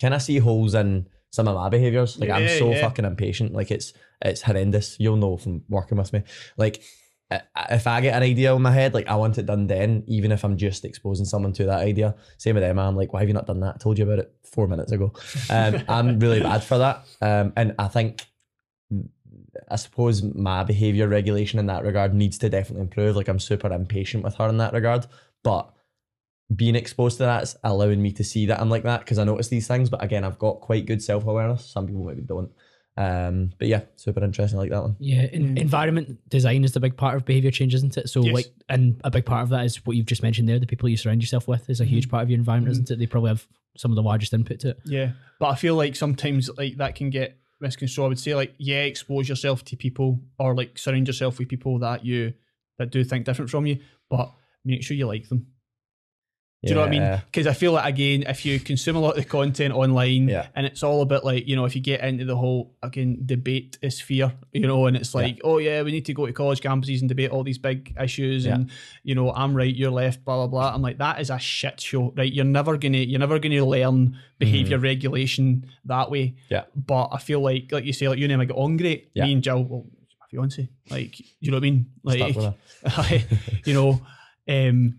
kind 0.00 0.14
of 0.14 0.22
see 0.22 0.38
holes 0.38 0.74
in 0.74 1.08
some 1.30 1.48
of 1.48 1.54
my 1.54 1.68
behaviors. 1.68 2.18
Like 2.18 2.30
I'm 2.30 2.48
so 2.58 2.70
yeah. 2.70 2.80
fucking 2.80 3.04
impatient. 3.04 3.52
Like 3.52 3.70
it's 3.70 3.92
it's 4.22 4.42
horrendous. 4.42 4.96
You'll 4.98 5.16
know 5.16 5.36
from 5.36 5.64
working 5.68 5.98
with 5.98 6.12
me. 6.12 6.22
Like 6.56 6.82
if 7.30 7.86
I 7.86 8.00
get 8.00 8.16
an 8.16 8.22
idea 8.22 8.54
in 8.54 8.62
my 8.62 8.70
head, 8.70 8.94
like 8.94 9.06
I 9.08 9.16
want 9.16 9.36
it 9.38 9.46
done 9.46 9.66
then, 9.66 10.02
even 10.06 10.32
if 10.32 10.44
I'm 10.44 10.56
just 10.56 10.84
exposing 10.84 11.26
someone 11.26 11.52
to 11.54 11.64
that 11.66 11.80
idea. 11.80 12.14
Same 12.38 12.54
with 12.54 12.64
Emma. 12.64 12.82
I'm 12.82 12.96
like, 12.96 13.12
why 13.12 13.20
have 13.20 13.28
you 13.28 13.34
not 13.34 13.46
done 13.46 13.60
that? 13.60 13.74
I 13.74 13.78
told 13.78 13.98
you 13.98 14.04
about 14.04 14.20
it 14.20 14.32
four 14.44 14.66
minutes 14.66 14.92
ago. 14.92 15.12
Um, 15.50 15.82
I'm 15.88 16.18
really 16.18 16.40
bad 16.40 16.64
for 16.64 16.78
that. 16.78 17.04
Um, 17.20 17.52
and 17.56 17.74
I 17.78 17.88
think, 17.88 18.22
I 19.70 19.76
suppose 19.76 20.22
my 20.22 20.64
behavior 20.64 21.08
regulation 21.08 21.58
in 21.58 21.66
that 21.66 21.84
regard 21.84 22.14
needs 22.14 22.38
to 22.38 22.48
definitely 22.48 22.82
improve. 22.82 23.16
Like 23.16 23.28
I'm 23.28 23.40
super 23.40 23.70
impatient 23.72 24.24
with 24.24 24.36
her 24.36 24.48
in 24.48 24.56
that 24.58 24.72
regard, 24.72 25.06
but 25.42 25.70
being 26.54 26.76
exposed 26.76 27.18
to 27.18 27.24
that's 27.24 27.56
allowing 27.62 28.00
me 28.00 28.10
to 28.12 28.24
see 28.24 28.46
that 28.46 28.58
I'm 28.58 28.70
like 28.70 28.84
that 28.84 29.00
because 29.00 29.18
I 29.18 29.24
notice 29.24 29.48
these 29.48 29.68
things. 29.68 29.90
But 29.90 30.02
again, 30.02 30.24
I've 30.24 30.38
got 30.38 30.60
quite 30.60 30.86
good 30.86 31.02
self 31.02 31.26
awareness. 31.26 31.66
Some 31.66 31.86
people 31.86 32.04
maybe 32.04 32.22
don't. 32.22 32.50
Um, 32.98 33.52
but 33.58 33.68
yeah, 33.68 33.82
super 33.96 34.22
interesting. 34.24 34.58
I 34.58 34.62
like 34.62 34.70
that 34.70 34.82
one. 34.82 34.96
Yeah, 34.98 35.28
en- 35.32 35.54
Mm. 35.54 35.58
environment 35.60 36.18
design 36.28 36.64
is 36.64 36.72
the 36.72 36.80
big 36.80 36.96
part 36.96 37.14
of 37.14 37.24
behavior 37.24 37.52
change, 37.52 37.72
isn't 37.74 37.96
it? 37.96 38.08
So, 38.08 38.24
Yes. 38.24 38.34
like, 38.34 38.46
and 38.68 39.00
a 39.04 39.10
big 39.10 39.24
part 39.24 39.44
of 39.44 39.50
that 39.50 39.64
is 39.64 39.86
what 39.86 39.96
you've 39.96 40.06
just 40.06 40.22
mentioned 40.22 40.48
there. 40.48 40.58
The 40.58 40.66
people 40.66 40.88
you 40.88 40.96
surround 40.96 41.22
yourself 41.22 41.46
with 41.46 41.70
is 41.70 41.80
a 41.80 41.84
huge 41.84 42.08
part 42.08 42.24
of 42.24 42.30
your 42.30 42.38
environment, 42.38 42.70
Mhm. 42.70 42.82
isn't 42.82 42.90
it? 42.90 42.98
They 42.98 43.06
probably 43.06 43.28
have 43.28 43.46
some 43.76 43.92
of 43.92 43.96
the 43.96 44.02
largest 44.02 44.34
input 44.34 44.58
to 44.60 44.70
it. 44.70 44.80
Yeah, 44.84 45.12
but 45.38 45.46
I 45.50 45.54
feel 45.54 45.76
like 45.76 45.94
sometimes 45.94 46.50
like 46.58 46.76
that 46.78 46.96
can 46.96 47.10
get 47.10 47.38
misconstrued. 47.60 48.04
I 48.04 48.08
would 48.08 48.18
say 48.18 48.34
like 48.34 48.54
yeah, 48.58 48.82
expose 48.82 49.28
yourself 49.28 49.64
to 49.66 49.76
people 49.76 50.20
or 50.38 50.56
like 50.56 50.76
surround 50.76 51.06
yourself 51.06 51.38
with 51.38 51.48
people 51.48 51.78
that 51.78 52.04
you 52.04 52.32
that 52.78 52.90
do 52.90 53.04
think 53.04 53.24
different 53.26 53.50
from 53.50 53.66
you, 53.66 53.78
but 54.10 54.32
make 54.64 54.82
sure 54.82 54.96
you 54.96 55.06
like 55.06 55.28
them. 55.28 55.46
Do 56.64 56.70
you 56.70 56.74
know 56.74 56.80
what 56.80 56.88
I 56.88 56.90
mean? 56.90 57.02
Yeah. 57.02 57.20
Because 57.24 57.46
I 57.46 57.52
feel 57.52 57.70
like 57.70 57.88
again, 57.88 58.24
if 58.26 58.44
you 58.44 58.58
consume 58.58 58.96
a 58.96 58.98
lot 58.98 59.10
of 59.10 59.22
the 59.22 59.24
content 59.24 59.72
online, 59.72 60.26
Yeah. 60.28 60.48
and 60.56 60.66
it's 60.66 60.82
all 60.82 61.02
about 61.02 61.24
like 61.24 61.46
you 61.46 61.54
know, 61.54 61.66
if 61.66 61.76
you 61.76 61.80
get 61.80 62.00
into 62.00 62.24
the 62.24 62.34
whole 62.36 62.74
again 62.82 63.18
debate 63.24 63.78
sphere, 63.90 64.32
you 64.52 64.62
know, 64.66 64.86
and 64.86 64.96
it's 64.96 65.14
like, 65.14 65.38
oh 65.44 65.58
yeah, 65.58 65.82
we 65.82 65.92
need 65.92 66.04
to 66.06 66.14
go 66.14 66.26
to 66.26 66.32
college 66.32 66.60
campuses 66.60 66.98
and 66.98 67.08
debate 67.08 67.30
all 67.30 67.44
these 67.44 67.58
big 67.58 67.94
issues, 68.02 68.44
Yeah. 68.44 68.56
and 68.56 68.70
you 69.04 69.14
know, 69.14 69.32
I'm 69.32 69.54
right, 69.54 69.72
you're 69.72 69.92
left, 69.92 70.24
blah 70.24 70.34
blah 70.34 70.46
blah. 70.48 70.74
I'm 70.74 70.82
like, 70.82 70.98
that 70.98 71.20
is 71.20 71.30
a 71.30 71.38
shit 71.38 71.80
show, 71.80 72.12
right? 72.16 72.32
You're 72.32 72.44
never 72.44 72.76
gonna, 72.76 72.98
you're 72.98 73.20
never 73.20 73.38
gonna 73.38 73.64
learn 73.64 74.16
behavior 74.40 74.78
regulation 74.80 75.64
that 75.84 76.10
way. 76.10 76.34
Yeah. 76.50 76.64
But 76.74 77.10
I 77.12 77.18
feel 77.18 77.40
like, 77.40 77.70
like 77.70 77.84
you 77.84 77.92
say, 77.92 78.08
like 78.08 78.18
you 78.18 78.24
and 78.28 78.42
I 78.42 78.44
get 78.46 78.56
on 78.56 78.76
great. 78.76 79.10
Yeah. 79.14 79.26
Me 79.26 79.34
and 79.34 79.42
Jill, 79.44 79.62
well, 79.62 79.86
my 80.20 80.26
fiance, 80.28 80.68
like, 80.90 81.20
you 81.38 81.52
know 81.52 81.58
what 81.58 81.62
I 81.64 81.70
mean? 81.70 81.86
Like, 82.02 82.36
you 83.64 83.74
know 83.74 84.00
um 84.48 84.98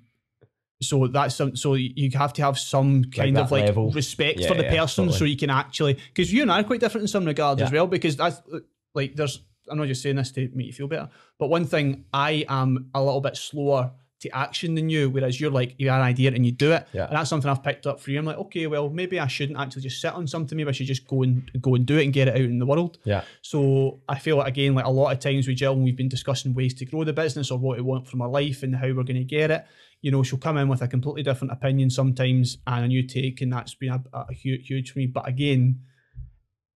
so 0.81 1.07
that's 1.07 1.35
some 1.35 1.55
so 1.55 1.73
you 1.73 2.09
have 2.17 2.31
to 2.33 2.41
have 2.41 2.57
some 2.57 3.03
kind 3.05 3.35
that 3.35 3.43
of 3.45 3.51
like 3.51 3.65
level. 3.65 3.91
respect 3.91 4.39
Yeah, 4.39 4.47
for 4.47 4.53
the 4.55 4.63
yeah, 4.63 4.77
person 4.79 5.11
so 5.11 5.25
you 5.25 5.35
can 5.37 5.49
actually 5.49 5.95
because 6.13 6.31
you 6.31 6.41
and 6.41 6.51
I 6.51 6.61
are 6.61 6.63
quite 6.63 6.79
different 6.79 7.03
in 7.03 7.07
some 7.09 7.25
regards 7.25 7.61
as 7.61 7.71
well 7.71 7.85
because 7.87 8.15
that's 8.15 8.41
like 8.95 9.15
there's 9.15 9.41
I'm 9.69 9.77
not 9.77 9.87
just 9.87 10.01
saying 10.01 10.15
this 10.15 10.31
to 10.31 10.49
make 10.53 10.67
you 10.67 10.73
feel 10.73 10.87
better 10.87 11.09
but 11.37 11.47
one 11.49 11.65
thing 11.65 12.05
I 12.13 12.45
am 12.47 12.89
a 12.95 13.03
little 13.03 13.21
bit 13.21 13.35
slower 13.35 13.91
to 14.21 14.29
action 14.35 14.75
than 14.75 14.89
you 14.89 15.09
whereas 15.09 15.39
you're 15.39 15.51
like 15.51 15.75
you 15.77 15.89
have 15.89 15.99
an 16.01 16.05
idea 16.07 16.31
and 16.31 16.45
you 16.45 16.51
do 16.51 16.71
it 16.73 16.87
Yeah. 16.93 17.07
and 17.07 17.15
that's 17.15 17.29
something 17.29 17.49
I've 17.49 17.63
picked 17.63 17.85
up 17.87 17.99
for 18.01 18.11
you 18.11 18.19
I'm 18.19 18.25
like 18.25 18.37
okay 18.37 18.67
well 18.67 18.89
maybe 18.89 19.19
I 19.19 19.27
shouldn't 19.27 19.59
actually 19.59 19.81
just 19.83 19.99
sit 20.01 20.13
on 20.13 20.27
something 20.27 20.57
maybe 20.57 20.69
I 20.69 20.71
should 20.73 20.87
just 20.87 21.07
go 21.07 21.23
and 21.23 21.49
go 21.61 21.75
and 21.75 21.85
do 21.85 21.97
it 21.97 22.03
and 22.05 22.11
get 22.13 22.27
it 22.29 22.35
out 22.35 22.41
in 22.41 22.59
the 22.59 22.65
world 22.65 22.97
Yeah. 23.03 23.23
so 23.41 23.99
I 24.09 24.17
feel 24.19 24.37
like 24.37 24.47
again, 24.47 24.75
like 24.75 24.85
a 24.85 24.89
lot 24.89 25.11
of 25.11 25.19
times 25.19 25.45
with 25.47 25.57
Jill, 25.57 25.75
when 25.75 25.83
we've 25.83 25.95
been 25.95 26.09
discussing 26.09 26.53
ways 26.53 26.73
to 26.75 26.85
grow 26.85 27.03
the 27.03 27.13
business 27.13 27.51
or 27.51 27.59
what 27.59 27.77
we 27.77 27.83
want 27.83 28.07
from 28.07 28.21
our 28.21 28.29
life 28.29 28.63
and 28.63 28.75
how 28.75 28.87
we're 28.87 29.03
going 29.03 29.15
to 29.15 29.23
get 29.23 29.51
it, 29.51 29.65
you 30.01 30.11
know, 30.11 30.23
she'll 30.23 30.39
come 30.39 30.57
in 30.57 30.67
with 30.69 30.81
a 30.81 30.87
completely 30.87 31.23
different 31.23 31.51
opinion 31.51 31.89
sometimes 31.89 32.57
and 32.67 32.85
a 32.85 32.87
new 32.87 33.03
take, 33.05 33.41
and 33.41 33.51
that's 33.51 33.75
been 33.75 33.89
a, 33.91 34.03
a 34.13 34.33
huge, 34.33 34.67
huge 34.67 34.91
for 34.91 34.99
me. 34.99 35.07
But 35.07 35.27
again, 35.27 35.81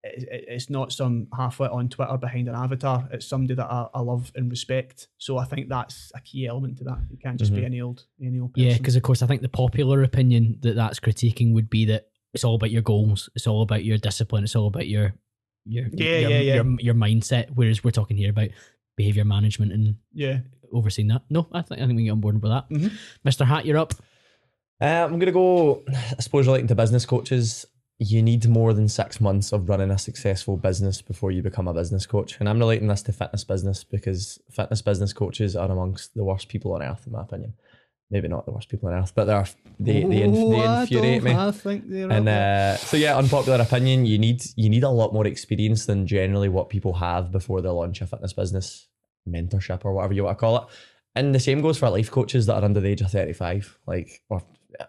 it, 0.03 0.23
it- 0.29 0.45
it's 0.49 0.69
not 0.69 0.91
some 0.91 1.27
half-wit 1.35 1.71
on 1.71 1.89
Twitter 1.89 2.17
behind 2.17 2.47
an 2.49 2.55
avatar. 2.55 3.07
It's 3.11 3.25
somebody 3.25 3.55
that 3.55 3.65
I, 3.71 3.87
I 3.93 3.99
love 4.01 4.31
and 4.35 4.51
respect. 4.51 5.07
So 5.17 5.37
I 5.37 5.45
think 5.45 5.69
that's 5.69 6.11
a 6.15 6.21
key 6.21 6.47
element 6.47 6.77
to 6.79 6.83
that. 6.85 6.97
You 7.09 7.17
can't 7.17 7.39
just 7.39 7.53
be 7.53 7.61
Mhm. 7.61 7.65
any 7.65 7.81
old, 7.81 8.05
any 8.21 8.39
old 8.39 8.53
person. 8.53 8.69
Yeah, 8.69 8.77
because 8.77 8.95
of 8.97 9.03
course, 9.03 9.21
I 9.21 9.27
think 9.27 9.41
the 9.41 9.49
popular 9.49 10.03
opinion 10.03 10.57
that 10.61 10.75
that's 10.75 10.99
critiquing 10.99 11.53
would 11.53 11.69
be 11.69 11.85
that 11.85 12.07
it's 12.33 12.43
all 12.43 12.55
about 12.55 12.71
your 12.71 12.81
goals, 12.81 13.29
it's 13.35 13.47
all 13.47 13.61
about 13.61 13.85
your 13.85 13.97
discipline, 13.97 14.43
it's 14.43 14.55
all 14.55 14.67
about 14.67 14.87
your 14.87 15.13
your 15.65 15.85
Yeah, 15.93 16.19
your, 16.19 16.29
yeah, 16.31 16.39
yeah. 16.41 16.55
your, 16.55 16.65
your 16.81 16.93
mindset. 16.93 17.51
Whereas 17.55 17.83
we're 17.85 17.91
talking 17.91 18.17
here 18.17 18.31
about 18.31 18.49
behavior 18.97 19.23
management 19.23 19.71
and 19.71 19.95
yeah, 20.13 20.39
overseeing 20.73 21.07
that. 21.09 21.21
No, 21.29 21.47
I 21.51 21.61
think 21.61 21.81
I 21.81 21.85
think 21.85 21.97
we 21.97 22.01
can 22.01 22.05
get 22.05 22.11
on 22.11 22.19
board 22.21 22.41
with 22.41 22.51
that. 22.51 22.69
Mhm. 22.69 22.91
Mr. 23.25 23.45
Hat, 23.45 23.65
you're 23.65 23.77
up. 23.77 23.93
Uh, 24.81 24.85
I'm 25.05 25.19
gonna 25.19 25.31
go. 25.31 25.83
I 26.17 26.21
suppose 26.21 26.45
relating 26.47 26.67
to 26.67 26.75
business 26.75 27.05
coaches, 27.05 27.65
you 27.99 28.21
need 28.21 28.47
more 28.49 28.73
than 28.73 28.89
six 28.89 29.21
months 29.21 29.53
of 29.53 29.69
running 29.69 29.91
a 29.91 29.97
successful 29.97 30.57
business 30.57 31.01
before 31.01 31.31
you 31.31 31.41
become 31.41 31.67
a 31.67 31.73
business 31.73 32.05
coach. 32.05 32.37
And 32.39 32.49
I'm 32.49 32.59
relating 32.59 32.87
this 32.87 33.01
to 33.03 33.13
fitness 33.13 33.43
business 33.43 33.83
because 33.83 34.39
fitness 34.51 34.81
business 34.81 35.13
coaches 35.13 35.55
are 35.55 35.71
amongst 35.71 36.13
the 36.15 36.23
worst 36.23 36.49
people 36.49 36.73
on 36.73 36.81
earth, 36.81 37.03
in 37.05 37.13
my 37.13 37.21
opinion. 37.21 37.53
Maybe 38.11 38.27
not 38.27 38.45
the 38.45 38.51
worst 38.51 38.69
people 38.69 38.89
on 38.89 38.95
earth, 38.95 39.13
but 39.15 39.25
they're 39.25 39.47
they 39.79 40.03
they, 40.03 40.21
inf- 40.23 40.35
they 40.35 40.81
infuriate 40.81 41.23
me. 41.23 41.31
I 41.33 41.51
think 41.51 41.87
they're 41.89 42.11
And 42.11 42.27
uh, 42.27 42.75
so 42.77 42.97
yeah, 42.97 43.17
unpopular 43.17 43.59
opinion. 43.61 44.05
You 44.05 44.17
need 44.19 44.43
you 44.55 44.69
need 44.69 44.83
a 44.83 44.89
lot 44.89 45.13
more 45.13 45.25
experience 45.25 45.85
than 45.85 46.05
generally 46.05 46.49
what 46.49 46.69
people 46.69 46.93
have 46.95 47.31
before 47.31 47.61
they 47.61 47.69
launch 47.69 48.01
a 48.01 48.07
fitness 48.07 48.33
business, 48.33 48.87
mentorship 49.27 49.85
or 49.85 49.93
whatever 49.93 50.13
you 50.13 50.23
want 50.23 50.37
to 50.37 50.39
call 50.39 50.57
it. 50.57 50.63
And 51.15 51.33
the 51.33 51.39
same 51.39 51.61
goes 51.61 51.77
for 51.77 51.89
life 51.89 52.09
coaches 52.09 52.45
that 52.47 52.55
are 52.55 52.65
under 52.65 52.79
the 52.79 52.89
age 52.89 53.01
of 53.01 53.11
thirty 53.11 53.33
five. 53.33 53.77
Like, 53.85 54.23
or 54.29 54.41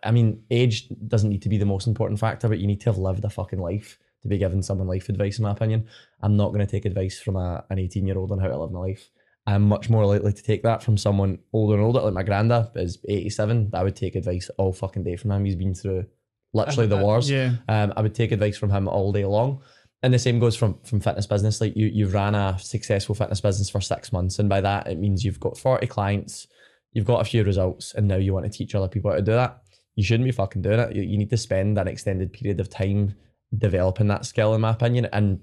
I 0.02 0.10
mean, 0.10 0.42
age 0.50 0.88
doesn't 1.08 1.28
need 1.28 1.42
to 1.42 1.48
be 1.48 1.58
the 1.58 1.66
most 1.66 1.86
important 1.86 2.18
factor, 2.18 2.48
but 2.48 2.58
you 2.58 2.66
need 2.66 2.80
to 2.80 2.90
have 2.90 2.98
lived 2.98 3.24
a 3.24 3.30
fucking 3.30 3.60
life 3.60 3.98
to 4.22 4.28
be 4.28 4.38
giving 4.38 4.62
someone 4.62 4.88
life 4.88 5.08
advice. 5.08 5.38
In 5.38 5.44
my 5.44 5.50
opinion, 5.50 5.86
I'm 6.22 6.36
not 6.36 6.48
going 6.48 6.66
to 6.66 6.70
take 6.70 6.86
advice 6.86 7.20
from 7.20 7.36
a, 7.36 7.64
an 7.68 7.78
eighteen 7.78 8.06
year 8.06 8.18
old 8.18 8.32
on 8.32 8.38
how 8.38 8.48
to 8.48 8.58
live 8.58 8.72
my 8.72 8.80
life. 8.80 9.10
I'm 9.46 9.62
much 9.62 9.90
more 9.90 10.06
likely 10.06 10.32
to 10.32 10.42
take 10.42 10.62
that 10.62 10.82
from 10.82 10.96
someone 10.96 11.38
older 11.52 11.74
and 11.74 11.82
older. 11.82 12.00
Like 12.00 12.14
my 12.14 12.22
granddad 12.22 12.70
is 12.76 12.98
87. 13.06 13.70
I 13.74 13.82
would 13.82 13.94
take 13.94 14.14
advice 14.14 14.50
all 14.56 14.72
fucking 14.72 15.04
day 15.04 15.16
from 15.16 15.32
him. 15.32 15.44
He's 15.44 15.54
been 15.54 15.74
through 15.74 16.06
literally 16.54 16.86
the 16.86 16.96
wars. 16.96 17.30
Yeah. 17.30 17.56
Um, 17.68 17.92
I 17.96 18.00
would 18.00 18.14
take 18.14 18.32
advice 18.32 18.56
from 18.56 18.70
him 18.70 18.88
all 18.88 19.12
day 19.12 19.26
long. 19.26 19.60
And 20.02 20.12
the 20.12 20.18
same 20.18 20.38
goes 20.38 20.54
from 20.54 20.78
from 20.84 21.00
fitness 21.00 21.26
business. 21.26 21.60
Like 21.60 21.76
you, 21.76 21.86
you've 21.86 22.12
ran 22.12 22.34
a 22.34 22.58
successful 22.58 23.14
fitness 23.14 23.40
business 23.40 23.70
for 23.70 23.80
six 23.80 24.12
months, 24.12 24.38
and 24.38 24.48
by 24.48 24.60
that 24.60 24.86
it 24.86 24.98
means 24.98 25.24
you've 25.24 25.40
got 25.40 25.56
forty 25.56 25.86
clients, 25.86 26.46
you've 26.92 27.06
got 27.06 27.22
a 27.22 27.24
few 27.24 27.42
results, 27.42 27.94
and 27.94 28.06
now 28.06 28.16
you 28.16 28.34
want 28.34 28.44
to 28.44 28.52
teach 28.52 28.74
other 28.74 28.88
people 28.88 29.10
how 29.10 29.16
to 29.16 29.22
do 29.22 29.32
that. 29.32 29.62
You 29.96 30.04
shouldn't 30.04 30.26
be 30.26 30.32
fucking 30.32 30.60
doing 30.60 30.80
it. 30.80 30.94
You, 30.94 31.02
you 31.02 31.16
need 31.16 31.30
to 31.30 31.36
spend 31.36 31.78
an 31.78 31.88
extended 31.88 32.32
period 32.32 32.60
of 32.60 32.68
time 32.68 33.14
developing 33.56 34.08
that 34.08 34.26
skill, 34.26 34.54
in 34.54 34.60
my 34.60 34.72
opinion, 34.72 35.06
and 35.12 35.40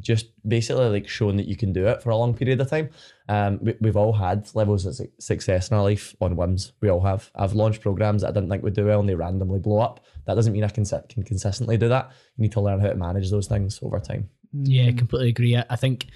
just 0.00 0.26
basically 0.46 0.88
like 0.88 1.08
showing 1.08 1.36
that 1.36 1.46
you 1.46 1.56
can 1.56 1.72
do 1.72 1.86
it 1.86 2.02
for 2.02 2.10
a 2.10 2.16
long 2.16 2.34
period 2.34 2.60
of 2.60 2.68
time. 2.68 2.90
Um, 3.28 3.58
we, 3.62 3.74
we've 3.80 3.96
all 3.96 4.12
had 4.12 4.48
levels 4.54 4.86
of 4.86 4.98
success 5.18 5.70
in 5.70 5.76
our 5.76 5.82
life 5.82 6.14
on 6.20 6.36
whims. 6.36 6.72
We 6.80 6.88
all 6.90 7.00
have. 7.00 7.30
I've 7.34 7.52
launched 7.54 7.80
programs 7.80 8.22
that 8.22 8.28
I 8.28 8.32
didn't 8.32 8.50
think 8.50 8.62
would 8.62 8.74
do 8.74 8.86
well 8.86 9.00
and 9.00 9.08
they 9.08 9.14
randomly 9.14 9.60
blow 9.60 9.78
up. 9.80 10.00
That 10.26 10.34
doesn't 10.34 10.52
mean 10.52 10.64
I 10.64 10.68
can, 10.68 10.84
can 10.84 11.22
consistently 11.22 11.76
do 11.76 11.88
that. 11.88 12.10
You 12.36 12.42
need 12.42 12.52
to 12.52 12.60
learn 12.60 12.80
how 12.80 12.88
to 12.88 12.94
manage 12.96 13.30
those 13.30 13.46
things 13.46 13.78
over 13.82 14.00
time. 14.00 14.28
Yeah, 14.52 14.90
Mm. 14.90 14.98
completely 14.98 15.28
agree. 15.30 15.56
I 15.56 15.64
I 15.70 15.76
think 15.76 16.06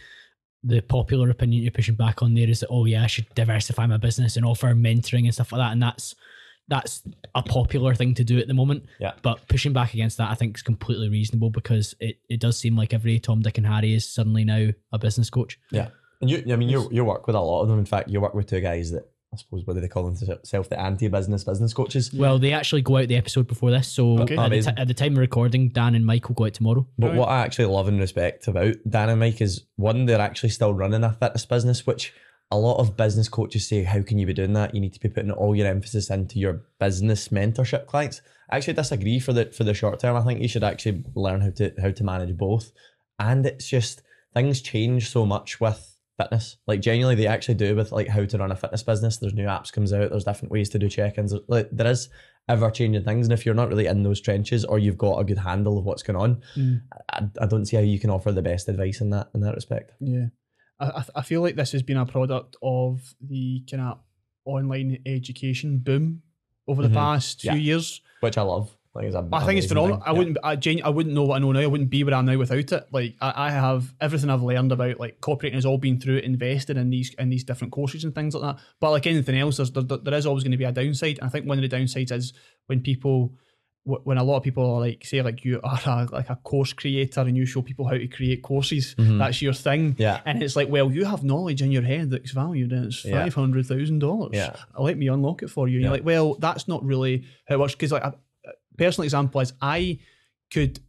the 0.65 0.81
popular 0.81 1.31
opinion 1.31 1.63
you're 1.63 1.71
pushing 1.71 1.95
back 1.95 2.21
on 2.23 2.35
there 2.35 2.49
is 2.49 2.61
that 2.61 2.69
oh 2.71 2.85
yeah, 2.85 3.05
I 3.05 3.07
should 3.07 3.33
diversify 3.35 3.87
my 3.87 3.97
business 3.97 4.37
and 4.37 4.45
offer 4.45 4.75
mentoring 4.75 5.25
and 5.25 5.35
stuff 5.35 5.53
like 5.53 5.61
that, 5.61 5.73
and 5.73 5.83
that's 5.83 6.15
that's 6.69 7.03
a 7.35 7.43
popular 7.43 7.95
thing 7.95 8.15
to 8.15 8.25
do 8.25 8.39
at 8.39 8.47
the 8.47 8.55
moment. 8.55 8.85
Yeah. 9.01 9.13
But 9.23 9.47
pushing 9.49 9.73
back 9.73 9.95
against 9.95 10.19
that, 10.19 10.31
I 10.31 10.35
think 10.35 10.57
is 10.57 10.63
completely 10.63 11.09
reasonable 11.09 11.51
because 11.51 11.95
it, 11.99 12.19
it 12.29 12.41
does 12.41 12.59
seem 12.59 12.77
like 12.77 12.93
every 12.93 13.19
Tom, 13.19 13.41
Dick, 13.41 13.57
and 13.59 13.67
Harry 13.67 13.95
is 13.95 14.07
suddenly 14.07 14.45
now 14.45 14.69
a 14.93 14.99
business 14.99 15.31
coach. 15.31 15.59
Yeah. 15.71 15.89
And 16.21 16.29
you, 16.31 16.43
I 16.53 16.57
mean, 16.57 16.69
you 16.69 16.89
you 16.91 17.05
work 17.05 17.27
with 17.27 17.37
a 17.37 17.41
lot 17.41 17.63
of 17.63 17.69
them. 17.69 17.79
In 17.79 17.85
fact, 17.87 18.09
you 18.09 18.21
work 18.21 18.35
with 18.35 18.47
two 18.49 18.61
guys 18.61 18.91
that 18.91 19.09
I 19.33 19.37
suppose 19.37 19.67
what 19.67 19.75
do 19.75 19.81
they 19.81 19.89
call 19.89 20.11
themselves? 20.11 20.69
The 20.69 20.81
anti-business 20.81 21.45
business 21.45 21.73
coaches. 21.75 22.13
Well, 22.13 22.39
they 22.39 22.53
actually 22.55 22.83
go 22.83 22.97
out 22.97 23.09
the 23.09 23.17
episode 23.17 23.47
before 23.47 23.71
this, 23.71 23.87
so 23.87 24.19
Okay. 24.21 24.37
at, 24.37 24.51
the 24.51 24.63
ti- 24.63 24.73
at 24.77 24.89
the 24.89 24.95
time 24.95 25.13
of 25.13 25.19
recording, 25.19 25.69
Dan 25.69 25.95
and 25.95 26.05
Mike 26.07 26.29
will 26.29 26.35
go 26.35 26.47
out 26.47 26.55
tomorrow. 26.55 26.87
But 26.99 27.09
Right. 27.09 27.17
what 27.17 27.29
I 27.29 27.41
actually 27.43 27.67
love 27.67 27.89
and 27.89 28.01
respect 28.01 28.49
about 28.49 28.75
Dan 28.89 29.11
and 29.11 29.21
Mike 29.21 29.41
is 29.43 29.65
one, 29.77 30.07
they're 30.07 30.21
actually 30.21 30.49
still 30.49 30.73
running 30.75 31.05
a 31.05 31.13
fitness 31.13 31.45
business, 31.47 31.87
which 31.87 32.13
a 32.51 32.59
lot 32.59 32.79
of 32.79 32.97
business 32.97 33.29
coaches 33.29 33.69
say, 33.69 33.83
How 33.83 34.03
can 34.03 34.19
you 34.19 34.27
be 34.27 34.33
doing 34.33 34.55
that? 34.55 34.75
You 34.75 34.81
need 34.81 34.95
to 34.95 35.01
be 35.01 35.09
putting 35.09 35.31
all 35.31 35.55
your 35.55 35.67
emphasis 35.67 36.11
into 36.11 36.39
your 36.39 36.63
business 36.81 37.29
mentorship 37.29 37.87
clients. 37.87 38.23
I 38.51 38.57
actually 38.57 38.75
disagree 38.75 39.19
for 39.19 39.33
the 39.33 39.47
for 39.47 39.65
the 39.65 39.75
short 39.75 40.01
term. 40.01 40.17
I 40.17 40.23
think 40.23 40.41
you 40.41 40.49
should 40.49 40.65
actually 40.65 41.05
learn 41.15 41.41
how 41.41 41.51
to 41.51 41.73
how 41.81 41.91
to 41.91 42.05
manage 42.05 42.37
both. 42.37 42.73
And 43.19 43.45
it's 43.45 43.69
just 43.69 44.03
things 44.35 44.63
change 44.63 45.11
so 45.11 45.27
much 45.27 45.61
with 45.61 45.97
fitness. 46.17 46.57
Like 46.67 46.81
genuinely 46.81 47.15
they 47.15 47.29
actually 47.29 47.55
do 47.55 47.77
with 47.77 47.93
like 47.93 48.09
how 48.09 48.25
to 48.25 48.39
run 48.39 48.53
a 48.53 48.57
fitness 48.57 48.83
business. 48.83 49.19
There's 49.19 49.35
new 49.35 49.47
apps 49.47 49.73
comes 49.73 49.93
out, 49.93 50.11
there's 50.11 50.25
different 50.25 50.53
ways 50.53 50.69
to 50.71 50.79
do 50.79 50.89
check-ins. 50.89 51.35
Like 51.49 51.69
there 51.71 51.91
is 51.91 52.09
ever 52.49 52.71
changing 52.71 53.05
things. 53.05 53.27
And 53.27 53.33
if 53.33 53.45
you're 53.45 53.55
not 53.55 53.69
really 53.69 53.87
in 53.87 54.03
those 54.03 54.21
trenches 54.21 54.65
or 54.65 54.79
you've 54.79 54.99
got 54.99 55.19
a 55.19 55.25
good 55.25 55.39
handle 55.39 55.79
of 55.79 55.85
what's 55.85 56.03
going 56.03 56.17
on, 56.17 56.43
Mm. 56.57 56.81
I, 57.11 57.29
I 57.43 57.47
don't 57.47 57.67
see 57.67 57.77
how 57.77 57.83
you 57.83 57.99
can 57.99 58.11
offer 58.11 58.33
the 58.33 58.43
best 58.43 58.69
advice 58.69 59.01
in 59.01 59.11
that 59.11 59.29
in 59.35 59.41
that 59.43 59.55
respect. 59.55 59.93
Yeah, 60.01 60.27
I, 60.81 61.05
I, 61.17 61.23
feel 61.23 61.41
like 61.43 61.57
this 61.57 61.73
has 61.73 61.83
been 61.83 61.97
a 61.97 62.07
product 62.07 62.57
of 62.63 63.15
the 63.21 63.65
kind 63.71 63.83
of 63.83 63.99
online 64.45 64.99
education 65.07 65.79
boom 65.79 66.23
over 66.67 66.83
the 66.83 66.89
Mhm. 66.89 66.95
past 66.95 67.41
few 67.41 67.53
years. 67.55 68.01
Which 68.21 68.39
I 68.39 68.43
love. 68.43 68.75
I 68.97 69.01
think 69.01 69.09
it's 69.09 69.17
a 69.17 69.29
I 69.33 69.47
think 69.47 69.59
it's 69.59 69.67
phenomenal. 69.69 69.99
thing. 69.99 70.05
I 70.07 70.13
Yeah. 70.13 70.19
wouldn't, 70.19 70.39
I, 70.43 70.57
genu- 70.57 70.83
I 70.85 70.89
wouldn't 70.89 71.15
know 71.15 71.25
what 71.25 71.37
I 71.37 71.39
know 71.39 71.53
now. 71.53 71.61
I 71.61 71.67
wouldn't 71.67 71.91
be 71.91 72.03
where 72.03 72.15
I 72.15 72.19
am 72.19 72.25
now 72.27 72.37
without 72.39 72.73
it. 72.73 72.87
Like 72.91 73.15
I, 73.21 73.47
I 73.47 73.51
have 73.51 73.95
everything 74.01 74.31
I've 74.31 74.43
learned 74.43 74.73
about 74.73 74.99
like 74.99 75.21
copywriting 75.21 75.55
has 75.55 75.67
all 75.67 75.79
been 75.79 76.01
through 76.01 76.19
invested 76.19 76.77
in 76.77 76.91
these 76.91 77.15
in 77.15 77.29
these 77.29 77.45
different 77.45 77.73
courses 77.73 78.03
and 78.05 78.15
things 78.15 78.35
like 78.35 78.43
that. 78.57 78.63
But 78.81 78.91
like 78.91 79.07
anything 79.07 79.37
else, 79.39 79.59
there's, 79.59 79.71
there, 79.71 79.83
there 79.85 80.15
is 80.15 80.27
always 80.27 80.43
going 80.43 80.53
to 80.53 80.57
be 80.59 80.65
a 80.65 80.73
downside. 80.73 81.19
And 81.19 81.27
I 81.27 81.31
think 81.31 81.47
one 81.47 81.63
of 81.63 81.69
the 81.69 81.77
downsides 81.77 82.11
is 82.13 82.33
when 82.67 82.81
people 82.81 83.35
when 84.05 84.19
a 84.19 84.23
lot 84.25 84.37
of 84.37 84.43
people 84.43 84.65
are 84.71 84.81
like 84.81 85.05
say 85.05 85.23
like 85.23 85.45
you 85.45 85.61
are 85.65 85.81
a, 85.87 86.09
like 86.13 86.29
a 86.31 86.37
course 86.37 86.73
creator 86.75 87.21
and 87.23 87.37
you 87.37 87.47
show 87.47 87.63
people 87.63 87.87
how 87.89 87.97
to 87.97 88.07
create 88.09 88.43
courses 88.43 88.95
Mhm. 88.99 89.19
that's 89.19 89.41
your 89.41 89.55
thing 89.55 89.97
Yeah. 89.99 90.21
and 90.27 90.43
it's 90.43 90.57
like 90.57 90.69
well 90.69 90.91
you 90.93 91.05
have 91.07 91.25
knowledge 91.25 91.63
in 91.63 91.71
your 91.73 91.83
head 91.83 92.11
that's 92.11 92.33
valued 92.33 92.73
and 92.73 92.87
it's 92.87 93.05
Yeah. 93.05 93.23
five 93.23 93.35
hundred 93.35 93.67
thousand 93.67 94.01
dollars 94.01 94.31
Yeah. 94.35 94.57
let 94.79 94.99
me 94.99 95.09
unlock 95.09 95.43
it 95.43 95.49
for 95.51 95.69
you 95.69 95.77
and 95.77 95.83
you're 95.85 95.93
like 95.93 96.05
well 96.05 96.35
that's 96.35 96.69
not 96.69 96.85
really 96.85 97.25
how 97.47 97.55
it 97.55 97.59
works 97.61 97.75
because 97.75 97.93
like 97.93 98.05
a 98.05 98.15
personal 98.77 99.05
example 99.05 99.41
is 99.41 99.53
I 99.63 99.99
could 100.53 100.81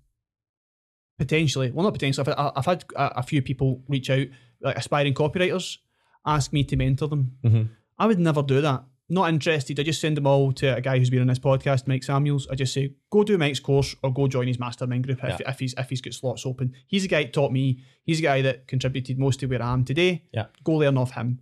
potentially 1.18 1.72
well 1.72 1.84
not 1.84 1.94
potentially 1.94 2.26
I've, 2.38 2.52
I've 2.56 2.66
had 2.66 2.86
a, 2.96 3.20
a 3.20 3.24
few 3.24 3.42
people 3.42 3.84
reach 3.88 4.10
out 4.10 4.28
like 4.62 4.78
aspiring 4.78 5.14
copywriters 5.14 5.78
ask 6.26 6.54
me 6.54 6.64
to 6.66 6.76
mentor 6.76 7.08
them 7.08 7.38
Mhm. 7.44 7.70
I 7.98 8.08
would 8.08 8.18
never 8.20 8.42
do 8.42 8.62
that. 8.62 8.86
Not 9.12 9.30
interested. 9.30 9.80
I 9.80 9.84
just 9.84 10.02
send 10.02 10.18
them 10.18 10.28
all 10.28 10.52
to 10.54 10.76
a 10.76 10.82
guy 10.82 11.00
who's 11.00 11.10
been 11.10 11.22
on 11.22 11.28
this 11.28 11.40
podcast, 11.40 11.88
Mike 11.88 12.04
Samuels. 12.04 12.48
I 12.50 12.56
just 12.56 12.74
say, 12.74 12.94
go 13.10 13.24
do 13.24 13.38
Mike's 13.38 13.60
course 13.60 13.96
or 14.04 14.14
go 14.14 14.28
join 14.28 14.48
his 14.48 14.60
mastermind 14.60 15.06
group 15.06 15.24
if, 15.24 15.42
if 15.42 15.60
he's 15.60 15.74
if 15.78 15.90
he's 15.90 16.02
got 16.02 16.14
slots 16.14 16.46
open. 16.46 16.74
He's 16.86 17.02
the 17.02 17.08
guy 17.08 17.24
that 17.24 17.34
taught 17.34 17.52
me. 17.52 17.80
He's 18.04 18.18
the 18.18 18.24
guy 18.24 18.44
that 18.44 18.68
contributed 18.68 19.18
most 19.18 19.40
to 19.40 19.48
where 19.48 19.64
I 19.64 19.74
am 19.74 19.84
today. 19.84 20.26
Yeah. 20.32 20.46
Go 20.64 20.74
learn 20.74 20.98
off 20.98 21.12
him. 21.12 21.40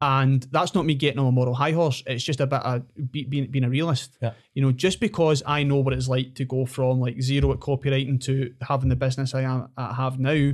And 0.00 0.42
that's 0.50 0.74
not 0.74 0.84
me 0.84 0.94
getting 0.94 1.20
on 1.20 1.28
a 1.28 1.30
moral 1.30 1.54
high 1.54 1.70
horse. 1.70 2.02
It's 2.06 2.24
just 2.24 2.40
a 2.40 2.46
bit 2.46 2.60
of 2.62 2.82
be, 3.12 3.24
being, 3.24 3.50
being 3.50 3.64
a 3.64 3.68
realist. 3.68 4.18
Yeah. 4.20 4.32
You 4.54 4.62
know, 4.62 4.72
just 4.72 4.98
because 4.98 5.44
I 5.46 5.62
know 5.62 5.76
what 5.76 5.92
it's 5.92 6.08
like 6.08 6.34
to 6.36 6.44
go 6.44 6.66
from 6.66 6.98
like 6.98 7.20
zero 7.22 7.52
at 7.52 7.60
copywriting 7.60 8.20
to 8.24 8.52
having 8.62 8.88
the 8.88 8.96
business 8.96 9.34
I 9.34 9.42
am 9.42 9.68
I 9.76 9.92
have 9.94 10.18
now, 10.18 10.52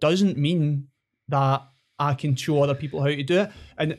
doesn't 0.00 0.36
mean 0.36 0.88
that 1.28 1.66
I 1.98 2.14
can 2.14 2.36
show 2.36 2.62
other 2.62 2.74
people 2.74 3.00
how 3.00 3.06
to 3.06 3.22
do 3.22 3.40
it. 3.40 3.50
And 3.78 3.98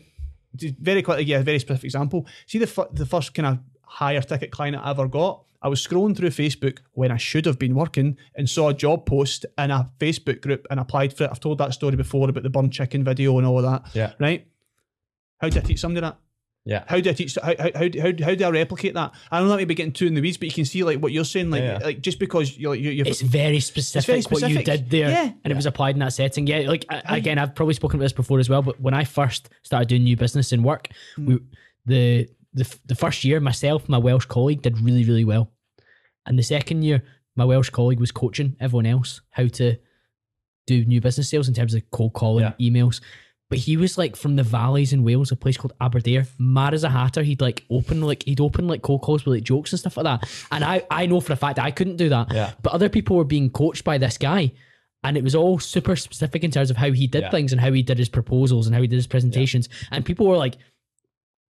very 0.80 1.01
quickly, 1.01 1.26
yeah, 1.26 1.39
a 1.39 1.43
very 1.43 1.60
specific 1.60 1.86
example. 1.86 2.26
See 2.47 2.58
the 2.60 2.66
f- 2.68 2.93
the 2.93 3.06
first 3.06 3.34
kind 3.34 3.47
of 3.47 3.60
higher 3.84 4.22
ticket 4.22 4.51
client 4.51 4.76
I 4.78 4.91
ever 4.91 5.08
got. 5.08 5.43
I 5.62 5.68
was 5.68 5.86
scrolling 5.86 6.16
through 6.16 6.30
Facebook 6.30 6.80
when 6.91 7.12
I 7.12 7.18
should 7.18 7.45
have 7.45 7.58
been 7.58 7.74
working 7.74 8.18
and 8.36 8.47
saw 8.47 8.70
a 8.70 8.74
job 8.74 9.06
post 9.08 9.45
in 9.58 9.72
a 9.72 9.89
Facebook 9.99 10.41
group 10.41 10.68
and 10.70 10.80
applied 10.80 11.12
for 11.14 11.24
it. 11.24 11.32
I've 11.32 11.39
told 11.39 11.58
that 11.58 11.74
story 11.74 11.95
before 11.95 12.30
about 12.30 12.43
the 12.43 12.51
burnt 12.51 12.72
chicken 12.72 13.03
video 13.03 13.38
and 13.39 13.47
all 13.47 13.58
of 13.58 13.64
that. 13.64 13.95
Yeah. 13.95 14.14
Right. 14.20 14.47
How 15.39 15.49
do 15.49 15.60
I 15.60 15.64
teach 15.64 15.80
somebody 15.80 16.01
that? 16.01 16.18
Yeah. 16.68 16.84
How 16.88 16.99
do 16.99 17.11
I 17.11 17.13
teach? 17.13 17.38
How, 17.41 17.53
how, 17.59 17.70
how, 17.76 17.88
how, 18.01 18.11
how 18.26 18.36
do 18.36 18.43
I 18.43 18.49
replicate 18.49 18.95
that? 18.95 19.13
I 19.32 19.38
don't 19.38 19.47
know 19.47 19.51
that 19.51 19.57
may 19.57 19.66
be 19.66 19.76
getting 19.76 19.93
too 19.93 20.07
in 20.07 20.16
the 20.16 20.22
weeds, 20.22 20.38
but 20.38 20.47
you 20.47 20.51
can 20.53 20.66
see 20.66 20.84
like 20.84 20.97
what 20.99 21.11
you're 21.11 21.24
saying, 21.24 21.51
like 21.51 21.61
Yeah. 21.61 21.80
like 21.84 22.01
just 22.01 22.18
because 22.18 22.57
you're 22.57 22.74
you, 22.74 22.89
you're 22.89 23.05
It's 23.07 23.22
very 23.22 23.59
specific, 23.59 24.07
very 24.07 24.22
what 24.24 24.41
you 24.49 24.55
specific. 24.55 24.66
did 24.66 24.89
there, 24.89 25.09
Yeah. 25.11 25.32
and 25.43 25.51
it 25.51 25.55
was 25.55 25.68
applied 25.68 25.95
in 25.95 25.99
that 25.99 26.13
setting. 26.13 26.47
Yeah, 26.47 26.61
like 26.68 26.86
I, 26.89 27.18
again, 27.18 27.38
I've 27.38 27.53
probably 27.53 27.76
spoken 27.76 27.99
about 27.99 28.05
this 28.05 28.13
before 28.13 28.39
as 28.39 28.49
well. 28.49 28.63
But 28.63 28.82
when 28.82 28.95
I 28.95 29.03
first 29.03 29.49
started 29.61 29.88
doing 29.89 30.03
new 30.03 30.18
business 30.18 30.51
and 30.51 30.63
work, 30.66 30.89
Hmm. 31.16 31.26
we, 31.28 31.39
the 31.86 32.30
the 32.55 32.76
the 32.88 32.95
first 32.95 33.24
year, 33.24 33.39
myself, 33.39 33.88
my 33.88 33.99
Welsh 33.99 34.26
colleague 34.26 34.63
did 34.63 34.80
really 34.80 35.03
really 35.05 35.26
well, 35.26 35.51
and 36.26 36.39
the 36.39 36.43
second 36.43 36.82
year, 36.82 37.03
my 37.36 37.45
Welsh 37.45 37.70
colleague 37.70 37.99
was 37.99 38.11
coaching 38.11 38.55
everyone 38.59 38.88
else 38.88 39.22
how 39.30 39.45
to 39.47 39.76
do 40.66 40.84
new 40.86 40.99
business 40.99 41.30
sales 41.30 41.47
in 41.47 41.53
terms 41.53 41.76
of 41.76 41.84
cold 41.91 42.13
calling, 42.13 42.51
emails. 42.59 43.01
But 43.50 43.60
he 43.60 43.78
was 43.78 43.98
like 43.98 44.16
from 44.16 44.36
the 44.38 44.43
valleys 44.43 44.91
in 44.91 45.04
Wales, 45.04 45.32
a 45.32 45.36
place 45.36 45.56
called 45.56 45.74
Aberdare. 45.80 46.26
Mad 46.39 46.74
as 46.74 46.84
a 46.84 46.89
hatter. 46.89 47.22
He'd 47.22 47.41
like 47.41 47.64
open 47.70 48.02
like 48.02 48.24
he'd 48.24 48.41
open 48.41 48.68
like 48.68 48.82
cold 48.82 49.02
calls 49.02 49.24
with 49.24 49.36
like 49.36 49.43
jokes 49.43 49.72
and 49.72 49.80
stuff 49.80 49.98
like 49.98 50.06
that. 50.06 50.30
And 50.52 50.64
I 50.64 50.84
I 50.89 51.06
know 51.06 51.20
for 51.20 51.34
a 51.34 51.36
fact 51.36 51.60
I 51.60 51.70
couldn't 51.72 51.98
do 51.98 52.10
that. 52.10 52.34
Yeah. 52.34 52.54
But 52.64 52.74
other 52.74 52.89
people 52.89 53.16
were 53.18 53.24
being 53.24 53.50
coached 53.52 53.84
by 53.84 53.98
this 54.00 54.18
guy. 54.18 54.52
And 55.04 55.16
it 55.16 55.24
was 55.24 55.36
all 55.36 55.60
super 55.60 55.96
specific 55.96 56.43
in 56.43 56.50
terms 56.50 56.72
of 56.72 56.78
how 56.78 56.91
he 56.91 57.06
did 57.06 57.22
Yeah. 57.22 57.30
things 57.30 57.52
and 57.52 57.62
how 57.62 57.72
he 57.72 57.84
did 57.84 58.00
his 58.00 58.10
proposals 58.10 58.66
and 58.66 58.76
how 58.76 58.82
he 58.82 58.88
did 58.88 58.96
his 58.96 59.06
presentations. 59.06 59.70
And 59.91 60.04
people 60.04 60.26
were 60.26 60.38
like, 60.38 60.56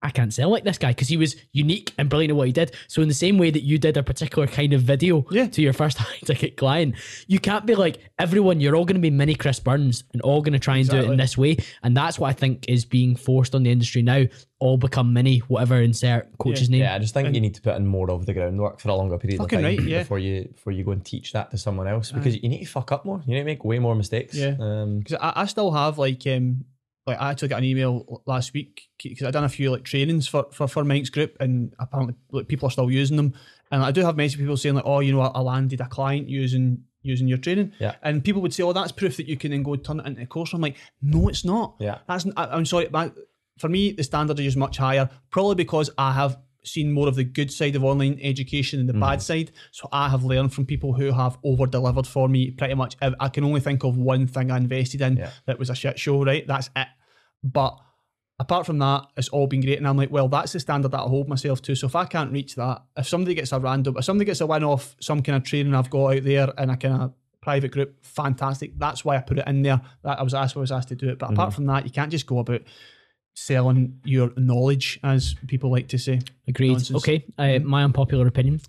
I 0.04 0.10
can't 0.10 0.34
sell 0.34 0.49
like 0.49 0.66
this 0.66 0.78
guy 0.78 0.89
because 0.89 1.08
he 1.08 1.16
was 1.16 1.38
unique 1.54 1.93
and 1.97 2.10
brilliant 2.10 2.32
at 2.32 2.36
what 2.36 2.47
he 2.47 2.54
did. 2.54 2.76
So 2.88 3.01
in 3.01 3.08
the 3.08 3.14
same 3.14 3.38
way 3.38 3.49
that 3.51 3.64
you 3.64 3.80
did 3.80 3.95
a 3.95 4.04
particular 4.04 4.47
kind 4.47 4.74
of 4.74 4.82
video 4.82 5.26
Yeah. 5.32 5.47
to 5.47 5.62
your 5.62 5.72
first 5.74 5.97
high 5.99 6.18
ticket 6.26 6.58
client, 6.58 6.95
you 7.28 7.39
can't 7.39 7.66
be 7.66 7.76
like 7.76 7.99
everyone. 8.20 8.60
You're 8.60 8.76
all 8.76 8.84
going 8.86 8.97
to 8.97 9.01
be 9.01 9.10
mini 9.10 9.34
Chris 9.34 9.60
Burns 9.62 10.04
and 10.12 10.22
all 10.22 10.41
going 10.41 10.54
to 10.54 10.60
try 10.60 10.78
and 10.78 10.89
do 10.89 10.97
it 10.97 11.10
in 11.10 11.18
this 11.18 11.38
way. 11.38 11.58
And 11.84 11.95
that's 11.95 12.20
what 12.20 12.30
I 12.30 12.34
think 12.34 12.66
is 12.68 12.84
being 12.84 13.16
forced 13.16 13.56
on 13.56 13.64
the 13.64 13.72
industry 13.72 14.01
now. 14.01 14.26
All 14.60 14.78
become 14.78 15.12
mini, 15.12 15.39
whatever 15.39 15.82
insert 15.82 16.38
coach's 16.38 16.70
name. 16.70 16.82
Yeah, 16.82 16.95
I 16.95 16.99
just 16.99 17.14
think 17.14 17.34
you 17.36 17.41
need 17.41 17.56
to 17.56 17.62
put 17.62 17.76
in 17.76 17.86
more 17.86 18.10
of 18.10 18.26
the 18.26 18.34
groundwork 18.34 18.80
for 18.80 18.89
a 18.89 18.95
longer 18.95 19.18
period 19.18 19.41
of 19.41 19.49
time 19.49 19.64
right, 19.64 19.82
yeah. 19.82 19.99
before 19.99 20.20
you 20.20 20.47
before 20.54 20.72
you 20.72 20.86
go 20.86 20.91
and 20.91 21.04
teach 21.04 21.34
that 21.34 21.51
to 21.51 21.58
someone 21.58 21.86
else 21.86 22.14
because 22.14 22.41
you 22.41 22.47
need 22.47 22.60
to 22.60 22.66
fuck 22.70 22.93
up 22.93 23.04
more. 23.04 23.22
You 23.26 23.34
need 23.34 23.41
to 23.41 23.45
make 23.45 23.66
way 23.66 23.80
more 23.80 23.93
mistakes. 23.93 24.36
Yeah. 24.36 24.56
Um, 24.60 24.99
because 24.99 25.18
I, 25.20 25.34
I 25.36 25.45
still 25.47 25.72
have 25.72 25.97
like 25.97 26.26
um 26.28 26.64
like 27.06 27.20
I 27.20 27.32
actually 27.32 27.49
got 27.49 27.60
an 27.60 27.66
email 27.66 28.22
last 28.26 28.54
week 28.54 28.84
because 29.01 29.28
I 29.28 29.32
done 29.32 29.43
a 29.43 29.49
few 29.49 29.72
like 29.72 29.84
trainings 29.84 30.28
for 30.28 30.45
for 30.51 30.68
for 30.68 30.84
Mike's 30.84 31.10
group 31.10 31.36
and 31.39 31.74
apparently 31.80 32.16
like 32.32 32.47
people 32.47 32.68
are 32.68 32.72
still 32.72 32.89
using 32.89 33.18
them 33.18 33.34
and 33.72 33.84
I 33.84 33.91
do 33.91 34.01
have 34.01 34.16
many 34.16 34.30
people 34.30 34.56
saying 34.58 34.76
like 34.76 34.86
oh 34.86 34.99
you 34.99 35.12
know 35.14 35.22
I, 35.22 35.28
I 35.28 35.41
landed 35.41 35.82
a 35.82 35.88
client 35.88 36.30
using 36.30 36.84
using 37.01 37.28
your 37.28 37.38
training 37.38 37.74
Yeah. 37.80 37.95
and 38.01 38.24
people 38.24 38.41
would 38.41 38.54
say 38.54 38.64
oh 38.64 38.72
that's 38.74 38.93
proof 38.93 39.18
that 39.18 39.28
you 39.28 39.36
can 39.36 39.51
then 39.51 39.64
go 39.64 39.76
turn 39.76 39.99
it 39.99 40.06
into 40.06 40.22
a 40.22 40.26
course 40.26 40.54
I'm 40.54 40.62
like 40.62 40.78
no 41.01 41.28
it's 41.28 41.43
not 41.43 41.76
Yeah. 41.80 41.99
that's 42.08 42.26
I, 42.38 42.45
I'm 42.45 42.66
sorry 42.66 42.88
but 42.88 43.14
for 43.60 43.68
me 43.70 43.91
the 43.91 44.04
standard 44.04 44.39
is 44.39 44.56
much 44.56 44.78
higher 44.78 45.10
probably 45.30 45.56
because 45.56 45.89
I 45.97 46.14
have 46.14 46.38
seen 46.66 46.91
more 46.91 47.07
of 47.07 47.16
the 47.16 47.24
good 47.24 47.51
side 47.51 47.76
of 47.76 47.84
online 47.84 48.20
education 48.22 48.80
than 48.80 48.88
the 48.88 48.93
bad 48.93 49.20
mm. 49.20 49.22
side 49.22 49.51
so 49.72 49.89
I 49.91 50.09
have 50.09 50.24
learned 50.24 50.53
from 50.53 50.66
people 50.66 50.93
who 50.93 51.11
have 51.11 51.38
over 51.43 51.66
delivered 51.66 52.07
for 52.07 52.28
me 52.30 52.51
pretty 52.51 52.74
much 52.74 52.95
I 53.01 53.30
can 53.30 53.43
only 53.43 53.61
think 53.61 53.84
of 53.84 53.97
one 53.97 54.28
thing 54.28 54.51
I 54.51 54.57
invested 54.57 55.01
in 55.01 55.18
Yeah. 55.18 55.32
that 55.45 55.59
was 55.59 55.70
a 55.70 55.76
shit 55.76 55.99
show, 55.99 56.24
right? 56.24 56.45
That's 56.47 56.70
it. 56.76 56.88
But 57.43 57.78
apart 58.39 58.66
from 58.66 58.80
that, 58.80 59.07
it's 59.18 59.30
all 59.30 59.47
been 59.47 59.61
great. 59.61 59.78
And 59.78 59.88
I'm 59.88 59.97
like, 59.97 60.11
well, 60.11 60.28
that's 60.28 60.53
the 60.53 60.59
standard 60.59 60.91
that 60.91 60.99
I 60.99 61.07
hold 61.07 61.28
myself 61.28 61.61
to. 61.64 61.76
So 61.76 61.88
if 61.88 61.95
I 61.95 62.05
can't 62.05 62.32
reach 62.32 62.55
that, 62.55 62.84
if 62.97 63.07
somebody 63.07 63.36
gets 63.36 63.51
a 63.51 63.59
random, 63.59 63.95
if 63.97 64.05
somebody 64.05 64.26
gets 64.26 64.41
a 64.41 64.47
win 64.47 64.64
off 64.64 64.95
some 64.99 65.22
kind 65.22 65.38
of 65.38 65.43
training 65.43 65.76
I've 65.76 65.89
got 65.89 66.16
out 66.16 66.24
there 66.24 66.49
in 66.57 66.70
a 66.70 66.78
kind 66.78 67.01
of 67.01 67.14
private 67.41 67.72
group, 67.72 68.03
fantastic. 68.03 68.78
That's 68.78 69.03
why 69.03 69.18
I 69.18 69.22
put 69.22 69.39
it 69.39 69.47
in 69.47 69.61
there. 69.61 69.82
That 70.03 70.20
I 70.20 70.24
was 70.24 70.34
asked, 70.34 70.55
I 70.55 70.61
was 70.61 70.72
asked 70.72 70.89
to 70.89 70.95
do 70.95 71.09
it. 71.09 71.20
But 71.20 71.32
apart 71.32 71.51
mm. 71.51 71.55
from 71.55 71.66
that, 71.68 71.86
you 71.86 71.91
can't 71.91 72.11
just 72.11 72.28
go 72.28 72.39
about 72.39 72.61
selling 73.36 73.99
your 74.03 74.31
knowledge, 74.38 74.99
as 75.03 75.36
people 75.47 75.71
like 75.71 75.88
to 75.89 75.97
say. 75.97 76.21
Agreed. 76.47 76.71
Nonsense. 76.73 76.97
Okay, 76.97 77.25
uh, 77.38 77.59
my 77.59 77.84
unpopular 77.84 78.27
opinion. 78.27 78.61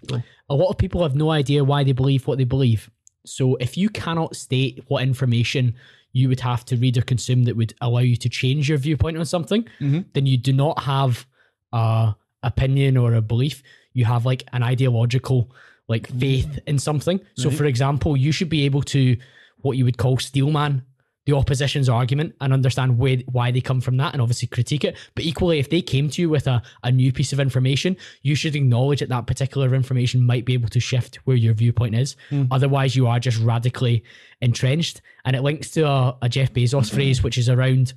A 0.49 0.55
lot 0.55 0.71
of 0.71 0.79
people 0.79 1.03
have 1.03 1.15
no 1.15 1.31
idea 1.31 1.65
why 1.65 1.85
they 1.85 1.93
believe 1.93 2.27
what 2.27 2.39
they 2.39 2.45
believe. 2.45 2.91
So 3.27 3.57
if 3.57 3.77
you 3.77 3.89
cannot 3.89 4.37
state 4.37 4.85
what 4.89 5.03
information 5.03 5.75
you 6.13 6.29
would 6.29 6.41
have 6.41 6.65
to 6.67 6.77
read 6.77 6.97
or 6.97 7.03
consume 7.03 7.45
that 7.45 7.57
would 7.57 7.75
allow 7.81 7.99
you 8.01 8.17
to 8.17 8.29
change 8.29 8.69
your 8.69 8.79
viewpoint 8.79 9.17
on 9.17 9.25
something, 9.25 9.67
Mhm. 9.81 10.05
then 10.13 10.27
you 10.27 10.37
do 10.37 10.53
not 10.53 10.83
have 10.85 11.27
a 11.73 12.15
opinion 12.43 12.97
or 12.97 13.15
a 13.15 13.23
belief. 13.23 13.63
You 13.95 14.05
have 14.05 14.25
like 14.27 14.45
an 14.53 14.63
ideological 14.63 15.51
like 15.89 16.07
faith 16.19 16.59
in 16.67 16.79
something. 16.79 17.21
So 17.37 17.49
Right. 17.49 17.59
for 17.59 17.65
example, 17.67 18.17
you 18.17 18.33
should 18.33 18.49
be 18.49 18.65
able 18.65 18.83
to 18.85 19.17
what 19.63 19.77
you 19.77 19.85
would 19.85 19.99
call 19.99 20.19
steelman 20.19 20.83
the 21.27 21.35
opposition's 21.35 21.89
argument 21.89 22.35
and 22.41 22.53
understand 22.53 22.99
where, 22.99 23.19
why 23.33 23.51
they 23.51 23.61
come 23.61 23.81
from 23.81 23.97
that 23.97 24.13
and 24.13 24.21
obviously 24.21 24.49
critique 24.49 24.85
it. 24.85 24.97
But 25.15 25.25
equally, 25.25 25.59
if 25.59 25.71
they 25.71 25.81
came 25.81 26.11
to 26.11 26.23
you 26.23 26.29
with 26.29 26.47
a, 26.47 26.63
a 26.83 26.93
new 26.93 27.13
piece 27.13 27.33
of 27.33 27.41
information, 27.41 27.97
you 28.23 28.35
should 28.35 28.55
acknowledge 28.55 29.01
that 29.01 29.09
that 29.09 29.27
particular 29.27 29.75
information 29.75 30.25
might 30.25 30.45
be 30.45 30.55
able 30.55 30.69
to 30.69 30.81
shift 30.81 31.17
where 31.25 31.37
your 31.37 31.55
viewpoint 31.55 31.95
is. 31.95 32.17
Hmm. 32.29 32.45
Otherwise, 32.51 32.95
you 32.95 33.07
are 33.07 33.19
just 33.19 33.39
radically 33.41 34.05
entrenched. 34.41 35.01
And 35.25 35.35
it 35.35 35.43
links 35.43 35.71
to 35.73 35.89
a, 35.89 36.17
a 36.23 36.29
Jeff 36.29 36.53
Bezos 36.53 36.93
phrase, 36.93 37.23
which 37.23 37.39
is 37.39 37.49
around 37.49 37.95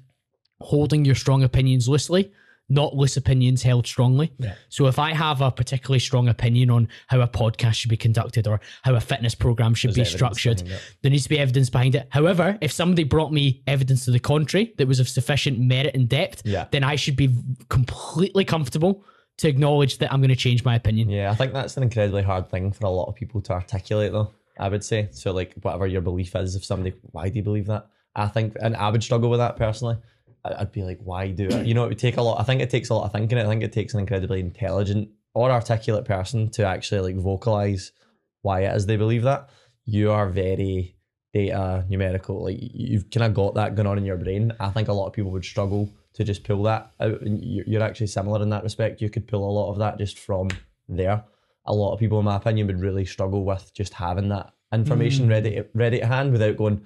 holding 0.62 1.06
your 1.06 1.16
strong 1.16 1.44
opinions 1.44 1.88
loosely, 1.90 2.32
not 2.70 2.96
loose 2.96 3.16
opinions 3.16 3.64
held 3.64 3.88
strongly. 3.88 4.34
Yeah. 4.40 4.56
So 4.70 4.88
if 4.88 5.00
I 5.00 5.14
have 5.14 5.42
a 5.42 5.52
particularly 5.52 6.00
strong 6.00 6.28
opinion 6.28 6.70
on 6.70 6.90
how 7.08 7.22
a 7.22 7.28
podcast 7.28 7.76
should 7.76 7.90
be 7.90 7.98
conducted 7.98 8.46
or 8.48 8.60
how 8.84 8.96
a 8.96 9.00
fitness 9.00 9.36
program 9.36 9.74
should 9.74 9.94
There's 9.96 10.12
be 10.12 10.18
structured, 10.18 10.64
there 11.02 11.12
needs 11.12 11.24
to 11.24 11.30
be 11.30 11.40
evidence 11.40 11.70
behind 11.70 11.96
it. 11.96 12.08
However, 12.10 12.58
if 12.60 12.72
somebody 12.72 13.04
brought 13.06 13.32
me 13.32 13.64
evidence 13.68 14.06
to 14.06 14.12
the 14.12 14.20
contrary 14.20 14.74
that 14.78 14.88
was 14.88 15.00
of 15.00 15.08
sufficient 15.08 15.60
merit 15.60 15.96
and 15.96 16.10
depth, 16.10 16.42
Yeah. 16.46 16.68
then 16.72 16.84
I 16.84 16.96
should 16.98 17.16
be 17.16 17.34
completely 17.70 18.44
comfortable 18.46 19.04
to 19.38 19.48
acknowledge 19.48 20.00
that 20.00 20.12
I'm 20.12 20.20
going 20.20 20.30
to 20.30 20.36
change 20.36 20.66
my 20.66 20.76
opinion. 20.76 21.10
Yeah, 21.10 21.32
I 21.32 21.36
think 21.36 21.54
that's 21.54 21.78
an 21.78 21.84
incredibly 21.84 22.24
hard 22.24 22.50
thing 22.50 22.72
for 22.72 22.86
a 22.88 22.90
lot 22.90 23.06
of 23.08 23.16
people 23.16 23.40
to 23.42 23.54
articulate, 23.54 24.12
though. 24.12 24.32
I 24.60 24.70
would 24.70 24.84
say 24.84 25.10
so. 25.12 25.32
Like 25.32 25.54
whatever 25.62 25.86
your 25.86 26.02
belief 26.02 26.36
is, 26.36 26.56
if 26.56 26.66
somebody, 26.66 26.96
why 27.12 27.30
do 27.30 27.36
you 27.36 27.44
believe 27.44 27.68
that? 27.68 27.88
I 28.16 28.28
think, 28.28 28.56
and 28.60 28.76
I 28.76 28.90
would 28.90 29.04
struggle 29.04 29.30
with 29.30 29.40
that 29.40 29.56
personally. 29.56 29.98
I'd 30.58 30.72
be 30.72 30.84
like, 30.84 31.00
why 31.04 31.30
do 31.32 31.48
it? 31.48 31.66
You 31.66 31.74
know, 31.74 31.86
it 31.86 31.90
would 31.90 32.00
take 32.00 32.18
a 32.18 32.22
lot. 32.22 32.40
I 32.40 32.44
think 32.44 32.62
it 32.62 32.70
takes 32.70 32.90
a 32.90 32.94
lot 32.94 33.06
of 33.06 33.12
thinking. 33.12 33.38
I 33.38 33.46
think 33.46 33.64
it 33.64 33.74
takes 33.74 33.94
an 33.94 34.00
incredibly 34.00 34.40
intelligent 34.40 35.10
or 35.34 35.52
articulate 35.52 36.06
person 36.06 36.50
to 36.52 36.66
actually 36.66 37.14
like 37.14 37.22
vocalize 37.22 37.92
why 38.42 38.62
it 38.62 38.76
is 38.76 38.86
they 38.86 38.98
believe 38.98 39.24
that. 39.24 39.50
You 39.86 40.12
are 40.12 40.30
very 40.30 40.96
data 41.34 41.86
numerical. 41.90 42.46
Like 42.46 42.58
you've 42.60 43.10
kind 43.12 43.26
of 43.26 43.34
got 43.34 43.56
that 43.56 43.76
going 43.76 43.88
on 43.88 43.98
in 43.98 44.06
your 44.06 44.18
brain. 44.18 44.54
I 44.60 44.70
think 44.70 44.88
a 44.88 44.94
lot 44.94 45.08
of 45.08 45.14
people 45.14 45.32
would 45.32 45.46
struggle 45.46 45.94
to 46.14 46.24
just 46.24 46.44
pull 46.44 46.64
that 46.64 46.92
out. 47.00 47.22
And 47.22 47.44
you're 47.44 47.84
actually 47.84 48.08
similar 48.08 48.42
in 48.42 48.50
that 48.50 48.64
respect. 48.64 49.02
You 49.02 49.10
could 49.10 49.28
pull 49.28 49.48
a 49.48 49.52
lot 49.52 49.72
of 49.72 49.78
that 49.80 49.98
just 49.98 50.18
from 50.20 50.50
there. 50.90 51.24
A 51.66 51.74
lot 51.74 51.94
of 51.94 52.00
people, 52.00 52.20
in 52.20 52.26
my 52.26 52.38
opinion, 52.38 52.68
would 52.68 52.82
really 52.82 53.06
struggle 53.06 53.44
with 53.44 53.74
just 53.74 53.94
having 53.94 54.30
that 54.30 54.54
information 54.74 55.28
ready 55.28 55.52
to, 55.52 55.66
ready 55.74 56.00
to 56.00 56.06
hand 56.06 56.32
without 56.32 56.58
going. 56.58 56.86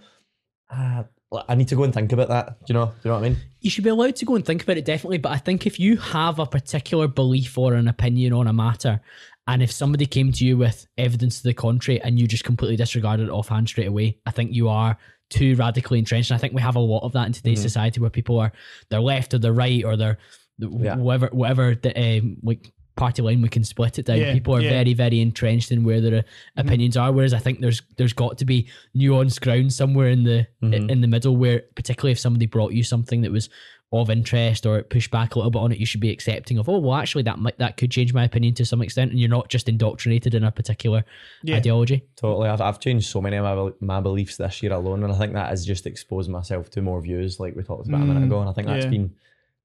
Ah, 0.69 1.05
I 1.47 1.55
need 1.55 1.69
to 1.69 1.75
go 1.75 1.83
and 1.83 1.93
think 1.93 2.11
about 2.11 2.27
that. 2.29 2.59
Do 2.65 2.73
you 2.73 2.79
know? 2.79 2.87
Do 2.87 2.91
you 3.03 3.09
know 3.11 3.15
what 3.19 3.25
I 3.25 3.29
mean? 3.29 3.37
you 3.63 3.69
should 3.69 3.83
be 3.83 3.89
allowed 3.91 4.15
to 4.15 4.25
go 4.25 4.35
and 4.35 4.43
think 4.45 4.63
about 4.63 4.77
it 4.77 4.85
definitely 4.85 5.19
but 5.19 5.31
i 5.31 5.37
think 5.37 5.67
if 5.67 5.79
you 5.79 5.95
have 5.95 6.39
a 6.39 6.47
particular 6.47 7.07
belief 7.07 7.59
or 7.59 7.75
an 7.75 7.87
opinion 7.87 8.33
on 8.33 8.47
a 8.47 8.53
matter 8.53 8.99
and 9.47 9.61
if 9.61 9.71
somebody 9.71 10.07
came 10.07 10.31
to 10.31 10.43
you 10.43 10.57
with 10.57 10.87
evidence 10.97 11.37
to 11.37 11.43
the 11.43 11.53
contrary 11.53 12.01
and 12.01 12.19
you 12.19 12.27
just 12.27 12.43
completely 12.43 12.75
disregarded 12.75 13.27
it 13.27 13.31
offhand 13.31 13.69
straight 13.69 13.85
away 13.87 14.17
i 14.25 14.31
think 14.31 14.51
you 14.51 14.67
are 14.67 14.97
too 15.29 15.53
radically 15.57 15.99
entrenched 15.99 16.31
and 16.31 16.37
i 16.37 16.39
think 16.41 16.53
we 16.55 16.61
have 16.61 16.75
a 16.75 16.79
lot 16.79 17.03
of 17.03 17.11
that 17.13 17.27
in 17.27 17.33
today's 17.33 17.61
society 17.61 17.99
where 18.01 18.09
people 18.09 18.39
are 18.39 18.51
they're 18.89 18.99
left 18.99 19.31
or 19.35 19.37
they're 19.37 19.53
right 19.53 19.85
or 19.85 19.95
they're 19.95 20.17
Yeah. 20.57 20.95
whatever 20.95 21.27
whatever 21.31 21.75
the 21.75 21.91
um, 22.19 22.37
like 22.41 22.71
party 22.95 23.21
line 23.21 23.41
we 23.41 23.49
can 23.49 23.63
split 23.63 23.97
it 23.99 24.05
down 24.05 24.17
Yeah, 24.17 24.33
people 24.33 24.55
are 24.55 24.61
yeah. 24.61 24.69
very 24.69 24.93
very 24.93 25.21
entrenched 25.21 25.71
in 25.71 25.83
where 25.83 26.01
their 26.01 26.19
uh, 26.19 26.21
opinions 26.57 26.97
are 26.97 27.11
whereas 27.11 27.33
i 27.33 27.39
think 27.39 27.61
there's 27.61 27.81
there's 27.97 28.13
got 28.13 28.37
to 28.39 28.45
be 28.45 28.67
nuanced 28.95 29.41
ground 29.41 29.71
somewhere 29.73 30.09
in 30.09 30.23
the 30.23 30.47
Mhm. 30.61 30.91
in 30.91 31.01
the 31.01 31.07
middle 31.07 31.35
where 31.37 31.61
particularly 31.75 32.11
if 32.11 32.19
somebody 32.19 32.45
brought 32.45 32.73
you 32.73 32.83
something 32.83 33.21
that 33.21 33.31
was 33.31 33.49
of 33.93 34.09
interest 34.09 34.65
or 34.65 34.81
pushed 34.83 35.11
back 35.11 35.35
a 35.35 35.37
little 35.39 35.51
bit 35.51 35.59
on 35.59 35.71
it 35.71 35.77
you 35.77 35.85
should 35.85 35.99
be 35.99 36.09
accepting 36.11 36.57
of 36.57 36.69
oh 36.69 36.79
well 36.79 36.95
actually 36.95 37.23
that 37.23 37.39
might 37.39 37.57
that 37.57 37.75
could 37.77 37.91
change 37.91 38.13
my 38.13 38.23
opinion 38.23 38.53
to 38.53 38.63
some 38.65 38.81
extent 38.81 39.11
and 39.11 39.19
you're 39.19 39.29
not 39.29 39.49
just 39.49 39.67
indoctrinated 39.67 40.33
in 40.33 40.43
a 40.45 40.51
particular 40.51 41.03
Yeah. 41.43 41.57
ideology 41.57 42.03
Totally. 42.15 42.47
I've, 42.49 42.61
I've 42.61 42.79
changed 42.79 43.07
so 43.09 43.19
many 43.21 43.35
of 43.37 43.43
my, 43.43 43.95
my 43.95 43.99
beliefs 44.01 44.37
this 44.37 44.61
year 44.63 44.73
alone, 44.73 45.03
and 45.03 45.11
I 45.11 45.17
think 45.17 45.33
that 45.33 45.49
has 45.49 45.65
just 45.65 45.87
exposed 45.87 46.29
myself 46.29 46.69
to 46.71 46.81
more 46.81 47.01
views, 47.01 47.39
like 47.39 47.55
we 47.55 47.63
talked 47.63 47.87
about 47.87 48.01
a 48.03 48.05
minute 48.05 48.21
Mm, 48.23 48.27
ago. 48.27 48.39
And 48.41 48.49
I 48.49 48.53
think 48.53 48.67
that's 48.67 48.85
yeah. 48.85 48.91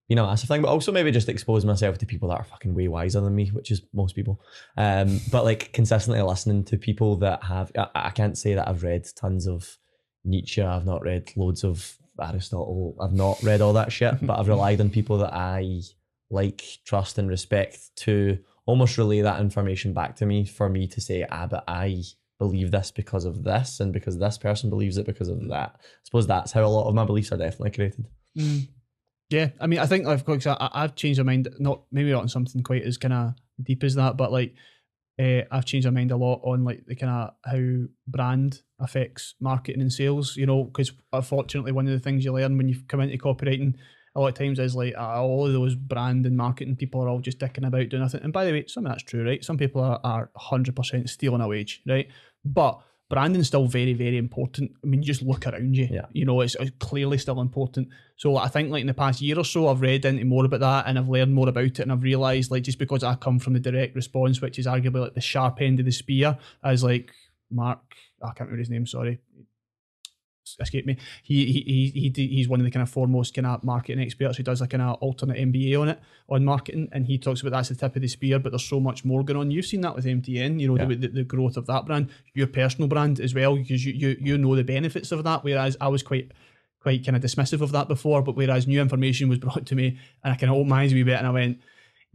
Been, 0.09 0.17
you 0.17 0.17
know, 0.17 0.29
that's 0.29 0.43
the 0.43 0.47
thing. 0.47 0.63
But 0.63 0.69
also 0.69 0.93
maybe 0.93 1.11
just 1.11 1.29
expose 1.29 1.65
myself 1.65 1.99
to 1.99 2.07
people 2.07 2.29
that 2.29 2.41
are 2.41 2.45
fucking 2.45 2.75
way 2.75 2.89
wiser 2.89 3.21
than 3.21 3.35
me, 3.35 3.49
which 3.49 3.71
is 3.71 3.83
most 3.93 4.15
people. 4.15 4.41
Um, 4.77 5.21
but 5.31 5.45
like 5.45 5.73
consistently 5.73 6.23
listening 6.23 6.65
to 6.65 6.77
people 6.77 7.17
that 7.17 7.43
have, 7.45 7.73
I, 7.77 7.89
I 7.95 8.11
can't 8.11 8.39
say 8.39 8.55
that 8.55 8.69
I've 8.69 8.83
read 8.83 9.07
tons 9.17 9.47
of 9.47 9.77
Nietzsche. 10.25 10.63
I've 10.63 10.87
not 10.87 11.03
read 11.03 11.33
loads 11.37 11.65
of 11.65 11.97
Aristotle. 12.21 12.97
I've 13.01 13.13
not 13.13 13.43
read 13.43 13.61
all 13.61 13.75
that 13.75 13.93
shit, 13.93 14.15
but 14.27 14.39
I've 14.39 14.49
relied 14.49 14.81
on 14.81 14.91
people 14.91 15.19
that 15.19 15.35
I 15.35 15.81
like, 16.31 16.65
trust, 16.85 17.19
and 17.19 17.29
respect 17.29 17.79
to 17.97 18.39
almost 18.67 18.99
relay 18.99 19.21
that 19.21 19.41
information 19.41 19.93
back 19.93 20.17
to 20.17 20.27
me 20.27 20.45
for 20.45 20.69
me 20.69 20.89
to 20.89 21.01
say, 21.01 21.25
ah, 21.31 21.47
but 21.47 21.65
I 21.69 22.03
believe 22.39 22.71
this 22.71 22.91
because 22.91 23.25
of 23.25 23.45
this, 23.45 23.81
and 23.81 23.93
because 23.93 24.19
this 24.19 24.37
person 24.37 24.69
believes 24.69 24.99
it 24.99 25.07
because 25.07 25.29
of 25.29 25.49
that. 25.49 25.77
I 25.77 26.05
suppose 26.05 26.27
that's 26.27 26.53
how 26.53 26.65
a 26.65 26.67
lot 26.67 26.89
of 26.89 26.95
my 26.95 27.05
beliefs 27.05 27.33
are 27.33 27.37
definitely 27.37 27.71
created. 27.71 28.07
Mm. 28.37 28.69
Yeah, 29.31 29.51
I 29.61 29.67
mean, 29.67 29.81
I 29.81 29.87
think 29.87 30.07
I've 30.07 30.25
I, 30.29 30.71
I've 30.73 30.95
changed 30.95 31.19
my 31.19 31.25
mind. 31.25 31.49
Not 31.59 31.83
maybe 31.91 32.13
not 32.13 32.23
on 32.23 32.29
something 32.29 32.63
quite 32.63 32.85
as 32.85 32.97
kind 32.97 33.15
of 33.15 33.35
deep 33.63 33.83
as 33.83 33.97
that, 33.97 34.17
but 34.17 34.31
like 34.31 34.55
uh, 35.19 35.43
I've 35.51 35.65
changed 35.65 35.87
my 35.87 35.91
mind 35.91 36.13
a 36.13 36.17
lot 36.17 36.43
on 36.45 36.65
like 36.65 36.85
the 36.87 36.95
kind 36.95 37.11
of 37.13 37.31
how 37.45 37.89
brand 38.07 38.61
affects 38.79 39.35
marketing 39.41 39.81
and 39.81 39.93
sales. 39.93 40.37
You 40.37 40.47
know, 40.47 40.65
because 40.65 40.93
unfortunately, 41.13 41.73
one 41.73 41.87
of 41.87 41.93
the 41.93 41.99
things 41.99 42.25
you 42.25 42.33
learn 42.33 42.57
when 42.57 42.69
you 42.69 42.77
come 42.87 43.01
into 43.01 43.19
copywriting 43.19 43.75
a 44.15 44.21
lot 44.21 44.29
of 44.29 44.35
times 44.35 44.59
is 44.59 44.77
like 44.77 44.95
uh, 44.97 45.23
all 45.23 45.47
of 45.47 45.53
those 45.53 45.75
brand 45.75 46.25
and 46.25 46.37
marketing 46.37 46.77
people 46.77 47.03
are 47.03 47.09
all 47.09 47.21
just 47.21 47.39
dicking 47.39 47.67
about 47.67 47.89
doing 47.89 48.03
nothing. 48.03 48.23
And 48.23 48.33
by 48.33 48.45
the 48.45 48.53
way, 48.53 48.65
some 48.67 48.87
of 48.87 48.93
that's 48.93 49.03
true, 49.03 49.27
right? 49.27 49.45
Some 49.45 49.59
people 49.59 49.83
are 49.83 50.01
are 50.05 50.31
hundred 50.37 50.77
percent 50.77 51.11
stealing 51.11 51.41
a 51.41 51.49
wage, 51.49 51.83
right? 51.87 52.09
But 52.45 52.81
branding's 53.09 53.47
still 53.47 53.67
very, 53.67 53.93
very 53.93 54.19
important. 54.19 54.73
I 54.83 54.87
mean, 54.87 55.03
you 55.03 55.07
just 55.07 55.23
look 55.23 55.47
around 55.47 55.77
you. 55.77 55.89
Yeah. 55.91 56.07
You 56.13 56.25
know, 56.25 56.41
it's, 56.41 56.57
it's 56.57 56.73
clearly 56.79 57.19
still 57.19 57.41
important. 57.41 57.89
So 58.17 58.37
I 58.37 58.49
think 58.49 58.71
like 58.71 58.81
in 58.81 58.87
the 58.87 58.95
past 58.95 59.21
year 59.21 59.39
or 59.39 59.45
so, 59.45 59.69
I've 59.69 59.81
read 59.81 60.05
into 60.05 60.25
more 60.25 60.45
about 60.45 60.61
that 60.61 60.87
and 60.87 60.99
I've 60.99 61.09
learned 61.09 61.35
more 61.35 61.49
about 61.49 61.65
it, 61.65 61.79
and 61.81 61.93
I've 61.93 62.03
realised 62.03 62.51
like 62.51 62.65
just 62.65 62.79
because 62.79 63.05
I 63.05 63.15
come 63.15 63.39
from 63.39 63.53
the 63.53 63.61
direct 63.61 63.95
response, 63.95 64.41
which 64.41 64.59
is 64.59 64.67
arguably 64.67 65.03
like 65.03 65.15
the 65.15 65.21
sharp 65.21 65.61
end 65.61 65.79
of 65.79 65.87
the 65.87 65.93
spear, 65.93 66.39
as 66.65 66.83
like 66.83 67.11
Mark, 67.51 67.81
I 68.23 68.29
can't 68.29 68.41
remember 68.41 68.59
his 68.59 68.71
name, 68.71 68.87
sorry. 68.87 69.21
Escape 70.61 70.87
me. 70.87 70.97
He 71.23 71.47
he 71.53 71.91
he, 71.95 72.13
he 72.15 72.27
he's 72.29 72.49
one 72.49 72.61
of 72.61 72.65
the 72.65 72.71
kind 72.71 72.83
of 72.83 72.89
foremost 72.91 73.35
kind 73.35 73.47
of 73.47 73.65
marketing 73.65 74.01
experts 74.01 74.37
who 74.37 74.43
does 74.43 74.61
a 74.61 74.67
kind 74.69 74.83
of 74.83 74.95
alternate 75.01 75.37
MBA 75.39 75.81
on 75.81 75.89
it 75.89 76.01
on 76.29 76.45
marketing, 76.45 76.89
and 76.93 77.07
he 77.07 77.19
talks 77.19 77.41
about 77.41 77.51
that's 77.51 77.69
the 77.69 77.75
tip 77.75 77.97
of 77.97 78.03
the 78.03 78.09
spear, 78.09 78.39
but 78.39 78.51
there's 78.53 78.65
so 78.65 78.79
much 78.81 79.05
more 79.05 79.25
going 79.25 79.39
on. 79.39 79.51
You've 79.51 79.67
seen 79.67 79.81
that 79.83 79.95
with 79.97 80.05
MTN, 80.05 80.61
you 80.61 80.69
know, 80.69 80.77
Yeah. 80.77 80.85
the, 80.87 80.95
the, 80.97 81.09
the 81.09 81.25
growth 81.25 81.57
of 81.57 81.67
that 81.67 81.87
brand, 81.87 82.11
your 82.35 82.47
personal 82.47 82.89
brand 82.89 83.19
as 83.21 83.35
well, 83.35 83.57
because 83.57 83.85
you, 83.85 83.93
you 83.93 84.17
you 84.21 84.39
know 84.39 84.55
the 84.55 84.65
benefits 84.65 85.11
of 85.13 85.25
that. 85.25 85.43
Whereas 85.45 85.77
I 85.81 85.89
was 85.89 86.03
quite 86.03 86.31
quite 86.81 87.05
kind 87.05 87.17
of 87.17 87.23
dismissive 87.23 87.61
of 87.61 87.73
that 87.73 87.89
before, 87.89 88.23
but 88.23 88.37
whereas 88.37 88.67
new 88.69 88.81
information 88.81 89.29
was 89.29 89.39
brought 89.39 89.67
to 89.67 89.75
me, 89.75 89.99
and 90.23 90.33
I 90.33 90.37
kind 90.37 90.51
of 90.51 90.57
opened 90.57 90.71
my 90.71 90.83
eyes 90.83 90.93
a 90.93 90.95
wee 90.95 91.03
bit, 91.03 91.19
and 91.19 91.27
I 91.27 91.31
went, 91.31 91.59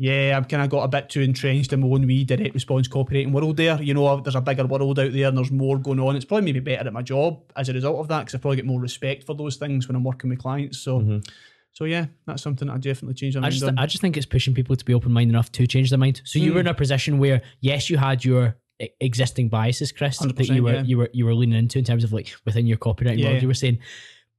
yeah, 0.03 0.35
I've 0.35 0.47
kind 0.47 0.63
of 0.63 0.69
got 0.71 0.81
a 0.81 0.87
bit 0.87 1.09
too 1.09 1.21
entrenched 1.21 1.71
in 1.73 1.79
my 1.79 1.85
own 1.87 2.07
wee 2.07 2.23
direct 2.23 2.55
response 2.55 2.87
copywriting 2.87 3.31
world 3.31 3.55
there. 3.55 3.79
You 3.79 3.93
know, 3.93 4.19
there's 4.19 4.33
a 4.35 4.41
bigger 4.41 4.65
world 4.65 4.97
out 4.97 5.13
there 5.13 5.27
and 5.27 5.37
there's 5.37 5.51
more 5.51 5.77
going 5.77 5.99
on. 5.99 6.15
It's 6.15 6.25
probably 6.25 6.45
maybe 6.45 6.59
better 6.59 6.87
at 6.87 6.93
my 6.93 7.03
job 7.03 7.39
as 7.55 7.69
a 7.69 7.73
result 7.73 7.99
of 7.99 8.07
that 8.07 8.21
because 8.21 8.33
I 8.33 8.39
probably 8.39 8.55
get 8.55 8.65
more 8.65 8.81
respect 8.81 9.25
for 9.25 9.35
those 9.35 9.57
things 9.57 9.87
when 9.87 9.95
I'm 9.95 10.03
working 10.03 10.31
with 10.31 10.39
clients. 10.39 10.79
So, 10.79 11.01
Mhm. 11.01 11.23
so 11.71 11.85
yeah, 11.85 12.07
that's 12.25 12.41
something 12.41 12.67
I 12.67 12.77
definitely 12.79 13.13
changed 13.13 13.37
my 13.39 13.45
I 13.45 13.49
just, 13.51 13.63
on. 13.63 13.77
I 13.77 13.85
just 13.85 14.01
think 14.01 14.17
it's 14.17 14.25
pushing 14.25 14.55
people 14.55 14.75
to 14.75 14.83
be 14.83 14.95
open 14.95 15.11
minded 15.11 15.33
enough 15.33 15.51
to 15.51 15.67
change 15.67 15.91
their 15.91 15.99
mind. 15.99 16.23
So 16.25 16.39
you 16.39 16.55
were 16.55 16.61
in 16.61 16.67
a 16.67 16.73
position 16.73 17.19
where, 17.19 17.43
yes, 17.59 17.87
you 17.91 17.97
had 17.97 18.25
your 18.25 18.57
existing 18.99 19.49
biases, 19.49 19.91
Chris, 19.91 20.17
that 20.17 20.49
you 20.49 20.63
were 20.63 20.73
yeah. 20.73 20.81
you 20.83 20.97
were 20.97 21.09
you 21.13 21.25
were 21.25 21.35
leaning 21.35 21.59
into 21.59 21.77
in 21.77 21.85
terms 21.85 22.03
of 22.03 22.11
like 22.11 22.33
within 22.45 22.65
your 22.65 22.77
copywriting 22.77 23.19
Yeah. 23.19 23.29
world. 23.29 23.41
You 23.43 23.47
were 23.49 23.53
saying, 23.53 23.77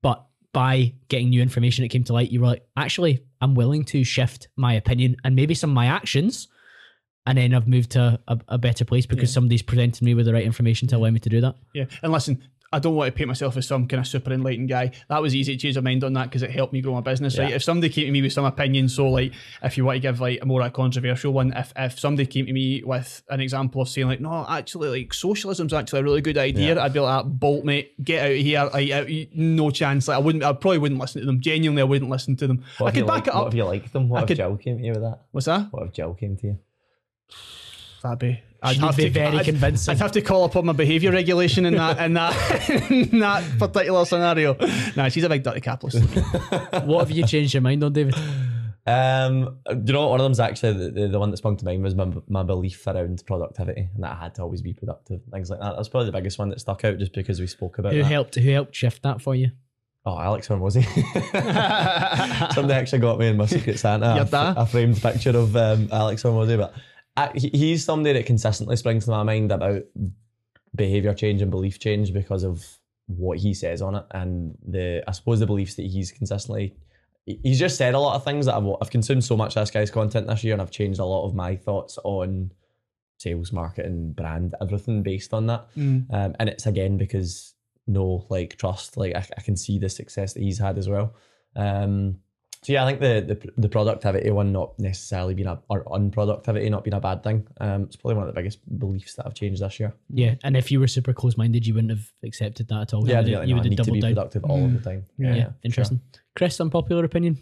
but 0.02 0.26
by 0.52 0.92
getting 1.08 1.30
new 1.30 1.40
information 1.42 1.82
that 1.82 1.88
came 1.88 2.04
to 2.04 2.12
light, 2.12 2.30
you 2.30 2.40
were 2.40 2.46
like, 2.46 2.64
actually, 2.76 3.24
I'm 3.40 3.54
willing 3.54 3.84
to 3.86 4.04
shift 4.04 4.48
my 4.56 4.74
opinion 4.74 5.16
and 5.24 5.34
maybe 5.34 5.54
some 5.54 5.70
of 5.70 5.74
my 5.74 5.86
actions. 5.86 6.48
And 7.24 7.38
then 7.38 7.54
I've 7.54 7.68
moved 7.68 7.92
to 7.92 8.20
a, 8.28 8.38
a 8.48 8.58
better 8.58 8.84
place 8.84 9.06
because 9.06 9.30
Yeah. 9.30 9.34
somebody's 9.34 9.62
presented 9.62 10.02
me 10.02 10.14
with 10.14 10.26
the 10.26 10.32
right 10.34 10.44
information 10.44 10.88
to 10.88 10.96
allow 10.96 11.10
me 11.10 11.20
to 11.20 11.28
do 11.28 11.40
that. 11.40 11.54
Yeah, 11.72 11.84
and 12.02 12.12
listen, 12.12 12.42
I 12.72 12.78
don't 12.78 12.94
want 12.94 13.08
to 13.12 13.16
paint 13.16 13.28
myself 13.28 13.56
as 13.56 13.66
some 13.66 13.86
kind 13.86 14.00
of 14.00 14.06
super 14.06 14.32
enlightened 14.32 14.68
guy. 14.68 14.92
That 15.08 15.20
was 15.20 15.34
easy 15.34 15.56
to 15.56 15.60
change 15.60 15.76
my 15.76 15.82
mind 15.82 16.04
on 16.04 16.12
that 16.14 16.24
because 16.30 16.42
it 16.42 16.50
helped 16.50 16.72
me 16.72 16.80
grow 16.80 16.94
my 16.94 17.00
business. 17.00 17.38
Right? 17.38 17.52
If 17.52 17.62
somebody 17.62 17.92
came 17.92 18.06
to 18.06 18.12
me 18.12 18.22
with 18.22 18.32
some 18.32 18.44
opinion, 18.44 18.88
so 18.88 19.08
like 19.10 19.32
if 19.62 19.76
you 19.76 19.84
want 19.84 19.96
to 19.96 20.00
give 20.00 20.20
like 20.20 20.40
a 20.42 20.46
more 20.46 20.62
a 20.62 20.70
controversial 20.70 21.32
one, 21.32 21.52
if 21.54 21.72
if 21.76 21.98
somebody 21.98 22.26
came 22.26 22.46
to 22.46 22.52
me 22.52 22.82
with 22.82 23.22
an 23.28 23.40
example 23.40 23.82
of 23.82 23.88
saying 23.88 24.06
like, 24.08 24.20
no, 24.20 24.46
actually 24.48 24.88
like 25.00 25.12
socialism's 25.14 25.72
actually 25.72 26.00
a 26.00 26.02
really 26.04 26.20
good 26.22 26.38
idea, 26.38 26.74
Yeah. 26.76 26.82
I'd 26.82 26.92
be 26.92 27.00
like, 27.00 27.24
bolt 27.26 27.64
mate, 27.64 28.02
get 28.02 28.24
out 28.24 28.30
of 28.32 28.36
here. 28.38 28.70
Like, 28.72 28.90
uh, 28.90 29.04
no 29.34 29.70
chance. 29.70 30.08
Like 30.08 30.16
I 30.16 30.20
wouldn't. 30.20 30.42
I 30.44 30.52
probably 30.52 30.78
wouldn't 30.78 31.00
listen 31.00 31.20
to 31.20 31.26
them. 31.26 31.40
Genuinely, 31.40 31.82
I 31.82 31.84
wouldn't 31.84 32.10
listen 32.10 32.36
to 32.36 32.46
them. 32.46 32.64
What 32.78 32.88
I 32.88 32.90
could 32.92 33.06
back 33.06 33.26
like, 33.26 33.28
it 33.28 33.34
What 33.34 33.42
up. 33.42 33.48
if 33.48 33.54
you 33.54 33.64
liked 33.64 33.92
them? 33.92 34.08
What 34.08 34.18
I 34.18 34.22
if 34.22 34.28
could- 34.28 34.36
Jill 34.38 34.56
came 34.56 34.78
to 34.78 34.84
you 34.84 34.92
with 34.92 35.02
that? 35.02 35.20
What's 35.32 35.46
that? 35.46 35.68
What 35.72 35.86
if 35.86 35.92
Jill 35.92 36.14
came 36.14 36.36
to 36.38 36.46
you? 36.46 36.58
That'd 38.02 38.18
be. 38.18 38.40
I'd 38.64 38.74
She'd 38.74 38.80
have 38.82 38.96
be 38.96 39.04
to 39.04 39.10
very 39.10 39.38
I'd, 39.38 39.44
convincing. 39.44 39.92
I'd 39.92 39.98
have 39.98 40.12
to 40.12 40.20
call 40.20 40.44
upon 40.44 40.66
my 40.66 40.72
behaviour 40.72 41.10
regulation 41.10 41.66
in 41.66 41.74
that 41.74 41.98
in 42.00 42.14
that 42.14 42.70
in 42.90 43.18
that 43.18 43.58
particular 43.58 44.04
scenario. 44.04 44.56
Nah, 44.96 45.08
she's 45.08 45.24
a 45.24 45.28
big 45.28 45.42
dirty 45.42 45.60
capitalist. 45.60 45.98
what 46.84 47.00
have 47.00 47.10
you 47.10 47.26
changed 47.26 47.54
your 47.54 47.60
mind 47.60 47.82
on, 47.82 47.92
David? 47.92 48.14
Um, 48.84 49.58
do 49.66 49.82
you 49.86 49.92
know 49.92 50.00
what? 50.02 50.10
One 50.10 50.20
of 50.20 50.24
them's 50.24 50.40
actually 50.40 50.72
the, 50.72 50.90
the, 50.90 51.08
the 51.08 51.18
one 51.18 51.30
that 51.30 51.36
sprung 51.36 51.56
to 51.56 51.64
mind 51.64 51.82
was 51.84 51.94
my, 51.94 52.12
my 52.28 52.42
belief 52.42 52.84
around 52.86 53.22
productivity 53.26 53.88
and 53.94 54.02
that 54.02 54.12
I 54.12 54.24
had 54.24 54.34
to 54.36 54.42
always 54.42 54.60
be 54.60 54.72
productive, 54.74 55.20
things 55.30 55.50
like 55.50 55.60
that. 55.60 55.76
That's 55.76 55.88
probably 55.88 56.06
the 56.06 56.12
biggest 56.18 56.38
one 56.38 56.48
that 56.48 56.60
stuck 56.60 56.84
out 56.84 56.98
just 56.98 57.12
because 57.12 57.40
we 57.40 57.46
spoke 57.46 57.78
about 57.78 57.92
Who 57.92 58.02
that. 58.02 58.08
helped? 58.08 58.34
Who 58.34 58.50
helped 58.50 58.74
shift 58.74 59.02
that 59.04 59.20
for 59.22 59.36
you? 59.36 59.50
Oh, 60.04 60.18
Alex 60.18 60.48
Hormozi. 60.48 60.82
Somebody 62.54 62.74
actually 62.74 62.98
got 62.98 63.20
me 63.20 63.28
in 63.28 63.36
my 63.36 63.46
Secret 63.46 63.78
Santa 63.78 64.16
Your 64.16 64.24
a, 64.24 64.28
dad? 64.28 64.54
a 64.56 64.66
framed 64.66 65.00
picture 65.00 65.30
of 65.30 65.54
um, 65.54 65.88
Alex 65.92 66.24
Hormozi, 66.24 66.58
but 66.58 66.74
he- 67.34 67.50
he's 67.52 67.84
somebody 67.84 68.14
that 68.14 68.26
consistently 68.26 68.76
springs 68.76 69.04
to 69.04 69.10
my 69.10 69.22
mind 69.22 69.52
about 69.52 69.82
behavior 70.74 71.14
change 71.14 71.42
and 71.42 71.50
belief 71.50 71.78
change 71.78 72.12
because 72.12 72.44
of 72.44 72.66
what 73.06 73.38
he 73.38 73.52
says 73.54 73.82
on 73.82 73.96
it. 73.96 74.04
And 74.12 74.56
the 74.66 75.04
I 75.06 75.12
suppose 75.12 75.40
the 75.40 75.46
beliefs 75.46 75.74
that 75.74 75.86
he's 75.86 76.12
consistently 76.12 76.74
he's 77.26 77.58
just 77.58 77.76
said 77.76 77.94
a 77.94 77.98
lot 78.00 78.16
of 78.16 78.24
things 78.24 78.46
that 78.46 78.56
I've, 78.56 78.66
I've 78.80 78.90
consumed 78.90 79.22
so 79.24 79.36
much 79.36 79.56
of 79.56 79.62
this 79.62 79.70
guy's 79.70 79.90
content 79.90 80.26
this 80.26 80.42
year 80.42 80.54
and 80.54 80.62
I've 80.62 80.70
changed 80.72 80.98
a 80.98 81.04
lot 81.04 81.24
of 81.24 81.34
my 81.34 81.54
thoughts 81.54 81.98
on 82.02 82.50
sales 83.18 83.52
marketing 83.52 84.12
brand 84.12 84.54
everything 84.60 85.02
based 85.04 85.32
on 85.32 85.46
that. 85.46 85.68
Mm. 85.76 86.12
um, 86.12 86.34
and 86.40 86.48
it's 86.48 86.66
again 86.66 86.96
because 86.96 87.54
no 87.86 88.26
like 88.28 88.56
trust 88.56 88.96
like 88.96 89.14
I, 89.14 89.24
I 89.36 89.40
can 89.42 89.56
see 89.56 89.78
the 89.78 89.88
success 89.88 90.32
that 90.32 90.42
he's 90.42 90.58
had 90.58 90.78
as 90.78 90.88
well. 90.88 91.14
Um 91.54 92.16
so 92.62 92.72
yeah 92.72 92.84
i 92.84 92.86
think 92.86 93.00
the 93.00 93.34
the, 93.34 93.52
the 93.62 93.68
productivity 93.68 94.30
one 94.30 94.52
not 94.52 94.78
necessarily 94.78 95.34
being 95.34 95.48
a 95.48 95.58
or 95.68 95.84
unproductivity 95.86 96.70
not 96.70 96.84
being 96.84 96.94
a 96.94 97.00
bad 97.00 97.22
thing 97.22 97.46
um 97.60 97.82
it's 97.84 97.96
probably 97.96 98.14
one 98.16 98.28
of 98.28 98.34
the 98.34 98.38
biggest 98.40 98.58
beliefs 98.78 99.14
that 99.14 99.26
i've 99.26 99.34
changed 99.34 99.60
this 99.62 99.80
year 99.80 99.92
Yeah, 100.10 100.34
and 100.44 100.56
if 100.56 100.70
you 100.70 100.78
were 100.80 100.86
super 100.86 101.12
close 101.12 101.36
minded, 101.36 101.66
you 101.66 101.74
wouldn't 101.74 101.90
have 101.90 102.10
accepted 102.24 102.68
that 102.68 102.80
at 102.82 102.94
all. 102.94 103.08
yeah, 103.08 103.20
you 103.20 103.32
yeah 103.32 103.38
would, 103.40 103.48
you 103.48 103.54
no, 103.54 103.60
would 103.60 103.62
I 103.62 103.64
have 103.64 103.70
need 103.70 103.76
to 103.76 103.82
doubled 103.82 103.94
be 103.94 104.00
down. 104.00 104.10
productive 104.14 104.44
all 104.44 104.64
of 104.64 104.72
the 104.82 104.90
time 104.90 105.06
Yeah, 105.18 105.34
yeah, 105.34 105.44
for 105.48 105.54
interesting. 105.64 106.00
Chris, 106.36 106.60
unpopular 106.60 107.04
opinion. 107.04 107.38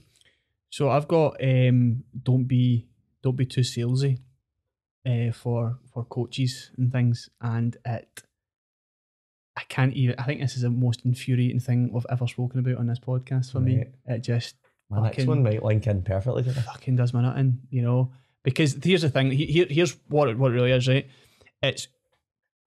So 0.71 0.89
I've 0.89 1.09
got 1.09 1.43
um, 1.43 2.05
don't 2.23 2.45
be 2.45 2.87
don't 3.23 3.37
be 3.37 3.45
too 3.47 3.63
salesy 3.63 4.19
uh, 5.07 5.33
for 5.33 5.79
for 5.93 6.05
coaches 6.05 6.71
and 6.79 6.91
things, 6.93 7.29
and 7.41 7.77
it. 7.85 8.23
I 9.57 9.63
can't 9.69 9.93
even. 9.95 10.15
I 10.19 10.23
think 10.25 10.41
this 10.41 10.57
is 10.57 10.63
the 10.63 10.71
most 10.71 11.05
infuriating 11.05 11.61
thing 11.61 11.93
I've 11.95 12.07
ever 12.11 12.27
spoken 12.27 12.61
about 12.61 12.79
on 12.79 12.87
this 12.87 13.01
podcast 13.01 13.53
for 13.53 13.61
me. 13.61 13.85
It 14.07 14.21
just 14.21 14.55
sure. 14.55 14.70
My 14.91 15.03
next 15.03 15.27
one 15.27 15.43
might 15.43 15.63
link 15.63 15.87
in 15.87 16.03
perfectly 16.03 16.43
to 16.43 16.53
fucking 16.53 16.97
does 16.97 17.15
my 17.15 17.23
nutting, 17.23 17.61
you 17.71 17.83
know. 17.83 18.13
Because 18.43 18.77
here's 18.83 19.03
the 19.03 19.11
thing. 19.11 19.31
Here, 19.31 19.67
here's 19.69 19.97
what 20.09 20.29
it, 20.29 20.39
what 20.39 20.51
it 20.51 20.55
really 20.55 20.73
is, 20.73 20.89
right? 20.89 21.07
It's 21.63 21.89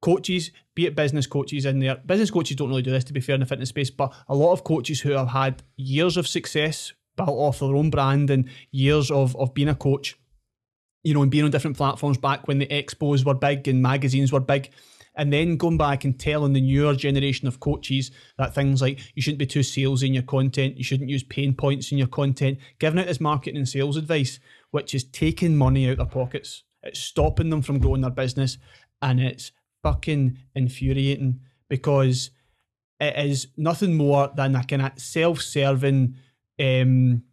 coaches, 0.02 0.52
be 0.76 0.86
it 0.86 0.96
business 0.96 1.28
coaches 1.28 1.66
in 1.66 1.80
there. 1.80 1.96
Business 1.96 2.32
coaches 2.32 2.56
don't 2.56 2.70
really 2.70 2.82
do 2.82 2.92
this, 2.92 3.04
to 3.06 3.14
be 3.14 3.20
fair, 3.20 3.36
in 3.36 3.42
the 3.42 3.46
fitness 3.46 3.70
space. 3.70 3.90
But 3.90 4.14
a 4.28 4.36
lot 4.36 4.54
of 4.54 4.64
coaches 4.64 5.02
who 5.02 5.12
have 5.12 5.30
had 5.30 5.64
years 5.76 6.16
of 6.16 6.28
success 6.28 6.94
built 7.18 7.30
off 7.30 7.60
their 7.60 7.76
own 7.76 7.90
brand 7.90 8.30
and 8.30 8.50
years 8.72 9.12
of 9.12 9.36
of 9.36 9.54
being 9.54 9.70
a 9.70 9.76
coach, 9.76 10.18
you 11.04 11.14
know, 11.14 11.24
and 11.24 11.32
being 11.32 11.44
on 11.44 11.52
different 11.52 11.78
platforms 11.78 12.18
back 12.18 12.48
when 12.48 12.60
the 12.60 12.68
expos 12.68 13.26
were 13.26 13.34
big 13.34 13.68
and 13.68 13.82
magazines 13.82 14.32
were 14.32 14.40
big. 14.40 14.70
And 15.16 15.32
then 15.32 15.58
going 15.58 15.78
back 15.78 16.04
and 16.04 16.20
telling 16.20 16.54
the 16.54 16.62
newer 16.62 16.96
generation 16.96 17.48
of 17.48 17.60
coaches 17.60 18.12
that 18.38 18.56
things 18.56 18.82
like 18.82 19.00
you 19.16 19.22
shouldn't 19.22 19.40
be 19.40 19.46
too 19.46 19.60
salesy 19.60 20.08
in 20.08 20.14
your 20.14 20.24
content, 20.24 20.78
you 20.78 20.84
shouldn't 20.84 21.10
use 21.10 21.24
pain 21.24 21.54
points 21.54 21.92
in 21.92 21.98
your 21.98 22.08
content, 22.08 22.58
giving 22.80 23.00
out 23.00 23.08
this 23.08 23.22
marketing 23.22 23.58
and 23.58 23.70
sales 23.70 23.98
advice, 23.98 24.40
which 24.72 24.96
is 24.96 25.04
taking 25.04 25.56
money 25.56 25.88
out 25.88 25.94
of 25.94 25.98
their 25.98 26.06
pockets. 26.08 26.64
It's 26.82 27.00
stopping 27.00 27.50
them 27.50 27.62
from 27.62 27.80
growing 27.80 28.02
their 28.02 28.10
business. 28.10 28.58
And 29.02 29.20
it's 29.20 29.52
fucking 29.84 30.38
infuriating 30.56 31.42
because 31.70 32.32
it 33.00 33.16
is 33.26 33.48
nothing 33.58 33.96
more 33.96 34.32
than 34.36 34.56
a 34.56 34.64
kind 34.64 34.82
of 34.82 34.92
self-serving 34.98 36.16
um, 36.60 37.24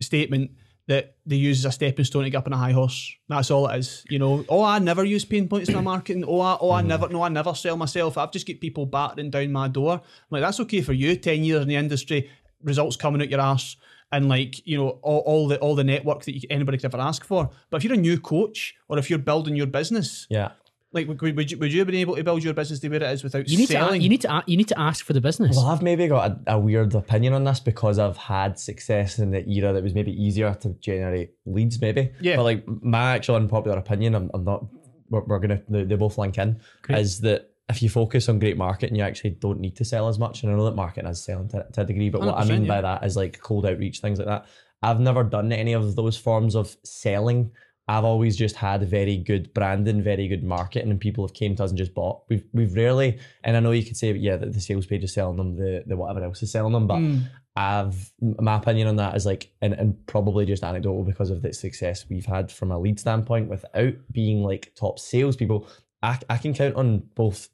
statement 0.00 0.52
that 0.90 1.14
they 1.24 1.36
use 1.36 1.60
as 1.60 1.66
a 1.66 1.72
stepping 1.72 2.04
stone 2.04 2.24
to 2.24 2.30
get 2.30 2.38
up 2.38 2.48
on 2.48 2.52
a 2.52 2.56
high 2.56 2.72
horse. 2.72 3.14
That's 3.28 3.52
all 3.52 3.68
it 3.68 3.78
is. 3.78 4.04
You 4.10 4.18
know, 4.18 4.44
oh, 4.48 4.64
I 4.64 4.80
never 4.80 5.04
use 5.04 5.24
pain 5.24 5.48
points 5.48 5.68
in 5.68 5.76
my 5.76 5.80
marketing. 5.80 6.24
Oh, 6.26 6.40
I, 6.40 6.58
oh, 6.60 6.72
I 6.72 6.80
mm-hmm. 6.80 6.88
never, 6.88 7.08
no, 7.08 7.22
I 7.22 7.28
never 7.28 7.54
sell 7.54 7.76
myself. 7.76 8.18
I've 8.18 8.32
just 8.32 8.44
get 8.44 8.60
people 8.60 8.86
battering 8.86 9.30
down 9.30 9.52
my 9.52 9.68
door. 9.68 9.92
I'm 9.92 10.02
like, 10.30 10.42
that's 10.42 10.58
okay 10.58 10.80
for 10.80 10.92
you. 10.92 11.14
Ten 11.14 11.44
years 11.44 11.62
in 11.62 11.68
the 11.68 11.76
industry, 11.76 12.28
results 12.64 12.96
coming 12.96 13.22
out 13.22 13.30
your 13.30 13.40
ass, 13.40 13.76
and 14.10 14.28
like 14.28 14.66
you 14.66 14.78
know, 14.78 14.88
all, 15.02 15.20
all 15.20 15.46
the 15.46 15.60
all 15.60 15.76
the 15.76 15.84
network 15.84 16.24
that 16.24 16.34
you, 16.34 16.40
anybody 16.50 16.76
could 16.76 16.92
ever 16.92 17.00
ask 17.00 17.24
for. 17.24 17.48
But 17.70 17.76
if 17.76 17.84
you're 17.84 17.94
a 17.94 17.96
new 17.96 18.18
coach 18.18 18.74
or 18.88 18.98
if 18.98 19.08
you're 19.08 19.20
building 19.20 19.54
your 19.54 19.68
business, 19.68 20.26
yeah 20.28 20.50
like 20.92 21.06
would, 21.06 21.20
would 21.20 21.50
you 21.50 21.58
would 21.58 21.72
you 21.72 21.78
have 21.80 21.86
been 21.86 21.96
able 21.96 22.16
to 22.16 22.24
build 22.24 22.42
your 22.42 22.52
business 22.52 22.80
the 22.80 22.88
way 22.88 22.96
it 22.96 23.02
is 23.02 23.22
without 23.22 23.48
You 23.48 23.58
need 23.58 23.68
selling? 23.68 24.00
to. 24.00 24.02
You 24.02 24.08
need 24.08 24.20
to. 24.22 24.42
You 24.46 24.56
need 24.56 24.68
to 24.68 24.78
ask 24.78 25.04
for 25.04 25.12
the 25.12 25.20
business. 25.20 25.56
Well, 25.56 25.66
I've 25.66 25.82
maybe 25.82 26.08
got 26.08 26.30
a, 26.30 26.54
a 26.54 26.58
weird 26.58 26.94
opinion 26.94 27.32
on 27.32 27.44
this 27.44 27.60
because 27.60 27.98
I've 27.98 28.16
had 28.16 28.58
success 28.58 29.18
in 29.18 29.30
the 29.30 29.48
era 29.48 29.72
that 29.72 29.82
was 29.82 29.94
maybe 29.94 30.12
easier 30.12 30.52
to 30.54 30.70
generate 30.80 31.30
leads, 31.46 31.80
maybe. 31.80 32.10
Yeah. 32.20 32.36
But 32.36 32.42
like 32.42 32.64
my 32.66 33.14
actual 33.14 33.36
unpopular 33.36 33.78
opinion, 33.78 34.14
I'm, 34.14 34.30
I'm 34.34 34.44
not. 34.44 34.66
We're, 35.10 35.22
we're 35.22 35.38
gonna. 35.38 35.62
They, 35.68 35.84
they 35.84 35.96
both 35.96 36.18
link 36.18 36.38
in. 36.38 36.60
Great. 36.82 36.98
Is 36.98 37.20
that 37.20 37.50
if 37.68 37.82
you 37.82 37.88
focus 37.88 38.28
on 38.28 38.40
great 38.40 38.56
marketing, 38.56 38.96
you 38.96 39.04
actually 39.04 39.30
don't 39.30 39.60
need 39.60 39.76
to 39.76 39.84
sell 39.84 40.08
as 40.08 40.18
much. 40.18 40.42
And 40.42 40.52
I 40.52 40.56
know 40.56 40.64
that 40.64 40.74
marketing 40.74 41.08
is 41.08 41.22
selling 41.22 41.48
to, 41.50 41.64
to 41.72 41.82
a 41.82 41.84
degree, 41.84 42.10
but 42.10 42.20
what 42.20 42.36
I 42.36 42.42
100%, 42.42 42.48
mean 42.48 42.66
by 42.66 42.80
that 42.80 43.04
is 43.04 43.16
like 43.16 43.40
cold 43.40 43.64
outreach, 43.64 44.00
things 44.00 44.18
like 44.18 44.26
that. 44.26 44.46
I've 44.82 44.98
never 44.98 45.22
done 45.22 45.52
any 45.52 45.72
of 45.74 45.94
those 45.94 46.16
forms 46.16 46.56
of 46.56 46.76
selling. 46.82 47.52
I've 47.90 48.04
always 48.04 48.36
just 48.36 48.54
had 48.54 48.88
very 48.88 49.16
good 49.16 49.52
branding, 49.52 50.00
very 50.00 50.28
good 50.28 50.44
marketing, 50.44 50.90
and 50.90 51.00
people 51.00 51.26
have 51.26 51.34
came 51.34 51.56
to 51.56 51.64
us 51.64 51.70
and 51.70 51.78
just 51.78 51.92
bought. 51.92 52.22
We've 52.28 52.46
we've 52.52 52.76
rarely, 52.76 53.18
and 53.42 53.56
I 53.56 53.60
know 53.60 53.72
you 53.72 53.84
could 53.84 53.96
say, 53.96 54.12
yeah, 54.12 54.36
that 54.36 54.52
the 54.52 54.60
sales 54.60 54.86
page 54.86 55.02
is 55.02 55.12
selling 55.12 55.38
them, 55.38 55.56
the 55.56 55.82
the 55.84 55.96
whatever 55.96 56.22
else 56.22 56.40
is 56.42 56.52
selling 56.52 56.72
them, 56.72 56.86
but 56.86 57.00
Mm. 57.00 57.22
I've 57.56 58.12
my 58.20 58.56
opinion 58.58 58.86
on 58.86 58.96
that 58.96 59.16
is 59.16 59.26
like, 59.26 59.52
and, 59.60 59.74
and 59.74 60.06
probably 60.06 60.46
just 60.46 60.62
anecdotal 60.62 61.02
because 61.02 61.30
of 61.30 61.42
the 61.42 61.52
success 61.52 62.06
we've 62.08 62.26
had 62.26 62.52
from 62.52 62.70
a 62.70 62.78
lead 62.78 63.00
standpoint, 63.00 63.48
without 63.48 63.94
being 64.12 64.44
like 64.44 64.72
top 64.76 65.00
salespeople. 65.00 65.66
I 66.00 66.18
I 66.28 66.36
can 66.36 66.54
count 66.54 66.76
on 66.76 67.08
both 67.16 67.48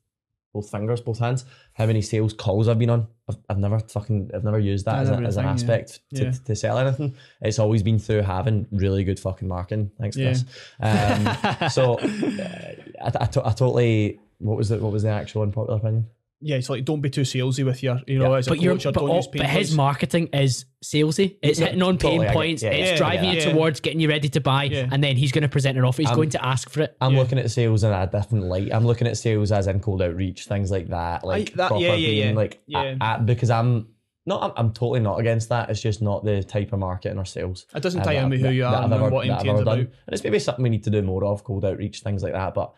both 0.57 0.71
fingers, 0.71 1.01
both 1.01 1.19
hands, 1.19 1.45
how 1.75 1.87
many 1.87 2.03
sales 2.03 2.33
calls 2.33 2.69
I've 2.69 2.79
been 2.79 2.91
on. 2.91 3.07
I've, 3.29 3.37
I've 3.49 3.59
never 3.59 3.79
fucking, 3.79 4.31
I've 4.35 4.45
never 4.45 4.59
used 4.59 4.85
that 4.87 4.99
as, 5.01 5.11
a, 5.11 5.13
as 5.15 5.37
an 5.37 5.45
everything, 5.45 5.45
yeah. 5.45 5.53
aspect 5.53 6.01
to, 6.15 6.25
Yeah. 6.25 6.31
to 6.47 6.57
sell 6.57 6.79
anything. 6.79 7.15
It's 7.43 7.59
always 7.59 7.83
been 7.83 7.99
through 7.99 8.23
having 8.23 8.67
really 8.71 9.05
good 9.05 9.21
fucking 9.21 9.49
marketing. 9.49 9.91
Thanks, 10.01 10.17
Yeah. 10.17 10.35
Chris. 10.35 10.45
Um, 10.81 11.69
so 11.71 11.95
uh, 11.99 12.73
I, 13.05 13.13
I, 13.21 13.27
to- 13.27 13.47
I 13.47 13.53
totally, 13.53 14.19
what 14.39 14.57
was 14.57 14.69
the, 14.71 14.79
what 14.79 14.93
was 14.93 15.03
the 15.03 15.11
actual 15.11 15.43
unpopular 15.43 15.79
opinion? 15.79 16.07
Yeah, 16.47 16.57
it's 16.57 16.71
like 16.71 16.85
don't 16.85 17.01
be 17.01 17.11
too 17.11 17.23
salesy 17.23 17.65
with 17.65 17.83
your, 17.83 18.01
you 18.07 18.19
know, 18.21 18.31
Yeah. 18.33 18.39
as 18.39 18.47
a 18.47 18.51
but 18.51 18.61
you're, 18.63 18.75
coach, 18.75 18.85
but, 18.85 18.95
don't 18.95 19.09
all- 19.11 19.17
use 19.17 19.27
pain 19.27 19.43
but 19.43 19.51
his 19.51 19.75
marketing 19.75 20.29
is 20.33 20.65
salesy. 20.85 21.37
It's 21.43 21.59
Yeah, 21.59 21.67
hitting 21.67 21.83
on 21.83 21.99
totally, 21.99 22.19
pain 22.19 22.27
get- 22.27 22.35
points. 22.35 22.63
yeah, 22.63 22.71
it's 22.71 22.91
yeah, 22.93 22.97
driving 22.97 23.25
yeah. 23.25 23.33
you 23.33 23.39
Yeah. 23.41 23.53
towards 23.53 23.81
getting 23.81 23.99
you 24.01 24.09
ready 24.09 24.29
to 24.29 24.41
buy, 24.41 24.65
Yeah. 24.65 24.89
and 24.93 25.03
then 25.03 25.17
he's 25.17 25.33
going 25.33 25.43
to 25.43 25.49
present 25.49 25.77
an 25.77 25.85
offer. 25.85 26.03
He's 26.03 26.09
I'm- 26.11 26.17
going 26.17 26.31
to 26.31 26.45
ask 26.45 26.71
for 26.71 26.83
it. 26.83 26.97
I'm 27.01 27.15
Yeah. 27.15 27.19
looking 27.21 27.39
at 27.39 27.51
sales 27.51 27.83
in 27.83 27.93
a 27.93 28.07
different 28.07 28.45
light. 28.45 28.73
I'm 28.73 28.87
looking 28.87 29.09
at 29.09 29.17
sales 29.17 29.51
as 29.51 29.67
in 29.67 29.81
cold 29.81 30.01
outreach, 30.03 30.45
things 30.47 30.71
like 30.71 30.89
that, 30.89 31.25
like 31.25 31.53
that- 31.55 31.69
proper 31.69 31.83
yeah, 31.83 31.95
yeah, 31.95 32.07
being 32.09 32.29
yeah. 32.31 32.35
like 32.37 32.61
Yeah. 32.69 32.83
at- 32.83 33.03
at- 33.03 33.27
because 33.27 33.51
I'm 33.51 33.89
not. 34.29 34.43
I'm, 34.43 34.53
I'm 34.57 34.73
totally 34.73 35.01
not 35.01 35.21
against 35.21 35.49
that. 35.51 35.71
It's 35.71 35.81
just 35.81 36.03
not 36.03 36.25
the 36.25 36.43
type 36.43 36.73
of 36.73 36.79
marketing 36.81 37.19
or 37.19 37.25
sales. 37.25 37.65
It 37.75 37.83
doesn't 37.83 38.03
tie 38.03 38.15
in 38.15 38.29
with 38.31 38.41
who 38.41 38.51
you 38.51 38.65
are 38.67 38.75
I've 38.75 38.85
and 38.85 38.93
ever- 38.95 39.09
what 39.09 39.27
that 39.27 39.41
I've 39.41 39.47
ever 39.47 39.59
done. 39.65 39.79
about. 39.79 39.79
And 39.79 40.13
it's 40.13 40.25
maybe 40.25 40.39
something 40.41 40.63
we 40.63 40.71
need 40.71 40.85
to 40.85 40.91
do 40.91 41.03
more 41.03 41.25
of, 41.25 41.43
cold 41.45 41.65
outreach, 41.65 42.01
things 42.01 42.23
like 42.23 42.33
that. 42.33 42.55
But 42.55 42.73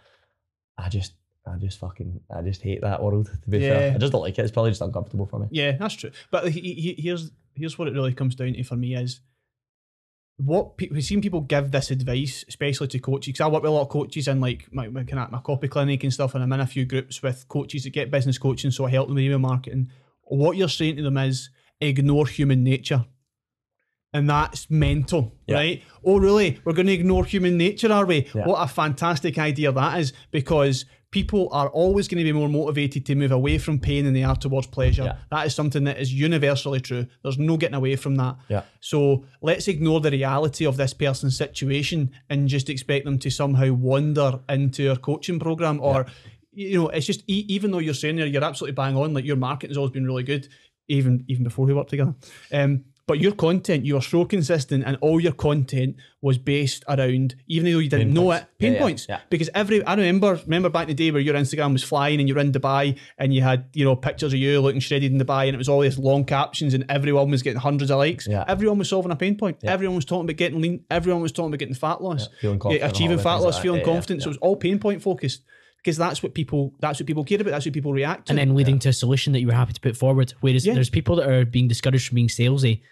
I 0.77 0.89
just, 0.91 1.13
I 1.55 1.57
just 1.59 1.79
fucking, 1.79 2.21
I 2.35 2.43
just 2.43 2.63
hate 2.63 2.81
that 2.83 3.03
world. 3.03 3.27
To 3.45 3.51
be 3.51 3.61
fair, 3.61 3.95
I 3.95 3.99
just 3.99 4.13
don't 4.13 4.23
like 4.23 4.39
it. 4.39 4.43
It's 4.43 4.53
probably 4.53 4.71
just 4.71 4.81
uncomfortable 4.83 5.27
for 5.27 5.39
me. 5.41 5.47
Yeah, 5.51 5.73
that's 5.73 5.95
true. 5.95 6.11
But 6.31 6.49
he, 6.51 6.61
he, 6.61 6.95
here's 6.99 7.31
here's 7.55 7.79
what 7.79 7.89
it 7.89 7.95
really 7.95 8.15
comes 8.15 8.35
down 8.35 8.53
to 8.53 8.63
for 8.63 8.77
me 8.77 8.95
is 8.95 9.21
what 10.37 10.77
pe- 10.77 10.89
we've 10.91 11.05
seen 11.05 11.21
people 11.21 11.41
give 11.41 11.71
this 11.73 11.91
advice, 11.91 12.45
especially 12.49 12.87
to 12.89 12.99
coaches. 13.01 13.33
Because 13.33 13.41
I 13.41 13.49
work 13.49 13.63
with 13.63 13.71
a 13.71 13.75
lot 13.75 13.83
of 13.83 13.89
coaches 13.89 14.29
in 14.29 14.41
like 14.41 14.69
my 14.73 14.89
my, 14.89 15.03
my 15.03 15.41
copy 15.41 15.69
clinic 15.69 16.05
and 16.05 16.13
stuff, 16.13 16.35
and 16.35 16.43
I'm 16.45 16.53
in 16.53 16.61
a 16.61 16.67
few 16.67 16.85
groups 16.85 17.23
with 17.23 17.47
coaches 17.49 17.85
that 17.85 17.91
get 17.91 18.11
business 18.11 18.39
coaching, 18.39 18.71
so 18.71 18.85
I 18.87 18.91
help 18.91 19.09
them 19.09 19.17
with 19.17 19.25
email 19.25 19.39
marketing. 19.39 19.91
What 20.23 20.57
you're 20.57 20.69
saying 20.69 20.97
to 20.97 21.03
them 21.03 21.17
is 21.17 21.51
ignore 21.81 22.27
human 22.27 22.63
nature. 22.63 23.05
And 24.15 24.29
that's 24.31 24.71
mental, 24.71 25.35
Yeah. 25.47 25.57
right? 25.57 25.83
Oh, 26.03 26.19
really? 26.19 26.59
We're 26.65 26.73
going 26.73 26.87
to 26.87 26.95
ignore 26.95 27.27
human 27.27 27.59
nature, 27.59 27.93
are 27.93 28.07
we? 28.07 28.27
Yeah. 28.35 28.47
What 28.47 28.57
a 28.63 28.67
fantastic 28.67 29.37
idea 29.39 29.71
that 29.71 30.01
is 30.01 30.15
because 30.31 30.87
people 31.11 31.49
are 31.53 31.69
always 31.71 32.07
going 32.07 32.19
to 32.19 32.25
be 32.25 32.33
more 32.33 32.49
motivated 32.49 33.07
to 33.07 33.15
move 33.15 33.33
away 33.33 33.57
from 33.59 33.79
pain 33.79 34.05
than 34.05 34.15
they 34.15 34.23
are 34.25 34.37
towards 34.37 34.67
pleasure. 34.67 35.05
Yeah. 35.05 35.17
That 35.31 35.47
is 35.47 35.55
something 35.55 35.85
that 35.85 35.99
is 35.99 36.13
universally 36.13 36.81
true. 36.81 37.07
There's 37.23 37.39
no 37.39 37.57
getting 37.57 37.77
away 37.77 37.97
from 37.97 38.17
that. 38.17 38.37
Yeah. 38.49 38.63
So 38.81 39.25
let's 39.41 39.69
ignore 39.69 40.01
the 40.01 40.11
reality 40.11 40.67
of 40.67 40.77
this 40.77 40.93
person's 40.93 41.37
situation 41.37 42.11
and 42.29 42.49
just 42.49 42.69
expect 42.69 43.07
them 43.07 43.19
to 43.21 43.31
somehow 43.31 43.73
wander 43.73 44.41
into 44.49 44.91
our 44.91 44.97
coaching 44.97 45.39
program 45.39 45.81
or. 45.81 46.07
You 46.51 46.77
know, 46.77 46.89
it's 46.89 47.07
just 47.07 47.23
e- 47.29 47.47
even 47.49 47.71
though 47.71 47.79
you're 47.79 47.95
saying 47.95 48.17
there, 48.17 48.27
you're 48.27 48.43
absolutely 48.43 48.75
bang 48.75 48.97
on. 48.97 49.15
Like 49.15 49.25
your 49.25 49.37
marketing 49.37 49.71
has 49.71 49.77
always 49.77 49.93
been 49.93 50.05
really 50.05 50.25
good, 50.25 50.49
even 50.89 51.25
even 51.29 51.45
before 51.45 51.67
we 51.67 51.73
worked 51.73 51.91
together. 51.91 52.17
Um, 52.53 52.85
but 53.09 53.19
your 53.19 53.33
content, 53.33 53.85
you 53.85 53.95
were 53.95 54.01
so 54.01 54.25
consistent, 54.25 54.85
and 54.87 54.97
all 55.01 55.19
your 55.19 55.33
content 55.33 55.97
was 56.21 56.37
based 56.39 56.85
around, 56.89 57.35
even 57.49 57.65
though 57.73 57.79
you 57.79 57.89
didn't 57.89 58.09
Pain 58.09 58.15
know 58.15 58.25
points. 58.25 58.43
it, 58.43 58.59
pain 58.59 58.73
Yeah, 58.73 58.79
yeah, 58.79 58.83
points. 58.85 59.07
yeah. 59.09 59.21
Because 59.31 59.51
every, 59.55 59.83
I 59.85 59.95
remember, 59.95 60.41
remember 60.45 60.69
back 60.69 60.83
in 60.83 60.89
the 60.89 60.95
day 60.95 61.11
where 61.11 61.21
your 61.21 61.35
Instagram 61.35 61.73
was 61.73 61.83
flying 61.83 62.21
and 62.21 62.29
you're 62.29 62.39
in 62.39 62.53
Dubai 62.53 62.99
and 63.19 63.33
you 63.35 63.43
had, 63.43 63.67
you 63.73 63.85
know, 63.85 63.97
pictures 63.97 64.33
of 64.33 64.39
you 64.39 64.61
looking 64.61 64.81
shredded 64.81 65.11
in 65.13 65.19
Dubai 65.21 65.47
and 65.47 65.55
it 65.55 65.59
was 65.59 65.69
all 65.69 65.81
these 65.81 65.97
long 65.99 66.25
captions 66.25 66.75
and 66.75 66.85
everyone 66.89 67.31
was 67.31 67.43
getting 67.43 67.61
hundreds 67.61 67.91
of 67.91 67.99
likes. 67.99 68.27
Yeah. 68.29 68.45
Everyone 68.49 68.79
was 68.79 68.89
solving 68.89 69.13
a 69.13 69.17
pain 69.17 69.37
point. 69.37 69.59
Yeah. 69.63 69.73
Everyone 69.73 69.97
was 69.97 70.05
talking 70.05 70.25
about 70.27 70.37
getting 70.37 70.61
lean. 70.61 70.85
Everyone 70.91 71.23
was 71.23 71.33
talking 71.33 71.51
about 71.51 71.61
getting 71.61 71.75
fat 71.75 72.03
loss. 72.03 72.29
feeling 72.41 72.59
confident 72.59 72.91
achieving 72.93 73.19
fat 73.19 73.37
loss, 73.37 73.45
like 73.45 73.55
that. 73.55 73.63
feeling 73.63 73.81
Yeah, 73.81 73.87
yeah, 73.87 73.93
confident. 73.95 74.23
So 74.23 74.29
it 74.29 74.35
was 74.35 74.39
all 74.39 74.57
pain 74.57 74.79
point 74.79 75.01
focused. 75.03 75.43
because 75.79 75.97
that's 75.97 76.21
what 76.25 76.35
people 76.35 76.75
that's 76.81 76.99
what 76.99 77.07
people 77.07 77.23
care 77.23 77.41
about. 77.41 77.53
That's 77.53 77.65
what 77.65 77.73
people 77.73 77.93
react 77.93 78.27
to. 78.27 78.33
and 78.33 78.39
then 78.41 78.57
leading 78.57 78.81
to 78.81 78.89
a 78.89 78.93
solution 78.93 79.33
that 79.35 79.41
you 79.41 79.47
were 79.47 79.53
happy 79.63 79.73
to 79.75 79.81
put 79.81 79.97
forward. 79.97 80.35
Whereas 80.41 80.67
Yeah. 80.67 80.75
there's 80.75 80.91
people 80.91 81.15
that 81.17 81.29
are 81.31 81.45
being 81.45 81.69
discouraged 81.69 82.09
from 82.09 82.17
being 82.17 82.29
salesy 82.29 82.83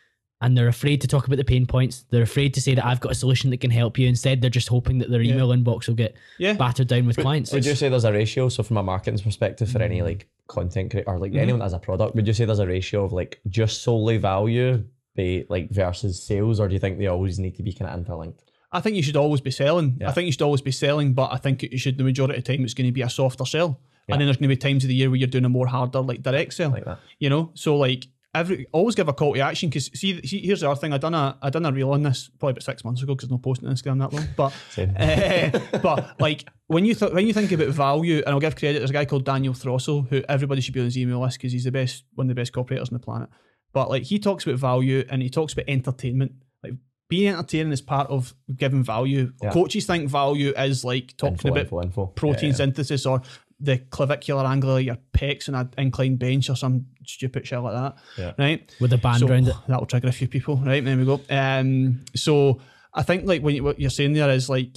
and 0.43 0.57
they're 0.57 0.69
afraid 0.69 1.01
to 1.01 1.07
talk 1.09 1.27
about 1.27 1.37
the 1.37 1.45
pain 1.45 1.65
points. 1.67 2.05
They're 2.11 2.23
afraid 2.23 2.53
to 2.55 2.61
say 2.61 2.75
that 2.75 2.85
I've 2.85 3.01
got 3.01 3.13
a 3.13 3.15
solution 3.15 3.51
that 3.51 3.57
can 3.59 3.71
help 3.71 3.99
you. 3.99 4.07
Instead, 4.07 4.41
they're 4.43 4.51
just 4.51 4.69
hoping 4.69 4.99
that 4.99 5.11
their 5.11 5.23
Yeah. 5.23 5.33
email 5.35 5.49
inbox 5.49 5.89
will 5.89 5.95
get 5.95 6.15
yeah, 6.39 6.53
battered 6.53 6.89
down 6.89 7.07
with 7.07 7.17
clients. 7.17 7.53
Would 7.53 7.65
you 7.65 7.75
say 7.75 7.89
there's 7.89 8.05
a 8.05 8.13
ratio? 8.13 8.49
So 8.51 8.63
from 8.63 8.77
a 8.77 8.83
marketing 8.83 9.19
perspective, 9.21 9.71
for 9.71 9.81
any 9.83 10.03
like 10.03 10.29
content 10.47 10.91
creator 10.91 11.09
or 11.11 11.19
like 11.19 11.33
Mhm. 11.33 11.39
anyone 11.39 11.59
that 11.61 11.65
has 11.67 11.73
a 11.73 11.79
product, 11.79 12.15
would 12.15 12.27
you 12.27 12.33
say 12.35 12.45
there's 12.45 12.59
a 12.59 12.67
ratio 12.67 13.05
of 13.05 13.13
like 13.13 13.41
just 13.49 13.83
solely 13.83 14.19
value, 14.19 14.85
be 15.15 15.45
like 15.49 15.71
versus 15.71 16.23
sales, 16.23 16.61
or 16.61 16.69
do 16.69 16.75
you 16.75 16.81
think 16.81 16.99
they 16.99 17.07
always 17.07 17.39
need 17.39 17.57
to 17.57 17.63
be 17.63 17.73
kind 17.73 17.91
of 17.91 17.99
interlinked? 17.99 18.43
I 18.73 18.81
think 18.81 18.97
you 18.97 19.03
should 19.03 19.17
always 19.17 19.41
be 19.41 19.51
selling. 19.51 19.97
Yeah. 20.01 20.11
I 20.11 20.13
think 20.13 20.27
you 20.27 20.33
should 20.33 20.43
always 20.43 20.61
be 20.61 20.73
selling, 20.73 21.15
but 21.15 21.33
I 21.33 21.39
think 21.39 21.63
you 21.63 21.79
should 21.79 21.97
the 21.97 22.05
majority 22.05 22.37
of 22.39 22.45
the 22.45 22.53
time 22.57 22.63
it's 22.65 22.75
going 22.75 22.87
to 22.89 22.93
be 22.93 23.01
a 23.01 23.09
softer 23.09 23.47
sell. 23.47 23.81
Yeah. 24.07 24.15
And 24.15 24.21
then 24.21 24.27
there's 24.27 24.37
going 24.37 24.51
to 24.51 24.55
be 24.55 24.57
times 24.59 24.85
of 24.85 24.89
the 24.89 24.95
year 24.95 25.09
where 25.09 25.17
you're 25.17 25.27
doing 25.29 25.45
a 25.47 25.49
more 25.49 25.67
harder 25.67 26.01
like 26.01 26.23
direct 26.23 26.53
sell. 26.53 26.71
Like 26.71 26.85
that. 26.85 26.99
you 27.19 27.31
know 27.31 27.51
so 27.55 27.77
like 27.77 28.07
every 28.37 28.67
always 28.73 28.95
give 28.95 29.09
a 29.09 29.13
call 29.13 29.35
to 29.35 29.41
action 29.41 29.69
because 29.69 29.87
see, 29.95 30.21
see 30.27 30.41
here's 30.47 30.61
the 30.61 30.71
other 30.71 30.79
thing 30.79 30.93
i 30.93 30.99
done 30.99 31.15
a 31.15 31.37
i 31.43 31.51
done 31.51 31.65
a 31.67 31.73
reel 31.73 31.91
on 31.91 32.03
this 32.03 32.31
probably 32.39 32.53
about 32.53 32.63
six 32.63 32.85
months 32.85 33.03
ago 33.03 33.15
because 33.15 33.31
no 33.31 33.39
posting 33.39 33.69
on 33.69 33.75
instagram 33.75 33.99
that 33.99 34.13
long 34.13 34.27
but 34.37 34.53
uh, 34.79 35.79
but 35.81 36.21
like 36.21 36.49
when 36.69 36.85
you 36.85 36.95
th- 36.95 37.13
when 37.13 37.27
you 37.27 37.33
think 37.33 37.51
about 37.53 37.69
value 37.69 38.19
and 38.19 38.29
i'll 38.29 38.41
give 38.41 38.57
credit 38.57 38.79
there's 38.79 38.91
a 38.91 38.93
guy 38.93 39.05
called 39.05 39.25
daniel 39.25 39.55
throssell 39.55 40.09
who 40.09 40.23
everybody 40.29 40.61
should 40.61 40.75
be 40.75 40.81
on 40.81 40.87
his 40.87 40.99
email 40.99 41.21
list 41.21 41.39
because 41.39 41.53
he's 41.53 41.65
the 41.65 41.73
best 41.73 42.05
one 42.15 42.27
of 42.27 42.29
the 42.29 42.41
best 42.41 42.53
copywriters 42.53 42.89
on 42.93 42.95
the 42.95 42.99
planet 42.99 43.29
but 43.73 43.89
like 43.91 44.05
he 44.05 44.19
talks 44.19 44.47
about 44.47 44.59
value 44.59 45.05
and 45.11 45.23
he 45.23 45.31
talks 45.31 45.53
about 45.53 45.65
entertainment 45.69 46.33
like 46.63 46.73
being 47.09 47.29
entertaining 47.33 47.73
is 47.73 47.81
part 47.81 48.09
of 48.11 48.35
giving 48.57 48.83
value 48.83 49.33
Yeah. 49.43 49.51
coaches 49.53 49.87
think 49.87 50.11
value 50.11 50.53
is 50.57 50.85
like 50.85 51.17
talking 51.17 51.35
info, 51.35 51.49
about 51.49 51.61
info, 51.61 51.83
info. 51.83 52.07
protein 52.07 52.45
Yeah, 52.45 52.49
yeah. 52.49 52.57
synthesis 52.57 53.07
or 53.07 53.23
the 53.59 53.79
clavicular 53.79 54.45
angle 54.45 54.77
of 54.77 54.83
your 54.83 54.99
pecs 55.13 55.49
and 55.49 55.57
an 55.57 55.71
inclined 55.79 56.19
bench 56.19 56.51
or 56.51 56.57
some 56.57 56.87
stupid 57.07 57.47
shit 57.47 57.59
like 57.61 57.73
that. 57.75 57.97
Yeah. 58.19 58.33
Right. 58.39 58.71
with 58.81 58.93
a 58.93 58.99
band 58.99 59.21
So 59.21 59.29
around 59.29 59.49
it. 59.49 59.55
that'll 59.69 59.87
trigger 59.87 60.09
a 60.09 60.13
few 60.13 60.29
people. 60.29 60.57
Right. 60.57 60.85
There 60.85 60.97
we 60.97 61.05
go. 61.05 61.21
Um. 61.31 62.05
So 62.15 62.61
I 62.95 63.03
think 63.03 63.25
like 63.27 63.43
when 63.43 63.55
you, 63.55 63.65
what 63.65 63.81
you're 63.81 63.91
saying 63.91 64.13
there 64.13 64.31
is 64.31 64.49
like 64.49 64.77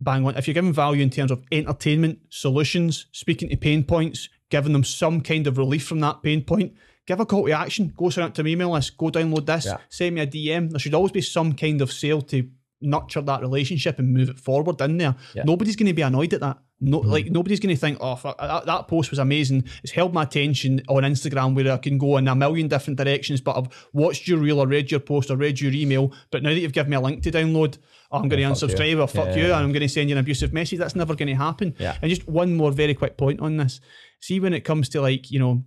bang 0.00 0.26
on. 0.26 0.36
If 0.36 0.46
you're 0.46 0.54
giving 0.54 0.72
value 0.72 1.02
in 1.02 1.10
terms 1.10 1.30
of 1.30 1.42
entertainment, 1.52 2.18
solutions, 2.30 3.06
speaking 3.12 3.48
to 3.50 3.56
pain 3.56 3.84
points, 3.84 4.28
giving 4.50 4.72
them 4.72 4.84
some 4.84 5.20
kind 5.20 5.46
of 5.46 5.58
relief 5.58 5.86
from 5.86 6.00
that 6.00 6.22
pain 6.22 6.42
point. 6.44 6.74
Give 7.06 7.20
a 7.20 7.26
call 7.26 7.44
to 7.46 7.52
action. 7.52 7.92
Go 7.96 8.08
sign 8.08 8.24
up 8.24 8.34
to 8.34 8.42
my 8.42 8.50
email 8.50 8.70
list. 8.72 8.96
Go 8.96 9.10
download 9.10 9.44
this. 9.46 9.66
Yeah. 9.66 9.76
Send 9.90 10.14
me 10.14 10.22
a 10.22 10.26
DM. 10.26 10.70
There 10.70 10.78
should 10.78 10.94
always 10.94 11.12
be 11.12 11.20
some 11.20 11.52
kind 11.52 11.82
of 11.82 11.92
sale 11.92 12.22
to 12.22 12.48
nurture 12.80 13.20
that 13.22 13.40
relationship 13.40 13.98
and 13.98 14.12
move 14.12 14.30
it 14.30 14.38
forward 14.38 14.80
in 14.80 14.96
there. 14.96 15.14
Yeah. 15.34 15.42
Nobody's 15.44 15.76
going 15.76 15.86
to 15.88 15.92
be 15.92 16.02
annoyed 16.02 16.32
at 16.32 16.40
that. 16.40 16.58
No, 16.80 17.00
hmm. 17.00 17.08
like 17.08 17.26
nobody's 17.26 17.60
going 17.60 17.74
to 17.74 17.80
think, 17.80 17.98
oh, 18.00 18.16
fuck, 18.16 18.36
that, 18.38 18.66
that 18.66 18.88
post 18.88 19.10
was 19.10 19.18
amazing. 19.18 19.64
It's 19.82 19.92
held 19.92 20.12
my 20.12 20.24
attention 20.24 20.82
on 20.88 21.02
Instagram 21.02 21.54
where 21.54 21.72
I 21.72 21.76
can 21.78 21.98
go 21.98 22.16
in 22.16 22.28
a 22.28 22.34
million 22.34 22.68
different 22.68 22.98
directions. 22.98 23.40
But 23.40 23.56
I've 23.56 23.88
watched 23.92 24.26
your 24.26 24.38
reel 24.38 24.60
or 24.60 24.66
read 24.66 24.90
your 24.90 25.00
post 25.00 25.30
or 25.30 25.36
read 25.36 25.60
your 25.60 25.72
email. 25.72 26.12
But 26.30 26.42
now 26.42 26.50
that 26.50 26.58
you've 26.58 26.72
given 26.72 26.90
me 26.90 26.96
a 26.96 27.00
link 27.00 27.22
to 27.22 27.30
download, 27.30 27.78
oh, 28.10 28.18
I'm 28.18 28.28
going 28.28 28.42
to 28.42 28.48
you. 28.48 28.52
unsubscribe 28.52 29.02
or 29.02 29.06
fuck 29.06 29.28
Yeah, 29.28 29.36
you, 29.36 29.42
yeah, 29.48 29.56
and 29.56 29.64
I'm 29.64 29.72
going 29.72 29.82
to 29.82 29.88
send 29.88 30.10
you 30.10 30.16
an 30.16 30.20
abusive 30.20 30.52
message. 30.52 30.78
That's 30.78 30.96
never 30.96 31.14
going 31.14 31.28
to 31.28 31.34
happen. 31.34 31.74
Yeah. 31.78 31.96
And 32.02 32.10
just 32.10 32.28
one 32.28 32.56
more 32.56 32.72
very 32.72 32.94
quick 32.94 33.16
point 33.16 33.40
on 33.40 33.56
this. 33.56 33.80
See, 34.20 34.40
when 34.40 34.52
it 34.52 34.60
comes 34.60 34.88
to 34.90 35.00
like 35.00 35.30
you 35.30 35.38
know, 35.38 35.64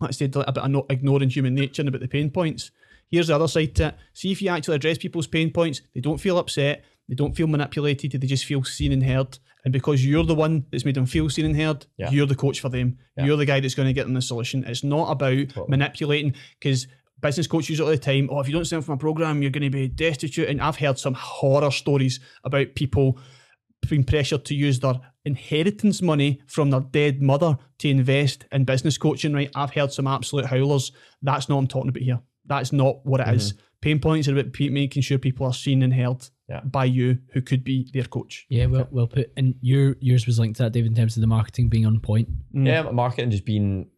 let's 0.00 0.20
like 0.20 0.30
I 0.34 0.38
said 0.38 0.48
about 0.48 0.70
igno- 0.70 0.90
ignoring 0.90 1.30
human 1.30 1.54
nature 1.54 1.82
and 1.82 1.88
about 1.88 2.00
the 2.00 2.08
pain 2.08 2.30
points. 2.30 2.70
Here's 3.10 3.26
the 3.26 3.34
other 3.34 3.48
side 3.48 3.74
to 3.76 3.88
it. 3.88 3.96
See 4.14 4.32
if 4.32 4.40
you 4.40 4.50
actually 4.50 4.76
address 4.76 4.98
people's 4.98 5.26
pain 5.26 5.52
points, 5.52 5.82
they 5.94 6.00
don't 6.00 6.18
feel 6.18 6.38
upset, 6.38 6.84
they 7.08 7.16
don't 7.16 7.34
feel 7.34 7.48
manipulated, 7.48 8.12
they 8.12 8.26
just 8.26 8.44
feel 8.44 8.62
seen 8.62 8.92
and 8.92 9.02
heard. 9.02 9.38
And 9.64 9.72
because 9.72 10.04
you're 10.04 10.24
the 10.24 10.34
one 10.34 10.64
that's 10.70 10.84
made 10.84 10.94
them 10.94 11.06
feel 11.06 11.28
seen 11.28 11.44
and 11.44 11.56
heard, 11.56 11.86
Yeah. 11.98 12.10
you're 12.10 12.26
the 12.26 12.34
coach 12.34 12.60
for 12.60 12.68
them. 12.68 12.98
Yeah. 13.16 13.26
You're 13.26 13.36
the 13.36 13.46
guy 13.46 13.60
that's 13.60 13.74
going 13.74 13.88
to 13.88 13.92
get 13.92 14.04
them 14.04 14.14
the 14.14 14.22
solution. 14.22 14.64
It's 14.64 14.82
not 14.84 15.10
about 15.10 15.36
Totally. 15.50 15.66
manipulating 15.68 16.34
because 16.58 16.86
business 17.20 17.46
coaches 17.46 17.80
all 17.80 17.88
the 17.88 17.98
time. 17.98 18.28
Oh, 18.32 18.40
if 18.40 18.48
you 18.48 18.54
don't 18.54 18.64
sign 18.64 18.78
up 18.78 18.84
for 18.84 18.92
my 18.92 18.96
program, 18.98 19.42
you're 19.42 19.50
going 19.50 19.62
to 19.64 19.70
be 19.70 19.88
destitute. 19.88 20.48
And 20.48 20.60
I've 20.62 20.76
heard 20.76 20.98
some 20.98 21.14
horror 21.14 21.70
stories 21.70 22.20
about 22.44 22.74
people 22.74 23.18
being 23.88 24.04
pressured 24.04 24.44
to 24.46 24.54
use 24.54 24.80
their 24.80 24.94
inheritance 25.24 26.02
money 26.02 26.40
from 26.46 26.70
their 26.70 26.80
dead 26.80 27.20
mother 27.22 27.56
to 27.78 27.88
invest 27.88 28.44
in 28.52 28.64
business 28.64 28.98
coaching, 28.98 29.32
right? 29.32 29.50
I've 29.54 29.72
heard 29.74 29.92
some 29.92 30.06
absolute 30.06 30.46
howlers. 30.46 30.92
That's 31.22 31.48
not 31.48 31.56
what 31.56 31.60
I'm 31.62 31.66
talking 31.68 31.88
about 31.90 32.02
here. 32.02 32.20
That's 32.46 32.72
not 32.72 33.04
what 33.04 33.20
it 33.20 33.28
is. 33.34 33.52
Mm-hmm. 33.52 33.62
Pain 33.82 33.98
points 34.00 34.28
are 34.28 34.38
about 34.38 34.58
making 34.58 35.02
sure 35.02 35.18
people 35.18 35.46
are 35.46 35.54
seen 35.54 35.82
and 35.82 35.94
heard 35.94 36.28
Yeah. 36.50 36.60
by 36.64 36.84
you 36.86 37.18
who 37.32 37.40
could 37.40 37.62
be 37.62 37.88
their 37.94 38.04
coach. 38.04 38.44
Yeah, 38.48 38.66
well, 38.66 38.88
well 38.90 39.06
put. 39.06 39.32
And 39.36 39.54
your 39.60 39.94
yours 40.00 40.26
was 40.26 40.38
linked 40.40 40.56
to 40.56 40.64
that, 40.64 40.72
David, 40.72 40.90
in 40.90 40.96
terms 40.96 41.16
of 41.16 41.20
the 41.20 41.26
marketing 41.28 41.68
being 41.68 41.86
on 41.86 42.00
point. 42.00 42.28
Mm. 42.52 42.66
Yeah, 42.66 42.82
marketing 42.90 43.30
just 43.30 43.44
being 43.44 43.88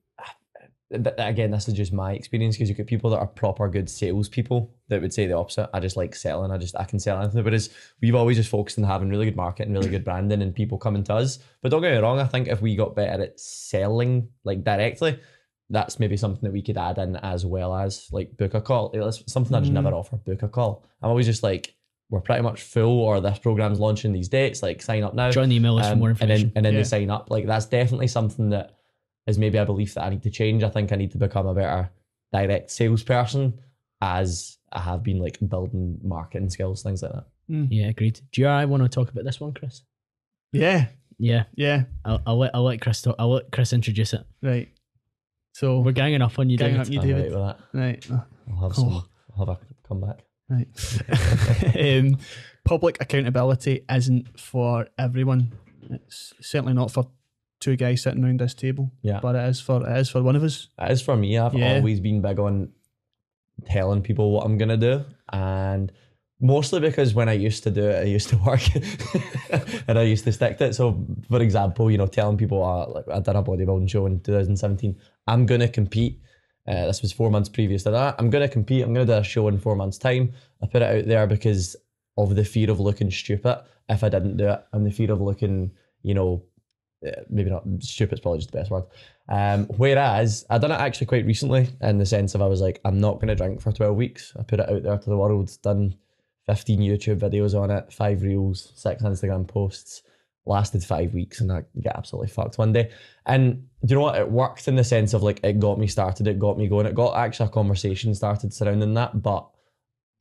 again, 1.17 1.51
this 1.51 1.69
is 1.69 1.75
just 1.75 1.93
my 1.93 2.13
experience 2.13 2.57
because 2.57 2.69
you 2.69 2.75
get 2.75 2.87
people 2.87 3.09
that 3.11 3.17
are 3.19 3.27
proper 3.27 3.67
good 3.69 3.89
salespeople 3.89 4.71
that 4.89 5.01
would 5.01 5.15
say 5.15 5.27
the 5.27 5.35
opposite. 5.37 5.71
I 5.73 5.81
just 5.81 5.97
like 5.97 6.15
selling. 6.15 6.51
I 6.51 6.59
just 6.59 6.77
I 6.77 6.85
can 6.85 7.01
sell 7.01 7.19
anything. 7.23 7.43
Whereas 7.43 7.71
we've 8.03 8.15
always 8.15 8.37
just 8.37 8.51
focused 8.51 8.77
on 8.79 8.85
having 8.85 9.09
really 9.09 9.25
good 9.25 9.37
marketing, 9.37 9.73
really 9.73 9.89
good 9.89 10.05
branding, 10.05 10.43
and 10.43 10.55
people 10.55 10.77
coming 10.79 11.03
to 11.05 11.15
us. 11.15 11.39
But 11.63 11.71
don't 11.71 11.81
get 11.83 11.95
me 11.95 11.99
wrong. 12.01 12.19
I 12.21 12.27
think 12.27 12.49
if 12.49 12.61
we 12.61 12.77
got 12.77 12.95
better 12.95 13.23
at 13.23 13.41
selling 13.41 14.29
like 14.45 14.63
directly, 14.65 15.19
that's 15.71 15.99
maybe 15.99 16.19
something 16.19 16.43
that 16.43 16.53
we 16.53 16.61
could 16.61 16.77
add 16.77 16.99
in 16.99 17.17
as 17.17 17.47
well 17.47 17.75
as 17.75 18.09
like 18.13 18.37
book 18.37 18.53
a 18.53 18.61
call. 18.61 18.91
It's 18.93 19.33
something 19.33 19.55
I 19.57 19.61
just 19.61 19.71
Mm. 19.73 19.77
never 19.83 19.95
offer. 19.97 20.17
Book 20.19 20.43
a 20.43 20.49
call. 20.49 20.85
I'm 21.01 21.09
always 21.11 21.27
just 21.27 21.43
like. 21.43 21.75
We're 22.13 22.21
pretty 22.21 22.43
much 22.43 22.63
full, 22.63 23.01
or 23.01 23.21
this 23.21 23.39
program's 23.39 23.81
launching 23.81 24.13
these 24.13 24.29
dates. 24.29 24.63
Like, 24.63 24.83
sign 24.83 25.03
up 25.03 25.15
now. 25.15 25.31
Join 25.31 25.49
the 25.49 25.57
email 25.57 25.73
list 25.75 25.89
for 25.89 25.95
Um, 25.95 25.99
more 25.99 26.11
and 26.11 26.19
then 26.19 26.31
information. 26.31 26.53
and 26.57 26.65
then 26.65 26.75
Yeah. 26.75 26.81
they 26.81 26.85
sign 26.85 27.11
up. 27.11 27.31
Like 27.31 27.47
that's 27.47 27.67
definitely 27.67 28.07
something 28.09 28.51
that 28.51 28.77
is 29.27 29.39
maybe 29.39 29.57
a 29.59 29.65
belief 29.65 29.95
that 29.95 30.05
I 30.05 30.11
need 30.11 30.23
to 30.25 30.31
change. 30.31 30.63
I 30.63 30.69
think 30.69 30.93
I 30.93 30.97
need 30.97 31.11
to 31.13 31.19
become 31.19 31.47
a 31.47 31.55
better 31.55 31.91
direct 32.33 32.71
salesperson 32.71 33.59
as 34.03 34.59
I 34.73 34.81
have 34.81 35.03
been 35.03 35.19
like 35.21 35.39
building 35.49 35.99
marketing 36.03 36.51
skills, 36.51 36.83
things 36.83 37.03
like 37.03 37.13
that. 37.13 37.27
yeah, 37.49 37.89
agreed. 37.89 38.21
Do 38.31 38.41
you 38.43 38.47
I 38.47 38.65
want 38.67 38.83
to 38.83 38.89
talk 38.89 39.11
about 39.11 39.25
this 39.25 39.41
one, 39.41 39.53
Chris? 39.55 39.83
Yeah, 40.53 40.89
Yeah, 41.19 41.45
yeah, 41.55 41.85
I'll, 42.05 42.21
I'll 42.27 42.39
let 42.39 42.51
I'll 42.55 42.65
let 42.65 42.81
Chris 42.83 43.01
talk. 43.01 43.17
I'll 43.19 43.31
let 43.33 43.51
Chris 43.53 43.73
introduce 43.73 44.13
it. 44.13 44.25
right. 44.43 44.69
So 45.55 45.81
We're 45.81 45.93
ganging 45.93 46.21
up 46.23 46.39
on 46.39 46.49
you, 46.51 46.57
Ganging 46.59 46.83
David. 46.83 46.87
up 46.87 46.93
you, 46.93 47.01
I'm 47.01 47.07
David. 47.07 47.33
right 47.33 47.57
with 47.57 47.57
that. 47.73 47.79
right. 47.79 48.21
I'll 48.51 48.63
have 48.69 48.75
some. 48.77 48.89
Oh. 48.89 49.05
I'll 49.37 49.47
have 49.47 49.57
a 49.57 49.59
comeback. 49.87 50.25
Right. 50.53 50.69
um, 51.99 52.19
public 52.65 52.99
accountability 53.01 53.85
isn't 53.91 54.39
for 54.39 54.87
everyone. 54.99 55.53
It's 55.91 56.33
certainly 56.41 56.75
not 56.75 56.91
for 56.91 57.09
two 57.61 57.77
guys 57.77 58.03
sitting 58.03 58.23
around 58.25 58.41
this 58.41 58.55
table. 58.55 58.91
Yeah. 59.03 59.21
But 59.23 59.35
it 59.37 59.49
is 59.49 59.61
for 59.61 59.89
it 59.89 59.97
is 59.99 60.11
for 60.11 60.23
one 60.23 60.37
of 60.37 60.43
us. 60.43 60.69
As 60.79 61.01
for 61.01 61.17
me, 61.17 61.39
I've 61.39 61.55
Yeah. 61.55 61.77
always 61.77 62.01
been 62.01 62.21
big 62.21 62.39
on 62.39 62.71
telling 63.67 64.03
people 64.03 64.31
what 64.33 64.45
I'm 64.45 64.59
gonna 64.59 64.77
do, 64.77 65.05
and 65.33 65.91
mostly 66.41 66.81
because 66.81 67.15
when 67.15 67.29
I 67.29 67.35
used 67.35 67.63
to 67.65 67.71
do 67.71 67.89
it, 67.89 68.01
I 68.01 68.05
used 68.05 68.29
to 68.31 68.37
work, 68.47 68.63
and 69.89 69.99
I 69.99 70.03
used 70.03 70.25
to 70.25 70.33
stick 70.33 70.59
to 70.59 70.67
it. 70.67 70.75
So, 70.75 71.07
for 71.29 71.41
example, 71.41 71.91
you 71.91 71.99
know, 71.99 72.07
telling 72.07 72.37
people 72.37 72.63
uh, 72.65 72.89
like 72.89 73.09
I 73.09 73.21
did 73.21 73.37
a 73.37 73.43
bodybuilding 73.43 73.89
show 73.89 74.07
in 74.07 74.21
2017. 74.21 74.97
I'm 75.27 75.47
gonna 75.47 75.69
compete. 75.69 76.21
Uh, 76.67 76.87
this 76.87 77.03
was 77.03 77.13
four 77.13 77.31
months 77.31 77.49
previous 77.49 77.83
to 77.85 77.91
that. 77.91 78.15
I'm 78.19 78.31
gonna 78.31 78.49
compete. 78.49 78.83
I'm 78.83 78.95
gonna 78.95 79.07
do 79.07 79.13
a 79.13 79.25
show 79.25 79.49
in 79.49 79.59
four 79.59 79.77
months' 79.77 79.99
time. 79.99 80.33
I 80.63 80.67
put 80.67 80.83
it 80.83 80.99
out 80.99 81.09
there 81.09 81.27
because 81.27 81.77
of 82.17 82.37
the 82.37 82.45
fear 82.45 82.71
of 82.71 82.81
looking 82.81 83.11
stupid 83.11 83.63
if 83.89 84.05
I 84.05 84.09
didn't 84.09 84.37
do 84.37 84.49
it, 84.49 84.65
and 84.73 84.87
the 84.87 84.91
fear 84.91 85.13
of 85.13 85.21
looking, 85.21 85.73
you 86.03 86.15
know, 86.15 86.43
uh, 87.07 87.23
maybe 87.29 87.51
not 87.51 87.63
stupid. 87.63 87.85
stupid's 87.85 88.21
probably 88.21 88.39
just 88.39 88.53
the 88.53 88.59
best 88.59 88.71
word. 88.71 88.85
Um, 89.29 89.67
whereas 89.77 90.45
I 90.51 90.59
done 90.59 90.71
it 90.71 90.81
actually 90.81 91.07
quite 91.07 91.27
recently 91.27 91.69
in 91.81 91.99
the 91.99 92.07
sense 92.07 92.35
of 92.35 92.43
I 92.43 92.47
was 92.47 92.61
like, 92.61 92.81
I'm 92.85 93.01
not 93.01 93.15
going 93.15 93.29
to 93.29 93.35
drink 93.35 93.61
for 93.61 93.73
12 93.73 93.97
weeks. 93.97 94.33
I 94.39 94.43
put 94.43 94.61
it 94.61 94.69
out 94.69 94.83
there 94.83 94.99
to 94.99 95.11
the 95.11 95.17
world, 95.17 95.51
done 95.63 95.97
15 96.47 96.81
YouTube 96.81 97.19
videos 97.19 97.61
on 97.61 97.71
it, 97.71 97.93
five 97.93 98.23
reels, 98.23 98.73
six 98.77 99.03
Instagram 99.03 99.47
posts, 99.47 100.03
lasted 100.47 100.83
five 100.83 101.15
weeks, 101.15 101.41
and 101.41 101.53
I 101.53 101.63
get 101.81 101.97
absolutely 101.97 102.29
fucked 102.29 102.59
one 102.59 102.73
day. 102.73 102.91
And 103.27 103.67
do 103.85 103.93
you 103.93 103.95
know 103.97 104.03
what? 104.03 104.19
It 104.19 104.31
worked 104.31 104.69
in 104.69 104.77
the 104.77 104.85
sense 104.85 105.15
of 105.15 105.23
like 105.23 105.41
it 105.43 105.61
got 105.61 105.79
me 105.79 105.87
started, 105.87 106.27
it 106.27 106.39
got 106.39 106.59
me 106.59 106.69
going, 106.69 106.87
it 106.87 106.95
got 106.95 107.17
actually 107.17 107.47
a 107.47 107.51
conversation 107.51 108.15
started 108.15 108.53
surrounding 108.53 108.95
that. 108.95 109.23
But 109.23 109.49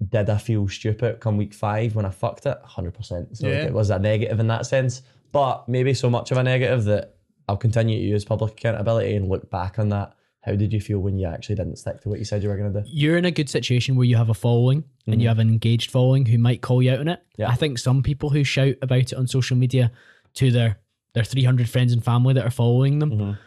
did 0.10 0.30
I 0.30 0.38
feel 0.38 0.68
stupid 0.68 1.20
come 1.20 1.38
week 1.38 1.54
five 1.54 1.96
when 1.96 2.06
I 2.06 2.10
fucked 2.10 2.46
it? 2.46 2.58
100%. 2.66 3.38
So 3.38 3.48
like, 3.48 3.54
it 3.56 3.74
was 3.74 3.90
a 3.90 4.00
negative 4.00 4.40
in 4.40 4.48
that 4.48 4.66
sense, 4.66 5.04
but 5.32 5.68
maybe 5.70 5.94
so 5.94 6.10
much 6.10 6.32
of 6.32 6.38
a 6.38 6.44
negative 6.44 6.86
that 6.86 7.16
I'll 7.48 7.58
continue 7.58 7.98
to 8.00 8.04
use 8.04 8.26
public 8.26 8.54
accountability 8.54 9.16
and 9.16 9.30
look 9.30 9.50
back 9.50 9.78
on 9.80 9.90
that. 9.90 10.14
How 10.42 10.56
did 10.56 10.74
you 10.74 10.82
feel 10.82 11.00
when 11.00 11.18
you 11.20 11.28
actually 11.28 11.56
didn't 11.56 11.76
stick 11.78 12.02
to 12.02 12.10
what 12.10 12.18
you 12.20 12.26
said 12.26 12.42
you 12.42 12.50
were 12.50 12.58
going 12.58 12.74
to 12.74 12.82
do? 12.82 12.90
You're 12.92 13.18
in 13.18 13.26
a 13.26 13.32
good 13.32 13.50
situation 13.50 13.96
where 13.96 14.06
you 14.08 14.16
have 14.16 14.30
a 14.30 14.34
following 14.34 14.84
and 15.06 15.22
you 15.22 15.28
have 15.28 15.38
an 15.40 15.50
engaged 15.50 15.92
following 15.92 16.26
who 16.26 16.38
might 16.40 16.62
call 16.62 16.82
you 16.82 16.92
out 16.92 17.00
on 17.00 17.08
it. 17.10 17.24
Yeah. 17.38 17.50
I 17.50 17.56
think 17.56 17.78
some 17.78 18.02
people 18.02 18.30
who 18.32 18.44
shout 18.44 18.76
about 18.82 18.98
it 19.12 19.14
on 19.14 19.28
social 19.28 19.56
media 19.58 19.92
to 20.36 20.50
their 20.52 20.80
their 21.14 21.24
300 21.26 21.70
friends 21.70 21.92
and 21.94 22.04
family 22.04 22.34
that 22.34 22.46
are 22.46 22.50
following 22.52 23.00
them, 23.00 23.12
Mhm. 23.12 23.38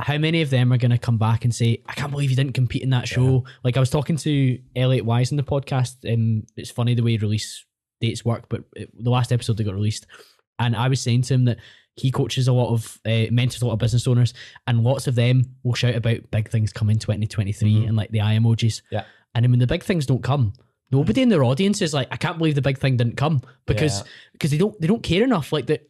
how 0.00 0.18
many 0.18 0.42
of 0.42 0.50
them 0.50 0.72
are 0.72 0.76
going 0.78 0.90
to 0.90 0.98
come 0.98 1.16
back 1.16 1.44
and 1.44 1.54
say, 1.54 1.80
I 1.86 1.92
can't 1.94 2.10
believe 2.10 2.28
you 2.28 2.36
didn't 2.36 2.54
compete 2.54 2.82
in 2.82 2.90
that 2.90 3.06
show? 3.08 3.44
Like 3.64 3.76
I 3.76 3.80
was 3.80 3.88
talking 3.90 4.16
to 4.16 4.58
Elliot 4.76 5.04
Wise 5.04 5.30
in 5.30 5.36
the 5.36 5.42
podcast. 5.44 6.12
Um, 6.12 6.44
it's 6.56 6.70
funny 6.70 6.94
the 6.94 7.02
way 7.04 7.16
release 7.16 7.64
dates 8.00 8.24
work, 8.24 8.48
but 8.48 8.64
it, 8.76 8.90
the 9.02 9.10
last 9.10 9.32
episode 9.32 9.56
they 9.56 9.64
got 9.64 9.74
released. 9.74 10.06
And 10.58 10.74
I 10.76 10.88
was 10.88 11.00
saying 11.00 11.22
to 11.22 11.34
him 11.34 11.44
that 11.46 11.58
he 12.00 12.10
coaches 12.10 12.48
a 12.48 12.52
lot 12.52 12.72
of 12.72 13.00
uh, 13.06 13.26
mentors 13.30 13.62
a 13.62 13.66
lot 13.66 13.72
of 13.74 13.78
business 13.78 14.06
owners, 14.06 14.34
and 14.66 14.82
lots 14.84 15.06
of 15.06 15.14
them 15.14 15.44
will 15.62 15.74
shout 15.74 15.94
about 15.94 16.30
big 16.30 16.48
things 16.50 16.72
coming 16.72 16.98
2023 16.98 17.72
Mhm. 17.74 17.88
and 17.88 17.96
like 17.96 18.10
the 18.10 18.20
eye 18.20 18.36
emojis. 18.36 18.82
Yeah. 18.90 19.04
And 19.34 19.44
then 19.44 19.50
when 19.52 19.60
the 19.60 19.66
big 19.66 19.82
things 19.82 20.06
don't 20.06 20.22
come, 20.22 20.52
nobody 20.90 21.22
in 21.22 21.28
their 21.28 21.44
audience 21.44 21.82
is 21.82 21.92
like, 21.94 22.08
I 22.10 22.16
can't 22.16 22.38
believe 22.38 22.54
the 22.54 22.62
big 22.62 22.78
thing 22.78 22.96
didn't 22.96 23.16
come 23.16 23.40
because 23.66 24.00
Yeah. 24.00 24.06
because 24.32 24.50
they 24.50 24.58
don't 24.58 24.80
they 24.80 24.86
don't 24.86 25.02
care 25.02 25.22
enough. 25.24 25.52
Like 25.52 25.66
the 25.66 25.80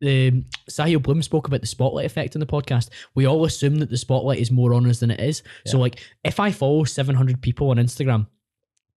the 0.00 0.44
Sahil 0.70 1.02
Bloom 1.02 1.22
spoke 1.22 1.46
about 1.46 1.60
the 1.60 1.66
spotlight 1.66 2.06
effect 2.06 2.34
in 2.34 2.40
the 2.40 2.46
podcast. 2.46 2.88
We 3.14 3.26
all 3.26 3.44
assume 3.44 3.76
that 3.80 3.90
the 3.90 3.98
spotlight 3.98 4.38
is 4.38 4.50
more 4.50 4.72
on 4.72 4.88
us 4.88 5.00
than 5.00 5.10
it 5.10 5.20
is. 5.20 5.42
So 5.66 5.78
like 5.78 6.00
if 6.24 6.40
I 6.40 6.52
follow 6.52 6.84
700 6.84 7.42
people 7.42 7.68
on 7.70 7.76
Instagram, 7.76 8.26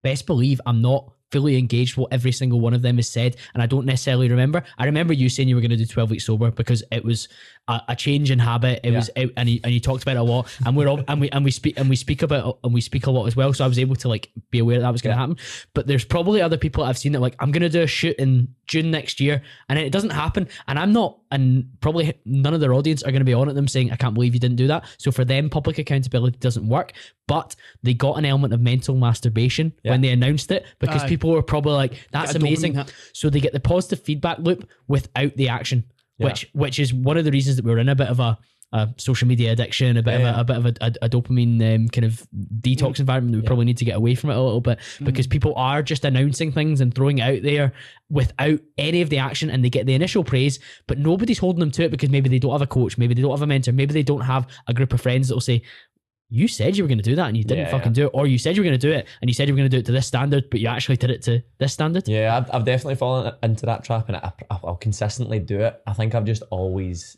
best 0.01 0.25
believe 0.25 0.61
I'm 0.65 0.81
not 0.81 1.11
fully 1.33 1.57
engaged 1.57 1.97
what 1.97 2.13
every 2.13 2.31
single 2.31 2.59
one 2.59 2.75
of 2.75 2.83
them 2.83 2.97
has 2.97 3.09
said 3.09 3.35
and 3.53 3.63
I 3.63 3.65
don't 3.65 3.87
necessarily 3.87 4.29
remember. 4.29 4.63
I 4.77 4.85
remember 4.85 5.13
you 5.13 5.27
saying 5.29 5.49
you 5.49 5.55
were 5.55 5.61
going 5.61 5.71
to 5.71 5.77
do 5.77 5.85
12 5.85 6.11
weeks 6.11 6.25
sober 6.25 6.51
because 6.51 6.83
it 6.91 7.03
was 7.03 7.27
a, 7.67 7.81
a 7.89 7.95
change 7.95 8.29
in 8.29 8.39
habit. 8.39 8.81
It 8.83 8.91
Yeah. 8.91 8.97
was 8.97 9.09
it, 9.15 9.31
and 9.37 9.47
he 9.47 9.61
and 9.63 9.73
you 9.73 9.79
talked 9.79 10.03
about 10.03 10.17
it 10.17 10.19
a 10.19 10.23
lot 10.23 10.47
and 10.65 10.75
we're 10.75 10.87
all 10.87 11.01
and 11.07 11.21
we 11.21 11.29
and 11.29 11.45
we 11.45 11.51
speak 11.51 11.79
and 11.79 11.89
we 11.89 11.95
speak 11.95 12.21
about 12.21 12.59
and 12.63 12.73
we 12.73 12.81
speak 12.81 13.07
a 13.07 13.11
lot 13.11 13.25
as 13.25 13.35
well. 13.35 13.53
So 13.53 13.63
I 13.63 13.67
was 13.67 13.79
able 13.79 13.95
to 13.97 14.09
like 14.09 14.31
be 14.51 14.59
aware 14.59 14.77
that, 14.79 14.83
that 14.83 14.91
was 14.91 15.01
going 15.01 15.15
to 15.15 15.17
Yeah. 15.17 15.27
happen. 15.27 15.37
But 15.73 15.87
there's 15.87 16.03
probably 16.03 16.41
other 16.41 16.57
people 16.57 16.83
I've 16.83 16.97
seen 16.97 17.13
that 17.13 17.21
like 17.21 17.35
I'm 17.39 17.51
going 17.51 17.61
to 17.61 17.69
do 17.69 17.81
a 17.81 17.87
shoot 17.87 18.17
in 18.17 18.49
June 18.67 18.91
next 18.91 19.19
year 19.21 19.41
and 19.69 19.79
it 19.79 19.91
doesn't 19.91 20.09
happen 20.11 20.47
and 20.67 20.77
I'm 20.77 20.91
not 20.91 21.19
and 21.31 21.67
probably 21.79 22.13
none 22.25 22.53
of 22.53 22.59
their 22.59 22.73
audience 22.73 23.01
are 23.03 23.11
going 23.11 23.21
to 23.21 23.25
be 23.25 23.33
on 23.33 23.47
at 23.49 23.55
them 23.55 23.67
saying 23.67 23.91
I 23.91 23.95
can't 23.95 24.13
believe 24.13 24.33
you 24.33 24.39
didn't 24.39 24.57
do 24.57 24.67
that. 24.67 24.85
So 24.97 25.11
for 25.11 25.23
them 25.25 25.49
public 25.49 25.77
accountability 25.77 26.37
doesn't 26.39 26.67
work, 26.67 26.93
but 27.27 27.55
they 27.81 27.93
got 27.93 28.17
an 28.17 28.25
element 28.25 28.53
of 28.53 28.59
mental 28.61 28.95
masturbation 28.95 29.73
Yeah. 29.83 29.91
when 29.91 30.01
they 30.01 30.09
announced 30.09 30.51
it 30.51 30.65
because 30.79 31.03
Aye. 31.03 31.07
people 31.09 31.31
were 31.31 31.41
probably 31.41 31.73
like 31.73 32.07
that's 32.11 32.33
Get 32.33 32.41
a 32.41 32.45
dopamine 32.45 32.47
amazing. 32.47 32.85
So 33.13 33.29
they 33.29 33.39
get 33.39 33.53
the 33.53 33.59
positive 33.59 34.01
feedback 34.03 34.39
loop 34.39 34.69
without 34.87 35.35
the 35.37 35.49
action, 35.49 35.85
Yeah. 36.17 36.27
which 36.27 36.49
which 36.53 36.79
is 36.79 36.93
one 36.93 37.17
of 37.17 37.25
the 37.25 37.31
reasons 37.31 37.55
that 37.57 37.65
we're 37.65 37.79
in 37.79 37.89
a 37.89 37.95
bit 37.95 38.07
of 38.07 38.19
a, 38.19 38.37
a 38.71 38.89
social 38.97 39.27
media 39.27 39.51
addiction, 39.51 39.97
a 39.97 40.03
bit 40.03 40.19
Yeah. 40.19 40.29
of 40.31 40.37
a, 40.37 40.41
a 40.41 40.43
bit 40.43 40.57
of 40.57 40.65
a, 40.65 40.73
a, 40.81 41.05
a 41.05 41.09
dopamine 41.09 41.75
um, 41.75 41.87
kind 41.89 42.05
of 42.05 42.25
detox 42.61 42.99
environment. 42.99 43.33
That 43.35 43.41
we 43.41 43.47
probably 43.47 43.65
need 43.65 43.77
to 43.77 43.85
get 43.85 43.95
away 43.97 44.15
from 44.15 44.29
it 44.31 44.35
a 44.35 44.41
little 44.41 44.61
bit 44.61 44.77
Mm-hmm. 44.79 45.05
because 45.05 45.27
people 45.27 45.53
are 45.55 45.81
just 45.83 46.05
announcing 46.05 46.51
things 46.51 46.81
and 46.81 46.93
throwing 46.93 47.17
it 47.19 47.21
out 47.21 47.41
there 47.43 47.73
without 48.09 48.59
any 48.77 49.01
of 49.01 49.09
the 49.09 49.17
action, 49.17 49.49
and 49.49 49.63
they 49.63 49.69
get 49.69 49.85
the 49.87 49.93
initial 49.95 50.23
praise, 50.23 50.59
but 50.87 50.97
nobody's 50.97 51.39
holding 51.39 51.59
them 51.59 51.71
to 51.71 51.83
it 51.83 51.91
because 51.91 52.09
maybe 52.09 52.29
they 52.29 52.39
don't 52.39 52.51
have 52.51 52.61
a 52.61 52.67
coach, 52.67 52.97
maybe 52.97 53.13
they 53.13 53.21
don't 53.21 53.31
have 53.31 53.41
a 53.41 53.47
mentor, 53.47 53.71
maybe 53.71 53.93
they 53.93 54.03
don't 54.03 54.21
have 54.21 54.45
a 54.67 54.73
group 54.73 54.93
of 54.93 55.01
friends 55.01 55.27
that 55.27 55.35
will 55.35 55.41
say. 55.41 55.61
You 56.35 56.47
said 56.47 56.75
you 56.75 56.83
were 56.83 56.87
going 56.87 56.97
to 56.97 57.03
do 57.03 57.15
that 57.15 57.27
and 57.27 57.37
you 57.37 57.43
didn't 57.43 57.65
Yeah, 57.65 57.71
fucking 57.71 57.93
do 57.93 58.07
it, 58.07 58.11
or 58.15 58.25
you 58.25 58.39
said 58.39 58.55
you 58.55 58.63
were 58.63 58.67
going 58.67 58.79
to 58.79 58.87
do 58.87 58.91
it 58.91 59.07
and 59.21 59.29
you 59.29 59.35
said 59.35 59.47
you 59.47 59.53
were 59.53 59.57
going 59.57 59.69
to 59.69 59.77
do 59.77 59.79
it 59.81 59.85
to 59.85 59.91
this 59.91 60.07
standard, 60.07 60.49
but 60.49 60.59
you 60.59 60.67
actually 60.67 60.97
did 60.97 61.11
it 61.11 61.21
to 61.23 61.43
this 61.59 61.73
standard. 61.73 62.07
Yeah, 62.07 62.35
I've, 62.35 62.49
I've 62.51 62.65
definitely 62.65 62.95
fallen 62.95 63.31
into 63.43 63.67
that 63.67 63.83
trap, 63.83 64.07
and 64.07 64.17
I, 64.17 64.31
I'll 64.49 64.75
consistently 64.77 65.37
do 65.37 65.59
it. 65.59 65.79
I 65.85 65.93
think 65.93 66.15
I've 66.15 66.25
just 66.25 66.41
always 66.49 67.17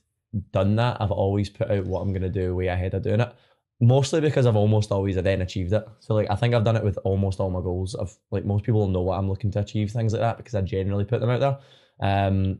done 0.52 0.76
that. 0.76 0.98
I've 1.00 1.12
always 1.12 1.50
put 1.50 1.72
out 1.72 1.86
what 1.86 2.02
I'm 2.02 2.12
gonna 2.12 2.28
do 2.28 2.56
way 2.58 2.68
ahead 2.68 2.94
of 2.94 3.04
doing 3.04 3.22
it. 3.22 3.34
Mostly 3.80 4.20
because 4.20 4.46
I've 4.46 4.58
almost 4.58 4.92
always 4.92 5.16
then 5.16 5.42
achieved 5.42 5.72
it. 5.72 5.86
So 6.02 6.14
like 6.14 6.30
I 6.30 6.36
think 6.36 6.54
I've 6.54 6.66
done 6.66 6.76
it 6.76 6.84
with 6.84 7.00
almost 7.06 7.40
all 7.40 7.50
my 7.50 7.62
goals. 7.62 7.96
Of 7.96 8.14
like 8.32 8.44
most 8.44 8.66
people 8.66 8.86
know 8.90 9.02
what 9.02 9.18
I'm 9.18 9.30
looking 9.30 9.52
to 9.52 9.60
achieve, 9.60 9.92
things 9.92 10.12
like 10.12 10.22
that, 10.22 10.36
because 10.36 10.56
I 10.56 10.62
generally 10.62 11.06
put 11.06 11.22
them 11.22 11.30
out 11.30 11.40
there. 11.40 11.58
Um, 12.02 12.60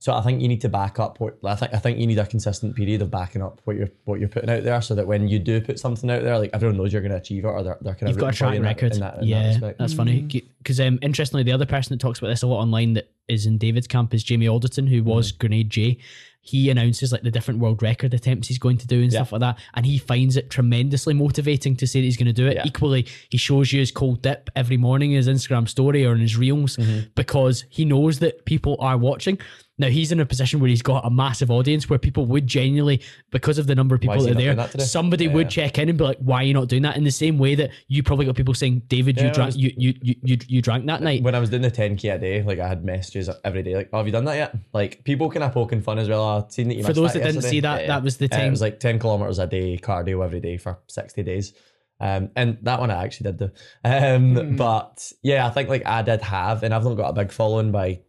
so 0.00 0.12
I 0.14 0.22
think 0.22 0.40
you 0.40 0.46
need 0.48 0.60
to 0.60 0.68
back 0.68 1.00
up 1.00 1.18
what 1.18 1.38
I 1.44 1.54
think. 1.56 1.74
I 1.74 1.78
think 1.78 1.98
you 1.98 2.06
need 2.06 2.18
a 2.18 2.26
consistent 2.26 2.76
period 2.76 3.02
of 3.02 3.10
backing 3.10 3.42
up 3.42 3.60
what 3.64 3.76
you're 3.76 3.90
what 4.04 4.20
you're 4.20 4.28
putting 4.28 4.48
out 4.50 4.62
there, 4.62 4.80
so 4.80 4.94
that 4.94 5.06
when 5.06 5.26
you 5.28 5.38
do 5.38 5.60
put 5.60 5.78
something 5.78 6.08
out 6.10 6.22
there, 6.22 6.38
like 6.38 6.50
everyone 6.52 6.76
knows 6.76 6.92
you're 6.92 7.02
going 7.02 7.12
to 7.12 7.18
achieve 7.18 7.44
it, 7.44 7.48
or 7.48 7.62
they're, 7.62 7.78
they're 7.80 7.94
kind 7.94 8.04
of 8.04 8.08
You've 8.10 8.18
got 8.18 8.40
a 8.40 8.44
rooting 8.46 8.62
track 8.62 8.76
record. 8.76 8.94
in 8.94 9.00
that- 9.00 9.14
in 9.14 9.20
that 9.20 9.26
yeah, 9.26 9.48
respect. 9.48 9.78
that's 9.78 9.94
funny. 9.94 10.22
Because 10.58 10.80
um, 10.80 10.98
interestingly, 11.02 11.42
the 11.42 11.52
other 11.52 11.66
person 11.66 11.94
that 11.94 12.00
talks 12.00 12.18
about 12.20 12.28
this 12.28 12.42
a 12.42 12.46
lot 12.46 12.60
online 12.60 12.92
that 12.94 13.10
is 13.28 13.44
in 13.46 13.58
David's 13.58 13.86
camp 13.88 14.14
is 14.14 14.22
Jamie 14.22 14.46
Alderton, 14.48 14.86
who 14.86 15.02
was 15.02 15.32
Mm. 15.32 15.38
Grenade 15.38 15.70
J. 15.70 15.98
He 16.40 16.70
announces 16.70 17.12
like 17.12 17.22
the 17.22 17.30
different 17.30 17.60
world 17.60 17.82
record 17.82 18.14
attempts 18.14 18.48
he's 18.48 18.58
going 18.58 18.78
to 18.78 18.86
do 18.86 19.02
and 19.02 19.12
Yeah. 19.12 19.18
stuff 19.18 19.32
like 19.32 19.40
that, 19.40 19.58
and 19.74 19.84
he 19.84 19.98
finds 19.98 20.36
it 20.36 20.48
tremendously 20.48 21.12
motivating 21.12 21.76
to 21.76 21.86
say 21.86 22.00
that 22.00 22.04
he's 22.06 22.16
going 22.16 22.26
to 22.28 22.32
do 22.32 22.46
it. 22.46 22.54
Yeah. 22.56 22.62
Equally, 22.64 23.06
he 23.28 23.36
shows 23.36 23.70
you 23.72 23.80
his 23.80 23.90
cold 23.90 24.22
dip 24.22 24.48
every 24.56 24.76
morning 24.78 25.10
in 25.10 25.16
his 25.18 25.28
Instagram 25.28 25.68
story 25.68 26.06
or 26.06 26.14
in 26.14 26.20
his 26.20 26.36
reels 26.38 26.76
Mm-hmm. 26.76 27.08
because 27.16 27.64
he 27.68 27.84
knows 27.84 28.20
that 28.20 28.44
people 28.46 28.76
are 28.78 28.96
watching. 28.96 29.38
Now 29.78 29.88
he's 29.88 30.10
in 30.10 30.18
a 30.20 30.26
position 30.26 30.58
where 30.60 30.68
he's 30.68 30.82
got 30.82 31.06
a 31.06 31.10
massive 31.10 31.50
audience 31.50 31.88
where 31.88 31.98
people 31.98 32.26
would 32.26 32.46
genuinely, 32.46 33.00
because 33.30 33.58
of 33.58 33.66
the 33.68 33.74
number 33.74 33.94
of 33.94 34.00
people 34.00 34.20
that 34.22 34.32
are 34.32 34.34
there, 34.34 34.54
that 34.54 34.80
somebody 34.82 35.26
Yeah. 35.26 35.34
would 35.34 35.50
check 35.50 35.78
in 35.78 35.88
and 35.88 35.96
be 35.96 36.04
like, 36.04 36.18
"Why 36.18 36.38
are 36.38 36.42
you 36.44 36.54
not 36.54 36.68
doing 36.68 36.82
that?" 36.82 36.96
In 36.96 37.04
the 37.04 37.10
same 37.12 37.38
way 37.38 37.54
that 37.54 37.70
you 37.86 38.02
probably 38.02 38.26
got 38.26 38.34
people 38.34 38.54
saying, 38.54 38.82
"David, 38.88 39.16
you 39.18 39.24
Yeah, 39.24 39.30
I 39.30 39.34
drank, 39.34 39.46
was- 39.48 39.56
you, 39.56 39.72
you 39.76 39.94
you 40.02 40.14
you 40.22 40.38
you 40.48 40.62
drank 40.62 40.84
that 40.86 41.00
night." 41.02 41.22
when 41.22 41.34
I 41.34 41.38
was 41.38 41.50
doing 41.50 41.62
the 41.62 41.70
10k 41.70 42.10
a 42.14 42.18
day, 42.18 42.42
like 42.42 42.58
I 42.58 42.66
had 42.66 42.84
messages 42.84 43.30
every 43.44 43.62
day, 43.62 43.76
like, 43.76 43.88
"Oh, 43.92 43.98
have 43.98 44.06
you 44.06 44.12
done 44.12 44.24
that 44.24 44.36
yet?" 44.36 44.56
Like 44.72 45.04
people 45.04 45.30
kind 45.30 45.44
of 45.44 45.52
poking 45.52 45.80
fun 45.80 45.98
as 45.98 46.08
well. 46.08 46.22
"Oh, 46.24 46.44
I've 46.44 46.52
seen 46.52 46.68
that 46.68 46.74
you 46.74 46.82
For 46.82 46.92
those 46.92 47.12
that 47.12 47.20
didn't 47.20 47.36
yesterday." 47.36 47.50
see 47.50 47.60
that, 47.60 47.86
that 47.86 48.02
was 48.02 48.16
the 48.16 48.26
Uh, 48.26 48.36
time. 48.36 48.46
it 48.48 48.50
was 48.50 48.60
like 48.60 48.80
10 48.80 48.98
kilometers 48.98 49.38
a 49.38 49.46
day 49.46 49.78
cardio 49.78 50.24
every 50.24 50.40
day 50.40 50.56
for 50.56 50.78
60 50.88 51.22
days. 51.22 51.52
Um, 52.00 52.30
and 52.36 52.58
that 52.62 52.78
one 52.78 52.90
I 52.92 53.02
actually 53.04 53.32
did 53.32 53.38
do. 53.38 53.50
Um, 53.84 54.36
Hmm. 54.36 54.56
but 54.56 55.12
yeah, 55.22 55.46
I 55.46 55.50
think 55.50 55.68
like 55.68 55.84
I 55.86 56.02
did 56.02 56.20
have, 56.22 56.62
and 56.62 56.72
I've 56.74 56.84
not 56.84 56.94
got 56.96 57.08
a 57.10 57.12
big 57.12 57.32
following 57.32 57.72
by, 57.72 58.00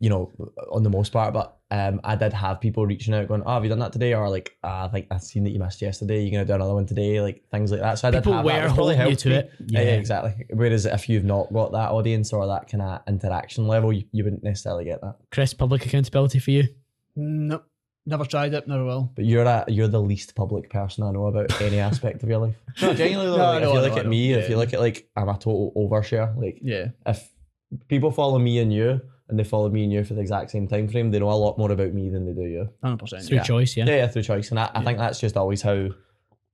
you 0.00 0.08
know, 0.08 0.32
on 0.72 0.82
the 0.82 0.90
most 0.90 1.12
part, 1.12 1.32
but 1.34 1.58
um, 1.70 2.00
I 2.02 2.16
did 2.16 2.32
have 2.32 2.60
people 2.60 2.86
reaching 2.86 3.14
out 3.14 3.28
going, 3.28 3.42
"Oh, 3.44 3.52
have 3.54 3.62
you 3.62 3.68
done 3.68 3.78
that 3.80 3.92
today?" 3.92 4.14
Or 4.14 4.28
like, 4.28 4.56
ah, 4.64 4.86
"I 4.86 4.88
think 4.88 5.06
I've 5.10 5.22
seen 5.22 5.44
that 5.44 5.50
you 5.50 5.58
missed 5.60 5.80
yesterday. 5.82 6.22
You're 6.22 6.32
gonna 6.32 6.44
do 6.46 6.54
another 6.54 6.74
one 6.74 6.86
today?" 6.86 7.20
Like 7.20 7.44
things 7.50 7.70
like 7.70 7.80
that. 7.80 7.98
So 7.98 8.08
I 8.08 8.10
did 8.10 8.20
People 8.24 8.32
have 8.32 8.44
were 8.44 8.50
that. 8.52 8.64
which 8.64 8.74
probably 8.74 8.96
holding 8.96 9.10
you 9.12 9.16
to 9.16 9.28
me. 9.28 9.34
it. 9.36 9.50
Yeah. 9.66 9.80
Yeah. 9.82 9.86
exactly. 9.90 10.46
Whereas 10.54 10.86
if 10.86 11.08
you've 11.08 11.24
not 11.24 11.52
got 11.52 11.72
that 11.72 11.90
audience 11.90 12.32
or 12.32 12.46
that 12.46 12.68
kind 12.68 12.82
of 12.82 13.02
interaction 13.06 13.68
level, 13.68 13.92
you, 13.92 14.04
you 14.10 14.24
wouldn't 14.24 14.42
necessarily 14.42 14.84
get 14.86 15.00
that. 15.02 15.16
Chris, 15.30 15.52
public 15.54 15.84
accountability 15.86 16.38
for 16.38 16.50
you. 16.50 16.64
Nope. 17.16 17.66
Never 18.06 18.24
tried 18.24 18.54
it, 18.54 18.66
never 18.66 18.84
will. 18.84 19.12
But 19.14 19.26
you're 19.26 19.44
a, 19.44 19.64
you're 19.68 19.86
the 19.86 20.00
least 20.00 20.34
public 20.34 20.70
person 20.70 21.04
I 21.04 21.10
know 21.12 21.26
about 21.26 21.60
any 21.62 21.78
aspect 21.78 22.22
of 22.22 22.28
your 22.30 22.38
life. 22.38 22.56
No, 22.80 22.94
genuinely. 22.94 23.36
No, 23.36 23.44
like, 23.44 23.56
I 23.56 23.60
know, 23.60 23.68
if 23.68 23.74
you 23.74 23.78
I 23.78 23.82
look 23.82 23.92
know, 23.92 23.98
at 23.98 24.04
know. 24.06 24.10
me, 24.10 24.32
if 24.32 24.48
you 24.48 24.56
look 24.56 24.72
at 24.72 24.80
like 24.80 25.08
I'm 25.14 25.28
a 25.28 25.34
total 25.34 25.72
overshare. 25.76 26.34
Like 26.36 26.58
Yeah. 26.62 26.88
if 27.06 27.28
people 27.88 28.10
follow 28.10 28.38
me 28.38 28.58
and 28.58 28.72
you 28.72 29.02
and 29.30 29.38
they 29.38 29.44
follow 29.44 29.68
me 29.70 29.84
and 29.84 29.92
you 29.92 30.04
for 30.04 30.14
the 30.14 30.20
exact 30.20 30.50
same 30.50 30.68
time 30.68 30.88
frame, 30.88 31.10
they 31.10 31.18
know 31.18 31.30
a 31.30 31.32
lot 31.32 31.56
more 31.58 31.70
about 31.72 31.92
me 31.92 32.08
than 32.10 32.26
they 32.26 32.32
do 32.32 32.48
you. 32.48 32.68
100%. 32.84 33.26
Through 33.26 33.36
Yeah. 33.38 33.42
choice, 33.42 33.76
yeah. 33.76 33.86
Yeah, 33.86 33.96
yeah, 33.96 34.06
through 34.08 34.22
choice. 34.22 34.50
And 34.50 34.58
I, 34.60 34.70
I 34.74 34.84
think 34.84 34.98
that's 34.98 35.20
just 35.20 35.36
always 35.36 35.62
how 35.62 35.88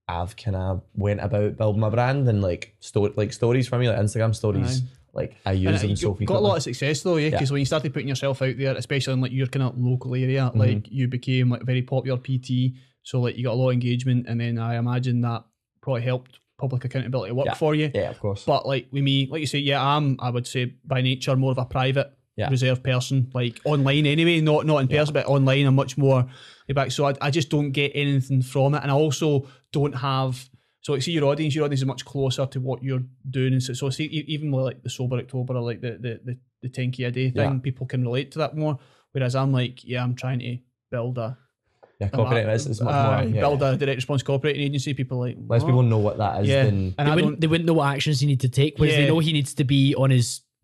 I've 0.09 0.37
kind 0.37 0.57
of 0.57 0.83
went 0.95 1.21
about 1.21 1.57
building 1.57 1.81
my 1.81 1.91
brand 1.91 2.29
and 2.29 2.41
like 2.41 2.77
sto- 2.81 3.13
like 3.17 3.33
stories 3.33 3.67
for 3.67 3.79
me, 3.79 3.89
like 3.89 3.99
Instagram 3.99 4.35
stories. 4.35 4.83
Aye. 4.83 4.87
Like 5.15 5.37
I 5.47 5.53
use 5.53 5.67
And 5.73 5.79
them 5.81 5.91
you 5.91 5.97
so 5.97 6.13
got 6.13 6.37
a 6.37 6.41
lot 6.41 6.57
of 6.59 6.63
success 6.63 7.03
though, 7.03 7.17
yeah. 7.17 7.27
Yeah. 7.27 7.31
Because 7.31 7.51
when 7.51 7.61
you 7.61 7.65
started 7.67 7.93
putting 7.93 8.09
yourself 8.09 8.41
out 8.43 8.57
there, 8.57 8.77
especially 8.77 9.15
in 9.15 9.21
like 9.21 9.33
your 9.33 9.47
kind 9.49 9.65
of 9.65 9.79
local 9.79 10.15
area, 10.15 10.43
Mm-hmm. 10.51 10.59
like 10.59 10.89
you 10.91 11.09
became 11.09 11.51
like 11.51 11.63
a 11.63 11.65
very 11.65 11.83
popular 11.83 12.19
PT. 12.19 12.75
So 13.03 13.21
like 13.21 13.37
you 13.37 13.45
got 13.45 13.55
a 13.55 13.57
lot 13.57 13.69
of 13.69 13.73
engagement, 13.75 14.27
and 14.29 14.41
then 14.41 14.59
I 14.59 14.77
imagine 14.77 15.21
that 15.23 15.45
probably 15.81 16.03
helped 16.03 16.39
public 16.59 16.85
accountability 16.85 17.33
work 17.33 17.47
Yeah. 17.47 17.55
for 17.55 17.75
you. 17.75 17.91
yeah, 17.95 18.11
of 18.11 18.19
course. 18.21 18.45
But 18.45 18.67
like 18.67 18.87
with 18.93 19.03
me, 19.03 19.27
like 19.31 19.41
you 19.41 19.47
say, 19.47 19.59
yeah, 19.59 19.85
I'm 19.85 20.17
I 20.21 20.31
would 20.31 20.47
say 20.47 20.75
by 20.85 21.01
nature 21.01 21.35
more 21.37 21.51
of 21.53 21.59
a 21.59 21.65
private 21.65 22.13
Yeah. 22.37 22.51
reserved 22.51 22.85
person, 22.85 23.31
like 23.33 23.61
online 23.65 24.05
anyway, 24.07 24.41
not 24.41 24.67
not 24.67 24.79
in 24.79 24.89
person, 24.89 25.15
but 25.15 25.27
online 25.27 25.67
I'm 25.67 25.75
much 25.75 25.97
more 25.97 26.27
laid 26.69 26.75
back. 26.75 26.91
So 26.91 27.07
I, 27.07 27.15
I 27.21 27.31
just 27.31 27.49
don't 27.49 27.71
get 27.73 27.93
anything 27.95 28.43
from 28.43 28.75
it, 28.75 28.83
and 28.83 28.91
I 28.91 28.95
also 28.95 29.47
don't 29.73 29.95
have. 29.95 30.49
So 30.83 30.93
like, 30.93 31.03
see 31.03 31.13
your 31.13 31.25
audience, 31.25 31.55
your 31.55 31.65
audience 31.65 31.81
is 31.81 31.87
much 31.87 32.05
closer 32.05 32.47
to 32.47 32.61
what 32.61 32.83
you're 32.83 33.03
doing, 33.31 33.55
and 33.55 33.63
so, 33.63 33.73
so 33.73 33.91
see 33.91 34.05
e- 34.05 34.25
even 34.29 34.51
with 34.53 34.65
like 34.65 34.83
the 34.83 34.91
sober 34.91 35.17
October 35.17 35.55
or 35.57 35.63
like 35.63 35.81
the 35.81 35.93
the 35.93 36.21
the, 36.25 36.39
the 36.63 36.69
10k 36.69 37.07
a 37.07 37.11
day 37.11 37.31
thing, 37.31 37.53
Yeah. 37.55 37.59
people 37.63 37.87
can 37.87 38.03
relate 38.05 38.31
to 38.33 38.39
that 38.41 38.57
more. 38.57 38.79
Whereas 39.13 39.35
I'm 39.35 39.53
like, 39.53 39.83
yeah, 39.83 40.03
I'm 40.03 40.15
trying 40.15 40.41
to 40.41 40.59
build 40.91 41.17
a 41.19 41.39
yeah, 41.99 42.09
copyright 42.11 42.49
is, 42.51 42.67
is 42.67 42.81
much 42.83 42.95
uh, 42.95 43.23
more. 43.23 43.35
Yeah, 43.35 43.41
build 43.41 43.61
yeah. 43.63 43.71
a 43.73 43.77
direct 43.77 43.97
response 43.97 44.23
copywriting 44.23 44.59
agency. 44.61 44.93
People 44.93 45.25
are 45.25 45.29
like 45.29 45.37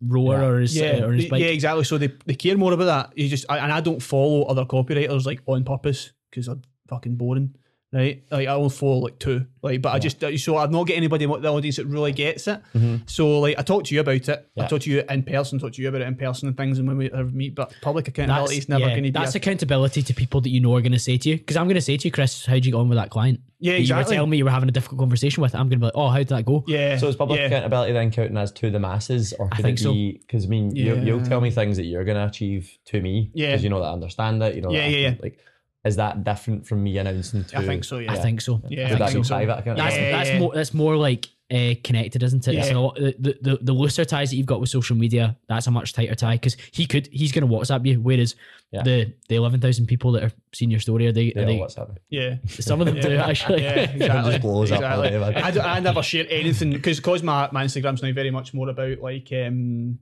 Less 0.01 0.09
"What?" 0.09 0.23
people 0.23 0.37
know 0.37 0.47
what 0.47 0.55
that 0.57 0.63
is 0.63 0.75
yeah, 0.75 0.81
than 0.81 0.91
and 0.91 0.97
They 0.97 0.97
I 0.97 0.97
wouldn't, 0.97 0.97
don't. 0.97 0.97
they 0.97 0.97
wouldn't 0.97 0.97
know 0.97 0.97
what 0.97 0.97
actions 0.97 0.97
he 0.97 0.97
need 0.97 0.97
to 0.97 0.97
take, 0.97 0.97
whereas 0.97 0.97
they 0.97 0.97
Yeah. 0.97 0.97
know 0.97 0.97
he 0.97 0.97
needs 0.97 0.97
to 0.97 0.97
be 0.97 0.97
on 0.97 0.97
his 0.97 0.97
roller 0.97 0.97
Yeah. 0.97 0.97
or 0.97 0.99
his 0.99 0.99
yeah, 0.99 1.03
uh, 1.03 1.07
or 1.07 1.13
his 1.13 1.25
bike. 1.29 1.41
yeah, 1.41 1.47
exactly. 1.47 1.83
So 1.83 1.97
they, 1.97 2.11
they 2.25 2.35
care 2.35 2.57
more 2.57 2.73
about 2.73 2.85
that. 2.85 3.17
You 3.17 3.29
just 3.29 3.45
I, 3.49 3.57
and 3.59 3.71
I 3.71 3.81
don't 3.81 4.01
follow 4.01 4.43
other 4.43 4.65
copywriters 4.65 5.25
like 5.25 5.41
on 5.45 5.63
purpose 5.63 6.11
because 6.29 6.45
they're 6.47 6.57
fucking 6.87 7.15
boring, 7.15 7.55
right? 7.93 8.23
Like 8.31 8.47
I 8.47 8.51
only 8.53 8.69
follow 8.69 8.97
like 8.99 9.19
two, 9.19 9.45
like 9.61 9.81
but 9.81 9.93
I 9.93 9.99
just 9.99 10.19
so 10.43 10.57
I'm 10.57 10.71
not 10.71 10.85
getting 10.87 10.97
anybody 11.03 11.25
in 11.25 11.29
the 11.41 11.51
audience 11.51 11.77
that 11.77 11.85
really 11.85 12.11
gets 12.11 12.47
it. 12.47 12.59
Mm-hmm. 12.75 12.95
So 13.05 13.39
like 13.39 13.57
I 13.59 13.61
talked 13.61 13.87
to 13.87 13.95
you 13.95 14.01
about 14.01 14.15
it. 14.27 14.29
I 14.29 14.61
Yeah. 14.61 14.67
talked 14.67 14.83
to 14.83 14.89
you 14.91 15.03
in 15.09 15.23
person, 15.23 15.59
talked 15.59 15.75
to 15.75 15.81
you 15.81 15.87
about 15.89 16.01
it 16.01 16.07
in 16.07 16.15
person 16.15 16.47
and 16.47 16.57
things, 16.57 16.79
and 16.79 16.87
when 16.87 16.97
we 16.97 17.11
ever 17.11 17.23
meet. 17.25 17.55
But 17.55 17.73
public 17.81 18.07
accountability 18.07 18.55
That's, 18.55 18.63
is 18.65 18.69
never 18.69 18.81
yeah, 18.81 18.87
going 18.89 19.03
to 19.03 19.07
be. 19.09 19.11
that's 19.11 19.35
a, 19.35 19.37
accountability 19.37 20.01
to 20.01 20.13
people 20.13 20.41
that 20.41 20.49
you 20.49 20.59
know 20.59 20.75
are 20.75 20.81
going 20.81 20.91
to 20.93 20.99
say 20.99 21.17
to 21.17 21.29
you. 21.29 21.37
Because 21.37 21.55
I'm 21.57 21.65
going 21.67 21.75
to 21.75 21.81
say 21.81 21.95
to 21.97 22.07
you, 22.07 22.11
Chris, 22.11 22.45
how'd 22.45 22.65
you 22.65 22.71
get 22.71 22.77
on 22.77 22.89
with 22.89 22.97
that 22.97 23.09
client? 23.11 23.39
yeah, 23.59 23.73
That 23.73 23.77
You 23.77 23.81
exactly. 23.83 24.13
were 24.13 24.15
telling 24.17 24.29
me 24.31 24.37
you 24.37 24.45
were 24.45 24.51
having 24.51 24.69
a 24.69 24.73
difficult 24.73 24.99
conversation 24.99 25.41
with. 25.41 25.53
I'm 25.55 25.69
going 25.69 25.71
to 25.71 25.77
be 25.77 25.85
like, 25.85 25.93
oh, 25.95 26.09
how 26.09 26.17
did 26.17 26.27
that 26.29 26.45
go? 26.45 26.63
yeah. 26.67 26.97
So 26.97 27.07
is 27.07 27.15
public 27.15 27.39
yeah. 27.39 27.45
accountability 27.45 27.93
then 27.93 28.11
counting 28.11 28.37
as 28.37 28.51
to 28.53 28.69
the 28.71 28.79
masses, 28.79 29.33
or 29.39 29.47
I 29.51 29.61
think 29.61 29.79
it 29.79 29.83
be? 29.85 30.21
Because 30.25 30.45
I 30.45 30.47
mean, 30.49 30.75
you, 30.75 30.95
Yeah. 30.95 31.01
you'll 31.01 31.23
tell 31.25 31.39
me 31.41 31.51
things 31.51 31.77
that 31.77 31.85
you're 31.85 32.03
going 32.03 32.17
to 32.17 32.25
achieve 32.25 32.77
to 32.85 33.01
me, 33.01 33.31
Yeah. 33.33 33.51
because 33.51 33.63
you 33.63 33.69
know 33.69 33.79
that 33.79 33.85
I 33.87 33.93
understand 33.93 34.41
it. 34.43 34.55
You 34.55 34.61
know, 34.61 34.71
Yeah, 34.71 34.89
that 34.89 34.91
yeah, 34.97 35.09
can- 35.11 35.19
Like, 35.23 35.39
is 35.85 35.95
that 35.97 36.23
different 36.23 36.65
from 36.67 36.83
me 36.83 36.97
announcing 36.97 37.43
to? 37.45 37.57
I 37.59 37.65
think 37.65 37.83
so. 37.83 37.97
Yeah. 37.99 38.11
I 38.13 38.15
think 38.17 38.41
so. 38.41 38.61
Yeah, 38.69 38.85
I 38.85 38.87
think 38.89 38.99
that 38.99 39.11
so. 39.25 39.35
private 39.35 39.59
account? 39.59 39.77
That's 39.77 39.95
Yeah, 39.95 40.11
that's 40.11 40.29
yeah. 40.29 40.39
more 40.39 40.51
that's 40.55 40.73
more 40.73 40.95
like 40.95 41.29
uh, 41.53 41.73
connected, 41.83 42.23
isn't 42.23 42.47
it? 42.47 42.55
Yeah. 42.55 42.63
So 42.63 42.93
the, 42.95 43.15
the 43.19 43.37
the 43.41 43.57
the 43.61 43.73
looser 43.73 44.05
ties 44.05 44.29
that 44.31 44.37
you've 44.37 44.45
got 44.47 44.59
with 44.61 44.69
social 44.69 44.95
media, 44.95 45.37
that's 45.47 45.67
a 45.67 45.71
much 45.71 45.93
tighter 45.93 46.15
tie 46.15 46.35
because 46.35 46.55
he 46.71 46.85
could 46.85 47.07
he's 47.11 47.31
going 47.31 47.47
to 47.47 47.53
WhatsApp 47.53 47.85
you, 47.85 47.99
whereas 47.99 48.35
Yeah. 48.71 48.81
the 48.83 49.13
the 49.27 49.35
eleven 49.35 49.59
thousand 49.59 49.87
people 49.87 50.13
that 50.13 50.23
are 50.23 50.31
seeing 50.53 50.71
your 50.71 50.79
story, 50.79 51.05
are 51.07 51.11
they, 51.11 51.33
Yeah, 51.35 51.41
are 51.41 51.45
they 51.45 51.57
what's 51.59 51.75
happening? 51.75 51.99
Yeah. 52.09 52.37
some 52.47 52.79
of 52.81 52.87
them 52.87 52.99
do 53.01 53.15
actually. 53.17 53.61
Yeah, 53.63 53.73
exactly. 53.91 54.31
just 54.31 54.41
blows 54.41 54.71
up 54.71 54.81
all 54.81 55.03
exactly. 55.03 55.09
day, 55.09 55.19
man. 55.19 55.43
I, 55.43 55.51
d- 55.51 55.59
I 55.59 55.79
never 55.81 56.01
share 56.01 56.25
anything 56.29 56.71
because 56.71 56.97
because 56.97 57.21
my, 57.23 57.49
my 57.51 57.65
Instagram's 57.65 58.01
now 58.01 58.13
very 58.13 58.31
much 58.31 58.53
more 58.53 58.69
about 58.69 58.99
like 58.99 59.27
um, 59.33 59.99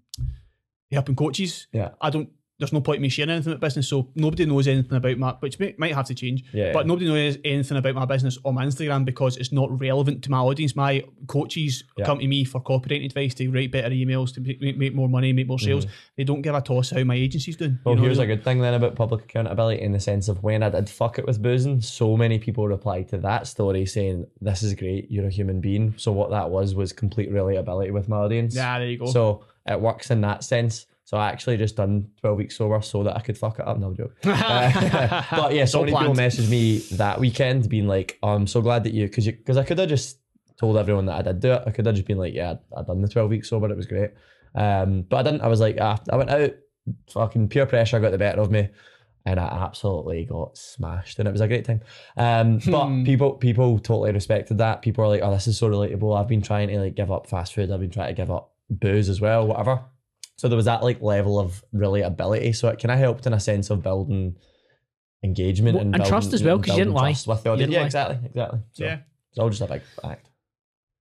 helping 0.91 1.15
coaches. 1.15 1.67
Yeah. 1.73 1.89
I 1.99 2.09
don't. 2.11 2.29
There's 2.61 2.71
no 2.73 2.81
point 2.81 2.97
in 2.97 3.01
me 3.01 3.09
sharing 3.09 3.31
anything 3.31 3.53
about 3.53 3.61
business, 3.61 3.87
so 3.87 4.07
nobody 4.15 4.45
knows 4.45 4.67
anything 4.67 4.95
about 4.95 5.17
my, 5.17 5.31
which 5.39 5.57
may, 5.59 5.73
might 5.77 5.95
have 5.95 6.05
to 6.05 6.15
change. 6.15 6.43
Yeah, 6.53 6.71
But 6.71 6.85
yeah. 6.85 6.87
nobody 6.87 7.07
knows 7.07 7.37
anything 7.43 7.77
about 7.77 7.95
my 7.95 8.05
business 8.05 8.37
on 8.45 8.53
my 8.55 8.65
Instagram 8.65 9.03
because 9.03 9.35
it's 9.37 9.51
not 9.51 9.77
relevant 9.79 10.23
to 10.25 10.31
my 10.31 10.37
audience. 10.37 10.75
My 10.75 11.03
coaches 11.27 11.83
Yeah. 11.97 12.05
come 12.05 12.19
to 12.19 12.27
me 12.27 12.43
for 12.45 12.61
copywriting 12.61 13.05
advice 13.05 13.33
to 13.35 13.49
write 13.49 13.71
better 13.71 13.89
emails 13.89 14.33
to 14.35 14.41
make, 14.41 14.77
make 14.77 14.93
more 14.93 15.09
money, 15.09 15.33
make 15.33 15.47
more 15.47 15.57
sales. 15.59 15.87
They 16.17 16.23
don't 16.23 16.41
give 16.43 16.53
a 16.53 16.61
toss 16.61 16.91
how 16.91 17.03
my 17.03 17.15
agency's 17.15 17.57
doing. 17.57 17.71
Mm-hmm. 17.71 17.81
Well, 17.83 17.95
You 17.95 18.01
know, 18.01 18.05
here's 18.05 18.19
a 18.19 18.27
good 18.27 18.43
thing 18.43 18.59
then 18.61 18.75
about 18.75 18.95
public 18.95 19.23
accountability 19.25 19.81
in 19.81 19.91
the 19.91 19.99
sense 19.99 20.27
of 20.27 20.43
when 20.43 20.61
I 20.63 20.69
did 20.69 20.89
fuck 20.89 21.17
it 21.17 21.25
with 21.25 21.41
boozing, 21.41 21.81
so 21.81 22.15
many 22.15 22.37
people 22.39 22.67
replied 22.67 23.09
to 23.09 23.17
that 23.17 23.47
story 23.47 23.85
saying, 23.87 24.27
This 24.39 24.61
is 24.61 24.75
great, 24.75 25.09
you're 25.09 25.25
a 25.27 25.31
human 25.31 25.61
being. 25.61 25.95
So 25.97 26.11
what 26.11 26.29
that 26.29 26.49
was 26.51 26.75
was 26.75 26.93
complete 26.93 27.31
relatability 27.31 27.91
with 27.91 28.07
my 28.07 28.17
audience. 28.17 28.55
Yeah, 28.55 28.77
there 28.79 28.87
you 28.89 28.97
go. 28.99 29.07
So 29.07 29.45
it 29.65 29.79
works 29.79 30.11
in 30.11 30.21
that 30.21 30.43
sense. 30.43 30.85
So 31.11 31.17
I 31.17 31.27
actually 31.27 31.57
just 31.57 31.75
done 31.75 32.07
12 32.21 32.37
weeks 32.37 32.55
sober 32.55 32.81
so 32.81 33.03
that 33.03 33.17
I 33.17 33.19
could 33.19 33.37
fuck 33.37 33.59
it 33.59 33.67
up. 33.67 33.77
No 33.77 33.93
joke. 33.93 34.15
Uh, 34.25 35.23
but 35.35 35.53
yeah, 35.53 35.65
so 35.65 35.79
all 35.79 35.85
many 35.85 35.97
people 35.97 36.13
messaged 36.13 36.49
me 36.49 36.77
that 36.95 37.19
weekend 37.19 37.67
being 37.67 37.85
like, 37.85 38.17
oh, 38.23 38.29
I'm 38.29 38.47
so 38.47 38.61
glad 38.61 38.85
that 38.85 38.93
you, 38.93 39.07
because 39.07 39.25
because 39.25 39.57
I 39.57 39.65
could 39.65 39.77
have 39.77 39.89
just 39.89 40.19
told 40.57 40.77
everyone 40.77 41.07
that 41.07 41.17
I 41.19 41.21
did 41.21 41.41
do 41.41 41.51
it. 41.51 41.63
I 41.67 41.71
could 41.71 41.85
have 41.85 41.95
just 41.95 42.07
been 42.07 42.17
like, 42.17 42.33
yeah, 42.33 42.55
I 42.77 42.83
done 42.83 43.01
the 43.01 43.09
12 43.09 43.29
weeks 43.29 43.49
sober. 43.49 43.69
It 43.69 43.75
was 43.75 43.87
great. 43.87 44.11
Um, 44.55 45.01
but 45.01 45.17
I 45.17 45.23
didn't. 45.23 45.41
I 45.41 45.47
was 45.47 45.59
like, 45.59 45.77
ah, 45.81 45.99
I 46.09 46.15
went 46.15 46.29
out, 46.29 46.51
fucking 47.11 47.49
peer 47.49 47.65
pressure 47.65 47.99
got 47.99 48.11
the 48.11 48.17
better 48.17 48.39
of 48.39 48.49
me. 48.49 48.69
And 49.25 49.37
I 49.37 49.43
absolutely 49.65 50.23
got 50.25 50.57
smashed, 50.57 51.19
and 51.19 51.27
it 51.27 51.31
was 51.31 51.41
a 51.41 51.47
great 51.47 51.65
time. 51.65 51.81
Um, 52.17 52.57
but 52.71 52.87
Hmm. 52.87 53.03
people, 53.03 53.33
people 53.33 53.77
totally 53.79 54.13
respected 54.13 54.57
that. 54.59 54.81
People 54.81 55.03
are 55.03 55.09
like, 55.09 55.21
"Oh, 55.21 55.29
this 55.31 55.45
is 55.47 55.57
so 55.57 55.69
relatable." 55.69 56.17
I've 56.17 56.27
been 56.29 56.41
trying 56.41 56.69
to 56.69 56.79
like 56.79 56.95
give 56.95 57.11
up 57.11 57.27
fast 57.27 57.53
food. 57.53 57.69
I've 57.69 57.81
been 57.81 57.91
trying 57.91 58.07
to 58.07 58.13
give 58.19 58.31
up 58.31 58.53
booze 58.71 59.09
as 59.09 59.21
well, 59.21 59.45
whatever. 59.45 59.81
So 60.41 60.49
there 60.49 60.55
was 60.55 60.65
that 60.65 60.81
like 60.81 61.03
level 61.03 61.37
of 61.39 61.63
relatability. 61.71 62.55
So 62.55 62.67
it 62.69 62.79
kind 62.81 62.91
of 62.91 62.97
helped 62.97 63.27
in 63.27 63.33
a 63.33 63.39
sense 63.39 63.69
of 63.69 63.83
building 63.83 64.35
engagement 65.23 65.75
Well, 65.75 65.83
and, 65.85 65.93
and 65.95 66.03
trust 66.03 66.31
building- 66.31 66.33
as 66.33 66.43
well, 66.43 66.57
'cause 66.57 66.67
you 66.69 66.71
building 66.71 66.83
didn't 66.85 66.95
lie. 66.95 67.11
trust 67.11 67.27
With 67.27 67.43
the 67.43 67.49
You 67.49 67.53
audience. 67.53 67.59
didn't 67.69 67.73
Yeah, 67.73 67.79
lie. 67.79 67.85
exactly, 67.85 68.25
exactly. 68.25 68.59
So 68.71 68.83
yeah. 68.85 68.97
it's 69.29 69.37
all 69.37 69.49
just 69.51 69.61
a 69.61 69.67
big 69.67 69.81
act. 70.03 70.29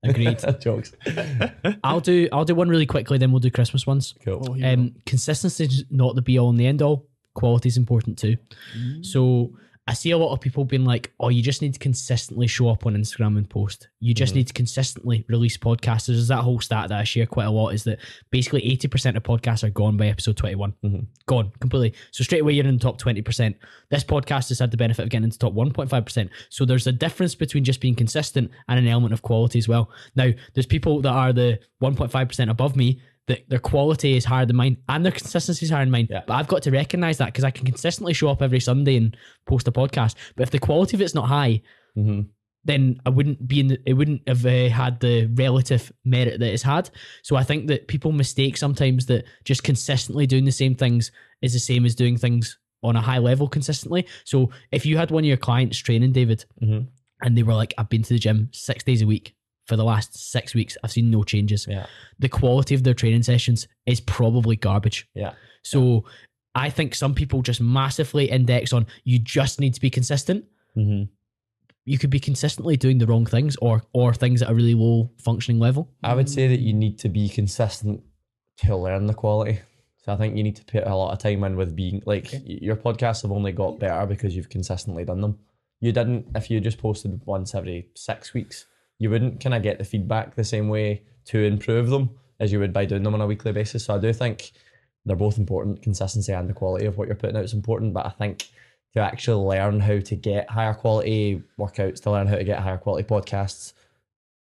Agreed. 0.03 0.39
Jokes. 0.61 0.93
I'll 1.85 2.01
do 2.01 2.29
I'll 2.33 2.45
do 2.45 2.55
one 2.55 2.69
really 2.69 2.85
quickly, 2.85 3.17
then 3.17 3.33
we'll 3.33 3.41
do 3.41 3.51
Christmas 3.51 3.87
ones. 3.87 4.15
Cool. 4.23 4.45
Oh, 4.47 4.53
here 4.53 4.67
Um, 4.75 4.95
consistency 5.07 5.65
is 5.65 5.85
not 5.91 6.17
the 6.17 6.23
be 6.23 6.39
all 6.39 6.51
and 6.51 6.61
the 6.61 6.67
end 6.67 6.83
all. 6.83 7.07
Quality 7.33 7.69
is 7.71 7.79
important 7.79 8.19
too. 8.19 8.37
Mm. 8.79 9.07
So 9.07 9.55
I 9.87 9.95
see 9.95 10.11
a 10.13 10.19
lot 10.19 10.33
of 10.33 10.41
people 10.41 10.65
being 10.65 10.85
like, 10.85 11.13
"Oh, 11.19 11.31
you 11.31 11.43
just 11.43 11.63
need 11.63 11.73
to 11.73 11.79
consistently 11.79 12.47
show 12.47 12.69
up 12.69 12.87
on 12.87 12.95
Instagram 12.95 13.37
and 13.37 13.49
post. 13.49 13.89
You 13.99 14.15
just 14.15 14.33
Mhm. 14.33 14.37
need 14.37 14.47
to 14.49 14.53
consistently 14.53 15.25
release 15.29 15.57
podcasts." 15.57 16.07
There's 16.07 16.29
that 16.29 16.43
whole 16.43 16.61
stat 16.61 16.91
that 16.91 17.01
I 17.01 17.05
share 17.05 17.27
quite 17.27 17.47
a 17.47 17.51
lot. 17.51 17.71
Is 17.71 17.85
that 17.85 17.99
basically 18.31 18.65
80% 18.65 19.17
of 19.17 19.23
podcasts 19.25 19.65
are 19.65 19.71
gone 19.71 19.97
by 19.97 20.07
episode 20.07 20.37
21, 20.37 20.75
Mhm. 20.85 21.07
gone 21.27 21.51
completely. 21.61 21.95
So 22.13 22.23
straight 22.23 22.43
away 22.43 22.53
you're 22.53 22.67
in 22.67 22.77
the 22.77 22.81
top 22.81 22.99
20%. 22.99 23.57
This 23.91 24.05
podcast 24.05 24.51
has 24.51 24.61
had 24.61 24.71
the 24.71 24.77
benefit 24.77 25.03
of 25.03 25.09
getting 25.09 25.25
into 25.25 25.39
top 25.39 25.55
1.5%. 25.55 26.31
So 26.51 26.65
there's 26.65 26.87
a 26.87 26.93
difference 26.93 27.35
between 27.35 27.65
just 27.65 27.81
being 27.81 27.97
consistent 27.97 28.51
and 28.69 28.79
an 28.79 28.87
element 28.87 29.13
of 29.13 29.23
quality 29.23 29.59
as 29.59 29.67
well. 29.67 29.91
Now 30.15 30.31
there's 30.55 30.67
people 30.67 31.01
that 31.01 31.13
are 31.13 31.33
the 31.33 31.59
1.5% 31.81 32.51
above 32.51 32.77
me 32.77 33.01
that 33.31 33.49
their 33.49 33.59
quality 33.59 34.17
is 34.17 34.25
higher 34.25 34.47
than 34.47 34.57
mine 34.57 34.77
and 34.89 35.05
their 35.05 35.13
consistency 35.13 35.65
is 35.67 35.71
higher 35.71 35.85
than 35.85 35.91
mine. 35.91 36.09
Yeah. 36.11 36.23
But 36.27 36.35
I've 36.35 36.49
got 36.49 36.63
to 36.63 36.71
recognize 36.71 37.19
that 37.19 37.27
because 37.27 37.45
I 37.45 37.51
can 37.51 37.65
consistently 37.65 38.13
show 38.13 38.29
up 38.29 38.43
every 38.43 38.61
Sunday 38.61 38.97
and 38.97 39.17
post 39.47 39.67
a 39.69 39.73
podcast. 39.73 40.15
But 40.37 40.45
if 40.45 40.51
the 40.51 40.59
quality 40.59 40.97
of 40.97 41.01
it's 41.01 41.15
not 41.15 41.29
high, 41.29 41.63
hmm 41.95 42.23
then 42.65 43.01
I 43.07 43.09
wouldn't 43.09 43.49
be 43.49 43.61
in. 43.61 43.69
The, 43.69 43.79
it 43.87 43.95
wouldn't 43.95 44.29
have 44.29 44.45
uh, 44.45 44.69
had 44.69 45.01
the 45.01 45.27
relative 45.35 45.91
merit 46.05 46.41
that 46.41 46.53
it's 46.53 46.63
had. 46.63 46.91
So 47.23 47.37
I 47.37 47.43
think 47.43 47.69
that 47.69 47.89
people 47.89 48.13
mistake 48.13 48.59
sometimes 48.59 49.07
that 49.07 49.25
just 49.45 49.63
consistently 49.63 50.27
doing 50.27 50.45
the 50.45 50.53
same 50.53 50.75
things 50.75 51.11
is 51.41 51.55
the 51.55 51.59
same 51.59 51.87
as 51.87 51.95
doing 51.95 52.19
things 52.19 52.59
on 52.83 52.97
a 52.97 53.01
high 53.01 53.17
level 53.17 53.49
consistently. 53.49 54.07
So 54.25 54.51
if 54.73 54.85
you 54.85 54.99
had 54.99 55.11
one 55.11 55.25
of 55.25 55.29
your 55.29 55.39
clients 55.39 55.79
training 55.79 56.13
David 56.13 56.45
hmm 56.59 56.81
and 57.23 57.37
they 57.37 57.43
were 57.43 57.55
like, 57.55 57.73
"I've 57.77 57.89
been 57.89 58.03
to 58.03 58.13
the 58.15 58.19
gym 58.19 58.51
six 58.53 58.85
days 58.85 59.03
a 59.03 59.07
week." 59.07 59.35
For 59.71 59.77
the 59.77 59.85
last 59.85 60.11
six 60.33 60.53
weeks, 60.55 60.77
I've 60.83 60.91
seen 60.91 61.11
no 61.11 61.23
changes. 61.25 61.67
Yeah. 61.69 61.87
The 62.19 62.29
quality 62.29 62.75
of 62.75 62.83
their 62.83 62.95
training 62.95 63.23
sessions 63.23 63.69
is 63.87 64.01
probably 64.01 64.57
garbage. 64.57 65.09
Yeah. 65.15 65.33
So 65.63 66.05
I 66.55 66.71
think 66.71 66.95
some 66.95 67.15
people 67.15 67.41
just 67.43 67.61
massively 67.61 68.25
index 68.31 68.73
on 68.73 68.87
you 69.05 69.19
just 69.19 69.61
need 69.61 69.75
to 69.75 69.81
be 69.81 69.91
consistent. 69.91 70.45
hmm 70.75 71.05
You 71.85 71.99
could 71.99 72.11
be 72.11 72.21
consistently 72.21 72.77
doing 72.77 72.99
the 72.99 73.07
wrong 73.07 73.27
things 73.27 73.57
or 73.63 73.83
or 73.93 74.13
things 74.15 74.43
at 74.43 74.51
a 74.51 74.55
really 74.55 74.75
low 74.75 75.11
functioning 75.19 75.61
level. 75.61 75.83
I 76.03 76.15
would 76.15 76.29
say 76.29 76.49
that 76.49 76.61
you 76.61 76.73
need 76.85 76.99
to 77.05 77.09
be 77.09 77.29
consistent 77.29 78.03
to 78.63 78.77
learn 78.77 79.07
the 79.07 79.15
quality. 79.15 79.61
So 80.03 80.13
I 80.13 80.17
think 80.17 80.37
you 80.37 80.43
need 80.43 80.57
to 80.57 80.65
put 80.65 80.85
a 80.87 80.95
lot 80.97 81.13
of 81.13 81.19
time 81.19 81.45
in 81.45 81.57
with 81.57 81.77
being 81.77 82.03
like 82.07 82.29
y- 82.33 82.41
your 82.69 82.77
podcasts 82.77 83.23
have 83.23 83.33
only 83.33 83.53
got 83.53 83.79
better 83.79 84.07
because 84.07 84.35
you've 84.35 84.49
consistently 84.57 85.05
done 85.05 85.21
them. 85.21 85.39
You 85.81 85.93
didn't 85.93 86.27
if 86.35 86.51
you 86.51 86.61
just 86.61 86.79
posted 86.79 87.21
once 87.27 87.55
every 87.55 87.89
six 87.95 88.35
weeks, 88.35 88.67
you 89.01 89.11
wouldn't 89.11 89.41
kind 89.41 89.55
of 89.55 89.63
get 89.63 89.79
the 89.79 89.85
feedback 89.85 90.37
the 90.37 90.45
same 90.45 90.69
way 90.69 91.03
to 91.25 91.41
improve 91.43 91.89
them 91.89 92.11
as 92.39 92.53
you 92.53 92.61
would 92.61 92.73
by 92.73 92.85
doing 92.85 93.03
them 93.03 93.15
on 93.15 93.21
a 93.21 93.27
weekly 93.27 93.51
basis. 93.51 93.85
So 93.87 93.95
I 93.97 93.99
do 93.99 94.13
think 94.13 94.53
they're 95.05 95.17
both 95.17 95.39
important. 95.39 95.83
Consistency 95.83 96.33
and 96.33 96.49
the 96.49 96.53
quality 96.55 96.87
of 96.87 96.97
what 96.99 97.09
you're 97.09 97.17
putting 97.17 97.37
out 97.37 97.45
is 97.45 97.55
important, 97.55 97.93
but 97.95 98.07
I 98.07 98.11
think 98.11 98.49
to 98.95 99.01
actually 99.01 99.45
learn 99.45 99.81
how 99.81 99.99
to 100.01 100.17
get 100.17 100.51
higher 100.51 100.75
quality 100.75 101.43
workouts, 101.59 102.03
to 102.03 102.11
learn 102.11 102.27
how 102.27 102.37
to 102.37 102.45
get 102.45 102.61
higher 102.61 102.79
quality 102.79 103.07
podcasts, 103.09 103.73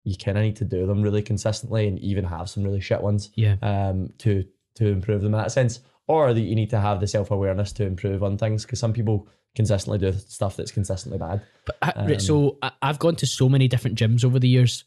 you 0.03 0.15
kind 0.17 0.37
of 0.37 0.43
need 0.43 0.55
to 0.57 0.65
do 0.65 0.85
them 0.85 1.01
really 1.01 1.21
consistently 1.21 1.87
and 1.87 1.99
even 1.99 2.25
have 2.25 2.49
some 2.49 2.63
really 2.63 2.81
shit 2.81 3.01
ones 3.01 3.31
Yeah. 3.35 3.55
um, 3.61 4.09
to 4.19 4.45
to 4.75 4.87
improve 4.87 5.21
them 5.21 5.33
in 5.33 5.39
that 5.41 5.51
sense, 5.51 5.81
or 6.07 6.33
that 6.33 6.39
you 6.41 6.55
need 6.55 6.69
to 6.71 6.79
have 6.79 6.99
the 7.01 7.07
self 7.07 7.31
awareness 7.31 7.71
to 7.73 7.85
improve 7.85 8.23
on 8.23 8.37
things 8.37 8.65
because 8.65 8.79
some 8.79 8.93
people 8.93 9.27
consistently 9.55 9.97
do 9.99 10.17
stuff 10.17 10.55
that's 10.55 10.71
consistently 10.71 11.19
bad. 11.19 11.41
But 11.65 11.97
Um, 11.97 12.19
so 12.19 12.57
I've 12.81 12.99
gone 12.99 13.15
to 13.17 13.25
so 13.25 13.49
many 13.49 13.67
different 13.67 13.97
gyms 13.97 14.23
over 14.23 14.39
the 14.39 14.47
years, 14.47 14.83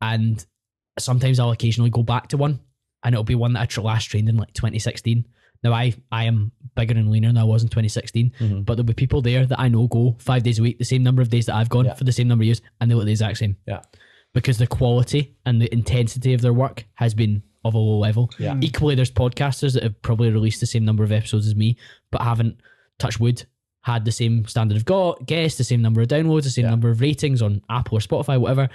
and 0.00 0.44
sometimes 0.98 1.38
I'll 1.38 1.50
occasionally 1.50 1.90
go 1.90 2.02
back 2.02 2.28
to 2.28 2.36
one, 2.36 2.60
and 3.02 3.14
it'll 3.14 3.24
be 3.24 3.34
one 3.34 3.52
that 3.54 3.78
I 3.78 3.80
last 3.80 4.06
trained 4.06 4.28
in 4.28 4.36
like 4.36 4.52
2016. 4.54 5.26
Now 5.62 5.72
I 5.72 5.94
I 6.12 6.24
am 6.24 6.52
bigger 6.76 6.94
and 6.94 7.10
leaner 7.10 7.28
than 7.28 7.36
I 7.38 7.44
was 7.44 7.62
in 7.62 7.68
2016, 7.68 8.32
Mhm. 8.38 8.64
but 8.64 8.74
there'll 8.76 8.84
be 8.86 8.94
people 8.94 9.20
there 9.22 9.44
that 9.44 9.58
I 9.58 9.68
know 9.68 9.88
go 9.88 10.16
five 10.20 10.42
days 10.44 10.58
a 10.58 10.62
week, 10.62 10.78
the 10.78 10.84
same 10.84 11.02
number 11.02 11.20
of 11.22 11.30
days 11.30 11.46
that 11.46 11.56
I've 11.56 11.68
gone 11.68 11.86
Yeah. 11.86 11.94
for 11.94 12.04
the 12.04 12.12
same 12.12 12.28
number 12.28 12.42
of 12.42 12.46
years, 12.46 12.62
and 12.80 12.90
they 12.90 12.94
look 12.94 13.06
the 13.06 13.10
exact 13.12 13.38
same. 13.38 13.56
Yeah. 13.66 13.82
because 14.34 14.58
the 14.58 14.66
quality 14.66 15.34
and 15.46 15.60
the 15.60 15.72
intensity 15.72 16.34
of 16.34 16.42
their 16.42 16.52
work 16.52 16.86
has 16.94 17.14
been 17.14 17.42
of 17.64 17.72
a 17.74 17.78
low 17.78 17.98
level. 17.98 18.30
Yeah. 18.38 18.58
Equally, 18.60 18.94
there's 18.94 19.10
podcasters 19.10 19.72
that 19.72 19.82
have 19.82 20.00
probably 20.02 20.30
released 20.30 20.60
the 20.60 20.66
same 20.66 20.84
number 20.84 21.02
of 21.02 21.10
episodes 21.10 21.46
as 21.46 21.56
me, 21.56 21.78
but 22.12 22.20
haven't 22.20 22.60
touched 22.98 23.18
wood 23.18 23.44
had 23.92 24.04
the 24.04 24.12
same 24.12 24.44
standard 24.46 24.76
of 24.76 24.84
got 24.84 25.26
guests, 25.26 25.58
the 25.58 25.64
same 25.64 25.82
number 25.82 26.00
of 26.00 26.08
downloads, 26.08 26.44
the 26.44 26.50
same 26.50 26.64
Yeah. 26.66 26.70
number 26.70 26.90
of 26.90 27.00
ratings 27.00 27.42
on 27.42 27.62
Apple 27.68 27.96
or 27.98 28.00
Spotify, 28.00 28.38
whatever. 28.38 28.68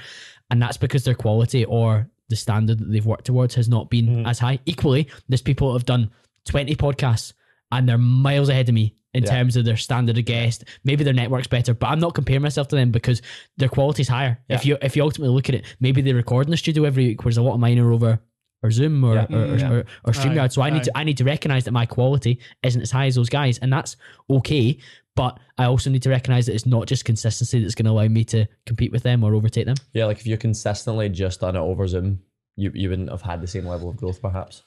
And 0.50 0.62
that's 0.62 0.78
because 0.78 1.04
their 1.04 1.16
quality 1.16 1.64
or 1.66 2.10
the 2.30 2.36
standard 2.36 2.80
that 2.80 2.90
they've 2.92 3.06
worked 3.06 3.26
towards 3.26 3.56
has 3.56 3.68
not 3.70 3.90
been 3.90 4.08
Mhm. 4.08 4.28
as 4.28 4.40
high. 4.40 4.60
Equally, 4.66 5.08
there's 5.30 5.42
people 5.42 5.68
that 5.70 5.80
have 5.80 5.86
done 5.86 6.10
20 6.46 6.76
podcasts 6.76 7.34
and 7.72 7.88
they're 7.88 7.98
miles 7.98 8.50
ahead 8.50 8.68
of 8.70 8.76
me 8.76 8.96
in 9.14 9.24
Yeah. 9.24 9.30
terms 9.30 9.56
of 9.56 9.66
their 9.66 9.78
standard 9.78 10.18
of 10.18 10.26
guest. 10.26 10.64
Maybe 10.84 11.04
their 11.04 11.14
network's 11.14 11.48
better, 11.48 11.74
but 11.74 11.88
I'm 11.88 12.00
not 12.00 12.16
comparing 12.16 12.42
myself 12.42 12.68
to 12.70 12.76
them 12.76 12.92
because 12.92 13.22
their 13.58 13.70
quality's 13.70 14.08
higher. 14.08 14.40
If 14.50 14.66
you 14.66 14.78
if 14.82 14.96
you 14.96 15.04
ultimately 15.04 15.34
look 15.36 15.50
at 15.50 15.56
it, 15.56 15.64
maybe 15.80 16.02
they 16.02 16.14
record 16.14 16.48
in 16.48 16.52
the 16.52 16.58
studio 16.58 16.84
every 16.86 17.08
week, 17.10 17.24
whereas 17.24 17.38
a 17.38 17.42
lot 17.44 17.54
of 17.54 17.60
mine 17.60 17.78
are 17.80 17.92
over 17.92 18.20
or 18.64 18.72
Zoom 18.72 19.04
or 19.04 19.16
Yeah. 19.16 19.26
or, 19.30 19.44
or, 19.54 19.58
Yeah. 19.58 19.72
or, 19.72 19.80
or 20.06 20.14
StreamYard. 20.14 20.40
Aye, 20.40 20.48
so 20.48 20.62
I 20.62 20.70
need 20.70 20.84
to 20.86 20.92
I 20.98 21.04
need 21.04 21.18
to 21.18 21.26
recognize 21.26 21.66
that 21.66 21.72
my 21.74 21.86
quality 21.86 22.40
isn't 22.64 22.82
as 22.82 22.92
high 22.92 23.08
as 23.08 23.16
those 23.16 23.30
guys, 23.30 23.58
and 23.60 23.72
that's 23.72 23.98
okay. 24.30 24.78
But 25.16 25.40
I 25.58 25.66
also 25.66 25.90
need 25.90 26.02
to 26.04 26.10
recognize 26.10 26.48
that 26.48 26.56
it's 26.56 26.66
not 26.66 26.88
just 26.88 27.06
consistency 27.06 27.62
that's 27.62 27.76
going 27.76 27.86
to 27.86 27.92
allow 27.92 28.08
me 28.08 28.24
to 28.26 28.48
compete 28.66 28.92
with 28.92 29.04
them 29.04 29.24
or 29.24 29.36
overtake 29.36 29.66
them. 29.66 29.76
Yeah, 29.94 30.06
like 30.06 30.20
if 30.20 30.26
you're 30.26 30.38
consistently 30.38 31.10
just 31.10 31.42
done 31.42 31.56
it 31.56 31.60
over 31.60 31.88
Zoom, 31.88 32.22
you 32.56 32.72
you 32.74 32.90
wouldn't 32.90 33.10
have 33.12 33.22
had 33.22 33.42
the 33.42 33.48
same 33.48 33.66
level 33.68 33.90
of 33.90 33.98
growth, 33.98 34.22
perhaps. 34.22 34.64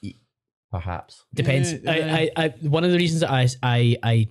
Perhaps. 0.71 1.25
Depends. 1.33 1.73
Yeah, 1.73 1.95
yeah. 1.95 2.15
I, 2.15 2.29
I, 2.35 2.45
I, 2.45 2.47
one 2.67 2.83
of 2.83 2.91
the 2.91 2.97
reasons 2.97 3.21
that 3.21 3.31
I, 3.31 3.47
I, 3.63 3.97
I, 4.03 4.27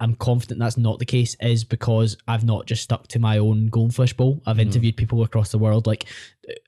am 0.00 0.14
confident 0.14 0.60
that's 0.60 0.76
not 0.78 0.98
the 1.00 1.04
case 1.04 1.36
is 1.40 1.64
because 1.64 2.16
I've 2.28 2.44
not 2.44 2.66
just 2.66 2.82
stuck 2.84 3.08
to 3.08 3.18
my 3.18 3.38
own 3.38 3.66
goldfish 3.66 4.14
bowl. 4.14 4.40
I've 4.46 4.56
Mhm. 4.56 4.62
interviewed 4.62 4.96
people 4.96 5.22
across 5.24 5.50
the 5.50 5.58
world. 5.58 5.86
Like, 5.86 6.06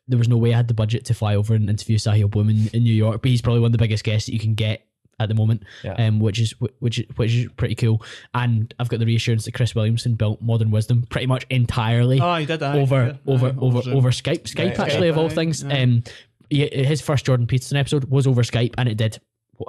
there 0.08 0.18
was 0.18 0.28
no 0.28 0.36
way 0.36 0.52
I 0.52 0.56
had 0.56 0.68
the 0.68 0.74
budget 0.74 1.04
to 1.06 1.14
fly 1.14 1.36
over 1.36 1.54
and 1.54 1.70
interview 1.70 1.98
Sahil 1.98 2.30
Bloom 2.30 2.50
in, 2.50 2.68
in 2.72 2.82
New 2.82 2.92
York, 2.92 3.22
but 3.22 3.30
he's 3.30 3.40
probably 3.40 3.60
one 3.60 3.68
of 3.68 3.72
the 3.72 3.78
biggest 3.78 4.04
guests 4.04 4.26
that 4.26 4.32
you 4.32 4.40
can 4.40 4.54
get 4.54 4.86
at 5.22 5.28
the 5.28 5.34
moment, 5.34 5.62
Yeah. 5.84 5.94
um, 5.94 6.20
which 6.20 6.38
is 6.40 6.52
which 6.80 6.98
is 6.98 7.06
which 7.16 7.32
is 7.34 7.48
pretty 7.56 7.74
cool. 7.74 8.02
And 8.34 8.72
I've 8.78 8.88
got 8.88 8.98
the 9.00 9.06
reassurance 9.06 9.44
that 9.46 9.54
Chris 9.54 9.74
Williamson 9.74 10.14
built 10.14 10.42
Modern 10.42 10.70
Wisdom 10.70 11.04
pretty 11.08 11.26
much 11.26 11.46
entirely 11.50 12.20
Oh, 12.20 12.36
he 12.36 12.46
did 12.46 12.62
aye, 12.62 12.78
over 12.78 13.06
yeah, 13.24 13.32
over 13.32 13.46
aye, 13.48 13.54
over 13.58 13.82
Zoom. 13.82 13.96
over 13.96 14.10
Skype. 14.10 14.42
Skype 14.44 14.78
Right, 14.78 14.80
actually 14.80 15.08
of 15.08 15.18
all 15.18 15.28
things. 15.28 15.64
aye, 15.64 15.70
aye. 15.70 15.82
Um, 15.82 16.02
yeah, 16.50 16.66
his 16.66 17.00
first 17.00 17.24
Jordan 17.24 17.46
Peterson 17.46 17.76
episode 17.78 18.04
was 18.04 18.26
over 18.26 18.42
Skype, 18.42 18.74
and 18.76 18.88
it 18.88 18.96
did 18.98 19.18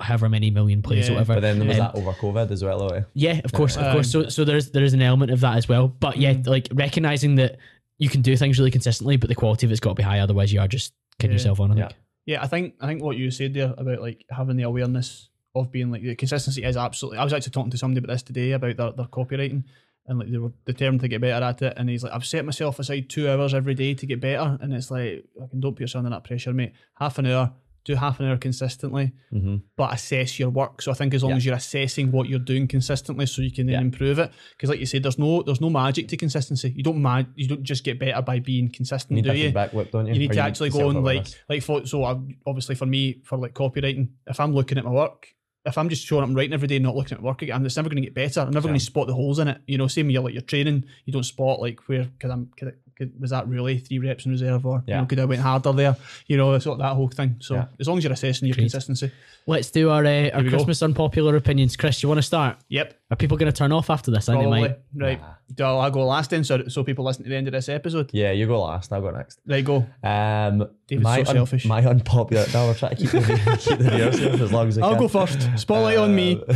however 0.01 0.27
many 0.27 0.49
million 0.49 0.81
plays, 0.81 1.05
Yeah. 1.07 1.11
or 1.11 1.15
whatever. 1.15 1.33
But 1.35 1.41
then 1.41 1.59
there 1.59 1.67
was 1.67 1.77
Um, 1.79 1.91
that 1.93 1.95
over 1.95 2.11
COVID 2.13 2.51
as 2.51 2.63
well. 2.63 2.79
Though, 2.79 2.95
eh? 2.95 3.01
yeah, 3.13 3.41
of 3.43 3.51
course, 3.51 3.77
of 3.77 3.83
Aye. 3.83 3.93
course. 3.93 4.09
So 4.11 4.27
so 4.27 4.43
there's 4.43 4.71
there 4.71 4.83
is 4.83 4.93
an 4.93 5.01
element 5.01 5.31
of 5.31 5.39
that 5.41 5.55
as 5.57 5.69
well. 5.69 5.87
But 5.87 6.17
yeah, 6.17 6.33
Mm. 6.33 6.47
like 6.47 6.67
recognizing 6.73 7.35
that 7.35 7.57
you 7.99 8.09
can 8.09 8.21
do 8.21 8.35
things 8.35 8.57
really 8.57 8.71
consistently, 8.71 9.17
but 9.17 9.29
the 9.29 9.35
quality 9.35 9.65
of 9.67 9.71
it's 9.71 9.79
got 9.79 9.91
to 9.91 9.95
be 9.95 10.03
high. 10.03 10.19
Otherwise, 10.19 10.51
you 10.51 10.59
are 10.59 10.67
just 10.67 10.93
kidding 11.19 11.31
Yeah. 11.33 11.35
yourself 11.35 11.59
on. 11.59 11.71
I 11.71 11.75
Yeah. 11.75 11.87
think. 11.89 11.97
Yeah, 12.25 12.43
I 12.43 12.47
think 12.47 12.73
I 12.81 12.87
think 12.87 13.03
what 13.03 13.17
you 13.17 13.29
said 13.31 13.53
there 13.53 13.73
about 13.77 14.01
like 14.01 14.25
having 14.31 14.57
the 14.57 14.63
awareness 14.63 15.29
of 15.55 15.71
being 15.71 15.91
like 15.91 16.01
the 16.01 16.15
consistency 16.15 16.63
is 16.63 16.77
absolutely. 16.77 17.19
I 17.19 17.23
was 17.23 17.33
actually 17.33 17.51
talking 17.51 17.71
to 17.71 17.77
somebody 17.77 18.03
about 18.03 18.13
this 18.13 18.23
today 18.23 18.51
about 18.51 18.75
their, 18.77 18.91
their 18.91 19.05
copywriting 19.05 19.63
and 20.07 20.19
like 20.19 20.29
they 20.31 20.37
were 20.37 20.51
determined 20.65 21.01
to 21.01 21.07
get 21.07 21.21
better 21.21 21.45
at 21.45 21.61
it. 21.61 21.73
And 21.77 21.89
he's 21.89 22.03
like, 22.03 22.11
I've 22.13 22.25
set 22.25 22.43
myself 22.45 22.79
aside 22.79 23.09
two 23.09 23.29
hours 23.29 23.53
every 23.53 23.73
day 23.75 23.93
to 23.93 24.05
get 24.05 24.19
better, 24.19 24.57
and 24.61 24.73
it's 24.73 24.91
like, 24.91 25.23
fucking 25.39 25.59
don't 25.61 25.73
put 25.73 25.81
yourself 25.81 26.01
under 26.05 26.15
that 26.15 26.23
pressure, 26.25 26.51
mate. 26.53 26.73
Half 26.95 27.19
an 27.19 27.27
hour, 27.27 27.53
do 27.85 27.95
half 27.95 28.19
an 28.19 28.25
hour 28.27 28.35
consistently, 28.37 29.13
Mm-hmm. 29.31 29.57
but 29.77 29.93
assess 29.93 30.39
your 30.39 30.49
work. 30.49 30.81
So 30.81 30.91
I 30.91 30.95
think 30.95 31.13
as 31.13 31.23
long 31.23 31.31
Yeah. 31.31 31.37
as 31.37 31.45
you're 31.45 31.55
assessing 31.55 32.11
what 32.11 32.27
you're 32.27 32.39
doing 32.39 32.67
consistently, 32.67 33.25
so 33.27 33.41
you 33.41 33.51
can 33.51 33.67
then 33.67 33.73
Yeah. 33.75 33.81
improve 33.81 34.19
it. 34.19 34.31
Because 34.57 34.69
like 34.69 34.79
you 34.79 34.85
said, 34.85 35.03
there's 35.03 35.17
no 35.19 35.41
there's 35.43 35.61
no 35.61 35.69
magic 35.69 36.07
to 36.09 36.17
consistency. 36.17 36.73
You 36.75 36.83
don't 36.83 37.01
mag 37.01 37.27
you 37.35 37.47
don't 37.47 37.63
just 37.63 37.83
get 37.85 37.97
better 37.99 38.21
by 38.21 38.39
being 38.39 38.69
consistent, 38.69 39.17
You 39.17 39.23
need 39.23 39.29
do 39.31 39.37
you? 39.37 39.45
feedback 39.45 39.73
loop, 39.73 39.91
don't 39.91 40.07
you? 40.07 40.13
you 40.13 40.19
need 40.19 40.31
Or 40.31 40.35
to 40.35 40.39
actually 40.41 40.69
go 40.71 40.89
and 40.89 41.03
like 41.03 41.27
like 41.47 41.61
for, 41.63 41.85
so 41.85 42.03
I, 42.03 42.19
obviously 42.45 42.75
for 42.75 42.85
me 42.85 43.21
for 43.23 43.37
like 43.37 43.53
copywriting 43.53 44.09
if 44.27 44.39
i'm 44.39 44.53
looking 44.53 44.77
at 44.77 44.83
my 44.85 44.91
work 44.91 45.27
if 45.65 45.77
i'm 45.77 45.89
just 45.89 46.05
showing 46.05 46.23
up 46.23 46.27
and 46.27 46.35
writing 46.37 46.53
every 46.53 46.67
day 46.67 46.75
and 46.77 46.83
not 46.83 46.95
looking 46.95 47.17
at 47.17 47.23
work 47.23 47.41
again 47.41 47.65
it's 47.65 47.75
never 47.77 47.89
going 47.89 48.01
to 48.01 48.05
get 48.05 48.13
better 48.13 48.41
i'm 48.41 48.51
never 48.51 48.67
going 48.67 48.77
to 48.79 48.83
spot 48.85 49.07
the 49.07 49.13
holes 49.13 49.39
in 49.39 49.47
it 49.47 49.61
you 49.67 49.77
know 49.77 49.87
same 49.87 50.07
with 50.07 50.13
your 50.13 50.23
like 50.23 50.33
your 50.33 50.41
training 50.41 50.83
you 51.05 51.13
don't 51.13 51.23
spot 51.23 51.59
like 51.59 51.79
where 51.87 52.03
because 52.03 52.31
i'm 52.31 52.49
could, 52.57 52.67
I- 52.69 52.73
could, 52.95 53.19
was 53.19 53.31
that 53.31 53.47
really 53.47 53.79
three 53.79 53.97
reps 53.97 54.25
in 54.25 54.31
reserve 54.31 54.65
or 54.67 54.77
you 54.85 54.93
Yeah. 54.93 54.99
know 55.01 55.07
could 55.07 55.19
i 55.19 55.25
went 55.25 55.41
harder 55.41 55.71
there 55.73 55.95
you 56.27 56.37
know 56.37 56.57
sort 56.59 56.75
of 56.75 56.79
that 56.85 56.93
whole 56.93 57.07
thing 57.07 57.37
so 57.39 57.55
Yeah. 57.55 57.65
as 57.79 57.87
long 57.87 57.97
as 57.97 58.03
you're 58.03 58.13
assessing 58.13 58.47
your 58.47 58.53
Great. 58.55 58.63
consistency 58.65 59.11
Let's 59.45 59.71
do 59.71 59.89
our 59.89 60.05
uh, 60.05 60.29
our 60.29 60.41
we 60.41 60.49
go. 60.49 60.55
Christmas 60.55 60.81
unpopular 60.81 61.35
opinions. 61.35 61.75
Chris, 61.75 62.01
you 62.01 62.07
want 62.07 62.17
to 62.19 62.21
start? 62.23 62.59
yep 62.69 62.97
Are 63.13 63.15
people 63.15 63.37
going 63.37 63.51
to 63.51 63.55
turn 63.55 63.71
off 63.71 63.91
after 63.91 64.09
this? 64.09 64.27
I 64.27 64.33
think 64.33 64.43
they 64.45 64.49
probably 64.49 64.69
might. 64.69 64.79
right 65.05 65.19
Nah. 65.21 65.33
do 65.53 65.65
i 65.85 65.89
go 65.91 66.03
last 66.07 66.31
then 66.31 66.43
so, 66.43 66.67
so 66.67 66.83
people 66.83 67.05
listen 67.05 67.23
to 67.23 67.29
the 67.29 67.35
end 67.35 67.47
of 67.47 67.51
this 67.53 67.69
episode 67.69 68.09
Yeah, 68.11 68.31
you 68.31 68.47
go 68.47 68.59
last. 68.63 68.91
I'll 68.91 69.01
go 69.01 69.11
next. 69.11 69.39
right 69.45 69.63
go 69.63 69.85
Um, 70.03 70.67
David's 70.87 71.03
my 71.03 71.23
so 71.23 71.33
selfish. 71.33 71.65
My 71.65 71.85
unpopular. 71.85 72.45
No, 72.53 72.67
we're 72.67 72.73
trying 72.73 72.95
to 72.95 73.01
keep 73.01 73.11
the, 73.11 73.57
keep 73.65 73.77
the 73.77 73.91
viewers 73.91 74.19
as 74.41 74.51
long 74.51 74.67
as 74.69 74.77
we 74.77 74.81
i'll 74.81 74.91
can. 74.95 74.99
go 74.99 75.07
first 75.07 75.39
spotlight 75.57 75.97
on 75.99 76.15
me 76.15 76.41
Uh, 76.49 76.55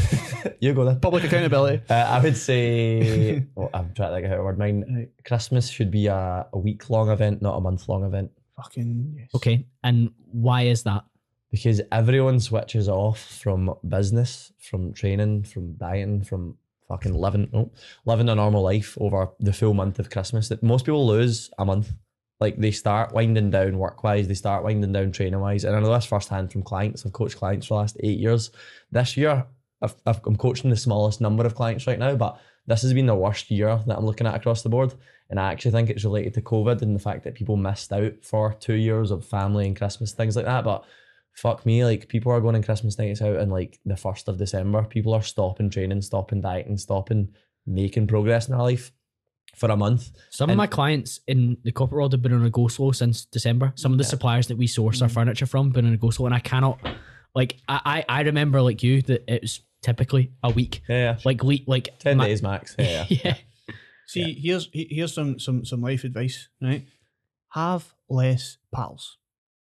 you 0.60 0.74
go 0.74 0.84
then. 0.86 1.00
public 1.00 1.24
accountability 1.26 1.84
Uh, 1.90 1.94
I 1.94 2.18
would 2.24 2.36
say, 2.38 3.46
well, 3.56 3.70
I'm 3.76 3.94
trying 3.94 4.10
to 4.10 4.16
think 4.16 4.26
of 4.26 4.32
how 4.32 4.38
to 4.38 4.44
word 4.44 4.58
mine. 4.58 4.84
right 4.96 5.10
Christmas 5.26 5.70
should 5.70 5.92
be 5.92 6.08
a, 6.08 6.48
a 6.52 6.58
week 6.58 6.90
long 6.90 7.10
event, 7.12 7.42
not 7.44 7.56
a 7.58 7.62
month 7.62 7.88
long 7.88 8.04
event, 8.04 8.32
fucking 8.56 9.16
yes 9.20 9.30
Okay, 9.36 9.66
and 9.84 10.10
why 10.32 10.64
is 10.64 10.82
that? 10.90 11.04
Because 11.58 11.82
everyone 11.92 12.40
switches 12.40 12.88
off 12.88 13.20
from 13.20 13.74
business, 13.88 14.52
from 14.60 14.94
training, 14.94 15.44
from 15.44 15.74
dieting, 15.74 16.24
from 16.24 16.58
fucking 16.88 17.14
living, 17.14 17.50
oh, 17.54 17.72
living 18.06 18.30
a 18.30 18.36
normal 18.36 18.62
life 18.62 18.98
over 19.02 19.30
the 19.40 19.54
full 19.54 19.74
month 19.74 20.00
of 20.00 20.10
Christmas. 20.10 20.50
That 20.50 20.64
most 20.64 20.86
people 20.86 21.06
lose 21.06 21.50
a 21.58 21.66
month. 21.66 21.92
Like 22.40 22.58
they 22.58 22.72
start 22.72 23.14
winding 23.14 23.50
down 23.50 23.80
work 23.80 24.04
wise, 24.04 24.28
they 24.28 24.36
start 24.36 24.64
winding 24.64 24.94
down 24.94 25.12
training 25.12 25.40
wise, 25.40 25.64
and 25.64 25.76
I 25.76 25.80
know 25.80 25.92
this 25.92 26.06
firsthand 26.06 26.52
from 26.52 26.62
clients. 26.62 27.04
I've 27.04 27.14
coached 27.14 27.38
clients 27.38 27.66
for 27.66 27.74
the 27.74 27.80
last 27.80 27.98
eight 28.04 28.20
years. 28.20 28.52
This 28.92 29.18
year, 29.18 29.44
I've, 29.82 29.96
I've, 30.06 30.22
I'm 30.24 30.36
coaching 30.36 30.70
the 30.70 30.76
smallest 30.78 31.20
number 31.20 31.46
of 31.48 31.56
clients 31.56 31.88
right 31.88 31.98
now, 31.98 32.16
but 32.16 32.40
this 32.68 32.84
has 32.84 32.94
been 32.94 33.08
the 33.08 33.16
worst 33.16 33.50
year 33.50 33.80
that 33.88 33.98
I'm 33.98 34.06
looking 34.06 34.28
at 34.28 34.36
across 34.36 34.62
the 34.62 34.70
board. 34.70 34.94
And 35.30 35.40
I 35.40 35.52
actually 35.52 35.72
think 35.72 35.90
it's 35.90 36.04
related 36.04 36.34
to 36.36 36.42
COVID 36.42 36.82
and 36.82 36.96
the 36.96 37.00
fact 37.00 37.24
that 37.24 37.36
people 37.36 37.58
missed 37.58 37.92
out 37.92 38.14
for 38.22 38.54
two 38.54 38.76
years 38.76 39.12
of 39.12 39.26
family 39.26 39.66
and 39.66 39.76
Christmas, 39.76 40.12
things 40.12 40.36
like 40.36 40.46
that. 40.46 40.64
But 40.64 40.86
fuck 41.38 41.66
me, 41.66 41.86
like 41.86 42.08
people 42.10 42.32
are 42.32 42.42
going 42.42 42.56
on 42.56 42.64
Christmas 42.64 42.98
nights 42.98 43.22
out 43.22 43.36
and 43.38 43.52
like 43.52 43.80
the 43.86 43.96
first 43.96 44.28
of 44.28 44.38
December, 44.38 44.84
people 44.84 45.14
are 45.14 45.22
stopping 45.22 45.70
training, 45.70 46.02
stopping 46.02 46.42
dieting, 46.42 46.78
stopping 46.78 47.30
making 47.66 48.08
progress 48.08 48.48
in 48.48 48.54
their 48.54 48.62
life 48.64 48.92
for 49.56 49.70
a 49.70 49.78
month. 49.78 50.10
Some 50.30 50.50
And- 50.50 50.56
of 50.56 50.58
my 50.58 50.68
clients 50.68 51.20
in 51.28 51.58
the 51.64 51.72
corporate 51.72 51.98
world 51.98 52.12
have 52.14 52.22
been 52.22 52.34
on 52.34 52.44
a 52.46 52.50
go 52.50 52.68
slow 52.68 52.92
since 52.92 53.26
December. 53.26 53.72
Some 53.76 53.92
of 53.92 53.98
the 53.98 54.04
Yeah. 54.04 54.10
suppliers 54.10 54.48
that 54.48 54.58
we 54.58 54.68
source 54.68 55.02
our 55.02 55.10
Mm. 55.10 55.14
furniture 55.14 55.46
from 55.46 55.70
been 55.72 55.86
on 55.86 55.94
a 55.94 55.98
go 55.98 56.10
slow, 56.10 56.26
and 56.26 56.36
I 56.36 56.40
cannot. 56.40 56.80
Like 57.36 57.58
I, 57.70 58.04
I, 58.10 58.20
I 58.20 58.22
remember 58.24 58.62
like 58.62 58.82
you 58.84 59.02
that 59.04 59.24
it 59.32 59.42
was 59.44 59.62
typically 59.84 60.32
a 60.44 60.50
week. 60.50 60.82
Yeah, 60.90 60.98
yeah. 61.14 61.18
Like 61.24 61.44
le- 61.44 61.66
like 61.68 61.98
ten 62.00 62.18
my- 62.18 62.28
days 62.28 62.42
max. 62.42 62.76
Yeah, 62.80 63.06
yeah. 63.10 63.20
yeah. 63.26 63.36
See, 64.08 64.34
here's 64.34 64.70
here's 64.74 65.14
some 65.14 65.38
some 65.40 65.66
some 65.66 65.82
life 65.82 66.04
advice, 66.04 66.50
right? 66.62 66.86
Have 67.50 67.94
less 68.10 68.58
pals, 68.74 69.18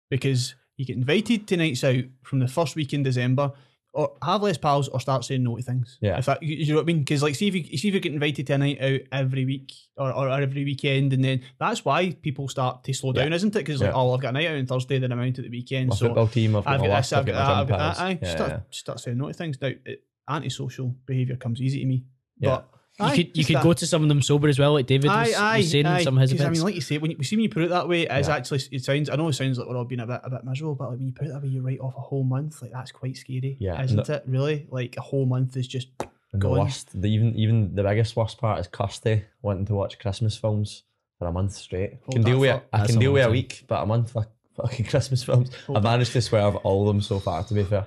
because 0.09 0.55
you 0.79 0.85
get 0.85 0.95
invited 0.97 1.47
to 1.47 1.57
nights 1.57 1.83
out 1.83 2.03
from 2.23 2.39
the 2.39 2.47
first 2.47 2.75
week 2.75 2.93
in 2.93 3.03
December, 3.03 3.51
or 3.91 4.13
have 4.23 4.43
less 4.43 4.57
pals, 4.57 4.87
or 4.87 4.99
start 4.99 5.25
saying 5.25 5.43
no 5.43 5.57
to 5.57 5.63
things. 5.63 5.97
Yeah. 5.99 6.17
if 6.19 6.25
that 6.27 6.41
you, 6.43 6.55
you 6.57 6.67
know 6.69 6.75
what 6.75 6.83
I 6.83 6.85
mean? 6.85 6.99
Because 6.99 7.23
like, 7.23 7.35
see 7.35 7.47
if 7.47 7.55
you 7.55 7.77
see 7.77 7.87
if 7.89 7.93
you 7.93 7.99
get 7.99 8.13
invited 8.13 8.45
to 8.47 8.53
a 8.53 8.57
night 8.57 8.81
out 8.81 8.99
every 9.11 9.45
week 9.45 9.73
or, 9.97 10.11
or 10.13 10.29
every 10.29 10.63
weekend, 10.63 11.11
and 11.13 11.23
then 11.23 11.41
that's 11.59 11.83
why 11.83 12.11
people 12.11 12.47
start 12.47 12.83
to 12.83 12.93
slow 12.93 13.13
Yeah. 13.15 13.23
down, 13.23 13.33
isn't 13.33 13.55
it? 13.55 13.59
Because 13.59 13.81
like, 13.81 13.93
oh, 13.93 14.13
I've 14.13 14.21
got 14.21 14.29
a 14.29 14.31
night 14.33 14.47
out 14.47 14.57
on 14.57 14.65
Thursday, 14.67 14.99
then 14.99 15.11
I'm 15.11 15.19
out 15.19 15.27
at 15.27 15.35
the 15.43 15.49
weekend, 15.49 15.89
My 15.89 15.95
so 15.95 16.07
football 16.07 16.27
team, 16.27 16.55
I've 16.55 16.63
got 16.65 16.73
I've 16.75 16.81
got 16.81 16.97
this, 16.97 17.13
I've 17.13 17.25
got 17.25 17.33
that, 17.33 17.49
I've 17.49 17.67
got 17.67 17.77
that. 17.79 17.99
Aye, 18.03 18.19
Yeah, 18.21 18.29
start, 18.35 18.49
yeah. 18.51 18.59
start 18.69 18.99
saying 18.99 19.17
no 19.17 19.27
to 19.27 19.33
things. 19.33 19.59
Now, 19.61 19.71
it, 19.85 20.03
antisocial 20.29 20.95
behaviour 21.05 21.35
comes 21.35 21.59
easy 21.59 21.79
to 21.81 21.85
me. 21.85 22.05
Yeah. 22.37 22.61
But 22.99 23.05
You 23.05 23.11
aye, 23.11 23.15
could 23.15 23.37
you 23.37 23.45
could 23.45 23.55
that- 23.55 23.63
go 23.63 23.73
to 23.73 23.87
some 23.87 24.03
of 24.03 24.09
them 24.09 24.21
sober 24.21 24.47
as 24.49 24.59
well, 24.59 24.73
like 24.73 24.85
David 24.85 25.07
was, 25.07 25.33
Aye, 25.33 25.33
aye, 25.53 25.57
was 25.59 25.71
saying 25.71 25.85
in 25.85 25.91
aye. 25.91 26.03
some 26.03 26.17
of 26.17 26.21
his 26.21 26.33
'Cause, 26.33 26.41
I 26.41 26.49
mean, 26.49 26.61
like 26.61 26.75
you 26.75 26.81
say, 26.81 26.97
when 26.97 27.11
you, 27.11 27.17
when 27.17 27.23
see 27.23 27.35
when 27.37 27.43
you 27.43 27.49
put 27.49 27.63
it 27.63 27.69
that 27.69 27.87
way, 27.87 28.01
it's 28.03 28.27
Yeah. 28.27 28.35
actually 28.35 28.59
it 28.71 28.83
sounds. 28.83 29.09
I 29.09 29.15
know 29.15 29.29
it 29.29 29.33
sounds 29.33 29.57
like 29.57 29.67
we're 29.67 29.77
all 29.77 29.85
being 29.85 30.01
a 30.01 30.05
bit 30.07 30.19
a 30.23 30.29
bit 30.29 30.43
miserable, 30.43 30.75
but 30.75 30.89
like 30.89 30.97
when 30.99 31.07
you 31.07 31.13
put 31.13 31.27
it 31.27 31.33
that 31.33 31.41
way, 31.41 31.47
you 31.47 31.61
write 31.61 31.79
off 31.79 31.95
a 31.97 32.01
whole 32.01 32.23
month. 32.23 32.61
Like 32.61 32.71
that's 32.73 32.91
quite 32.91 33.15
scary, 33.17 33.57
Yeah, 33.59 33.81
isn't 33.81 34.07
no- 34.07 34.13
it? 34.15 34.23
Really, 34.27 34.67
like 34.69 34.97
a 34.97 35.01
whole 35.01 35.25
month 35.25 35.55
is 35.57 35.67
just 35.67 35.87
And 36.33 36.41
the 36.41 36.49
worst, 36.49 37.01
the 37.01 37.07
even 37.09 37.33
even 37.35 37.73
the 37.73 37.83
biggest 37.83 38.15
worst 38.15 38.37
part 38.37 38.59
is 38.59 38.67
Kirsty 38.67 39.23
wanting 39.41 39.65
to 39.65 39.73
watch 39.75 39.97
Christmas 39.97 40.35
films 40.37 40.83
for 41.17 41.27
a 41.27 41.31
month 41.31 41.53
straight. 41.53 41.93
Hold 42.03 42.11
can 42.13 42.21
deal 42.23 42.37
with 42.39 42.51
thought. 42.51 42.65
I 42.73 42.85
can 42.85 42.99
deal 42.99 43.13
with 43.13 43.25
a 43.25 43.31
week, 43.31 43.63
but 43.67 43.81
a 43.81 43.85
month 43.85 44.11
for 44.11 44.27
fucking 44.55 44.85
Christmas 44.91 45.23
films. 45.23 45.49
Hold 45.67 45.77
I've 45.77 45.83
managed 45.83 46.11
to 46.13 46.21
swerve 46.21 46.57
all 46.57 46.81
of 46.81 46.87
them 46.93 47.01
so 47.01 47.19
far. 47.19 47.43
To 47.45 47.53
be 47.53 47.63
fair, 47.63 47.85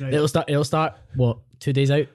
right. 0.00 0.12
It'll 0.12 0.28
start. 0.28 0.50
It'll 0.50 0.64
start. 0.64 0.94
What 1.14 1.38
two 1.60 1.72
days 1.72 1.90
out? 1.90 2.06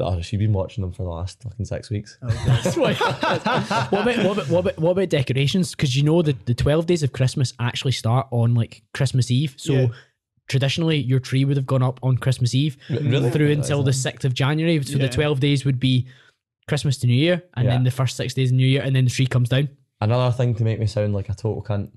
Oh, 0.00 0.20
she's 0.20 0.38
been 0.38 0.52
watching 0.52 0.82
them 0.82 0.92
for 0.92 1.02
the 1.04 1.08
last 1.10 1.42
fucking 1.42 1.64
six 1.66 1.90
weeks. 1.90 2.18
Oh, 2.22 2.28
God. 2.46 2.76
what 3.92 4.02
about 4.02 4.24
what 4.24 4.32
about 4.38 4.48
what 4.48 4.58
about, 4.60 4.78
what 4.78 4.90
about 4.92 5.08
decorations? 5.08 5.72
Because 5.72 5.96
you 5.96 6.02
know 6.02 6.22
the 6.22 6.34
the 6.46 6.54
twelve 6.54 6.86
days 6.86 7.02
of 7.02 7.12
Christmas 7.12 7.52
actually 7.60 7.92
start 7.92 8.26
on 8.30 8.54
like 8.54 8.82
Christmas 8.94 9.30
Eve. 9.30 9.54
So 9.58 9.72
Yeah. 9.74 9.86
traditionally, 10.48 10.98
your 10.98 11.20
tree 11.20 11.44
would 11.44 11.56
have 11.56 11.66
gone 11.66 11.82
up 11.82 12.00
on 12.02 12.16
Christmas 12.18 12.54
Eve 12.54 12.76
Really? 12.90 13.30
through 13.30 13.48
Yeah, 13.48 13.54
until 13.56 13.82
the 13.82 13.92
sixth 13.92 14.24
of 14.24 14.34
January. 14.34 14.82
So 14.82 14.98
Yeah. 14.98 15.06
the 15.06 15.12
twelve 15.12 15.40
days 15.40 15.64
would 15.64 15.78
be 15.80 16.06
Christmas 16.68 16.96
to 16.98 17.06
New 17.06 17.14
Year, 17.14 17.42
and 17.54 17.64
Yeah. 17.64 17.72
then 17.72 17.84
the 17.84 17.90
first 17.90 18.16
six 18.16 18.34
days 18.34 18.50
of 18.50 18.56
New 18.56 18.66
Year, 18.66 18.82
and 18.82 18.94
then 18.94 19.04
the 19.04 19.10
tree 19.10 19.26
comes 19.26 19.48
down. 19.48 19.68
Another 20.00 20.32
thing 20.36 20.54
to 20.56 20.64
make 20.64 20.80
me 20.80 20.86
sound 20.86 21.14
like 21.14 21.28
a 21.28 21.34
total 21.34 21.62
cunt. 21.62 21.90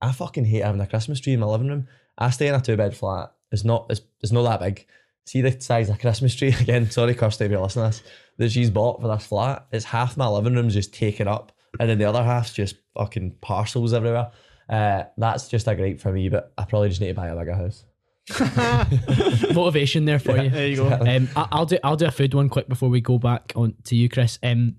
I 0.00 0.12
fucking 0.12 0.44
hate 0.46 0.64
having 0.64 0.80
a 0.80 0.86
Christmas 0.86 1.20
tree 1.20 1.32
in 1.34 1.40
my 1.40 1.46
living 1.46 1.68
room. 1.68 1.86
I 2.18 2.30
stay 2.30 2.48
in 2.48 2.54
a 2.54 2.60
two 2.60 2.76
bed 2.76 2.96
flat. 2.96 3.32
It's 3.52 3.64
not 3.64 3.86
it's, 3.90 4.00
it's 4.22 4.32
not 4.32 4.42
that 4.44 4.60
big. 4.60 4.86
See 5.24 5.40
the 5.40 5.58
size 5.60 5.88
of 5.88 5.98
Christmas 5.98 6.34
tree 6.34 6.48
again. 6.60 6.90
Sorry, 6.90 7.14
Kirsty, 7.14 7.44
if 7.44 7.50
you're 7.50 7.60
listening 7.60 7.90
to 7.90 7.98
this. 7.98 8.08
That 8.38 8.50
she's 8.50 8.70
bought 8.70 9.00
for 9.00 9.08
this 9.08 9.26
flat. 9.26 9.66
It's 9.72 9.84
half 9.84 10.16
my 10.16 10.26
living 10.26 10.54
room's 10.54 10.74
just 10.74 10.92
taken 10.94 11.28
up, 11.28 11.52
and 11.78 11.88
then 11.88 11.98
the 11.98 12.04
other 12.06 12.24
half's 12.24 12.52
just 12.52 12.76
fucking 12.94 13.36
parcels 13.40 13.92
everywhere. 13.92 14.30
Uh, 14.68 15.04
that's 15.18 15.48
just 15.48 15.68
a 15.68 15.74
great 15.74 16.00
for 16.00 16.12
me, 16.12 16.28
but 16.28 16.52
I 16.56 16.64
probably 16.64 16.88
just 16.88 17.00
need 17.00 17.08
to 17.08 17.14
buy 17.14 17.28
a 17.28 17.36
bigger 17.36 17.54
house. 17.54 17.84
Motivation 19.54 20.04
there 20.04 20.18
for 20.18 20.36
you. 20.36 20.48
there 20.50 20.68
you 20.68 20.76
go. 20.76 20.88
Um, 20.88 21.28
I, 21.36 21.48
I'll 21.52 21.66
do 21.66 21.78
I'll 21.84 21.96
do 21.96 22.06
a 22.06 22.10
food 22.10 22.34
one 22.34 22.48
quick 22.48 22.68
before 22.68 22.88
we 22.88 23.00
go 23.00 23.18
back 23.18 23.52
on 23.56 23.74
to 23.84 23.96
you, 23.96 24.08
Chris. 24.08 24.38
Um, 24.42 24.76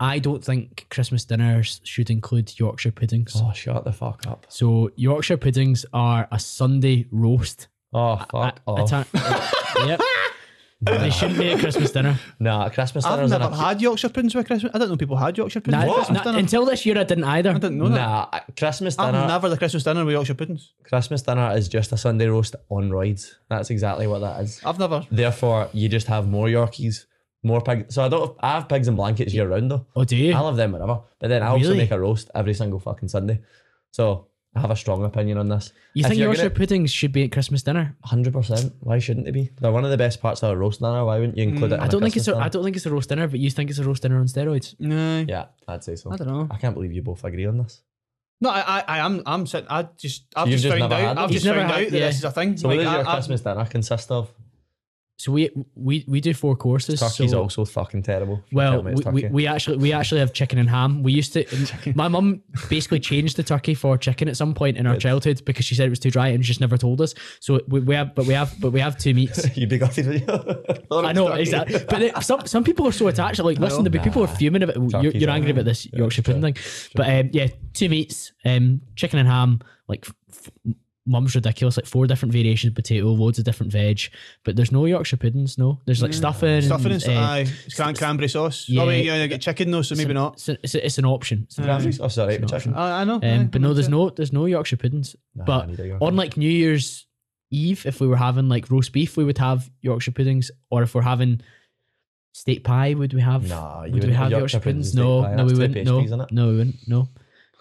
I 0.00 0.18
don't 0.18 0.44
think 0.44 0.86
Christmas 0.90 1.24
dinners 1.24 1.80
should 1.84 2.10
include 2.10 2.52
Yorkshire 2.58 2.92
puddings. 2.92 3.32
Oh, 3.36 3.52
shut 3.54 3.84
the 3.84 3.92
fuck 3.92 4.26
up. 4.26 4.46
So 4.48 4.90
Yorkshire 4.96 5.36
puddings 5.36 5.86
are 5.92 6.28
a 6.30 6.38
Sunday 6.38 7.06
roast. 7.10 7.68
Oh, 7.94 8.16
fuck 8.16 8.60
A- 8.66 8.70
a 8.70 8.74
off. 8.74 8.90
ta- 8.90 9.84
yep. 9.86 10.00
They 10.80 11.08
shouldn't 11.08 11.38
be 11.38 11.48
a 11.50 11.58
Christmas 11.58 11.92
dinner. 11.92 12.18
nah, 12.38 12.68
Christmas 12.68 13.04
dinner. 13.04 13.22
I've 13.22 13.30
never 13.30 13.44
a- 13.44 13.56
had 13.56 13.80
Yorkshire 13.80 14.10
puddings 14.10 14.34
with 14.34 14.46
Christmas. 14.46 14.70
I 14.74 14.78
didn't 14.78 14.90
know 14.90 14.96
people 14.98 15.16
had 15.16 15.38
Yorkshire 15.38 15.60
puddings 15.62 15.80
Nah, 15.82 15.86
with 15.86 15.94
Christmas 15.96 16.18
nah, 16.18 16.24
dinner. 16.24 16.38
until 16.40 16.66
this 16.66 16.84
year, 16.84 16.98
I 16.98 17.04
didn't 17.04 17.24
either. 17.24 17.50
I 17.50 17.54
didn't 17.54 17.78
know 17.78 17.88
that. 17.88 17.96
Nah, 17.96 18.40
Christmas 18.58 18.96
dinner. 18.96 19.16
I've 19.20 19.28
never 19.28 19.48
the 19.48 19.56
Christmas 19.56 19.82
dinner 19.84 20.04
with 20.04 20.12
Yorkshire 20.12 20.34
puddings. 20.34 20.72
Christmas 20.82 21.22
dinner 21.22 21.56
is 21.56 21.68
just 21.68 21.90
a 21.92 21.96
Sunday 21.96 22.26
roast 22.26 22.54
on 22.68 22.90
roids. 22.90 23.30
That's 23.48 23.70
exactly 23.70 24.06
what 24.06 24.18
that 24.18 24.42
is. 24.42 24.60
I've 24.66 24.78
never. 24.78 25.06
Therefore, 25.10 25.70
you 25.72 25.88
just 25.88 26.06
have 26.08 26.28
more 26.28 26.48
Yorkies, 26.48 27.06
more 27.42 27.62
pig. 27.62 27.86
So 27.90 28.04
I 28.04 28.08
don't. 28.10 28.36
I 28.40 28.50
have 28.50 28.68
pigs 28.68 28.86
and 28.86 28.96
blankets 28.96 29.32
year 29.32 29.48
round 29.48 29.70
though. 29.70 29.86
Oh, 29.96 30.04
do 30.04 30.16
you? 30.16 30.34
I 30.34 30.40
love 30.40 30.56
them 30.56 30.72
whenever. 30.72 31.00
But 31.18 31.28
then 31.28 31.42
I 31.42 31.46
also 31.46 31.60
Really? 31.68 31.78
make 31.78 31.92
a 31.92 31.98
roast 32.00 32.30
every 32.34 32.52
single 32.52 32.78
fucking 32.80 33.08
Sunday. 33.08 33.40
So 33.92 34.26
I 34.56 34.60
have 34.60 34.70
a 34.70 34.76
strong 34.76 35.04
opinion 35.04 35.38
on 35.38 35.48
this. 35.48 35.72
You 35.94 36.02
If 36.02 36.08
think 36.10 36.20
Yorkshire 36.20 36.42
gonna- 36.44 36.54
puddings 36.54 36.92
should 36.92 37.12
be 37.12 37.24
at 37.24 37.32
Christmas 37.32 37.62
dinner? 37.62 37.96
Hundred 38.04 38.32
percent. 38.32 38.72
Why 38.80 38.98
shouldn't 39.00 39.26
they 39.26 39.32
be? 39.32 39.50
They're 39.60 39.72
one 39.72 39.84
of 39.84 39.90
the 39.90 39.96
best 39.96 40.20
parts 40.20 40.42
of 40.44 40.50
a 40.52 40.56
roast 40.56 40.80
dinner. 40.80 41.04
Why 41.04 41.18
wouldn't 41.18 41.36
you 41.36 41.44
include 41.44 41.72
it? 41.72 41.74
In 41.74 41.80
Mm, 41.80 41.82
I 41.82 41.86
a 41.86 41.88
don't 41.90 42.02
think 42.02 42.16
it's 42.16 42.26
Christmas 42.26 42.34
a, 42.36 42.38
I 42.38 42.42
dinner? 42.44 42.50
don't 42.50 42.64
think 42.64 42.76
it's 42.76 42.86
a 42.86 42.90
roast 42.92 43.08
dinner, 43.08 43.26
but 43.28 43.40
you 43.40 43.50
think 43.50 43.70
it's 43.70 43.78
a 43.80 43.84
roast 43.84 44.02
dinner 44.02 44.18
on 44.18 44.26
steroids. 44.26 44.74
No, 44.78 45.24
Yeah, 45.28 45.46
I'd 45.66 45.82
say 45.82 45.96
so. 45.96 46.12
I 46.12 46.16
don't 46.16 46.28
know. 46.28 46.46
I 46.50 46.56
can't 46.56 46.74
believe 46.74 46.92
you 46.92 47.02
both 47.02 47.24
agree 47.24 47.46
on 47.46 47.58
this. 47.58 47.82
No, 48.40 48.50
I, 48.50 48.60
I, 48.60 48.84
I 48.86 48.98
am, 48.98 49.22
I'm 49.26 49.46
sitting. 49.46 49.66
I 49.70 49.88
just, 49.96 50.26
I've 50.36 50.48
you've 50.48 50.60
just, 50.60 50.64
just 50.64 50.78
found 50.78 50.90
never 50.90 51.02
out. 51.02 51.08
had 51.16 51.18
I've 51.24 51.30
just 51.30 51.44
found 51.46 51.56
never 51.58 51.68
out 51.72 51.78
had- 51.80 51.90
that 51.92 51.98
yeah. 51.98 52.06
this 52.06 52.16
is 52.18 52.24
a 52.24 52.30
thing. 52.30 52.56
So 52.56 52.68
Like, 52.68 52.76
what 52.78 52.84
does 52.84 52.92
I- 52.92 52.98
your 53.00 53.08
I- 53.08 53.14
Christmas 53.14 53.40
dinner 53.40 53.64
consist 53.66 54.10
of? 54.10 54.30
So 55.16 55.30
we 55.30 55.48
we 55.76 56.04
we 56.08 56.20
do 56.20 56.34
four 56.34 56.56
courses. 56.56 56.98
Turkey's 56.98 57.30
so, 57.30 57.40
also 57.42 57.64
fucking 57.64 58.02
terrible. 58.02 58.42
Well, 58.52 58.72
tell 58.72 58.82
me 58.82 58.92
it's 58.92 59.04
we, 59.06 59.22
we, 59.22 59.28
we 59.28 59.46
actually 59.46 59.76
we 59.76 59.92
actually 59.92 60.18
have 60.20 60.32
chicken 60.32 60.58
and 60.58 60.68
ham. 60.68 61.04
We 61.04 61.12
used 61.12 61.32
to. 61.34 61.44
My 61.94 62.08
mum 62.08 62.42
basically 62.68 62.98
changed 62.98 63.36
the 63.36 63.44
turkey 63.44 63.74
for 63.74 63.96
chicken 63.96 64.28
at 64.28 64.36
some 64.36 64.54
point 64.54 64.76
in 64.76 64.86
our 64.88 64.94
Good. 64.94 65.02
childhood 65.02 65.44
because 65.44 65.64
she 65.66 65.76
said 65.76 65.86
it 65.86 65.90
was 65.90 66.00
too 66.00 66.10
dry 66.10 66.28
and 66.28 66.44
she 66.44 66.48
just 66.48 66.60
never 66.60 66.76
told 66.76 67.00
us. 67.00 67.14
So 67.38 67.60
we, 67.68 67.80
we 67.80 67.94
have, 67.94 68.14
but 68.16 68.26
we 68.26 68.34
have, 68.34 68.54
but 68.60 68.72
we 68.72 68.80
have 68.80 68.98
two 68.98 69.14
meats. 69.14 69.56
You'd 69.56 69.68
be 69.68 69.78
gutted 69.78 70.06
with. 70.08 70.28
I 70.90 71.12
know 71.12 71.28
exactly, 71.32 71.78
but 71.88 72.02
it- 72.02 72.22
some 72.24 72.46
some 72.46 72.64
people 72.64 72.86
are 72.88 72.92
so 72.92 73.06
attached. 73.06 73.38
Like, 73.38 73.58
listen, 73.58 73.84
know. 73.84 73.90
the 73.90 74.00
people 74.00 74.24
are 74.24 74.26
fuming 74.28 74.64
about. 74.64 74.76
You're, 75.02 75.12
you're 75.12 75.30
angry 75.30 75.52
about 75.52 75.64
this 75.64 75.86
Yeah, 75.86 75.98
Yorkshire 76.00 76.22
true. 76.22 76.34
pudding 76.34 76.54
thing, 76.54 76.90
but 76.96 77.08
um, 77.08 77.30
yeah, 77.32 77.46
two 77.72 77.88
meats, 77.88 78.32
um, 78.44 78.80
chicken 78.96 79.20
and 79.20 79.28
ham. 79.28 79.60
Like, 79.86 80.06
f- 80.30 80.50
mum's 81.06 81.34
ridiculous. 81.34 81.76
Like 81.76 81.86
four 81.86 82.06
different 82.06 82.32
variations 82.32 82.70
of 82.70 82.74
potato, 82.74 83.06
loads 83.08 83.38
of 83.38 83.44
different 83.44 83.70
veg, 83.72 84.00
but 84.44 84.56
there's 84.56 84.72
no 84.72 84.86
Yorkshire 84.86 85.16
puddings. 85.18 85.58
No, 85.58 85.80
there's 85.84 86.02
like 86.02 86.12
stuffing, 86.14 86.62
Stuffing 86.62 86.92
and 86.92 87.00
stuff. 87.02 87.14
uh, 87.16 87.20
aye, 87.20 87.46
it's 87.66 87.74
cran- 87.74 87.94
cranberry 87.94 88.28
sauce. 88.28 88.66
yeah. 88.68 88.82
oh, 88.82 88.86
wait, 88.86 89.04
you 89.04 89.28
get 89.28 89.40
chicken 89.40 89.70
though, 89.70 89.82
so 89.82 89.94
maybe 89.94 90.14
not. 90.14 90.34
It's, 90.34 90.48
a- 90.48 90.58
it's, 90.62 90.74
a- 90.74 90.86
it's 90.86 90.98
an 90.98 91.04
option. 91.04 91.42
It's 91.44 91.58
an 91.58 91.64
Cranberries? 91.64 92.00
Oh, 92.00 92.08
sorry, 92.08 92.34
It's 92.36 92.52
an 92.52 92.58
chicken. 92.58 92.74
I, 92.74 93.02
I 93.02 93.04
know. 93.04 93.14
Um, 93.16 93.22
aye, 93.24 93.48
but 93.50 93.60
no, 93.60 93.74
there's 93.74 93.86
that's 93.86 93.88
it. 93.88 93.90
no 93.96 94.10
there's 94.10 94.32
no 94.32 94.46
Yorkshire 94.46 94.76
puddings. 94.78 95.14
Nah, 95.34 95.44
but 95.44 95.68
need 95.68 95.80
a 95.80 95.86
Yorkshire. 95.88 96.04
on 96.06 96.16
like 96.16 96.36
New 96.36 96.48
Year's 96.50 97.06
Eve, 97.50 97.86
if 97.86 98.00
we 98.00 98.06
were 98.08 98.16
having 98.16 98.48
like 98.48 98.70
roast 98.70 98.92
beef, 98.92 99.16
we 99.16 99.24
would 99.24 99.38
have 99.38 99.70
Yorkshire 99.82 100.10
puddings. 100.12 100.50
Or 100.70 100.82
if 100.82 100.94
we're 100.94 101.02
having 101.02 101.40
steak 102.32 102.64
pie, 102.64 102.94
would 102.94 103.12
we 103.14 103.20
have? 103.20 103.48
Nah, 103.48 103.84
you 103.84 103.92
would 103.92 103.92
we 103.92 104.00
wouldn't 104.00 104.12
have 104.14 104.22
have 104.24 104.30
Yorkshire, 104.32 104.56
Yorkshire 104.56 104.60
puddings? 104.60 104.92
puddings 104.94 104.96
and 104.96 105.04
No, 105.04 105.20
steak 105.22 105.30
pie. 105.30 105.36
no, 105.36 105.44
we 105.44 105.52
wouldn't. 105.54 105.84
No, 105.86 106.26
no, 106.32 106.48
we 106.50 106.56
wouldn't. 106.56 106.76
No. 106.88 107.08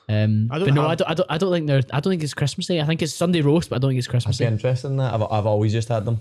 Um, 0.10 0.50
I 0.52 0.60
don't 0.60 0.68
but 0.70 0.74
no, 0.74 0.82
have- 0.82 0.92
I 0.92 0.96
don't, 0.96 1.10
I 1.10 1.14
don't. 1.14 1.32
I 1.32 1.38
don't 1.38 1.52
think 1.54 1.68
they're. 1.68 1.82
I 1.92 2.00
don't 2.00 2.12
think 2.12 2.24
it's 2.24 2.34
Christmas 2.34 2.68
Day. 2.68 2.82
I 2.82 2.86
think 2.86 3.02
it's 3.02 3.14
Sunday 3.14 3.42
roast, 3.42 3.70
but 3.70 3.78
I 3.78 3.80
don't 3.80 3.92
think 3.92 4.00
it's 4.00 4.08
Christmas 4.08 4.38
I'd 4.38 4.44
be 4.46 4.50
Day. 4.50 4.54
interested 4.54 4.88
in 4.90 4.98
that. 4.98 5.14
I've, 5.14 5.22
I've 5.24 5.46
always 5.46 5.72
just 5.72 5.88
had 5.88 6.04
them. 6.06 6.20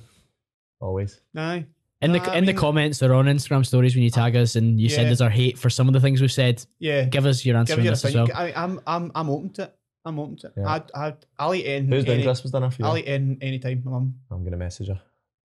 Always. 0.81 1.21
Aye. 1.37 1.67
In 2.01 2.13
the 2.13 2.21
Uh, 2.21 2.31
I 2.33 2.39
in 2.39 2.45
the 2.47 2.55
comments 2.55 3.03
or 3.03 3.15
on 3.15 3.27
Instagram 3.27 3.65
stories 3.65 3.95
when 3.95 4.03
you 4.03 4.11
tag 4.11 4.35
us 4.35 4.57
and 4.57 4.81
you 4.81 4.89
send 4.89 5.09
us 5.13 5.21
our 5.21 5.31
hate 5.31 5.57
for 5.59 5.71
some 5.71 5.87
of 5.87 5.95
the 5.95 6.01
things 6.01 6.21
we've 6.21 6.33
said, 6.33 6.65
Yeah. 6.81 7.05
give 7.05 7.27
us 7.27 7.45
your 7.47 7.57
answer 7.57 7.75
Give 7.75 7.79
on 7.81 7.85
you 7.85 7.91
a 7.91 7.93
this 7.93 8.05
as 8.05 8.15
well. 8.17 8.29
I, 8.35 8.53
I'm, 8.57 8.81
I'm, 8.89 9.13
I'm 9.15 9.31
open 9.31 9.51
to 9.51 9.63
it. 9.65 9.75
I'm 10.05 10.19
open 10.19 10.37
to 10.39 10.49
it. 10.49 10.53
Yeah. 10.57 10.67
I'd, 10.69 10.91
I'd, 10.97 11.17
I'll 11.39 11.55
eat 11.55 11.65
in. 11.67 11.87
Who's 11.87 12.05
doing 12.05 12.25
Christmas 12.25 12.51
dinner 12.51 12.71
for 12.73 12.83
you? 12.83 12.89
I'll 12.89 12.99
eat 12.99 13.05
in 13.05 13.39
anytime, 13.41 13.83
my 13.85 13.93
mum. 13.93 14.15
I'm 14.33 14.43
gonna 14.43 14.57
message 14.57 14.89
her. 14.89 15.01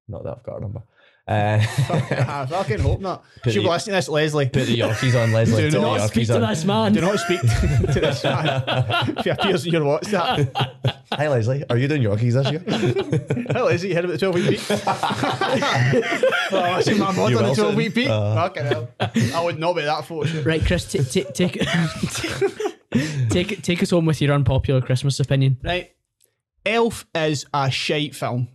Not 0.07 0.23
that 0.23 0.37
I've 0.37 0.43
got 0.43 0.53
her 0.55 0.59
number. 0.61 0.81
Uh, 1.27 1.57
I 1.59 2.45
fucking 2.47 2.79
hope 2.81 3.01
not. 3.01 3.23
Put 3.43 3.51
She'll 3.53 3.63
be 3.63 3.67
the- 3.67 3.71
listening 3.73 3.93
to 3.93 3.97
this, 3.97 4.09
Leslie. 4.09 4.45
put 4.47 4.67
the 4.67 4.77
Yorkies 4.79 5.19
on, 5.19 5.31
Leslie. 5.31 5.57
Do 5.57 5.67
Put 5.69 5.71
the 5.71 5.81
not 5.81 5.97
Not 5.97 6.09
speak 6.11 6.27
to 6.27 6.35
on. 6.35 6.41
this 6.49 6.65
man. 6.65 6.93
Do 6.93 7.01
not 7.01 7.17
speak 7.19 7.41
to 7.93 7.99
this 7.99 8.23
man. 8.23 8.63
if 9.17 9.23
he 9.23 9.29
appears 9.31 9.65
in 9.65 9.71
your 9.73 9.81
WhatsApp. 9.81 10.51
Hi, 11.13 11.27
Leslie. 11.27 11.63
Are 11.69 11.77
you 11.77 11.87
doing 11.87 12.03
Yorkies 12.03 12.33
this 12.33 12.51
year? 12.51 13.45
Hell, 13.51 13.69
is 13.69 13.81
he 13.81 13.93
heard 13.95 14.05
about 14.05 14.19
the 14.19 14.31
12 14.31 14.35
week 14.35 14.49
peak? 14.51 14.61
oh, 16.51 16.61
I 16.61 16.81
see 16.81 16.93
my 16.93 17.11
mod 17.11 17.31
You 17.31 17.39
on 17.39 17.45
the 17.45 17.55
12 17.55 17.75
week 17.75 17.95
peak. 17.95 18.09
Uh. 18.09 18.35
Fucking 18.35 18.65
hell. 18.65 18.89
I 19.33 19.43
would 19.43 19.57
not 19.57 19.75
be 19.75 19.81
that 19.81 20.05
fortunate. 20.05 20.45
Right, 20.45 20.63
Chris, 20.63 20.85
t- 20.91 21.03
t- 21.03 21.23
take 21.33 21.57
take 23.29 23.61
take 23.61 23.81
us 23.83 23.89
home 23.89 24.05
with 24.05 24.21
your 24.21 24.33
unpopular 24.33 24.81
Christmas 24.81 25.19
opinion. 25.19 25.57
Right. 25.63 25.91
Elf 26.65 27.05
is 27.13 27.45
a 27.53 27.69
shite 27.69 28.15
film. 28.15 28.47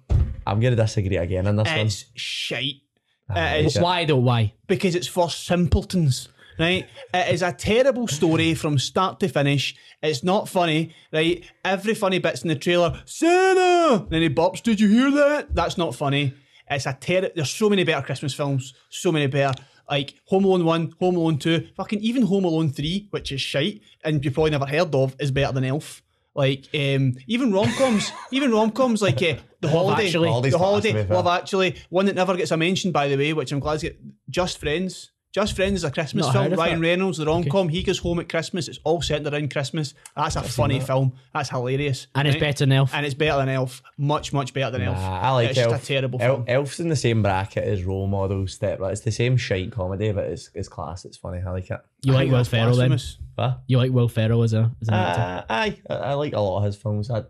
I'm 0.51 0.61
gonna 0.61 0.77
disagree 0.77 1.17
again 1.17 1.47
on 1.47 1.57
this 1.57 1.69
It's 1.71 2.05
shite. 2.15 2.83
one. 3.27 3.39
it 3.39 3.67
is- 3.67 3.79
Why 3.79 4.05
though? 4.05 4.17
Why? 4.17 4.53
because 4.67 4.95
it's 4.95 5.07
for 5.07 5.31
simpletons, 5.31 6.29
right? 6.59 6.87
It 7.15 7.35
is 7.35 7.43
a 7.43 7.53
terrible 7.53 8.09
story 8.09 8.55
from 8.55 8.79
start 8.79 9.21
to 9.21 9.29
finish. 9.29 9.75
It's 10.03 10.23
not 10.25 10.49
funny, 10.49 10.95
right? 11.13 11.45
Every 11.65 11.95
funny 11.95 12.19
bit's 12.19 12.43
in 12.43 12.49
the 12.49 12.57
trailer. 12.57 13.01
Santa! 13.05 14.07
Then 14.09 14.23
he 14.23 14.29
bops, 14.29 14.63
did 14.63 14.81
you 14.81 14.89
hear 14.89 15.11
that? 15.11 15.55
That's 15.55 15.77
not 15.79 15.95
funny. 15.95 16.35
It's 16.71 16.87
a 16.87 16.97
ter- 17.01 17.31
There's 17.35 17.51
so 17.51 17.69
many 17.69 17.85
better 17.85 18.05
Christmas 18.05 18.33
films, 18.35 18.75
so 18.89 19.11
many 19.13 19.27
better. 19.27 19.61
Like 19.91 20.15
Home 20.27 20.45
Alone 20.45 20.65
1, 20.65 20.95
Home 21.01 21.17
Alone 21.17 21.39
2, 21.39 21.69
fucking 21.77 21.99
even 22.01 22.23
Home 22.23 22.45
Alone 22.45 22.71
3, 22.71 23.09
which 23.11 23.33
is 23.33 23.41
shite, 23.41 23.83
and 24.05 24.25
you 24.25 24.31
probably 24.31 24.53
never 24.53 24.67
heard 24.67 24.95
of, 24.95 25.17
is 25.19 25.31
better 25.33 25.53
than 25.53 25.65
Elf. 25.65 26.03
Like 26.35 26.67
um, 26.75 27.17
even 27.27 27.53
rom 27.53 27.73
coms, 27.73 28.13
even 28.31 28.53
rom 28.53 28.71
coms 28.71 29.03
like 29.03 29.21
uh, 29.21 29.35
the 29.61 29.69
holiday, 29.69 30.07
Actually. 30.07 30.29
Holiday's 30.29 30.53
the 30.53 30.59
class, 30.59 30.69
holiday, 30.69 30.93
to. 31.07 31.15
Love 31.15 31.27
Actually, 31.27 31.77
one 31.91 32.07
that 32.07 32.15
never 32.15 32.37
gets 32.37 32.51
a 32.51 32.57
mention 32.57 32.93
by 32.93 33.09
the 33.09 33.17
way, 33.17 33.33
which 33.33 33.53
I'm 33.53 33.61
glad 33.61 33.81
to 33.81 33.87
get. 33.91 34.01
Just 34.29 34.59
Friends, 34.59 35.11
Just 35.33 35.55
Friends 35.55 35.75
is 35.77 35.85
a 35.85 35.91
Christmas 35.93 36.27
Not 36.27 36.33
film. 36.33 36.45
heard 36.45 36.53
of 36.55 36.59
Ryan 36.59 36.81
that. 36.81 36.87
Reynolds, 36.89 37.19
the 37.19 37.27
rom 37.27 37.45
com, 37.45 37.69
he 37.69 37.83
goes 37.85 37.99
home 37.99 38.19
at 38.19 38.29
Christmas. 38.29 38.67
It's 38.67 38.81
all 38.85 39.01
centered 39.01 39.33
around 39.33 39.53
Christmas. 39.53 39.95
That's 40.17 40.35
a 40.35 40.43
funny 40.43 40.81
film. 40.81 41.13
That's 41.33 41.51
hilarious, 41.51 42.09
And 42.17 42.27
it's 42.27 42.35
right? 42.35 42.41
better 42.41 42.65
than 42.67 42.73
Elf. 42.73 42.93
And 42.95 43.07
it's 43.07 43.15
better 43.15 43.39
than 43.39 43.49
Elf. 43.49 43.81
Much, 43.97 44.33
much 44.33 44.53
better 44.55 44.73
than 44.73 44.83
Elf. 44.83 44.97
Nah, 44.99 45.21
I 45.21 45.31
like 45.31 45.51
it's 45.51 45.59
Elf. 45.61 45.71
just 45.73 45.85
a 45.85 45.87
terrible 45.87 46.21
El- 46.21 46.35
film. 46.37 46.45
Elf's 46.49 46.81
in 46.81 46.89
the 46.89 46.97
same 46.97 47.23
bracket 47.23 47.63
as 47.63 47.85
role 47.85 48.09
models. 48.09 48.55
Step, 48.55 48.81
like, 48.81 48.91
it's 48.93 49.03
the 49.03 49.13
same 49.13 49.37
shite 49.37 49.71
comedy, 49.71 50.11
but 50.11 50.25
it's 50.25 50.51
it's 50.55 50.69
class. 50.69 51.05
It's 51.05 51.17
funny. 51.17 51.41
I 51.47 51.51
like 51.53 51.71
it. 51.71 51.81
You 52.03 52.13
I 52.13 52.17
like 52.17 52.23
think 52.23 52.31
Will 52.33 52.39
that's 52.39 52.49
Ferrell 52.49 52.77
then? 52.77 52.89
blasphemous. 52.89 53.19
What? 53.37 53.61
You 53.69 53.77
like 53.79 53.93
Will 53.93 54.09
Ferrell 54.09 54.43
as 54.43 54.53
a 54.53 54.73
as 54.83 54.89
an 54.89 54.95
actor? 54.95 55.21
Uh, 55.23 55.45
aye, 55.55 55.79
I, 55.89 55.95
I 55.95 56.13
like 56.15 56.33
a 56.33 56.41
lot 56.41 56.59
of 56.59 56.65
his 56.65 56.77
films. 56.77 57.09
I, 57.11 57.19
I 57.19 57.23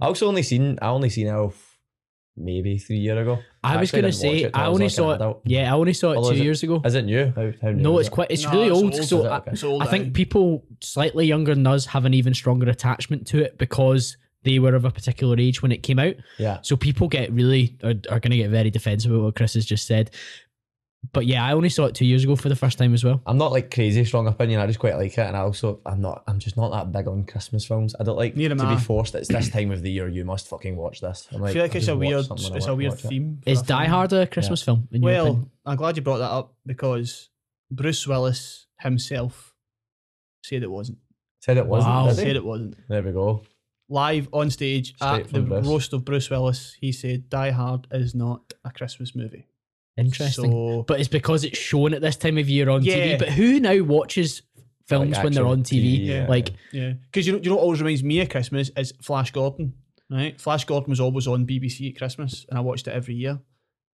I 0.00 0.06
also 0.06 0.28
only 0.28 0.42
seen 0.44 0.78
I 0.80 0.88
only 0.88 1.10
seen 1.10 1.26
Elf 1.26 1.67
maybe 2.38 2.78
three 2.78 2.98
year 2.98 3.18
ago. 3.20 3.38
I 3.62 3.76
was 3.76 3.90
gonna 3.90 4.12
say 4.12 4.50
I 4.52 4.66
only 4.66 4.86
like 4.86 4.90
saw 4.92 5.12
it. 5.12 5.36
Yeah, 5.44 5.72
I 5.72 5.76
only 5.76 5.92
saw 5.92 6.12
it 6.12 6.16
Although 6.16 6.30
two 6.30 6.34
is 6.36 6.40
it- 6.40 6.44
years 6.44 6.62
ago. 6.62 6.82
Is 6.84 6.94
it 6.94 7.04
new? 7.04 7.32
How, 7.36 7.52
how 7.62 7.70
new 7.70 7.82
No, 7.82 7.98
it's 7.98 8.08
it? 8.08 8.12
quite. 8.12 8.30
It's 8.30 8.44
No, 8.44 8.50
really 8.52 8.66
it's 8.68 8.74
old. 8.76 8.94
old, 8.94 9.04
so 9.04 9.24
it? 9.26 9.28
I, 9.28 9.36
Okay. 9.38 9.50
It's 9.52 9.64
old, 9.64 9.82
I 9.82 9.86
think 9.86 10.06
aye. 10.08 10.10
people 10.10 10.64
slightly 10.80 11.26
younger 11.26 11.54
than 11.54 11.66
us 11.66 11.86
have 11.86 12.04
an 12.04 12.14
even 12.14 12.34
stronger 12.34 12.68
attachment 12.70 13.26
to 13.28 13.38
it 13.44 13.58
because 13.58 14.16
they 14.44 14.58
were 14.60 14.74
of 14.74 14.84
a 14.84 14.90
particular 14.90 15.36
age 15.38 15.62
when 15.62 15.72
it 15.72 15.82
came 15.82 15.98
out. 15.98 16.14
Yeah. 16.38 16.58
So 16.62 16.76
people 16.76 17.08
get 17.08 17.32
really 17.32 17.76
are, 17.82 17.90
are 18.08 18.20
going 18.20 18.30
to 18.30 18.36
get 18.36 18.50
very 18.50 18.70
defensive 18.70 19.10
about 19.10 19.24
what 19.24 19.34
Chris 19.34 19.54
has 19.54 19.66
just 19.66 19.86
said. 19.86 20.10
But 21.12 21.26
yeah, 21.26 21.44
I 21.44 21.52
only 21.52 21.68
saw 21.68 21.86
it 21.86 21.94
two 21.94 22.04
years 22.04 22.24
ago 22.24 22.36
for 22.36 22.48
the 22.48 22.56
first 22.56 22.76
time 22.76 22.92
as 22.92 23.04
well. 23.04 23.22
I'm 23.24 23.38
not 23.38 23.52
like 23.52 23.72
crazy 23.72 24.04
strong 24.04 24.26
opinion. 24.26 24.60
I 24.60 24.66
just 24.66 24.78
quite 24.78 24.96
like 24.96 25.12
it, 25.12 25.18
and 25.20 25.36
I 25.36 25.40
also 25.40 25.80
I'm 25.86 26.00
not. 26.00 26.24
I'm 26.26 26.38
just 26.38 26.56
not 26.56 26.70
that 26.70 26.92
big 26.92 27.06
on 27.08 27.24
Christmas 27.24 27.64
films. 27.64 27.94
I 27.98 28.04
don't 28.04 28.16
like 28.16 28.36
Neither 28.36 28.56
to 28.56 28.68
be 28.68 28.76
forced. 28.76 29.14
It's 29.14 29.28
this 29.28 29.48
time 29.48 29.70
of 29.70 29.82
the 29.82 29.90
year. 29.90 30.08
You 30.08 30.24
must 30.24 30.48
fucking 30.48 30.76
watch 30.76 31.00
this. 31.00 31.28
I'm 31.32 31.42
I 31.44 31.52
feel 31.52 31.62
like 31.62 31.70
I'll 31.72 31.76
it's 31.78 31.88
a 31.88 31.96
weird, 31.96 32.26
something 32.26 32.44
when 32.44 32.52
I 32.52 32.56
it's 32.56 32.66
a 32.66 32.74
weird 32.74 32.98
theme. 32.98 33.38
for 33.42 33.48
Is 33.50 33.62
Die 33.62 33.84
film. 33.84 33.90
Hard 33.90 34.12
a 34.12 34.26
Christmas 34.26 34.62
film? 34.62 34.88
In 34.90 35.00
Well, 35.00 35.26
opinion? 35.26 35.50
I'm 35.64 35.76
glad 35.76 35.96
you 35.96 36.02
brought 36.02 36.18
that 36.18 36.30
up 36.30 36.54
because 36.66 37.30
Bruce 37.70 38.06
Willis 38.06 38.66
himself 38.80 39.54
said 40.42 40.62
it 40.62 40.70
wasn't. 40.70 40.98
Said 41.40 41.56
it 41.56 41.66
wasn't. 41.66 41.94
Wow. 41.94 42.12
Said 42.12 42.36
it 42.36 42.44
wasn't. 42.44 42.76
There 42.88 43.02
we 43.02 43.12
go. 43.12 43.42
Live 43.88 44.28
on 44.32 44.50
stage 44.50 44.94
Straight 44.96 45.26
at 45.26 45.32
the 45.32 45.40
Bruce. 45.40 45.66
roast 45.66 45.92
of 45.94 46.04
Bruce 46.04 46.28
Willis, 46.28 46.76
he 46.80 46.92
said 46.92 47.30
Die 47.30 47.50
Hard 47.50 47.86
is 47.90 48.14
not 48.14 48.52
a 48.64 48.70
Christmas 48.70 49.14
movie. 49.14 49.46
Interesting. 49.98 50.50
So 50.50 50.84
but 50.86 51.00
it's 51.00 51.08
because 51.08 51.44
it's 51.44 51.58
shown 51.58 51.92
at 51.94 52.00
this 52.00 52.16
time 52.16 52.38
of 52.38 52.48
year 52.48 52.68
on 52.70 52.82
Yeah. 52.82 52.94
TV. 53.16 53.18
But 53.18 53.28
who 53.30 53.60
now 53.60 53.82
watches 53.82 54.42
films 54.86 55.14
Like 55.16 55.24
when 55.24 55.32
they're 55.34 55.46
on 55.46 55.62
TV? 55.62 56.00
TV, 56.00 56.06
yeah. 56.06 56.26
Like 56.28 56.50
yeah, 56.72 56.92
because 57.10 57.26
you 57.26 57.32
know, 57.34 57.40
you 57.42 57.50
know, 57.50 57.56
what 57.56 57.62
always 57.62 57.80
reminds 57.80 58.02
me 58.02 58.20
of 58.20 58.28
Christmas 58.28 58.70
is 58.76 58.92
Flash 59.02 59.32
Gordon. 59.32 59.74
Right, 60.10 60.40
Flash 60.40 60.64
Gordon 60.64 60.88
was 60.90 61.00
always 61.00 61.26
on 61.26 61.46
BBC 61.46 61.90
at 61.90 61.98
Christmas, 61.98 62.46
and 62.48 62.58
I 62.58 62.62
watched 62.62 62.88
it 62.88 62.92
every 62.94 63.14
year. 63.14 63.40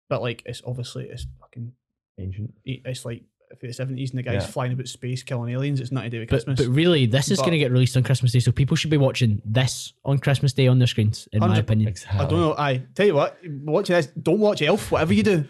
But 0.08 0.22
like, 0.22 0.42
it's 0.46 0.62
obviously 0.66 1.04
it's 1.04 1.26
fucking 1.38 1.72
Ancient. 2.18 2.54
it's 2.64 3.04
like 3.04 3.24
the 3.60 3.70
seventies, 3.72 4.10
and 4.10 4.18
the 4.18 4.22
guy's 4.22 4.42
Yeah. 4.42 4.46
flying 4.48 4.72
about 4.72 4.88
space 4.88 5.22
killing 5.22 5.52
aliens. 5.52 5.80
It's 5.80 5.92
nothing 5.92 6.10
to 6.10 6.16
do 6.16 6.20
with 6.20 6.30
Christmas. 6.30 6.58
but 6.60 6.68
really, 6.68 7.04
this 7.04 7.30
is 7.30 7.38
going 7.40 7.52
to 7.52 7.58
get 7.58 7.70
released 7.72 7.94
on 7.98 8.02
Christmas 8.04 8.32
Day, 8.32 8.38
so 8.40 8.50
people 8.52 8.74
should 8.76 8.90
be 8.90 8.96
watching 8.96 9.42
this 9.44 9.92
on 10.04 10.16
Christmas 10.18 10.54
Day 10.54 10.66
on 10.66 10.78
their 10.78 10.86
screens, 10.86 11.28
in 11.32 11.40
my 11.40 11.58
opinion. 11.58 11.88
Exactly. 11.88 12.20
I 12.20 12.28
don't 12.28 12.40
know. 12.40 12.54
I 12.56 12.82
tell 12.94 13.06
you 13.06 13.14
what, 13.14 13.36
watching 13.64 13.94
this. 13.96 14.06
Don't 14.06 14.38
watch 14.40 14.62
Elf. 14.62 14.90
Whatever 14.90 15.12
you 15.12 15.22
do. 15.22 15.44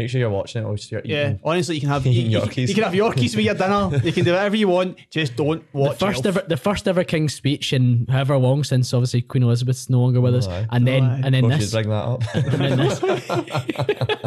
Make 0.00 0.08
sure 0.08 0.18
you're 0.18 0.30
watching 0.30 0.62
it. 0.62 0.64
Or 0.64 0.74
you're 0.90 1.02
Yeah, 1.04 1.34
honestly, 1.44 1.74
you 1.74 1.80
can 1.82 1.90
have 1.90 2.06
you, 2.12 2.12
you- 2.12 2.38
Yorkies. 2.40 2.68
you 2.68 2.74
can 2.74 2.84
have 2.84 2.94
Yorkies 2.94 3.36
with 3.36 3.44
your 3.44 3.52
dinner. 3.54 4.00
You 4.02 4.12
can 4.12 4.24
do 4.24 4.32
whatever 4.32 4.56
you 4.56 4.68
want. 4.68 4.96
Just 5.10 5.36
don't 5.36 5.62
The 5.72 5.78
watch 5.78 5.98
first 5.98 6.24
Elf. 6.24 6.38
ever, 6.38 6.46
the 6.48 6.56
first 6.56 6.88
ever 6.88 7.04
King's 7.04 7.34
speech 7.34 7.74
in 7.74 8.06
however 8.08 8.38
long 8.38 8.64
since 8.64 8.94
obviously 8.94 9.20
Queen 9.20 9.42
Elizabeth's 9.42 9.90
no 9.90 10.00
longer 10.00 10.22
with 10.22 10.36
us, 10.36 10.48
aye. 10.48 10.66
and 10.70 10.86
then 10.86 11.04
aye. 11.04 11.20
and 11.22 11.34
then 11.34 11.44
Of 11.44 11.50
course 11.50 11.60
this, 11.60 11.72
bring 11.72 11.90
that 11.90 12.06
up. 12.06 12.22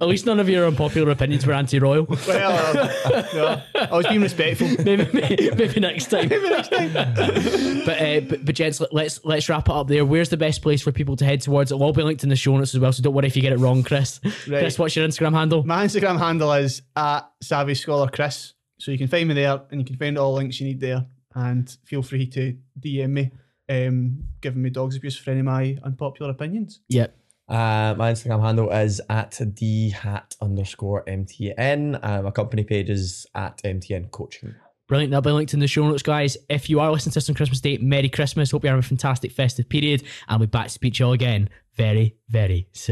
this. 0.00 0.02
At 0.02 0.08
least 0.08 0.26
none 0.26 0.40
of 0.40 0.48
your 0.48 0.66
unpopular 0.66 1.10
opinions 1.10 1.46
were 1.46 1.52
anti-royal. 1.52 2.06
Well, 2.26 2.76
uh, 2.76 3.22
yeah, 3.34 3.62
I 3.90 3.96
was 3.96 4.06
being 4.06 4.20
respectful. 4.22 4.68
maybe, 4.84 5.08
maybe, 5.12 5.50
maybe 5.56 5.80
next 5.80 6.06
time. 6.06 6.28
maybe 6.28 6.48
next 6.48 6.68
time. 6.70 6.92
but, 6.92 8.00
uh, 8.00 8.20
but 8.20 8.44
but 8.44 8.54
gents, 8.54 8.80
let- 8.80 8.92
let's 8.94 9.24
let's 9.24 9.48
wrap 9.48 9.68
it 9.68 9.72
up 9.74 9.88
there. 9.88 10.04
Where's 10.04 10.28
the 10.28 10.36
best 10.36 10.62
place 10.62 10.82
for 10.82 10.92
people 10.92 11.16
to 11.16 11.24
head 11.24 11.40
towards? 11.40 11.70
It'll 11.70 11.82
all 11.82 11.92
be 11.92 12.02
linked 12.02 12.22
in 12.22 12.28
the 12.28 12.36
show 12.36 12.56
notes 12.56 12.74
as 12.74 12.80
well. 12.80 12.92
So 12.92 13.02
don't 13.02 13.14
worry 13.14 13.26
if 13.26 13.36
you 13.36 13.42
get 13.42 13.52
it 13.52 13.58
wrong, 13.58 13.82
Chris. 13.82 14.20
Right. 14.24 14.60
Chris, 14.60 14.78
what's 14.78 14.96
your 14.96 15.06
Instagram 15.06 15.32
handle? 15.34 15.64
My 15.64 15.84
Instagram 15.86 16.18
handle 16.18 16.52
is 16.52 16.82
at 16.96 17.28
Savvy 17.42 17.74
Scholar 17.74 18.08
Chris. 18.08 18.54
So 18.78 18.90
you 18.90 18.98
can 18.98 19.08
find 19.08 19.26
me 19.28 19.34
there 19.34 19.62
and 19.70 19.80
you 19.80 19.84
can 19.86 19.96
find 19.96 20.18
all 20.18 20.34
links 20.34 20.60
you 20.60 20.66
need 20.66 20.80
there. 20.80 21.06
and 21.34 21.68
feel 21.84 22.02
free 22.02 22.26
to 22.26 22.56
DM 22.80 23.10
me, 23.10 23.30
um, 23.68 24.24
giving 24.40 24.62
me 24.62 24.70
dogs 24.70 24.96
abuse 24.96 25.16
for 25.16 25.30
any 25.30 25.40
of 25.40 25.46
my 25.46 25.76
unpopular 25.82 26.30
opinions. 26.30 26.80
Yep. 26.88 27.16
Uh, 27.48 27.94
my 27.96 28.12
Instagram 28.12 28.42
handle 28.42 28.70
is 28.70 29.00
at 29.08 29.32
dhat 29.32 30.36
underscore 30.40 31.04
mtn. 31.04 31.98
Uh, 32.02 32.22
my 32.22 32.30
company 32.30 32.64
page 32.64 32.90
is 32.90 33.26
at 33.34 33.62
mtn 33.62 34.10
coaching. 34.10 34.54
Brilliant. 34.88 35.10
That'll 35.10 35.22
be 35.22 35.32
linked 35.32 35.52
in 35.52 35.58
the 35.58 35.66
show 35.66 35.86
notes, 35.88 36.02
guys. 36.02 36.36
If 36.48 36.70
you 36.70 36.78
are 36.78 36.92
listening 36.92 37.12
to 37.12 37.16
this 37.16 37.28
on 37.28 37.34
Christmas 37.34 37.60
Day, 37.60 37.76
Merry 37.78 38.08
Christmas. 38.08 38.52
Hope 38.52 38.62
you're 38.62 38.70
having 38.70 38.84
a 38.84 38.86
fantastic 38.86 39.32
festive 39.32 39.68
period. 39.68 40.04
And 40.28 40.38
we'll 40.38 40.46
be 40.46 40.50
back 40.50 40.66
to 40.66 40.72
speak 40.72 40.94
to 40.94 41.02
you 41.02 41.06
all 41.06 41.12
again 41.12 41.48
very, 41.74 42.16
very 42.28 42.68
soon. 42.72 42.84